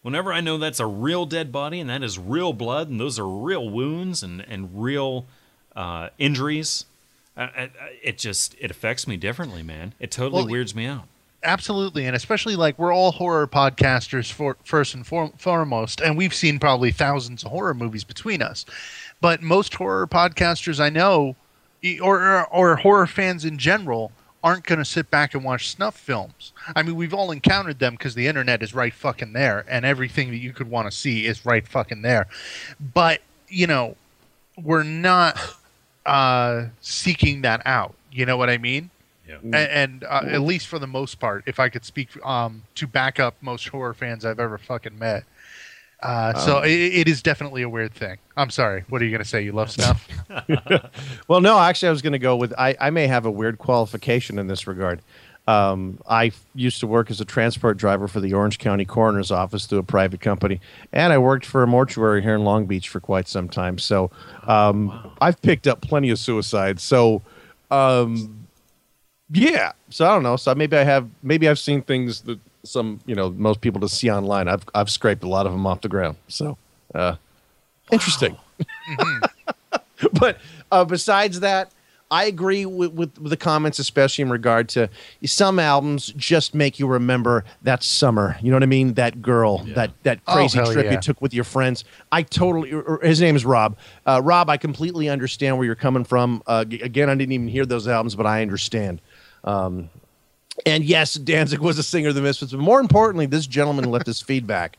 whenever 0.00 0.32
I 0.32 0.40
know 0.40 0.56
that's 0.56 0.80
a 0.80 0.86
real 0.86 1.26
dead 1.26 1.52
body 1.52 1.78
and 1.78 1.90
that 1.90 2.02
is 2.02 2.18
real 2.18 2.54
blood 2.54 2.88
and 2.88 2.98
those 2.98 3.18
are 3.18 3.28
real 3.28 3.68
wounds 3.68 4.22
and, 4.22 4.40
and 4.48 4.82
real 4.82 5.26
uh, 5.76 6.08
injuries, 6.16 6.86
I, 7.36 7.42
I, 7.42 7.70
it 8.02 8.16
just 8.16 8.56
it 8.58 8.70
affects 8.70 9.06
me 9.06 9.18
differently, 9.18 9.62
man. 9.62 9.92
It 10.00 10.10
totally 10.10 10.44
Well, 10.44 10.50
weirds 10.50 10.74
me 10.74 10.86
out. 10.86 11.08
Absolutely 11.44 12.06
and 12.06 12.16
especially 12.16 12.56
like 12.56 12.78
we're 12.78 12.92
all 12.92 13.12
horror 13.12 13.46
podcasters 13.46 14.30
for 14.30 14.56
first 14.64 14.94
and 14.94 15.06
for, 15.06 15.30
foremost 15.38 16.00
and 16.00 16.16
we've 16.16 16.34
seen 16.34 16.58
probably 16.58 16.90
thousands 16.90 17.44
of 17.44 17.50
horror 17.50 17.74
movies 17.74 18.04
between 18.04 18.42
us 18.42 18.64
but 19.20 19.42
most 19.42 19.74
horror 19.74 20.06
podcasters 20.06 20.80
i 20.80 20.88
know 20.88 21.36
or 22.02 22.20
or, 22.20 22.46
or 22.46 22.76
horror 22.76 23.06
fans 23.06 23.44
in 23.44 23.58
general 23.58 24.10
aren't 24.42 24.64
going 24.64 24.78
to 24.78 24.84
sit 24.84 25.10
back 25.10 25.34
and 25.34 25.44
watch 25.44 25.68
snuff 25.68 25.96
films 25.96 26.52
i 26.74 26.82
mean 26.82 26.96
we've 26.96 27.14
all 27.14 27.30
encountered 27.30 27.78
them 27.78 27.94
because 27.94 28.14
the 28.14 28.26
internet 28.26 28.62
is 28.62 28.74
right 28.74 28.94
fucking 28.94 29.32
there 29.32 29.64
and 29.68 29.84
everything 29.84 30.30
that 30.30 30.38
you 30.38 30.52
could 30.52 30.68
want 30.68 30.90
to 30.90 30.96
see 30.96 31.26
is 31.26 31.44
right 31.46 31.68
fucking 31.68 32.02
there 32.02 32.26
but 32.92 33.20
you 33.48 33.66
know 33.66 33.96
we're 34.62 34.82
not 34.82 35.38
uh, 36.06 36.66
seeking 36.80 37.42
that 37.42 37.62
out. 37.64 37.94
You 38.12 38.26
know 38.26 38.36
what 38.36 38.50
I 38.50 38.58
mean? 38.58 38.90
Yeah. 39.28 39.36
A- 39.52 39.74
And, 39.76 40.04
uh, 40.04 40.22
at 40.26 40.40
least 40.42 40.66
for 40.66 40.78
the 40.78 40.86
most 40.86 41.18
part, 41.20 41.44
if 41.46 41.58
I 41.58 41.68
could 41.68 41.84
speak 41.84 42.08
um, 42.26 42.62
to 42.76 42.86
back 42.86 43.18
up 43.18 43.34
most 43.40 43.68
horror 43.68 43.94
fans 43.94 44.24
I've 44.24 44.38
ever 44.40 44.58
fucking 44.58 44.98
met. 44.98 45.24
Uh, 46.02 46.34
so 46.38 46.58
it, 46.60 46.70
it 46.72 47.08
is 47.08 47.22
definitely 47.22 47.62
a 47.62 47.68
weird 47.68 47.94
thing. 47.94 48.18
I'm 48.36 48.50
sorry. 48.50 48.84
What 48.90 49.00
are 49.00 49.06
you 49.06 49.10
going 49.10 49.22
to 49.22 49.28
say? 49.28 49.40
You 49.42 49.52
love 49.52 49.70
stuff? 49.70 50.06
Well, 51.28 51.40
no, 51.40 51.58
actually, 51.58 51.88
I 51.88 51.92
was 51.92 52.02
going 52.02 52.12
to 52.12 52.18
go 52.18 52.36
with 52.36 52.52
I, 52.58 52.76
I 52.78 52.90
may 52.90 53.06
have 53.06 53.24
a 53.24 53.30
weird 53.30 53.58
qualification 53.58 54.38
in 54.38 54.46
this 54.46 54.66
regard. 54.66 55.00
Um, 55.46 55.98
I 56.06 56.26
f- 56.26 56.44
used 56.54 56.80
to 56.80 56.86
work 56.86 57.10
as 57.10 57.20
a 57.20 57.24
transport 57.24 57.76
driver 57.76 58.08
for 58.08 58.20
the 58.20 58.32
Orange 58.34 58.58
County 58.58 58.84
Coroner's 58.84 59.30
Office 59.30 59.66
through 59.66 59.78
a 59.78 59.82
private 59.82 60.20
company, 60.20 60.60
and 60.92 61.12
I 61.12 61.18
worked 61.18 61.44
for 61.46 61.62
a 61.62 61.66
mortuary 61.66 62.22
here 62.22 62.34
in 62.34 62.44
Long 62.44 62.64
Beach 62.66 62.88
for 62.88 62.98
quite 63.00 63.28
some 63.28 63.48
time. 63.48 63.78
So 63.78 64.10
um, 64.46 65.10
I've 65.20 65.40
picked 65.42 65.66
up 65.66 65.80
plenty 65.82 66.10
of 66.10 66.18
suicides. 66.18 66.82
So, 66.82 67.20
um, 67.70 68.43
yeah. 69.34 69.72
So 69.90 70.06
I 70.06 70.14
don't 70.14 70.22
know. 70.22 70.36
So 70.36 70.54
maybe 70.54 70.76
I 70.76 70.84
have. 70.84 71.08
Maybe 71.22 71.48
I've 71.48 71.58
seen 71.58 71.82
things 71.82 72.22
that 72.22 72.38
some 72.64 73.00
you 73.06 73.14
know 73.14 73.30
most 73.30 73.60
people 73.60 73.80
just 73.80 73.98
see 73.98 74.10
online. 74.10 74.48
I've 74.48 74.64
I've 74.74 74.90
scraped 74.90 75.22
a 75.24 75.28
lot 75.28 75.46
of 75.46 75.52
them 75.52 75.66
off 75.66 75.80
the 75.80 75.88
ground. 75.88 76.16
So 76.28 76.56
uh, 76.94 77.16
interesting. 77.90 78.36
but 80.12 80.38
uh, 80.70 80.84
besides 80.84 81.40
that, 81.40 81.70
I 82.10 82.26
agree 82.26 82.64
with, 82.66 82.92
with, 82.92 83.18
with 83.18 83.30
the 83.30 83.36
comments, 83.36 83.78
especially 83.78 84.22
in 84.22 84.30
regard 84.30 84.68
to 84.70 84.88
some 85.24 85.58
albums 85.58 86.12
just 86.16 86.54
make 86.54 86.78
you 86.78 86.86
remember 86.86 87.44
that 87.62 87.82
summer. 87.82 88.36
You 88.40 88.50
know 88.50 88.56
what 88.56 88.62
I 88.62 88.66
mean? 88.66 88.94
That 88.94 89.20
girl, 89.20 89.58
that 89.74 89.90
that 90.04 90.20
Oh, 90.28 90.34
crazy 90.34 90.58
hell 90.58 90.72
trip 90.72 90.86
yeah. 90.86 90.92
you 90.92 91.00
took 91.00 91.20
with 91.20 91.34
your 91.34 91.44
friends. 91.44 91.84
I 92.12 92.22
totally. 92.22 92.72
His 93.02 93.20
name 93.20 93.36
is 93.36 93.44
Rob. 93.44 93.76
Uh, 94.06 94.20
Rob, 94.22 94.48
I 94.48 94.56
completely 94.56 95.08
understand 95.08 95.56
where 95.56 95.66
you're 95.66 95.74
coming 95.74 96.04
from. 96.04 96.42
Uh, 96.46 96.64
again, 96.68 97.08
I 97.10 97.14
didn't 97.14 97.32
even 97.32 97.48
hear 97.48 97.66
those 97.66 97.88
albums, 97.88 98.14
but 98.14 98.26
I 98.26 98.42
understand. 98.42 99.00
Um, 99.44 99.90
and 100.66 100.84
yes, 100.84 101.14
Danzig 101.14 101.60
was 101.60 101.78
a 101.78 101.82
singer 101.82 102.08
of 102.08 102.14
the 102.14 102.22
Misfits, 102.22 102.52
but 102.52 102.60
more 102.60 102.80
importantly, 102.80 103.26
this 103.26 103.46
gentleman 103.46 103.90
left 103.90 104.08
us 104.08 104.20
feedback. 104.22 104.76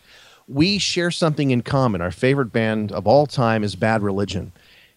We 0.47 0.78
share 0.78 1.11
something 1.11 1.51
in 1.51 1.61
common. 1.61 2.01
Our 2.01 2.11
favorite 2.11 2.51
band 2.51 2.91
of 2.91 3.07
all 3.07 3.26
time 3.26 3.63
is 3.63 3.76
Bad 3.76 4.03
Religion. 4.03 4.51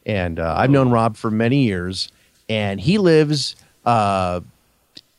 And 0.04 0.38
uh, 0.38 0.54
I've 0.56 0.70
known 0.70 0.90
Rob 0.90 1.16
for 1.16 1.30
many 1.30 1.64
years, 1.64 2.10
and 2.48 2.80
he 2.80 2.98
lives 2.98 3.56
uh, 3.84 4.40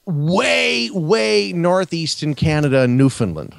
way, 0.06 0.89
way 0.91 1.54
northeast 1.54 2.24
in 2.24 2.34
Canada, 2.36 2.88
Newfoundland. 2.88 3.54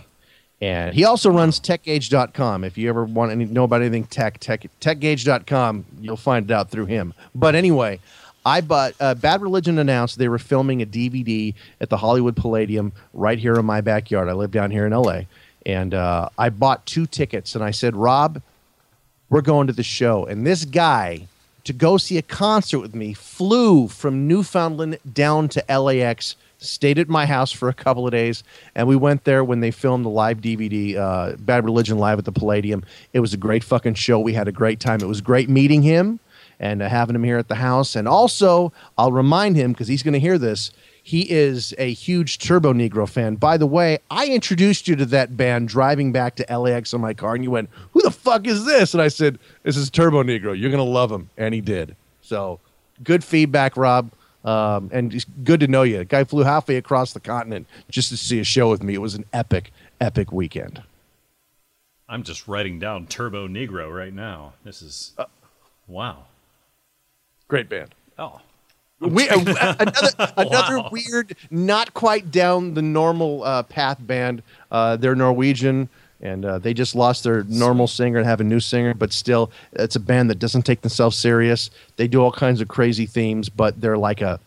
And 0.61 0.95
he 0.95 1.05
also 1.05 1.31
runs 1.31 1.59
techgage.com. 1.59 2.65
If 2.65 2.77
you 2.77 2.89
ever 2.89 3.05
want 3.05 3.31
to 3.31 3.37
know 3.37 3.65
about 3.65 3.81
anything 3.81 4.05
tech, 4.05 4.39
tech 4.41 4.67
techgage.com, 4.81 5.87
you'll 6.01 6.17
find 6.17 6.51
it 6.51 6.55
out 6.55 6.71
through 6.71 6.87
him. 6.87 7.15
But 7.35 7.55
anyway, 7.55 8.01
I 8.45 8.61
bought 8.61 8.95
uh, 9.01 9.15
Bad 9.15 9.43
Religion 9.43 9.79
announced 9.79 10.19
they 10.19 10.29
were 10.29 10.39
filming 10.39 10.81
a 10.81 10.87
DVD 10.87 11.55
at 11.81 11.91
the 11.91 11.99
Hollywood 11.99 12.37
Palladium 12.37 12.93
right 13.13 13.39
here 13.39 13.55
in 13.55 13.67
my 13.67 13.81
backyard. 13.81 14.29
I 14.29 14.33
live 14.33 14.51
down 14.51 14.71
here 14.71 14.87
in 14.87 14.93
LA. 14.93 15.23
And 15.67 15.93
uh, 15.93 16.31
I 16.39 16.49
bought 16.49 16.87
two 16.87 17.07
tickets 17.07 17.55
and 17.55 17.63
I 17.63 17.71
said, 17.71 17.95
Rob, 17.95 18.41
we're 19.29 19.43
going 19.43 19.67
to 19.67 19.73
the 19.73 19.83
show. 19.83 20.25
And 20.25 20.47
this 20.47 20.65
guy, 20.65 21.27
to 21.65 21.73
go 21.75 21.99
see 21.99 22.17
a 22.17 22.23
concert 22.23 22.81
with 22.81 22.95
me, 22.95 23.13
flew 23.13 23.89
from 23.89 24.27
Newfoundland 24.27 24.99
down 25.13 25.49
to 25.51 25.65
LAX, 25.69 26.35
stayed 26.59 26.99
at 26.99 27.09
my 27.09 27.27
house 27.27 27.53
for 27.53 27.69
a 27.69 27.75
couple 27.75 28.07
of 28.07 28.13
days, 28.13 28.43
and 28.75 28.89
we 28.89 28.97
went 28.97 29.25
there 29.25 29.45
when 29.45 29.61
they 29.61 29.71
filmed 29.71 30.05
the 30.05 30.11
live 30.11 30.39
DVD, 30.39 30.97
uh, 30.97 31.37
Bad 31.37 31.65
Religion 31.65 31.99
Live 31.99 32.19
at 32.19 32.25
the 32.25 32.33
Palladium. 32.33 32.83
It 33.13 33.21
was 33.21 33.35
a 33.35 33.37
great 33.37 33.63
fucking 33.63 33.95
show. 33.95 34.19
We 34.19 34.33
had 34.33 34.49
a 34.49 34.53
great 34.53 34.81
time. 34.81 35.01
It 35.01 35.07
was 35.07 35.21
great 35.21 35.49
meeting 35.49 35.83
him 35.83 36.19
and 36.61 36.83
uh, 36.83 36.89
having 36.89 37.17
him 37.17 37.25
here 37.25 37.39
at 37.39 37.49
the 37.49 37.57
house. 37.57 37.97
And 37.97 38.07
also, 38.07 38.73
I'll 38.97 39.11
remind 39.11 39.57
him 39.57 39.73
because 39.73 39.89
he's 39.89 40.05
going 40.05 40.15
to 40.15 40.21
hear 40.21 40.39
this. 40.39 40.71
He 41.03 41.29
is 41.31 41.75
a 41.79 41.93
huge 41.93 42.39
Turbonegro 42.39 43.09
fan. 43.09 43.37
By 43.37 43.57
the 43.57 43.67
way, 43.67 43.99
I 44.11 44.27
introduced 44.27 44.87
you 44.87 44.95
to 44.97 45.07
that 45.07 45.37
band 45.37 45.69
driving 45.69 46.13
back 46.13 46.37
to 46.37 46.59
LAX 46.59 46.93
on 46.93 47.01
my 47.01 47.15
car, 47.15 47.35
and 47.35 47.43
you 47.43 47.51
went, 47.51 47.71
"Who 47.93 48.03
the 48.03 48.11
fuck 48.11 48.47
is 48.47 48.67
this?" 48.67 48.93
And 48.93 49.03
I 49.03 49.09
said, 49.09 49.39
"This 49.63 49.79
is 49.79 49.91
Turbonegro. 49.91 50.57
You're 50.57 50.71
gonna 50.71 50.85
love 50.85 51.11
him," 51.11 51.31
and 51.39 51.55
he 51.55 51.63
did. 51.63 51.97
So, 52.21 52.61
good 53.03 53.25
feedback, 53.25 53.79
Rob, 53.79 54.13
um, 54.45 54.91
and 54.93 55.25
good 55.43 55.61
to 55.61 55.67
know 55.67 55.83
you. 55.83 56.05
Guy 56.05 56.25
flew 56.25 56.45
halfway 56.45 56.77
across 56.77 57.15
the 57.15 57.21
continent 57.21 57.67
just 57.91 58.11
to 58.11 58.19
see 58.19 58.39
a 58.39 58.45
show 58.45 58.69
with 58.71 58.83
me. 58.83 58.93
It 58.93 59.01
was 59.01 59.15
an 59.15 59.25
epic, 59.33 59.73
epic 60.03 60.31
weekend. 60.31 60.83
I'm 62.11 62.25
just 62.25 62.47
writing 62.47 62.79
down 62.79 63.07
Turbonegro 63.07 63.93
right 63.97 64.13
now. 64.13 64.53
This 64.65 64.83
is 64.83 65.15
wow. 65.89 66.27
Great 67.51 67.69
band. 67.69 67.93
Oh, 68.17 68.41
we, 69.01 69.29
uh, 69.29 69.41
another 69.81 70.33
another 70.37 70.89
weird, 70.93 71.35
not 71.51 71.93
quite 71.95 72.31
down 72.31 72.75
the 72.75 72.83
normal 72.83 73.43
uh, 73.43 73.65
path 73.65 73.99
band. 74.01 74.45
Uh, 74.71 74.95
they're 74.95 75.17
Norwegian, 75.17 75.89
and 76.21 76.45
uh, 76.45 76.61
they 76.61 76.73
just 76.73 76.95
lost 76.95 77.25
their 77.25 77.43
normal 77.43 77.89
singer 77.89 78.19
and 78.19 78.27
have 78.27 78.41
a 78.41 78.45
new 78.45 78.61
singer. 78.61 78.95
But 78.95 79.13
still, 79.13 79.51
it's 79.73 79.97
a 79.97 80.01
band 80.01 80.31
that 80.31 80.39
doesn't 80.39 80.63
take 80.63 80.83
themselves 80.83 81.19
serious. 81.19 81.71
They 81.97 82.07
do 82.07 82.23
all 82.23 82.31
kinds 82.31 82.61
of 82.61 82.69
crazy 82.69 83.05
themes, 83.05 83.49
but 83.49 83.81
they're 83.81 83.99
like 83.99 84.21
a 84.21 84.39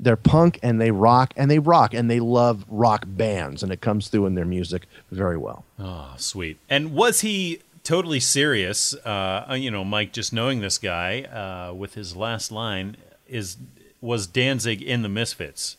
they're 0.00 0.16
punk 0.16 0.58
and 0.64 0.80
they 0.80 0.90
rock 0.90 1.32
and 1.36 1.48
they 1.48 1.60
rock 1.60 1.94
and 1.94 2.10
they 2.10 2.18
love 2.18 2.64
rock 2.68 3.04
bands, 3.06 3.62
and 3.62 3.70
it 3.70 3.80
comes 3.80 4.08
through 4.08 4.26
in 4.26 4.34
their 4.34 4.44
music 4.44 4.86
very 5.12 5.36
well. 5.36 5.64
oh, 5.78 6.14
sweet. 6.16 6.58
And 6.68 6.94
was 6.94 7.20
he 7.20 7.60
totally 7.84 8.20
serious? 8.20 8.94
Uh, 8.94 9.56
you 9.58 9.70
know, 9.70 9.84
Mike, 9.84 10.12
just 10.12 10.32
knowing 10.32 10.60
this 10.60 10.78
guy 10.78 11.22
uh, 11.22 11.72
with 11.74 11.94
his 11.94 12.16
last 12.16 12.50
line 12.52 12.96
is 13.28 13.56
was 14.00 14.26
Danzig 14.26 14.82
in 14.82 15.02
the 15.02 15.08
Misfits? 15.08 15.76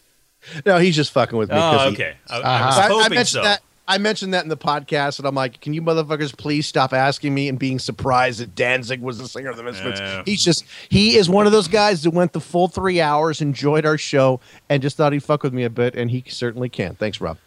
No, 0.66 0.78
he's 0.80 0.96
just 0.96 1.12
fucking 1.12 1.38
with 1.38 1.50
me. 1.50 1.56
Oh, 1.58 1.90
okay. 1.90 2.16
I, 2.28 2.36
I 2.36 2.40
Uh-huh. 2.40 2.66
was 2.68 2.78
I, 2.78 2.82
I 2.86 2.88
hoping 2.88 3.10
mentioned 3.16 3.28
so. 3.28 3.44
that. 3.44 3.62
I 3.88 3.98
mentioned 3.98 4.34
that 4.34 4.44
in 4.44 4.50
the 4.50 4.56
podcast, 4.58 5.20
and 5.20 5.28
I'm 5.28 5.36
like, 5.36 5.60
"Can 5.60 5.74
you 5.74 5.82
motherfuckers 5.82 6.36
please 6.38 6.66
stop 6.66 6.94
asking 6.94 7.34
me 7.34 7.50
and 7.50 7.60
being 7.60 7.78
surprised 7.78 8.40
that 8.40 8.56
Danzig 8.56 9.02
was 9.02 9.18
the 9.18 9.28
singer 9.28 9.50
of 9.50 9.58
the 9.58 9.64
Misfits?" 9.64 10.00
Yeah. 10.00 10.24
He's 10.26 10.44
just 10.44 10.64
he 10.88 11.18
is 11.18 11.30
one 11.30 11.46
of 11.46 11.52
those 11.52 11.68
guys 11.68 12.04
that 12.04 12.12
went 12.12 12.32
the 12.32 12.40
full 12.40 12.68
three 12.70 13.02
hours, 13.02 13.42
enjoyed 13.42 13.86
our 13.86 13.98
show, 13.98 14.40
and 14.70 14.82
just 14.82 14.96
thought 14.98 15.12
he'd 15.14 15.24
fuck 15.24 15.44
with 15.44 15.54
me 15.54 15.64
a 15.64 15.70
bit, 15.70 15.96
and 15.96 16.10
he 16.10 16.24
certainly 16.30 16.70
can. 16.70 16.96
Thanks, 16.96 17.20
Rob. 17.20 17.38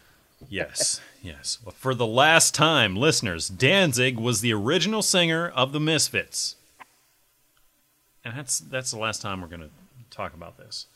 Yes, 0.49 1.01
yes. 1.25 1.57
Well, 1.63 1.73
for 1.77 1.93
the 1.95 2.05
last 2.07 2.53
time, 2.53 2.95
listeners, 2.95 3.49
Danzig 3.49 4.17
was 4.17 4.41
the 4.41 4.53
original 4.53 5.01
singer 5.01 5.47
of 5.49 5.71
the 5.71 5.79
Misfits, 5.79 6.55
and 8.23 8.37
that's 8.37 8.59
that's 8.59 8.91
the 8.91 8.97
last 8.99 9.21
time 9.21 9.41
we're 9.41 9.47
going 9.47 9.61
to 9.61 9.69
talk 10.09 10.33
about 10.33 10.57
this. 10.57 10.87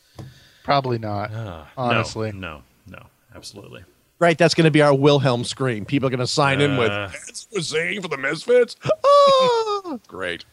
Probably 0.64 0.98
not. 0.98 1.32
Uh, 1.32 1.64
honestly. 1.76 2.32
no, 2.32 2.62
no, 2.86 2.98
no, 2.98 3.06
absolutely. 3.34 3.84
Right, 4.18 4.36
that's 4.36 4.52
going 4.54 4.66
to 4.66 4.70
be 4.70 4.82
our 4.82 4.94
Wilhelm 4.94 5.44
scream. 5.44 5.86
People 5.86 6.06
are 6.08 6.10
going 6.10 6.20
to 6.20 6.26
sign 6.26 6.60
in 6.60 6.76
with 6.76 6.90
Uh. 6.90 7.08
"Danzig 7.08 7.46
was 7.52 7.68
singing 7.68 8.02
for 8.02 8.08
the 8.08 8.18
Misfits." 8.18 8.76
Ah, 8.84 9.98
great. 10.06 10.44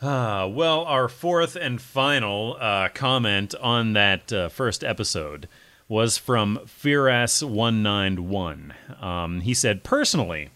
Uh, 0.00 0.48
well, 0.50 0.84
our 0.84 1.08
fourth 1.08 1.54
and 1.54 1.80
final 1.80 2.56
uh, 2.60 2.88
comment 2.94 3.54
on 3.60 3.92
that 3.92 4.32
uh, 4.32 4.48
first 4.48 4.82
episode 4.82 5.48
was 5.88 6.18
from 6.18 6.60
Firas191. 6.64 9.02
Um, 9.02 9.40
he 9.40 9.54
said, 9.54 9.82
personally, 9.82 10.50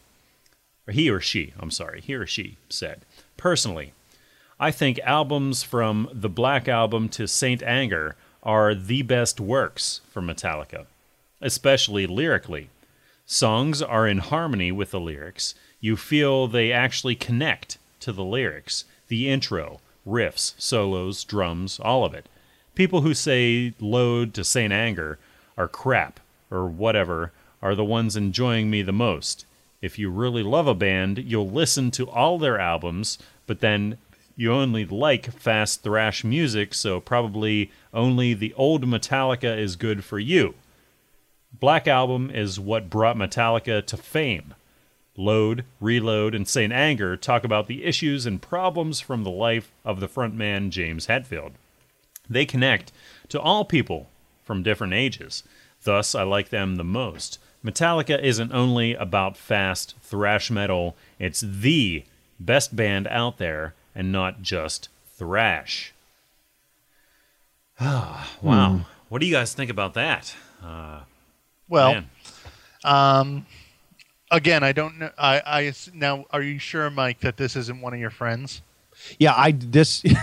or 0.87 0.93
he 0.93 1.11
or 1.11 1.21
she, 1.21 1.53
I'm 1.59 1.71
sorry, 1.71 2.01
he 2.01 2.15
or 2.15 2.27
she 2.27 2.57
said, 2.69 3.01
personally, 3.37 3.93
I 4.59 4.71
think 4.71 4.99
albums 5.01 5.63
from 5.63 6.09
the 6.13 6.31
Black 6.31 6.69
Album 6.69 7.09
to 7.11 7.29
Saint 7.29 7.63
Anger 7.63 8.17
are 8.43 8.75
the 8.75 9.03
best 9.03 9.39
works 9.41 10.01
for 10.11 10.23
Metallica, 10.23 10.87
especially 11.41 12.07
lyrically. 12.07 12.71
Songs 13.27 13.83
are 13.83 14.07
in 14.07 14.19
harmony 14.19 14.73
with 14.73 14.93
the 14.93 15.01
lyrics. 15.01 15.55
You 15.81 15.97
feel 15.97 16.47
they 16.47 16.73
actually 16.73 17.17
connect 17.17 17.77
to 18.01 18.13
the 18.13 18.25
lyrics, 18.25 18.85
the 19.09 19.29
intro, 19.29 19.81
riffs, 20.07 20.55
solos, 20.59 21.25
drums, 21.25 21.81
all 21.81 22.05
of 22.05 22.15
it. 22.15 22.27
People 22.77 23.01
who 23.01 23.15
say 23.15 23.73
Load 23.81 24.35
to 24.35 24.45
Saint 24.45 24.71
Anger 24.71 25.19
are 25.57 25.67
crap 25.67 26.21
or 26.51 26.67
whatever 26.67 27.33
are 27.63 27.75
the 27.75 27.83
ones 27.83 28.17
enjoying 28.17 28.71
me 28.71 28.83
the 28.83 28.93
most. 28.93 29.47
If 29.81 29.99
you 29.99 30.11
really 30.11 30.43
love 30.43 30.67
a 30.67 30.75
band, 30.75 31.17
you'll 31.17 31.49
listen 31.49 31.91
to 31.93 32.11
all 32.11 32.39
their 32.39 32.61
albums, 32.61 33.17
but 33.47 33.61
then 33.61 33.97
you 34.37 34.53
only 34.53 34.85
like 34.85 35.33
fast 35.33 35.83
thrash 35.83 36.23
music, 36.23 36.75
so 36.75 37.01
probably 37.01 37.71
only 37.95 38.35
the 38.35 38.53
old 38.59 38.85
Metallica 38.85 39.59
is 39.59 39.77
good 39.77 40.05
for 40.05 40.19
you. 40.19 40.55
Black 41.59 41.89
Album 41.89 42.31
is 42.31 42.61
what 42.61 42.91
brought 42.91 43.17
Metallica 43.17 43.87
to 43.87 43.97
fame. 43.97 44.55
Load, 45.17 45.65
Reload, 45.81 46.35
and 46.35 46.47
Saint 46.47 46.75
Anger 46.75 47.17
talk 47.17 47.43
about 47.43 47.69
the 47.69 47.85
issues 47.85 48.27
and 48.27 48.43
problems 48.43 49.01
from 49.01 49.25
the 49.25 49.31
life 49.31 49.73
of 49.83 49.99
the 49.99 50.09
frontman 50.09 50.69
James 50.69 51.07
Hetfield. 51.07 51.53
They 52.29 52.47
connect 52.47 52.93
to 53.29 53.41
all 53.41 53.65
people 53.65 54.09
from 54.45 54.63
different 54.63 54.93
ages. 54.95 55.43
Thus, 55.83 56.15
I 56.15 56.23
like 56.23 56.49
them 56.51 56.77
the 56.77 56.85
most. 56.85 57.39
Metallica 57.65 58.21
isn't 58.23 58.53
only 58.53 58.95
about 58.95 59.37
fast 59.37 59.95
thrash 60.03 60.51
metal, 60.51 60.97
it's 61.19 61.41
the 61.41 62.05
best 62.39 62.77
band 62.77 63.07
out 63.09 63.39
there 63.39 63.75
and 63.95 64.13
not 64.13 64.43
just 64.43 64.89
thrash. 65.17 65.93
Wow. 67.81 68.81
What 69.09 69.21
do 69.21 69.27
you 69.27 69.33
guys 69.35 69.55
think 69.55 69.71
about 69.71 69.95
that? 69.95 70.35
Uh, 70.63 71.01
Well, 71.69 72.05
um, 72.85 73.47
again, 74.31 74.63
I 74.63 74.73
don't 74.73 74.99
know. 74.99 75.11
I, 75.19 75.43
I 75.45 75.73
now, 75.93 76.25
are 76.31 76.43
you 76.43 76.59
sure, 76.59 76.89
Mike, 76.91 77.21
that 77.21 77.37
this 77.37 77.57
isn't 77.57 77.81
one 77.81 77.95
of 77.95 78.01
your 78.01 78.11
friends? 78.11 78.63
Yeah, 79.19 79.35
I 79.37 79.53
this. 79.53 80.03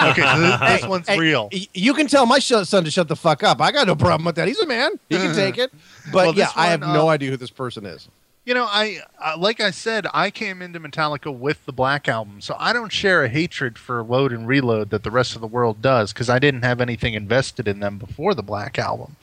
Okay, 0.00 0.22
so 0.22 0.40
this, 0.40 0.60
this 0.60 0.86
one's 0.88 1.08
Hey, 1.08 1.18
real. 1.18 1.48
You 1.50 1.92
can 1.92 2.06
tell 2.06 2.24
my 2.24 2.38
son 2.38 2.84
to 2.84 2.90
shut 2.90 3.08
the 3.08 3.16
fuck 3.16 3.42
up. 3.42 3.60
I 3.60 3.72
got 3.72 3.88
no 3.88 3.96
problem 3.96 4.26
with 4.26 4.36
that. 4.36 4.46
He's 4.46 4.60
a 4.60 4.66
man. 4.66 4.92
He 5.08 5.16
can 5.16 5.34
take 5.34 5.58
it. 5.58 5.72
But 6.12 6.14
Well, 6.14 6.26
yeah, 6.34 6.44
this 6.46 6.52
I 6.56 6.66
have 6.68 6.82
one, 6.82 6.92
no 6.92 7.08
uh, 7.08 7.12
idea 7.12 7.30
who 7.30 7.36
this 7.36 7.50
person 7.50 7.84
is. 7.84 8.08
You 8.44 8.54
know, 8.54 8.64
I 8.64 9.00
uh, 9.18 9.34
like 9.36 9.60
I 9.60 9.70
said, 9.72 10.06
I 10.14 10.30
came 10.30 10.62
into 10.62 10.80
Metallica 10.80 11.36
with 11.36 11.66
the 11.66 11.72
Black 11.72 12.08
Album, 12.08 12.40
so 12.40 12.54
I 12.58 12.72
don't 12.72 12.92
share 12.92 13.24
a 13.24 13.28
hatred 13.28 13.76
for 13.76 14.02
Load 14.02 14.32
and 14.32 14.46
Reload 14.46 14.90
that 14.90 15.02
the 15.02 15.10
rest 15.10 15.34
of 15.34 15.40
the 15.40 15.46
world 15.46 15.82
does 15.82 16.12
because 16.12 16.30
I 16.30 16.38
didn't 16.38 16.62
have 16.62 16.80
anything 16.80 17.14
invested 17.14 17.68
in 17.68 17.80
them 17.80 17.98
before 17.98 18.34
the 18.34 18.42
Black 18.42 18.78
Album. 18.78 19.16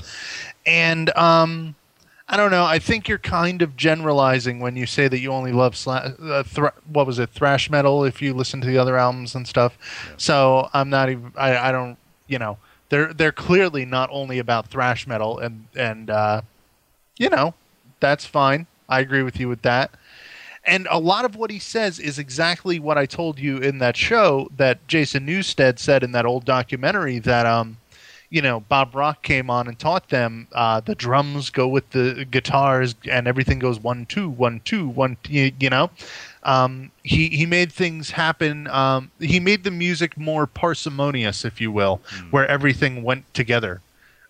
And 0.65 1.15
um, 1.17 1.75
I 2.27 2.37
don't 2.37 2.49
know. 2.49 2.65
I 2.65 2.79
think 2.79 3.07
you're 3.07 3.19
kind 3.19 3.61
of 3.61 3.77
generalizing 3.77 4.59
when 4.59 4.75
you 4.75 4.87
say 4.87 5.07
that 5.07 5.19
you 5.19 5.31
only 5.31 5.51
love 5.51 5.75
sla- 5.75 6.19
uh, 6.27 6.41
thr- 6.41 6.79
what 6.91 7.05
was 7.05 7.19
it, 7.19 7.29
thrash 7.29 7.69
metal. 7.69 8.03
If 8.03 8.19
you 8.19 8.33
listen 8.33 8.61
to 8.61 8.67
the 8.67 8.79
other 8.79 8.97
albums 8.97 9.35
and 9.35 9.47
stuff, 9.47 9.77
so 10.17 10.69
I'm 10.73 10.89
not 10.89 11.09
even. 11.09 11.31
I, 11.35 11.69
I 11.69 11.71
don't. 11.71 11.97
You 12.27 12.39
know, 12.39 12.57
they're 12.89 13.13
they're 13.13 13.31
clearly 13.31 13.85
not 13.85 14.09
only 14.11 14.39
about 14.39 14.67
thrash 14.67 15.05
metal, 15.05 15.37
and 15.37 15.67
and 15.75 16.09
uh, 16.09 16.41
you 17.17 17.29
know, 17.29 17.53
that's 17.99 18.25
fine. 18.25 18.65
I 18.89 19.01
agree 19.01 19.21
with 19.21 19.39
you 19.39 19.47
with 19.47 19.61
that. 19.61 19.91
And 20.67 20.87
a 20.89 20.97
lot 20.97 21.25
of 21.25 21.35
what 21.35 21.51
he 21.51 21.59
says 21.59 21.99
is 21.99 22.17
exactly 22.17 22.79
what 22.79 22.97
I 22.97 23.05
told 23.05 23.37
you 23.37 23.57
in 23.57 23.77
that 23.79 23.95
show 23.95 24.49
that 24.57 24.87
Jason 24.87 25.27
Newsted 25.27 25.77
said 25.77 26.03
in 26.03 26.11
that 26.13 26.25
old 26.25 26.43
documentary 26.43 27.19
that 27.19 27.45
um 27.45 27.77
you 28.29 28.41
know 28.41 28.59
Bob 28.59 28.95
Rock 28.95 29.21
came 29.23 29.49
on 29.49 29.67
and 29.67 29.77
taught 29.77 30.09
them 30.09 30.47
uh, 30.53 30.79
the 30.79 30.95
drums 30.95 31.49
go 31.49 31.67
with 31.67 31.89
the 31.91 32.25
guitars 32.29 32.95
and 33.09 33.27
everything 33.27 33.59
goes 33.59 33.79
one 33.79 34.05
two 34.05 34.29
one 34.29 34.61
two 34.65 34.87
one 34.87 35.17
you, 35.27 35.51
you 35.59 35.69
know 35.69 35.89
um, 36.43 36.91
he 37.03 37.29
he 37.29 37.45
made 37.45 37.71
things 37.71 38.11
happen 38.11 38.67
um, 38.67 39.11
he 39.19 39.39
made 39.39 39.63
the 39.63 39.71
music 39.71 40.17
more 40.17 40.45
parsimonious 40.47 41.45
if 41.45 41.59
you 41.61 41.71
will 41.71 42.01
where 42.31 42.47
everything 42.47 43.03
went 43.03 43.31
together 43.33 43.81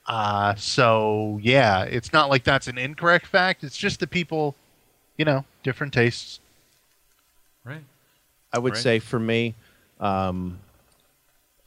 uh, 0.08 0.54
so 0.56 1.40
yeah, 1.42 1.82
it's 1.84 2.14
not 2.14 2.30
like 2.30 2.44
that's 2.44 2.68
an 2.68 2.78
incorrect 2.78 3.26
fact. 3.26 3.64
It's 3.64 3.76
just 3.76 4.00
the 4.00 4.06
people, 4.06 4.56
you 5.18 5.26
know, 5.26 5.46
different 5.64 5.94
tastes. 5.94 6.40
right. 7.64 7.84
I 8.54 8.60
would 8.60 8.74
Right. 8.74 8.82
say 8.84 9.00
for 9.00 9.20
me, 9.20 9.56
um, 10.00 10.60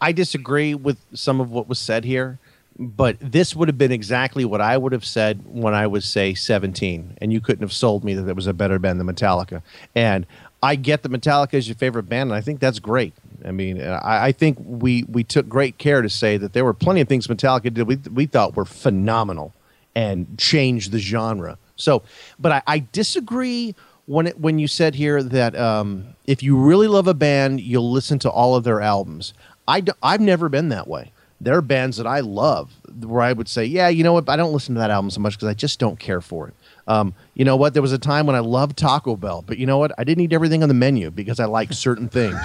I 0.00 0.12
disagree 0.12 0.74
with 0.74 0.98
some 1.14 1.40
of 1.40 1.50
what 1.50 1.68
was 1.68 1.78
said 1.78 2.04
here, 2.04 2.38
but 2.78 3.16
this 3.20 3.56
would 3.56 3.68
have 3.68 3.78
been 3.78 3.90
exactly 3.92 4.44
what 4.44 4.60
I 4.60 4.76
would 4.76 4.92
have 4.92 5.04
said 5.04 5.42
when 5.46 5.74
I 5.74 5.86
was, 5.86 6.04
say, 6.04 6.34
17, 6.34 7.18
and 7.20 7.32
you 7.32 7.40
couldn't 7.40 7.62
have 7.62 7.72
sold 7.72 8.04
me 8.04 8.14
that 8.14 8.22
there 8.22 8.34
was 8.34 8.46
a 8.46 8.52
better 8.52 8.78
band 8.78 9.00
than 9.00 9.06
Metallica. 9.06 9.62
And 9.94 10.26
I 10.62 10.76
get 10.76 11.02
that 11.02 11.12
Metallica 11.12 11.54
is 11.54 11.68
your 11.68 11.76
favorite 11.76 12.04
band, 12.04 12.30
and 12.30 12.36
I 12.36 12.40
think 12.40 12.60
that's 12.60 12.78
great. 12.78 13.14
I 13.44 13.50
mean, 13.50 13.80
I, 13.80 14.26
I 14.26 14.32
think 14.32 14.58
we 14.60 15.04
we 15.04 15.22
took 15.22 15.48
great 15.48 15.78
care 15.78 16.02
to 16.02 16.08
say 16.08 16.36
that 16.36 16.52
there 16.52 16.64
were 16.64 16.74
plenty 16.74 17.00
of 17.00 17.08
things 17.08 17.28
Metallica 17.28 17.72
did 17.72 17.86
we 17.86 17.96
we 18.12 18.26
thought 18.26 18.56
were 18.56 18.64
phenomenal 18.64 19.54
and 19.94 20.38
changed 20.38 20.90
the 20.90 20.98
genre. 20.98 21.58
So, 21.76 22.02
but 22.38 22.52
I, 22.52 22.62
I 22.66 22.78
disagree 22.92 23.74
when 24.06 24.28
it, 24.28 24.40
when 24.40 24.58
you 24.58 24.66
said 24.66 24.94
here 24.94 25.22
that 25.22 25.54
um, 25.56 26.16
if 26.26 26.42
you 26.42 26.56
really 26.56 26.88
love 26.88 27.06
a 27.06 27.14
band, 27.14 27.60
you'll 27.60 27.90
listen 27.90 28.18
to 28.20 28.30
all 28.30 28.56
of 28.56 28.64
their 28.64 28.80
albums. 28.80 29.34
I 29.68 29.80
d- 29.82 29.92
I've 30.02 30.20
never 30.20 30.48
been 30.48 30.70
that 30.70 30.88
way. 30.88 31.12
There 31.40 31.54
are 31.56 31.62
bands 31.62 31.98
that 31.98 32.06
I 32.08 32.18
love 32.18 32.72
where 33.00 33.22
I 33.22 33.32
would 33.32 33.46
say, 33.46 33.64
yeah, 33.64 33.88
you 33.88 34.02
know 34.02 34.12
what, 34.12 34.28
I 34.28 34.34
don't 34.34 34.52
listen 34.52 34.74
to 34.74 34.80
that 34.80 34.90
album 34.90 35.10
so 35.10 35.20
much 35.20 35.34
because 35.34 35.46
I 35.46 35.54
just 35.54 35.78
don't 35.78 35.96
care 36.00 36.20
for 36.20 36.48
it. 36.48 36.54
Um, 36.88 37.14
you 37.34 37.44
know 37.44 37.54
what? 37.54 37.74
There 37.74 37.82
was 37.82 37.92
a 37.92 37.98
time 37.98 38.26
when 38.26 38.34
I 38.34 38.40
loved 38.40 38.76
Taco 38.76 39.14
Bell, 39.14 39.44
but 39.46 39.56
you 39.58 39.66
know 39.66 39.78
what? 39.78 39.92
I 39.98 40.02
didn't 40.02 40.24
eat 40.24 40.32
everything 40.32 40.64
on 40.64 40.68
the 40.68 40.74
menu 40.74 41.12
because 41.12 41.38
I 41.38 41.44
like 41.44 41.72
certain 41.72 42.08
things. 42.08 42.40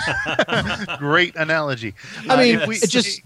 Great 0.99 1.35
analogy. 1.35 1.95
I 2.29 2.33
Uh, 2.33 2.37
mean, 2.37 2.59
if 2.59 2.67
we- 2.67 2.75
it 2.75 2.89
just. 2.89 3.21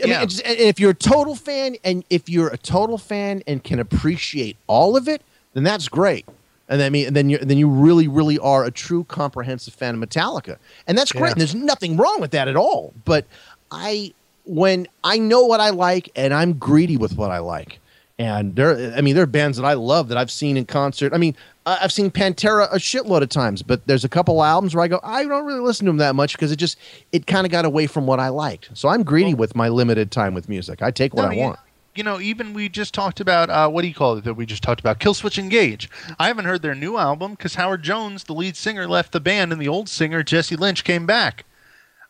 I 0.00 0.02
mean, 0.02 0.10
Yeah. 0.10 0.22
it 0.22 0.28
just- 0.28 0.42
and 0.44 0.58
if 0.60 0.78
you're 0.78 0.90
a 0.92 0.94
total 0.94 1.34
fan, 1.34 1.74
and 1.84 2.04
if 2.10 2.28
you're 2.28 2.48
a 2.48 2.58
total 2.58 2.98
fan 2.98 3.42
and 3.48 3.64
can 3.64 3.80
appreciate 3.80 4.56
all 4.68 4.96
of 4.96 5.08
it, 5.08 5.22
then 5.54 5.64
that's 5.64 5.88
great. 5.88 6.26
And 6.68 6.82
I 6.82 6.90
mean, 6.90 7.06
and 7.06 7.16
then 7.16 7.30
you 7.30 7.38
then 7.38 7.56
you 7.58 7.68
really, 7.68 8.08
really 8.08 8.38
are 8.38 8.64
a 8.64 8.70
true 8.70 9.04
comprehensive 9.04 9.72
fan 9.74 9.94
of 9.94 10.08
Metallica, 10.08 10.58
and 10.86 10.98
that's 10.98 11.12
great. 11.12 11.22
Yeah. 11.28 11.32
And 11.32 11.40
there's 11.40 11.54
nothing 11.54 11.96
wrong 11.96 12.20
with 12.20 12.30
that 12.32 12.46
at 12.48 12.56
all. 12.56 12.92
But 13.04 13.24
I, 13.70 14.12
when 14.44 14.86
I 15.04 15.18
know 15.18 15.44
what 15.44 15.60
I 15.60 15.70
like, 15.70 16.10
and 16.14 16.34
I'm 16.34 16.54
greedy 16.54 16.96
with 16.96 17.16
what 17.16 17.30
I 17.30 17.38
like, 17.38 17.78
and 18.18 18.54
there, 18.56 18.94
I 18.96 19.00
mean, 19.00 19.14
there 19.14 19.24
are 19.24 19.26
bands 19.26 19.56
that 19.58 19.64
I 19.64 19.74
love 19.74 20.08
that 20.08 20.18
I've 20.18 20.30
seen 20.30 20.56
in 20.56 20.66
concert. 20.66 21.12
I 21.14 21.18
mean, 21.18 21.34
I- 21.64 21.78
I've 21.82 21.92
seen 21.92 22.10
Pantera 22.10 22.66
a 22.72 22.76
shitload 22.76 23.22
of 23.22 23.28
times, 23.28 23.62
but 23.62 23.86
there's 23.86 24.04
a 24.04 24.08
couple 24.08 24.42
albums 24.42 24.74
where 24.74 24.82
I 24.84 24.88
go, 24.88 25.00
I 25.02 25.24
don't 25.24 25.44
really 25.46 25.60
listen 25.60 25.86
to 25.86 25.90
them 25.90 25.98
that 25.98 26.14
much 26.16 26.32
because 26.32 26.50
it 26.52 26.56
just 26.56 26.76
it 27.12 27.26
kind 27.26 27.46
of 27.46 27.50
got 27.52 27.64
away 27.64 27.86
from 27.86 28.06
what 28.06 28.20
I 28.20 28.28
liked. 28.28 28.70
So 28.74 28.88
I'm 28.88 29.04
greedy 29.04 29.34
with 29.34 29.54
my 29.56 29.68
limited 29.68 30.10
time 30.10 30.34
with 30.34 30.48
music. 30.48 30.82
I 30.82 30.90
take 30.90 31.14
what 31.14 31.26
I 31.26 31.32
you- 31.34 31.40
want. 31.42 31.58
You 31.98 32.04
know, 32.04 32.20
even 32.20 32.54
we 32.54 32.68
just 32.68 32.94
talked 32.94 33.18
about 33.18 33.50
uh, 33.50 33.68
what 33.68 33.82
do 33.82 33.88
you 33.88 33.94
call 33.94 34.16
it 34.16 34.22
that 34.22 34.34
we 34.34 34.46
just 34.46 34.62
talked 34.62 34.78
about? 34.78 35.00
Killswitch 35.00 35.36
Engage. 35.36 35.90
I 36.16 36.28
haven't 36.28 36.44
heard 36.44 36.62
their 36.62 36.76
new 36.76 36.96
album 36.96 37.32
because 37.32 37.56
Howard 37.56 37.82
Jones, 37.82 38.22
the 38.22 38.34
lead 38.34 38.54
singer, 38.54 38.86
left 38.86 39.10
the 39.10 39.18
band, 39.18 39.50
and 39.50 39.60
the 39.60 39.66
old 39.66 39.88
singer 39.88 40.22
Jesse 40.22 40.54
Leach 40.54 40.84
came 40.84 41.06
back. 41.06 41.44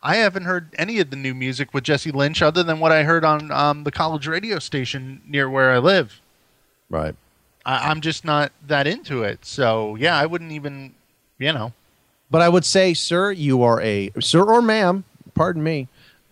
I 0.03 0.17
haven't 0.17 0.43
heard 0.43 0.69
any 0.77 0.99
of 0.99 1.09
the 1.09 1.15
new 1.15 1.33
music 1.33 1.73
with 1.73 1.85
Jesse 1.85 2.11
Leach 2.11 2.43
other 2.43 2.61
than 2.61 2.79
what 2.79 2.91
I 2.91 3.01
heard 3.01 3.25
on 3.25 3.51
um, 3.51 3.83
the 3.83 3.89
college 3.91 4.27
radio 4.27 4.59
station 4.59 5.23
near 5.25 5.49
where 5.49 5.71
I 5.71 5.79
live. 5.79 6.21
Right. 6.91 7.15
I, 7.65 7.89
I'm 7.89 8.01
just 8.01 8.23
not 8.23 8.51
that 8.67 8.85
into 8.85 9.23
it. 9.23 9.43
So 9.43 9.95
yeah, 9.95 10.15
I 10.15 10.27
wouldn't 10.27 10.51
even, 10.51 10.93
you 11.39 11.51
know. 11.51 11.73
But 12.29 12.43
I 12.43 12.49
would 12.49 12.63
say, 12.63 12.93
sir, 12.93 13.31
you 13.31 13.63
are 13.63 13.81
a 13.81 14.11
sir 14.19 14.43
or 14.43 14.61
ma'am, 14.61 15.03
pardon 15.33 15.63
me, 15.63 15.87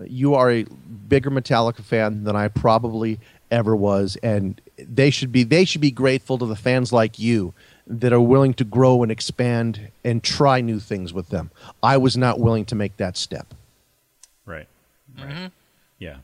you 0.05 0.35
are 0.35 0.51
a 0.51 0.63
bigger 1.09 1.31
Metallica 1.31 1.83
fan 1.83 2.23
than 2.23 2.35
I 2.35 2.49
probably 2.49 3.19
ever 3.51 3.75
was, 3.75 4.17
and 4.23 4.59
they 4.77 5.09
should 5.09 5.31
be 5.31 5.43
they 5.43 5.65
should 5.65 5.81
be 5.81 5.91
grateful 5.91 6.37
to 6.37 6.45
the 6.45 6.55
fans 6.55 6.91
like 6.91 7.19
you 7.19 7.53
that 7.87 8.11
are 8.11 8.21
willing 8.21 8.53
to 8.53 8.63
grow 8.63 9.01
and 9.01 9.11
expand 9.11 9.89
and 10.03 10.23
try 10.23 10.61
new 10.61 10.79
things 10.79 11.13
with 11.13 11.29
them. 11.29 11.51
I 11.81 11.97
was 11.97 12.17
not 12.17 12.39
willing 12.39 12.65
to 12.65 12.75
make 12.75 12.97
that 12.97 13.15
step. 13.15 13.53
Right. 14.45 14.67
Right. 15.17 15.51
Yeah. 15.97 16.17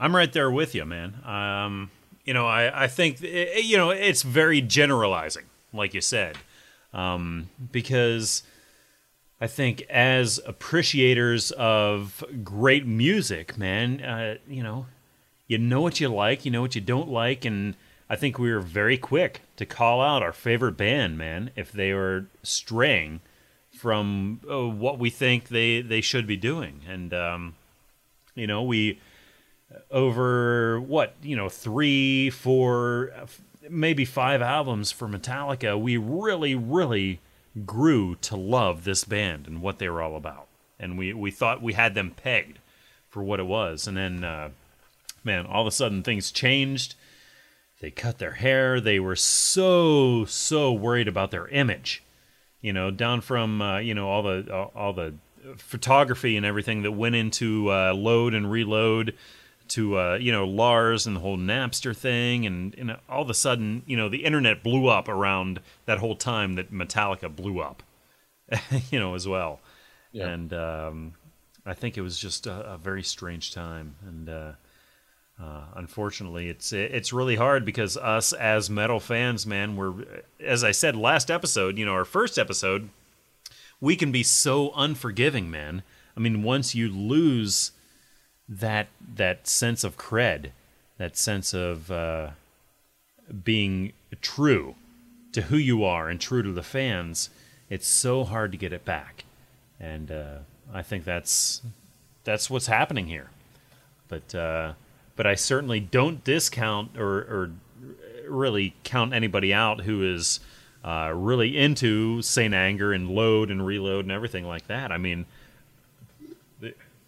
I'm 0.00 0.14
right 0.14 0.32
there 0.32 0.50
with 0.50 0.74
you, 0.74 0.84
man. 0.84 1.14
Um, 1.24 1.90
you 2.24 2.34
know, 2.34 2.46
I, 2.46 2.84
I 2.84 2.86
think, 2.88 3.22
eh, 3.22 3.58
you 3.58 3.76
know, 3.76 3.90
it's 3.90 4.22
very 4.22 4.60
generalizing, 4.60 5.44
like 5.72 5.94
you 5.94 6.00
said, 6.00 6.36
um, 6.92 7.48
because 7.72 8.42
I 9.40 9.46
think 9.46 9.82
as 9.88 10.40
appreciators 10.46 11.52
of 11.52 12.24
great 12.44 12.86
music, 12.86 13.56
man, 13.56 14.02
uh, 14.02 14.36
you 14.48 14.62
know, 14.62 14.86
you 15.48 15.58
know 15.58 15.80
what 15.80 15.98
you 15.98 16.08
like, 16.08 16.44
you 16.44 16.50
know 16.50 16.60
what 16.60 16.74
you 16.74 16.80
don't 16.80 17.08
like, 17.08 17.44
and 17.44 17.74
I 18.08 18.16
think 18.16 18.38
we 18.38 18.52
were 18.52 18.60
very 18.60 18.96
quick 18.96 19.42
to 19.56 19.66
call 19.66 20.00
out 20.00 20.22
our 20.22 20.32
favorite 20.32 20.76
band, 20.76 21.18
man, 21.18 21.50
if 21.56 21.72
they 21.72 21.92
were 21.92 22.26
straying 22.42 23.20
from 23.72 24.40
uh, 24.50 24.68
what 24.68 24.98
we 24.98 25.10
think 25.10 25.48
they, 25.48 25.80
they 25.80 26.00
should 26.00 26.26
be 26.26 26.36
doing. 26.36 26.80
And, 26.88 27.12
um, 27.12 27.54
you 28.34 28.46
know, 28.46 28.62
we 28.62 29.00
over 29.90 30.80
what 30.80 31.14
you 31.22 31.36
know 31.36 31.48
three, 31.48 32.30
four, 32.30 33.12
maybe 33.68 34.04
five 34.04 34.40
albums 34.42 34.92
for 34.92 35.08
Metallica, 35.08 35.78
we 35.80 35.96
really, 35.96 36.54
really 36.54 37.20
grew 37.66 38.14
to 38.16 38.36
love 38.36 38.84
this 38.84 39.04
band 39.04 39.46
and 39.46 39.60
what 39.60 39.78
they 39.78 39.88
were 39.88 40.02
all 40.02 40.16
about, 40.16 40.46
and 40.78 40.98
we 40.98 41.12
we 41.12 41.30
thought 41.30 41.62
we 41.62 41.74
had 41.74 41.94
them 41.94 42.10
pegged 42.10 42.58
for 43.08 43.22
what 43.22 43.40
it 43.40 43.46
was, 43.46 43.86
and 43.86 43.96
then 43.96 44.24
uh, 44.24 44.50
man, 45.24 45.46
all 45.46 45.62
of 45.62 45.66
a 45.66 45.72
sudden 45.72 46.02
things 46.02 46.30
changed. 46.30 46.94
They 47.80 47.90
cut 47.90 48.18
their 48.18 48.32
hair. 48.32 48.80
They 48.80 48.98
were 48.98 49.16
so 49.16 50.24
so 50.24 50.72
worried 50.72 51.08
about 51.08 51.30
their 51.30 51.48
image 51.48 52.02
you 52.60 52.72
know, 52.72 52.90
down 52.90 53.20
from 53.20 53.62
uh, 53.62 53.78
you 53.78 53.94
know 53.94 54.08
all 54.08 54.22
the 54.22 54.52
all, 54.52 54.72
all 54.74 54.92
the 54.92 55.14
photography 55.56 56.36
and 56.36 56.44
everything 56.44 56.82
that 56.82 56.92
went 56.92 57.14
into 57.14 57.70
uh, 57.70 57.92
load 57.94 58.34
and 58.34 58.50
reload 58.50 59.14
to 59.68 59.98
uh, 59.98 60.14
you 60.20 60.32
know 60.32 60.44
Lars 60.46 61.06
and 61.06 61.16
the 61.16 61.20
whole 61.20 61.38
Napster 61.38 61.96
thing, 61.96 62.46
and, 62.46 62.74
and 62.76 62.96
all 63.08 63.22
of 63.22 63.30
a 63.30 63.34
sudden, 63.34 63.82
you 63.86 63.96
know, 63.96 64.08
the 64.08 64.24
internet 64.24 64.62
blew 64.62 64.88
up 64.88 65.08
around 65.08 65.60
that 65.86 65.98
whole 65.98 66.16
time 66.16 66.56
that 66.56 66.72
Metallica 66.72 67.34
blew 67.34 67.60
up, 67.60 67.82
you 68.90 68.98
know, 68.98 69.14
as 69.14 69.28
well. 69.28 69.60
And 70.26 70.52
um, 70.52 71.14
I 71.64 71.74
think 71.74 71.96
it 71.96 72.00
was 72.00 72.18
just 72.18 72.46
a, 72.46 72.72
a 72.72 72.78
very 72.78 73.04
strange 73.04 73.54
time, 73.54 73.94
and 74.06 74.28
uh, 74.28 74.52
uh, 75.40 75.62
unfortunately, 75.76 76.48
it's 76.48 76.72
it's 76.72 77.12
really 77.12 77.36
hard 77.36 77.64
because 77.64 77.96
us 77.96 78.32
as 78.32 78.68
metal 78.68 78.98
fans, 78.98 79.46
man, 79.46 79.76
we're 79.76 79.94
as 80.40 80.64
I 80.64 80.72
said 80.72 80.96
last 80.96 81.30
episode, 81.30 81.78
you 81.78 81.86
know, 81.86 81.92
our 81.92 82.04
first 82.04 82.38
episode, 82.38 82.88
we 83.80 83.94
can 83.94 84.10
be 84.10 84.24
so 84.24 84.72
unforgiving, 84.74 85.48
man. 85.48 85.82
I 86.16 86.20
mean, 86.20 86.42
once 86.42 86.74
you 86.74 86.88
lose 86.88 87.70
that 88.48 88.88
that 89.14 89.46
sense 89.46 89.84
of 89.84 89.96
cred, 89.96 90.50
that 90.96 91.16
sense 91.16 91.54
of 91.54 91.90
uh, 91.92 92.30
being 93.44 93.92
true 94.20 94.74
to 95.32 95.42
who 95.42 95.56
you 95.56 95.84
are 95.84 96.08
and 96.08 96.20
true 96.20 96.42
to 96.42 96.50
the 96.50 96.64
fans, 96.64 97.30
it's 97.70 97.86
so 97.86 98.24
hard 98.24 98.50
to 98.50 98.58
get 98.58 98.72
it 98.72 98.84
back. 98.84 99.24
And 99.78 100.10
uh, 100.10 100.38
I 100.74 100.82
think 100.82 101.04
that's 101.04 101.62
that's 102.24 102.50
what's 102.50 102.66
happening 102.66 103.06
here. 103.06 103.30
But 104.08 104.34
uh, 104.34 104.72
but 105.18 105.26
I 105.26 105.34
certainly 105.34 105.80
don't 105.80 106.22
discount 106.22 106.96
or, 106.96 107.18
or 107.18 107.50
really 108.28 108.76
count 108.84 109.12
anybody 109.12 109.52
out 109.52 109.80
who 109.80 110.14
is 110.14 110.38
uh, 110.84 111.10
really 111.12 111.58
into 111.58 112.22
Saint 112.22 112.54
Anger 112.54 112.92
and 112.92 113.10
load 113.10 113.50
and 113.50 113.66
reload 113.66 114.04
and 114.04 114.12
everything 114.12 114.44
like 114.44 114.68
that. 114.68 114.92
I 114.92 114.96
mean, 114.96 115.26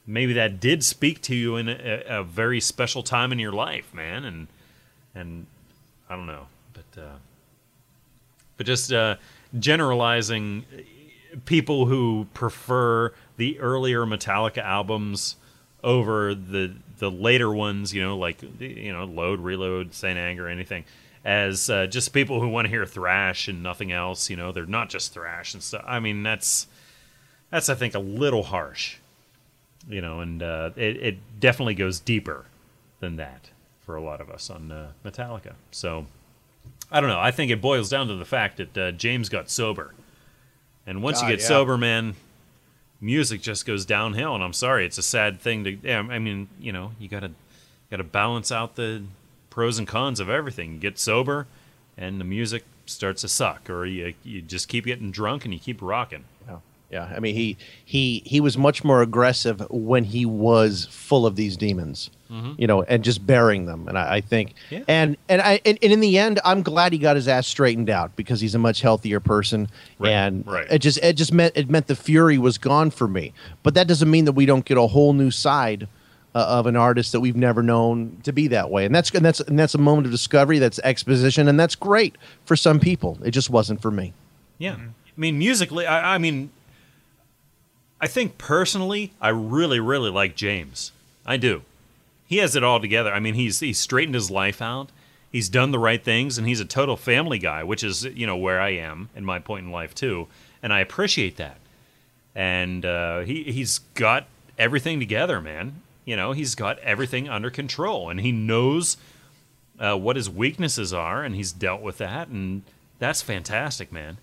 maybe 0.09 0.33
that 0.33 0.59
did 0.59 0.83
speak 0.83 1.23
to 1.23 1.37
you 1.37 1.55
in 1.55 1.69
a, 1.69 2.03
a 2.09 2.25
very 2.25 2.61
special 2.61 3.05
time 3.05 3.31
in 3.31 3.39
your 3.39 3.53
life, 3.53 3.95
man, 3.95 4.25
and 4.25 4.49
and 5.15 5.47
I 6.09 6.17
don't 6.17 6.27
know, 6.27 6.49
but 6.73 7.01
uh, 7.01 7.17
but 8.57 8.67
just 8.67 8.93
uh, 8.93 9.19
generalizing 9.57 10.65
people 11.45 11.87
who 11.87 12.27
prefer 12.35 13.13
the 13.37 13.61
earlier 13.61 14.05
Metallica 14.05 14.65
albums 14.65 15.37
over 15.83 16.35
the 16.35 16.75
the 16.99 17.11
later 17.11 17.53
ones, 17.53 17.95
you 17.95 18.03
know, 18.03 18.17
like 18.17 18.43
you 18.61 18.93
know, 18.93 19.05
Load, 19.05 19.41
Reload, 19.41 19.95
Saint 19.95 20.19
Anger, 20.19 20.49
anything, 20.49 20.85
as 21.25 21.69
uh, 21.71 21.87
just 21.87 22.13
people 22.13 22.41
who 22.41 22.49
want 22.49 22.67
to 22.67 22.71
hear 22.71 22.87
thrash 22.87 23.49
and 23.49 23.63
nothing 23.63 23.93
else. 23.93 24.31
You 24.31 24.37
know, 24.37 24.53
they're 24.53 24.67
not 24.67 24.91
just 24.91 25.13
thrash 25.13 25.55
and 25.55 25.63
stuff. 25.63 25.85
I 25.87 26.01
mean, 26.01 26.23
that's 26.23 26.67
that's 27.51 27.69
I 27.69 27.75
think 27.75 27.95
a 27.95 27.99
little 27.99 28.45
harsh, 28.45 28.97
you 29.89 30.01
know, 30.01 30.21
and 30.21 30.43
uh, 30.43 30.71
it 30.77 30.97
it 30.97 31.41
definitely 31.41 31.75
goes 31.75 32.01
deeper 32.01 32.47
than 33.01 33.17
that 33.17 33.51
for 33.81 33.97
a 33.97 34.03
lot 34.03 34.21
of 34.21 34.31
us 34.31 34.51
on 34.51 34.71
uh, 34.71 34.93
Metallica. 35.05 35.55
So 35.71 36.07
I 36.91 37.01
don't 37.01 37.11
know. 37.11 37.21
I 37.21 37.31
think 37.31 37.51
it 37.51 37.61
boils 37.61 37.89
down 37.89 38.09
to 38.09 38.15
the 38.15 38.25
fact 38.25 38.59
that 38.59 38.79
uh, 38.79 38.93
James 38.93 39.29
got 39.29 39.51
sober, 39.51 39.95
and 40.87 41.03
once 41.03 41.21
God, 41.21 41.29
you 41.29 41.37
get 41.37 41.43
yeah. 41.43 41.49
sober, 41.49 41.79
man, 41.79 42.15
music 43.01 43.41
just 43.41 43.67
goes 43.67 43.85
downhill. 43.85 44.35
And 44.35 44.45
I'm 44.45 44.53
sorry, 44.53 44.87
it's 44.87 44.99
a 44.99 45.03
sad 45.03 45.41
thing 45.41 45.65
to. 45.65 45.73
Yeah, 45.83 46.01
I 46.01 46.19
mean, 46.19 46.49
you 46.59 46.73
know, 46.73 46.93
you 46.99 47.09
gotta 47.09 47.33
gotta 47.91 48.05
balance 48.05 48.53
out 48.53 48.77
the 48.77 49.03
pros 49.49 49.79
and 49.79 49.89
cons 49.89 50.21
of 50.21 50.29
everything. 50.29 50.79
Get 50.79 50.99
sober, 50.99 51.47
and 51.97 52.21
the 52.21 52.25
music 52.25 52.65
starts 52.87 53.23
to 53.23 53.29
suck, 53.29 53.71
or 53.71 53.87
you 53.87 54.15
you 54.25 54.43
just 54.43 54.69
keep 54.69 54.85
getting 54.85 55.11
drunk 55.11 55.45
and 55.45 55.55
you 55.55 55.61
keep 55.61 55.81
rocking. 55.81 56.25
Yeah. 56.91 57.09
I 57.15 57.21
mean 57.21 57.35
he 57.35 57.57
he 57.85 58.23
he 58.27 58.41
was 58.41 58.59
much 58.59 58.83
more 58.85 59.01
aggressive 59.03 59.61
when 59.71 60.05
he 60.05 60.27
was 60.27 60.87
full 60.91 61.25
of 61.27 61.37
these 61.37 61.57
demons, 61.57 62.11
you 62.59 62.67
know, 62.67 62.83
and 62.83 63.03
just 63.05 63.27
bearing 63.27 63.67
them. 63.67 63.87
And 63.89 63.97
I, 63.99 64.17
I 64.17 64.21
think, 64.21 64.55
Yeah. 64.71 64.83
and 64.89 65.17
and 65.29 65.41
I 65.41 65.61
and, 65.65 65.79
and 65.83 65.93
in 65.93 66.01
the 66.01 66.19
end, 66.19 66.41
I'm 66.45 66.63
glad 66.63 66.93
he 66.93 66.99
got 66.99 67.17
his 67.17 67.29
ass 67.29 67.47
straightened 67.47 67.91
out 67.91 68.15
because 68.17 68.41
he's 68.41 68.55
a 68.55 68.59
much 68.59 68.81
healthier 68.81 69.21
person. 69.21 69.69
Right, 69.99 70.11
And 70.11 70.47
right. 70.47 70.67
it 70.71 70.79
just 70.81 70.99
it 70.99 71.15
just 71.17 71.33
meant 71.33 71.57
it 71.57 71.71
meant 71.71 71.87
the 71.87 71.97
fury 71.97 72.39
was 72.39 72.59
gone 72.59 72.91
for 72.91 73.07
me. 73.09 73.33
But 73.63 73.75
that 73.75 73.87
doesn't 73.89 74.11
mean 74.11 74.25
that 74.25 74.33
we 74.33 74.47
don't 74.47 74.65
get 74.65 74.77
a 74.79 74.87
whole 74.89 75.13
new 75.13 75.31
side 75.31 75.87
uh, 76.35 76.39
of 76.59 76.67
an 76.67 76.77
artist 76.77 77.11
that 77.13 77.21
we've 77.21 77.35
never 77.37 77.63
known 77.63 78.19
to 78.23 78.33
be 78.33 78.47
that 78.49 78.71
way. 78.71 78.85
And 78.85 78.95
that's 78.95 79.11
and 79.13 79.25
that's 79.25 79.41
and 79.41 79.59
that's 79.59 79.75
a 79.75 79.79
moment 79.79 80.07
of 80.07 80.13
discovery. 80.13 80.59
That's 80.61 80.79
exposition, 80.81 81.47
and 81.49 81.59
that's 81.59 81.75
great 81.77 82.17
for 82.45 82.55
some 82.57 82.79
people. 82.81 83.19
It 83.25 83.31
just 83.33 83.51
wasn't 83.51 83.81
for 83.83 83.91
me. 83.91 84.13
Yeah. 84.59 84.75
I 84.77 85.21
mean, 85.21 85.39
musically, 85.39 85.85
I, 85.87 86.15
I 86.15 86.19
mean, 86.19 86.51
I 88.01 88.07
think 88.07 88.39
personally, 88.39 89.13
I 89.21 89.29
really, 89.29 89.79
really 89.81 90.11
like 90.11 90.35
James. 90.35 90.93
I 91.27 91.37
do. 91.37 91.63
He 92.27 92.39
has 92.39 92.57
it 92.57 92.65
all 92.65 92.81
together. 92.81 93.13
I 93.13 93.21
mean, 93.21 93.35
he's 93.35 93.61
he's 93.61 93.79
straightened 93.79 94.15
his 94.15 94.31
life 94.31 94.63
out. 94.63 94.91
He's 95.31 95.49
done 95.49 95.71
the 95.71 95.79
right 95.79 96.03
things, 96.03 96.39
and 96.39 96.47
he's 96.47 96.61
a 96.61 96.65
total 96.65 96.97
family 96.97 97.39
guy, 97.39 97.63
which 97.63 97.85
is 97.85 98.05
you 98.05 98.27
know 98.27 98.37
where 98.37 98.61
I 98.61 98.71
am 98.71 99.11
in 99.15 99.25
my 99.25 99.39
point 99.39 99.67
in 99.67 99.73
life 99.73 99.95
too, 99.95 100.29
and 100.63 100.73
I 100.73 100.81
appreciate 100.81 101.37
that. 101.37 101.59
And 102.35 102.87
uh, 102.87 103.21
he 103.21 103.45
he's 103.45 103.81
got 103.95 104.27
everything 104.59 104.99
together, 104.99 105.41
man. 105.41 105.83
You 106.05 106.17
know, 106.17 106.33
he's 106.33 106.55
got 106.55 106.79
everything 106.79 107.29
under 107.29 107.51
control, 107.51 108.09
and 108.09 108.21
he 108.21 108.33
knows 108.33 108.97
uh, 109.79 109.97
what 109.97 110.17
his 110.17 110.31
weaknesses 110.31 110.93
are, 110.93 111.23
and 111.23 111.35
he's 111.35 111.53
dealt 111.53 111.83
with 111.83 111.99
that, 111.99 112.29
and 112.29 112.63
that's 112.99 113.23
fantastic, 113.23 113.93
man. 113.93 114.19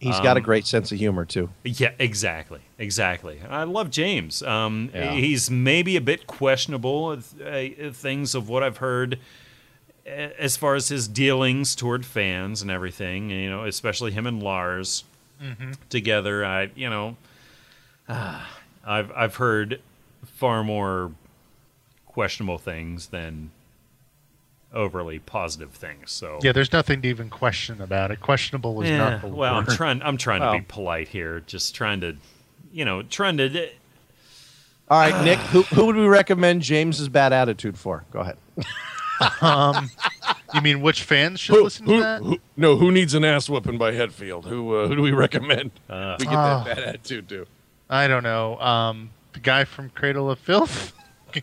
He's 0.00 0.20
got 0.20 0.36
a 0.36 0.40
Um, 0.40 0.44
great 0.44 0.64
sense 0.66 0.92
of 0.92 0.98
humor 0.98 1.24
too. 1.24 1.50
Yeah, 1.64 1.90
exactly, 1.98 2.60
exactly. 2.78 3.40
I 3.48 3.64
love 3.64 3.90
James. 3.90 4.42
Um, 4.42 4.90
Yeah. 4.94 5.12
He's 5.14 5.50
maybe 5.50 5.96
a 5.96 6.00
bit 6.00 6.26
questionable 6.28 7.08
with 7.08 7.34
uh, 7.40 7.90
things 7.92 8.34
of 8.36 8.48
what 8.48 8.62
I've 8.62 8.76
heard 8.76 9.18
uh, 10.06 10.10
as 10.38 10.56
far 10.56 10.76
as 10.76 10.88
his 10.88 11.08
dealings 11.08 11.74
toward 11.74 12.06
fans 12.06 12.62
and 12.62 12.70
everything. 12.70 13.30
You 13.30 13.50
know, 13.50 13.64
especially 13.64 14.12
him 14.12 14.26
and 14.26 14.40
Lars 14.42 15.02
together. 15.90 16.44
I, 16.44 16.70
you 16.76 16.88
know, 16.90 17.16
ah, 18.08 18.48
I've 18.86 19.10
I've 19.16 19.34
heard 19.36 19.80
far 20.24 20.62
more 20.62 21.10
questionable 22.06 22.58
things 22.58 23.08
than 23.08 23.50
overly 24.74 25.18
positive 25.18 25.70
things. 25.72 26.10
So 26.10 26.38
Yeah, 26.42 26.52
there's 26.52 26.72
nothing 26.72 27.00
to 27.02 27.08
even 27.08 27.30
question 27.30 27.80
about 27.80 28.10
it. 28.10 28.20
Questionable 28.20 28.80
is 28.82 28.90
yeah, 28.90 28.98
not 28.98 29.20
the 29.22 29.28
well, 29.28 29.54
I'm 29.54 29.66
trying. 29.66 30.02
I'm 30.02 30.16
trying 30.16 30.40
Well. 30.40 30.52
to 30.52 30.58
be 30.58 30.64
polite 30.68 31.08
here. 31.08 31.40
Just 31.46 31.74
trying 31.74 32.00
to, 32.02 32.16
you 32.72 32.84
know, 32.84 33.02
trying 33.02 33.36
to. 33.38 33.68
All 34.90 34.98
right, 35.00 35.24
Nick, 35.24 35.38
who, 35.38 35.62
who 35.62 35.86
would 35.86 35.96
we 35.96 36.06
recommend 36.06 36.62
James's 36.62 37.08
bad 37.10 37.32
attitude 37.32 37.76
for? 37.78 38.04
Go 38.10 38.20
ahead. 38.20 38.38
Um, 39.42 39.90
you 40.54 40.60
mean 40.62 40.80
which 40.80 41.02
fans 41.02 41.40
should 41.40 41.60
listen 41.62 41.86
to 41.86 42.00
that? 42.00 42.38
no, 42.56 42.76
who 42.76 42.92
needs 42.92 43.14
an 43.14 43.24
ass 43.24 43.48
whooping 43.50 43.76
by 43.76 43.92
Hetfield? 43.92 44.44
Who 44.44 44.76
uh, 44.76 44.86
who 44.88 44.94
do 44.96 45.02
we 45.02 45.10
recommend? 45.12 45.72
Uh, 45.90 46.16
we 46.20 46.24
get 46.26 46.34
Ah. 46.34 46.62
that 46.64 46.76
bad 46.76 46.84
attitude 46.88 47.28
to. 47.30 47.46
I 47.90 48.06
don't 48.06 48.22
know. 48.22 48.58
Um, 48.60 49.10
the 49.32 49.40
guy 49.40 49.64
from 49.64 49.90
Cradle 49.90 50.30
of 50.30 50.38
Filth. 50.38 50.92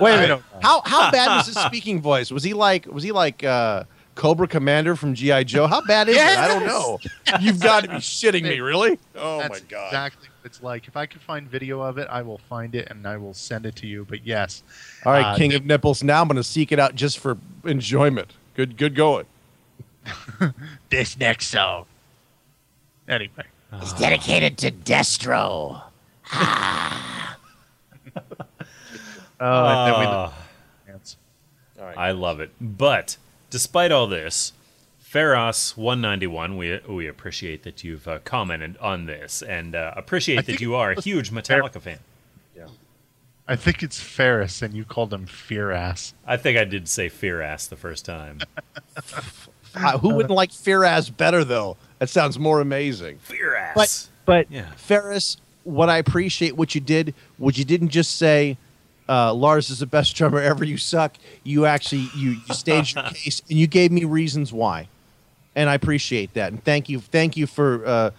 Wait 0.00 0.14
a 0.14 0.20
minute. 0.20 0.42
How 0.62 0.80
how 0.84 1.10
bad 1.10 1.36
was 1.36 1.46
his 1.46 1.56
speaking 1.66 2.00
voice? 2.00 2.30
Was 2.30 2.42
he 2.42 2.54
like 2.54 2.86
was 2.86 3.02
he 3.04 3.12
like 3.12 3.44
uh, 3.44 3.84
Cobra 4.14 4.48
Commander 4.48 4.96
from 4.96 5.14
GI 5.14 5.44
Joe? 5.44 5.66
How 5.66 5.80
bad 5.82 6.08
is 6.08 6.16
it? 6.16 6.22
I 6.22 6.48
don't 6.48 6.66
know. 6.66 6.98
You've 7.40 7.60
got 7.60 7.84
to 7.84 7.88
be 7.90 7.96
shitting 7.96 8.42
me, 8.42 8.60
really? 8.60 8.98
Oh 9.14 9.38
That's 9.38 9.60
my 9.60 9.66
god! 9.68 9.86
exactly 9.88 10.28
what 10.28 10.46
it's 10.46 10.62
like. 10.62 10.88
If 10.88 10.96
I 10.96 11.06
can 11.06 11.20
find 11.20 11.48
video 11.48 11.80
of 11.80 11.98
it, 11.98 12.08
I 12.10 12.22
will 12.22 12.38
find 12.38 12.74
it 12.74 12.88
and 12.90 13.06
I 13.06 13.16
will 13.16 13.34
send 13.34 13.66
it 13.66 13.76
to 13.76 13.86
you. 13.86 14.06
But 14.08 14.26
yes, 14.26 14.62
All 15.04 15.12
right, 15.12 15.24
Uh, 15.34 15.36
King 15.36 15.54
of 15.54 15.64
Nipples. 15.64 16.02
Now 16.02 16.20
I'm 16.22 16.28
going 16.28 16.36
to 16.36 16.42
seek 16.44 16.72
it 16.72 16.78
out 16.78 16.94
just 16.94 17.18
for 17.18 17.36
enjoyment. 17.64 18.32
Good, 18.54 18.76
good 18.76 18.94
going. 18.94 19.26
this 20.90 21.16
next 21.18 21.46
song. 21.48 21.86
Anyway, 23.08 23.44
It's 23.74 23.92
dedicated 23.94 24.58
to 24.58 24.70
Destro. 24.70 25.82
Oh, 29.42 29.66
and 29.66 29.92
then 29.92 30.00
we 30.00 30.06
ah, 30.06 30.34
dance. 30.86 31.16
I 31.96 32.12
love 32.12 32.40
it. 32.40 32.52
But 32.60 33.16
despite 33.50 33.90
all 33.90 34.06
this, 34.06 34.52
Feros 35.04 35.76
191, 35.76 36.56
we 36.56 36.80
we 36.88 37.06
appreciate 37.06 37.64
that 37.64 37.84
you've 37.84 38.08
uh, 38.08 38.20
commented 38.20 38.76
on 38.78 39.06
this 39.06 39.42
and 39.42 39.74
uh, 39.74 39.92
appreciate 39.96 40.46
that 40.46 40.60
you 40.60 40.74
are 40.74 40.92
a 40.92 41.00
huge 41.00 41.30
Metallica 41.30 41.80
fan. 41.80 41.98
Yeah. 42.56 42.68
I 43.46 43.56
think 43.56 43.82
it's 43.82 44.00
Ferris, 44.00 44.62
and 44.62 44.72
you 44.72 44.84
called 44.84 45.12
him 45.12 45.26
Fear 45.26 45.72
Ass. 45.72 46.14
I 46.26 46.36
think 46.36 46.56
I 46.56 46.64
did 46.64 46.88
say 46.88 47.08
fear 47.08 47.42
ass 47.42 47.66
the 47.66 47.76
first 47.76 48.04
time. 48.04 48.40
Uh, 49.74 49.96
who 49.96 50.14
wouldn't 50.14 50.34
like 50.34 50.50
Firaz 50.50 51.14
better 51.16 51.44
though? 51.44 51.78
That 51.98 52.10
sounds 52.10 52.38
more 52.38 52.60
amazing. 52.60 53.16
fear 53.18 53.56
ass. 53.56 53.74
But 53.74 54.08
but 54.26 54.50
Yeah. 54.50 54.70
Ferris, 54.76 55.38
what 55.64 55.88
I 55.88 55.96
appreciate 55.96 56.56
what 56.56 56.74
you 56.74 56.80
did, 56.82 57.14
was 57.38 57.58
you 57.58 57.64
didn't 57.64 57.88
just 57.88 58.16
say, 58.16 58.58
uh, 59.12 59.34
Lars 59.34 59.68
is 59.68 59.80
the 59.80 59.86
best 59.86 60.16
drummer 60.16 60.40
ever. 60.40 60.64
You 60.64 60.78
suck. 60.78 61.16
You 61.44 61.66
actually 61.66 62.08
you, 62.16 62.36
you 62.46 62.54
staged 62.54 62.96
your 62.96 63.04
case 63.10 63.42
and 63.48 63.58
you 63.58 63.66
gave 63.66 63.92
me 63.92 64.04
reasons 64.04 64.52
why, 64.52 64.88
and 65.54 65.68
I 65.68 65.74
appreciate 65.74 66.32
that. 66.34 66.52
And 66.52 66.64
thank 66.64 66.88
you, 66.88 67.00
thank 67.00 67.36
you 67.36 67.46
for 67.46 67.86
uh, 67.86 68.10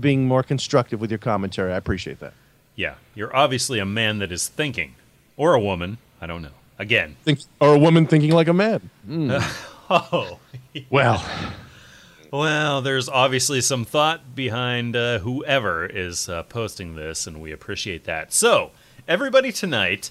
being 0.00 0.26
more 0.26 0.42
constructive 0.42 1.00
with 1.00 1.10
your 1.10 1.18
commentary. 1.18 1.72
I 1.72 1.76
appreciate 1.76 2.20
that. 2.20 2.34
yeah, 2.76 2.94
you're 3.14 3.34
obviously 3.34 3.78
a 3.78 3.86
man 3.86 4.18
that 4.18 4.30
is 4.30 4.48
thinking, 4.48 4.94
or 5.36 5.54
a 5.54 5.60
woman. 5.60 5.98
I 6.20 6.26
don't 6.26 6.42
know. 6.42 6.50
Again, 6.78 7.16
Think, 7.24 7.40
or 7.60 7.74
a 7.74 7.78
woman 7.78 8.06
thinking 8.06 8.32
like 8.32 8.48
a 8.48 8.52
man. 8.52 8.90
oh, 9.90 10.38
Well, 10.90 11.24
Well, 12.32 12.80
there's 12.80 13.10
obviously 13.10 13.60
some 13.60 13.84
thought 13.84 14.34
behind 14.34 14.96
uh, 14.96 15.18
whoever 15.18 15.84
is 15.84 16.28
uh, 16.28 16.42
posting 16.44 16.96
this, 16.96 17.26
and 17.26 17.42
we 17.42 17.52
appreciate 17.52 18.04
that. 18.04 18.32
So, 18.32 18.70
everybody 19.06 19.52
tonight, 19.52 20.10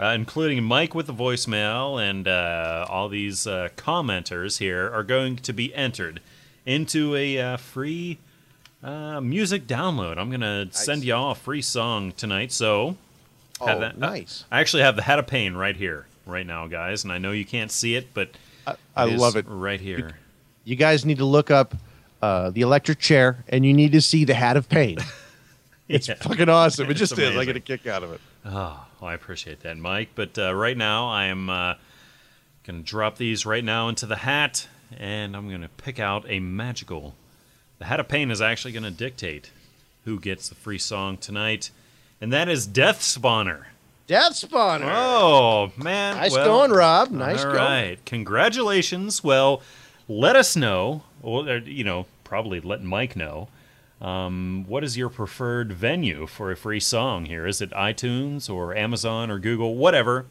uh, 0.00 0.06
including 0.08 0.62
Mike 0.64 0.94
with 0.94 1.06
the 1.06 1.14
voicemail 1.14 2.02
and 2.02 2.26
uh, 2.28 2.86
all 2.88 3.08
these 3.08 3.46
uh, 3.46 3.68
commenters 3.76 4.58
here, 4.58 4.90
are 4.92 5.02
going 5.04 5.36
to 5.36 5.52
be 5.52 5.74
entered 5.74 6.20
into 6.66 7.14
a 7.14 7.38
uh, 7.38 7.56
free 7.56 8.18
uh, 8.82 9.20
music 9.20 9.66
download. 9.66 10.18
I'm 10.18 10.30
going 10.30 10.40
to 10.40 10.68
send 10.72 11.04
y'all 11.04 11.30
a 11.32 11.34
free 11.34 11.62
song 11.62 12.12
tonight. 12.12 12.52
So, 12.52 12.96
Have 13.64 13.76
Oh, 13.76 13.80
that- 13.80 13.98
nice. 13.98 14.44
I 14.50 14.60
actually 14.60 14.82
have 14.82 14.96
the 14.96 15.02
Hat 15.02 15.18
of 15.18 15.26
Pain 15.26 15.54
right 15.54 15.76
here, 15.76 16.06
right 16.26 16.46
now, 16.46 16.66
guys, 16.66 17.04
and 17.04 17.12
I 17.12 17.18
know 17.18 17.30
you 17.32 17.44
can't 17.44 17.70
see 17.70 17.94
it, 17.94 18.08
but 18.14 18.30
I 18.96 19.06
is 19.06 19.20
love 19.20 19.36
it. 19.36 19.44
right 19.48 19.80
here. 19.80 20.16
You 20.64 20.76
guys 20.76 21.04
need 21.04 21.18
to 21.18 21.24
look 21.24 21.50
up 21.50 21.74
uh, 22.22 22.48
the 22.50 22.62
electric 22.62 22.98
chair, 22.98 23.44
and 23.48 23.64
you 23.66 23.72
need 23.74 23.92
to 23.92 24.00
see 24.00 24.24
the 24.24 24.34
hat 24.34 24.56
of 24.56 24.68
pain. 24.68 24.98
It's 25.86 26.08
Yeah. 26.08 26.14
fucking 26.14 26.48
awesome. 26.48 26.90
It 26.90 26.94
just 26.94 27.18
is. 27.18 27.36
I 27.36 27.44
get 27.44 27.56
a 27.56 27.60
kick 27.60 27.86
out 27.86 28.02
of 28.02 28.12
it. 28.12 28.20
Oh, 28.46 28.86
I 29.04 29.14
appreciate 29.14 29.60
that, 29.60 29.76
Mike. 29.78 30.10
But 30.14 30.38
uh, 30.38 30.54
right 30.54 30.76
now, 30.76 31.08
I 31.08 31.26
am 31.26 31.50
uh, 31.50 31.74
going 32.66 32.82
to 32.82 32.88
drop 32.88 33.16
these 33.18 33.44
right 33.46 33.64
now 33.64 33.88
into 33.88 34.06
the 34.06 34.16
hat, 34.16 34.68
and 34.96 35.36
I'm 35.36 35.48
going 35.48 35.62
to 35.62 35.68
pick 35.68 35.98
out 35.98 36.24
a 36.28 36.40
magical. 36.40 37.14
The 37.78 37.86
Hat 37.86 38.00
of 38.00 38.08
Pain 38.08 38.30
is 38.30 38.40
actually 38.40 38.72
going 38.72 38.84
to 38.84 38.90
dictate 38.90 39.50
who 40.04 40.20
gets 40.20 40.48
the 40.48 40.54
free 40.54 40.78
song 40.78 41.16
tonight, 41.16 41.70
and 42.20 42.32
that 42.32 42.48
is 42.48 42.66
Death 42.66 43.00
Spawner. 43.00 43.64
Death 44.06 44.32
Spawner. 44.32 44.92
Oh 44.94 45.72
man, 45.76 46.16
Nice 46.16 46.32
well, 46.32 46.44
going, 46.44 46.70
Rob. 46.72 47.10
Nice 47.10 47.38
all 47.44 47.52
going. 47.52 47.56
right, 47.56 48.04
congratulations. 48.04 49.24
Well, 49.24 49.62
let 50.08 50.36
us 50.36 50.56
know, 50.56 51.02
or 51.22 51.56
you 51.56 51.84
know, 51.84 52.06
probably 52.22 52.60
let 52.60 52.82
Mike 52.82 53.16
know. 53.16 53.48
Um, 54.00 54.64
what 54.68 54.84
is 54.84 54.96
your 54.96 55.08
preferred 55.08 55.72
venue 55.72 56.26
for 56.26 56.50
a 56.50 56.56
free 56.56 56.80
song 56.80 57.26
here? 57.26 57.46
Is 57.46 57.60
it 57.62 57.70
iTunes 57.70 58.50
or 58.52 58.74
Amazon 58.76 59.30
or 59.30 59.38
Google? 59.38 59.76
Whatever. 59.76 60.26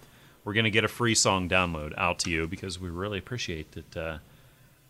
We're 0.45 0.53
going 0.53 0.65
to 0.65 0.71
get 0.71 0.83
a 0.83 0.89
free 0.89 1.15
song 1.15 1.47
download 1.47 1.93
out 1.97 2.19
to 2.19 2.29
you 2.29 2.47
because 2.47 2.79
we 2.79 2.89
really 2.89 3.17
appreciate 3.17 3.71
that 3.71 3.97
uh, 3.97 4.17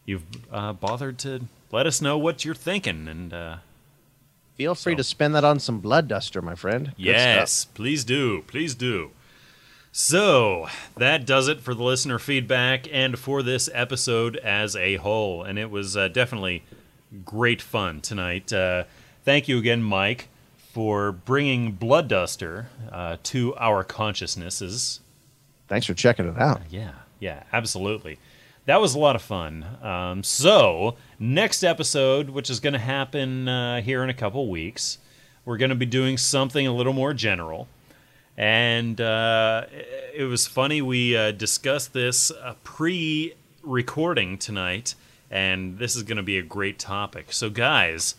you've 0.05 0.23
uh, 0.51 0.73
bothered 0.73 1.19
to 1.19 1.41
let 1.71 1.85
us 1.85 2.01
know 2.01 2.17
what 2.17 2.43
you're 2.43 2.55
thinking. 2.55 3.07
And 3.07 3.33
uh, 3.33 3.57
Feel 4.55 4.73
free 4.75 4.95
to 4.95 5.03
spend 5.03 5.35
that 5.35 5.43
on 5.43 5.59
some 5.59 5.79
blood 5.79 6.07
duster, 6.07 6.41
my 6.41 6.55
friend. 6.55 6.87
Good 6.87 7.05
Yes, 7.05 7.51
stuff. 7.51 7.73
please 7.75 8.03
do. 8.03 8.43
Please 8.47 8.73
do. 8.75 9.11
So, 9.91 10.67
that 10.97 11.23
does 11.27 11.47
it 11.47 11.59
for 11.61 11.75
the 11.75 11.83
listener 11.83 12.17
feedback 12.17 12.87
and 12.91 13.17
for 13.19 13.43
this 13.43 13.69
episode 13.75 14.37
as 14.37 14.75
a 14.75 14.95
whole. 14.95 15.43
And 15.43 15.59
it 15.59 15.69
was 15.69 15.95
uh, 15.95 16.07
definitely 16.07 16.63
great 17.25 17.61
fun 17.61 18.01
tonight. 18.01 18.51
Uh, 18.51 18.83
thank 19.23 19.47
you 19.47 19.57
again, 19.57 19.83
Mike, 19.83 20.29
for 20.71 21.11
bringing 21.11 21.71
Blood 21.73 22.07
Duster 22.07 22.67
uh, 22.91 23.17
to 23.23 23.55
our 23.55 23.83
consciousnesses. 23.83 24.99
Thanks 25.67 25.85
for 25.85 25.93
checking 25.93 26.27
it 26.27 26.39
out. 26.39 26.61
Yeah, 26.69 26.93
yeah, 27.19 27.43
absolutely. 27.53 28.19
That 28.65 28.79
was 28.79 28.95
a 28.95 28.99
lot 28.99 29.15
of 29.15 29.21
fun. 29.21 29.65
Um, 29.81 30.23
so, 30.23 30.95
next 31.19 31.63
episode, 31.63 32.29
which 32.29 32.49
is 32.49 32.59
going 32.59 32.73
to 32.73 32.79
happen 32.79 33.47
uh, 33.47 33.81
here 33.81 34.03
in 34.03 34.09
a 34.09 34.13
couple 34.13 34.47
weeks, 34.49 34.99
we're 35.45 35.57
going 35.57 35.69
to 35.69 35.75
be 35.75 35.85
doing 35.85 36.17
something 36.17 36.65
a 36.65 36.73
little 36.73 36.93
more 36.93 37.13
general. 37.13 37.67
And 38.37 38.99
uh, 38.99 39.65
it 40.13 40.23
was 40.23 40.47
funny, 40.47 40.81
we 40.81 41.15
uh, 41.15 41.31
discussed 41.31 41.93
this 41.93 42.31
uh, 42.31 42.55
pre 42.63 43.33
recording 43.61 44.37
tonight, 44.37 44.95
and 45.33 45.77
this 45.79 45.97
is 45.97 46.03
going 46.03 46.17
to 46.17 46.23
be 46.23 46.37
a 46.37 46.43
great 46.43 46.79
topic. 46.79 47.33
So, 47.33 47.49
guys, 47.49 48.15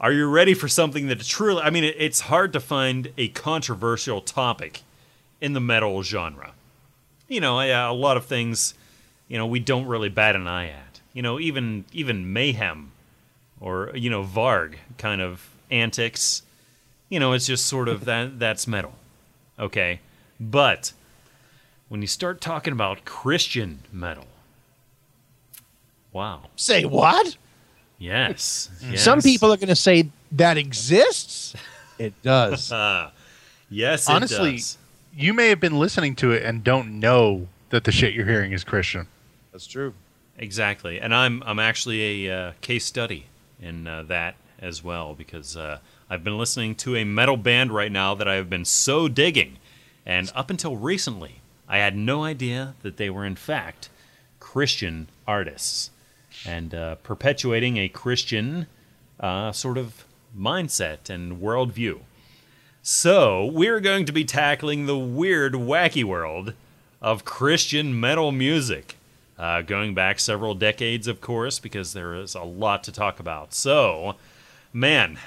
are 0.00 0.10
you 0.12 0.26
ready 0.26 0.54
for 0.54 0.66
something 0.66 1.06
that 1.06 1.20
truly, 1.20 1.62
I 1.62 1.70
mean, 1.70 1.84
it's 1.84 2.20
hard 2.20 2.52
to 2.54 2.60
find 2.60 3.12
a 3.16 3.28
controversial 3.28 4.20
topic 4.20 4.82
in 5.40 5.52
the 5.52 5.60
metal 5.60 6.02
genre 6.02 6.54
you 7.28 7.40
know, 7.40 7.60
a, 7.60 7.92
lot 7.92 8.16
of 8.16 8.26
things, 8.26 8.74
you 9.28 9.38
know, 9.38 9.46
we 9.46 9.60
don't 9.60 9.86
really 9.86 10.08
bat 10.08 10.36
an 10.36 10.46
eye 10.46 10.68
at. 10.68 11.00
You 11.12 11.22
know, 11.22 11.38
even 11.38 11.84
even 11.92 12.32
mayhem 12.32 12.90
or 13.60 13.92
you 13.94 14.10
know 14.10 14.24
Varg 14.24 14.76
kind 14.98 15.20
of 15.20 15.48
antics. 15.70 16.42
You 17.08 17.20
know, 17.20 17.32
it's 17.32 17.46
just 17.46 17.66
sort 17.66 17.88
of 17.88 18.04
that 18.06 18.38
that's 18.38 18.66
metal. 18.66 18.94
Okay? 19.58 20.00
But 20.40 20.92
when 21.88 22.00
you 22.00 22.08
start 22.08 22.40
talking 22.40 22.72
about 22.72 23.04
Christian 23.04 23.80
metal, 23.92 24.26
wow. 26.14 26.40
Say 26.56 26.86
what? 26.86 27.36
Yes. 27.98 28.70
yes. 28.80 29.02
Some 29.02 29.20
people 29.20 29.52
are 29.52 29.58
going 29.58 29.68
to 29.68 29.76
say 29.76 30.08
that 30.32 30.56
exists. 30.56 31.54
It 31.98 32.14
does. 32.22 32.72
Yes, 33.70 34.08
it 34.08 34.12
Honestly, 34.12 34.52
does. 34.52 34.78
you 35.12 35.34
may 35.34 35.48
have 35.48 35.58
been 35.58 35.78
listening 35.78 36.14
to 36.16 36.30
it 36.30 36.44
and 36.44 36.62
don't 36.62 37.00
know 37.00 37.48
that 37.70 37.82
the 37.82 37.90
shit 37.90 38.14
you're 38.14 38.26
hearing 38.26 38.52
is 38.52 38.62
Christian. 38.62 39.08
That's 39.50 39.66
true. 39.66 39.94
Exactly, 40.38 41.00
and 41.00 41.14
I'm 41.14 41.42
I'm 41.44 41.58
actually 41.58 42.28
a 42.28 42.36
uh, 42.36 42.52
case 42.60 42.84
study 42.84 43.26
in 43.60 43.88
uh, 43.88 44.02
that 44.04 44.36
as 44.60 44.84
well 44.84 45.14
because 45.14 45.56
uh, 45.56 45.78
I've 46.10 46.22
been 46.22 46.38
listening 46.38 46.74
to 46.76 46.94
a 46.94 47.04
metal 47.04 47.36
band 47.36 47.72
right 47.72 47.90
now 47.90 48.14
that 48.14 48.28
I 48.28 48.34
have 48.34 48.50
been 48.50 48.64
so 48.64 49.08
digging, 49.08 49.58
and 50.04 50.30
up 50.34 50.50
until 50.50 50.76
recently, 50.76 51.40
I 51.68 51.78
had 51.78 51.96
no 51.96 52.22
idea 52.24 52.74
that 52.82 52.96
they 52.96 53.10
were 53.10 53.24
in 53.24 53.36
fact 53.36 53.88
Christian 54.40 55.08
artists 55.26 55.90
and 56.46 56.74
uh, 56.74 56.94
perpetuating 56.96 57.76
a 57.76 57.88
Christian 57.88 58.66
uh, 59.20 59.52
sort 59.52 59.78
of 59.78 60.04
mindset 60.36 61.08
and 61.08 61.40
worldview. 61.40 62.00
So, 62.82 63.46
we're 63.46 63.80
going 63.80 64.04
to 64.04 64.12
be 64.12 64.24
tackling 64.24 64.84
the 64.86 64.98
weird, 64.98 65.54
wacky 65.54 66.04
world 66.04 66.52
of 67.00 67.24
Christian 67.24 67.98
metal 67.98 68.30
music. 68.30 68.96
Uh, 69.38 69.62
going 69.62 69.94
back 69.94 70.20
several 70.20 70.54
decades, 70.54 71.08
of 71.08 71.20
course, 71.20 71.58
because 71.58 71.92
there 71.92 72.14
is 72.14 72.34
a 72.34 72.42
lot 72.42 72.84
to 72.84 72.92
talk 72.92 73.18
about. 73.18 73.52
So, 73.54 74.14
man, 74.72 75.18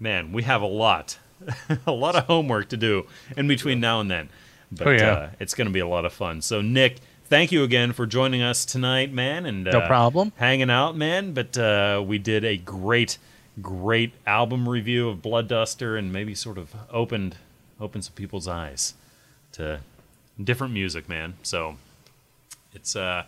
man, 0.00 0.32
we 0.32 0.42
have 0.44 0.62
a 0.62 0.66
lot, 0.66 1.18
a 1.86 1.92
lot 1.92 2.16
of 2.16 2.24
homework 2.24 2.68
to 2.70 2.76
do 2.76 3.06
in 3.36 3.46
between 3.46 3.78
now 3.78 4.00
and 4.00 4.10
then. 4.10 4.30
But 4.72 4.86
Oh, 4.86 4.90
yeah. 4.92 5.10
uh, 5.12 5.30
it's 5.38 5.54
going 5.54 5.66
to 5.66 5.72
be 5.72 5.80
a 5.80 5.86
lot 5.86 6.04
of 6.04 6.12
fun. 6.12 6.40
So, 6.42 6.60
Nick, 6.60 6.96
thank 7.30 7.50
you 7.52 7.62
again 7.62 7.92
for 7.94 8.06
joining 8.06 8.42
us 8.42 8.66
tonight, 8.66 9.12
man. 9.12 9.46
And 9.46 9.64
No 9.64 9.78
uh, 9.80 9.86
problem. 9.86 10.32
hanging 10.36 10.68
out, 10.68 10.96
man. 10.96 11.32
But 11.32 11.56
uh, 11.56 12.02
we 12.06 12.18
did 12.18 12.44
a 12.44 12.58
great, 12.58 13.16
great 13.62 14.12
album 14.26 14.68
review 14.68 15.08
of 15.08 15.22
Blood 15.22 15.48
Duster, 15.48 15.96
and 15.96 16.12
maybe 16.12 16.34
sort 16.34 16.58
of 16.58 16.74
opened 16.90 17.36
opened 17.80 18.04
some 18.04 18.12
people's 18.14 18.46
eyes 18.46 18.92
to 19.52 19.80
different 20.42 20.74
music, 20.74 21.08
man. 21.08 21.34
So 21.42 21.76
it's 22.74 22.94
uh, 22.94 23.24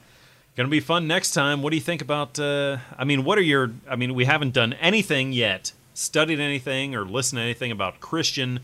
gonna 0.57 0.69
be 0.69 0.81
fun 0.81 1.07
next 1.07 1.33
time. 1.33 1.62
What 1.62 1.70
do 1.70 1.77
you 1.77 1.83
think 1.83 2.03
about? 2.03 2.39
Uh, 2.39 2.79
I 2.99 3.05
mean, 3.05 3.24
what 3.24 3.39
are 3.39 3.43
your? 3.43 3.70
I 3.89 3.97
mean, 3.97 4.15
we 4.15 4.27
haven't 4.27 4.53
done 4.53 4.74
anything 4.74 5.33
yet, 5.33 5.73
studied 5.95 6.41
anything, 6.41 6.95
or 6.95 7.05
listened 7.07 7.39
to 7.39 7.43
anything 7.43 7.70
about 7.70 8.01
Christian 8.01 8.61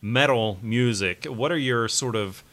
metal 0.00 0.58
music. 0.62 1.24
What 1.24 1.50
are 1.50 1.58
your 1.58 1.88
sort 1.88 2.14
of, 2.14 2.44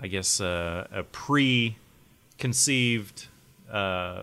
I 0.00 0.06
guess, 0.06 0.40
uh, 0.40 0.86
a 0.92 1.02
preconceived 1.02 3.26
uh, 3.70 4.22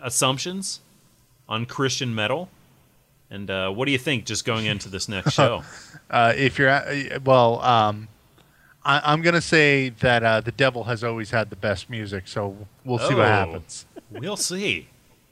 assumptions 0.00 0.80
on 1.48 1.66
Christian 1.66 2.14
metal? 2.14 2.48
And 3.30 3.50
uh, 3.50 3.70
what 3.70 3.86
do 3.86 3.92
you 3.92 3.98
think 3.98 4.26
just 4.26 4.44
going 4.44 4.66
into 4.66 4.88
this 4.88 5.08
next 5.08 5.32
show? 5.34 5.62
Uh, 6.10 6.32
if 6.36 6.58
you're 6.58 6.68
at, 6.68 7.22
well, 7.24 7.60
um, 7.62 8.08
I, 8.84 9.00
I'm 9.12 9.22
gonna 9.22 9.40
say 9.40 9.88
that 10.00 10.22
uh, 10.22 10.40
the 10.40 10.52
devil 10.52 10.84
has 10.84 11.02
always 11.02 11.30
had 11.30 11.48
the 11.50 11.56
best 11.56 11.88
music, 11.88 12.28
so 12.28 12.56
we'll 12.84 12.98
see 12.98 13.14
what 13.14 13.24
Oh. 13.26 13.28
happens. 13.28 13.86
We'll 14.10 14.36
see. 14.36 14.86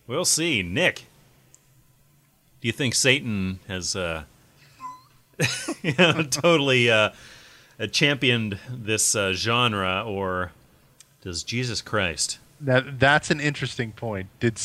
We'll 0.09 0.25
see. 0.25 0.63
Nick, 0.65 1.05
do 2.61 2.67
you 2.67 2.73
think 2.73 2.97
Satan 2.97 3.61
has 3.69 3.95
uh, 3.95 4.25
you 5.83 5.95
know, 5.99 6.25
totally 6.25 6.91
uh, 6.91 6.97
uh, 6.97 7.13
championed 7.87 8.59
this 8.71 9.15
uh, 9.15 9.33
genre, 9.33 10.05
or 10.07 10.53
does 11.23 11.43
Jesus 11.43 11.83
Christ? 11.83 12.39
That 12.61 13.01
that's 13.01 13.31
an 13.31 13.41
interesting 13.41 13.93
point. 13.93 14.29
Did 14.39 14.61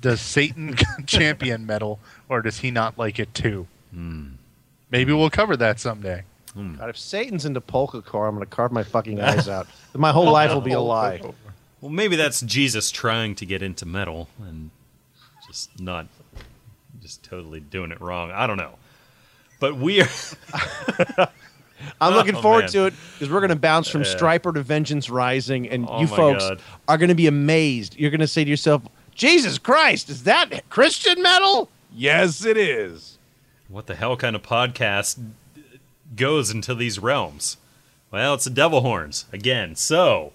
does 0.00 0.20
Satan 0.20 0.76
champion 1.06 1.66
metal, 1.66 1.98
or 2.28 2.42
does 2.42 2.58
he 2.58 2.70
not 2.70 2.98
like 2.98 3.18
it 3.18 3.32
too? 3.34 3.66
Hmm. 3.92 4.30
Maybe 4.90 5.12
we'll 5.12 5.30
cover 5.30 5.56
that 5.56 5.80
someday. 5.80 6.24
God, 6.54 6.88
if 6.88 6.98
Satan's 6.98 7.44
into 7.44 7.60
polka 7.60 8.02
core, 8.02 8.26
I'm 8.26 8.34
going 8.34 8.44
to 8.44 8.54
carve 8.54 8.72
my 8.72 8.82
fucking 8.82 9.20
eyes 9.20 9.48
out. 9.48 9.68
My 9.94 10.10
whole 10.10 10.32
life 10.32 10.52
will 10.52 10.60
be 10.60 10.72
a 10.72 10.80
lie. 10.80 11.20
Well, 11.80 11.90
maybe 11.90 12.16
that's 12.16 12.40
Jesus 12.40 12.90
trying 12.90 13.36
to 13.36 13.46
get 13.46 13.62
into 13.62 13.86
metal 13.86 14.28
and 14.40 14.70
just 15.46 15.80
not, 15.80 16.08
just 17.00 17.22
totally 17.22 17.60
doing 17.60 17.92
it 17.92 18.00
wrong. 18.00 18.32
I 18.32 18.48
don't 18.48 18.56
know. 18.56 18.74
But 19.60 19.76
we 19.76 20.02
are. 20.02 20.08
I'm 22.00 22.14
looking 22.14 22.34
Oh, 22.36 22.42
forward 22.42 22.60
man. 22.62 22.70
to 22.70 22.86
it 22.86 22.94
because 23.14 23.32
we're 23.32 23.40
going 23.40 23.50
to 23.50 23.56
bounce 23.56 23.88
from 23.88 24.02
Yeah. 24.02 24.14
Stryper 24.14 24.52
to 24.54 24.62
Vengeance 24.62 25.08
Rising, 25.10 25.68
and 25.68 25.86
Oh 25.88 26.00
you 26.00 26.06
folks 26.06 26.44
God. 26.48 26.60
are 26.88 26.98
going 26.98 27.08
to 27.08 27.14
be 27.14 27.26
amazed. 27.26 27.96
You're 27.96 28.10
going 28.10 28.20
to 28.20 28.26
say 28.28 28.44
to 28.44 28.50
yourself, 28.50 28.82
"Jesus 29.14 29.58
Christ, 29.58 30.08
is 30.10 30.24
that 30.24 30.68
Christian 30.70 31.22
metal?" 31.22 31.68
Yes, 31.94 32.44
it 32.44 32.56
is. 32.56 33.18
what 33.68 33.86
the 33.86 33.94
hell 33.94 34.16
kind 34.16 34.34
of 34.36 34.42
podcast 34.42 35.18
goes 36.16 36.50
into 36.50 36.74
these 36.74 36.98
realms? 36.98 37.56
Well, 38.10 38.34
it's 38.34 38.44
the 38.44 38.50
Devil 38.50 38.80
Horns 38.80 39.26
again. 39.32 39.76
So, 39.76 40.32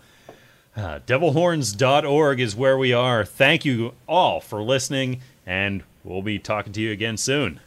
uh, 0.78 1.00
devilhorns.org 1.08 2.40
is 2.40 2.56
where 2.56 2.78
we 2.78 2.94
are. 2.94 3.26
Thank 3.26 3.66
you 3.66 3.94
all 4.08 4.40
for 4.40 4.62
listening, 4.62 5.22
and 5.46 5.84
we'll 6.04 6.22
be 6.22 6.38
talking 6.40 6.74
to 6.74 6.82
you 6.82 6.92
again 6.92 7.18
soon. 7.18 7.60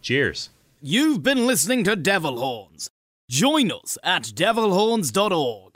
Cheers. 0.00 0.50
You've 0.80 1.22
been 1.22 1.46
listening 1.46 1.84
to 1.84 1.94
Devil 1.94 2.38
Horns. 2.40 2.88
Join 3.32 3.72
us 3.72 3.96
at 4.04 4.24
devilhorns.org. 4.24 5.71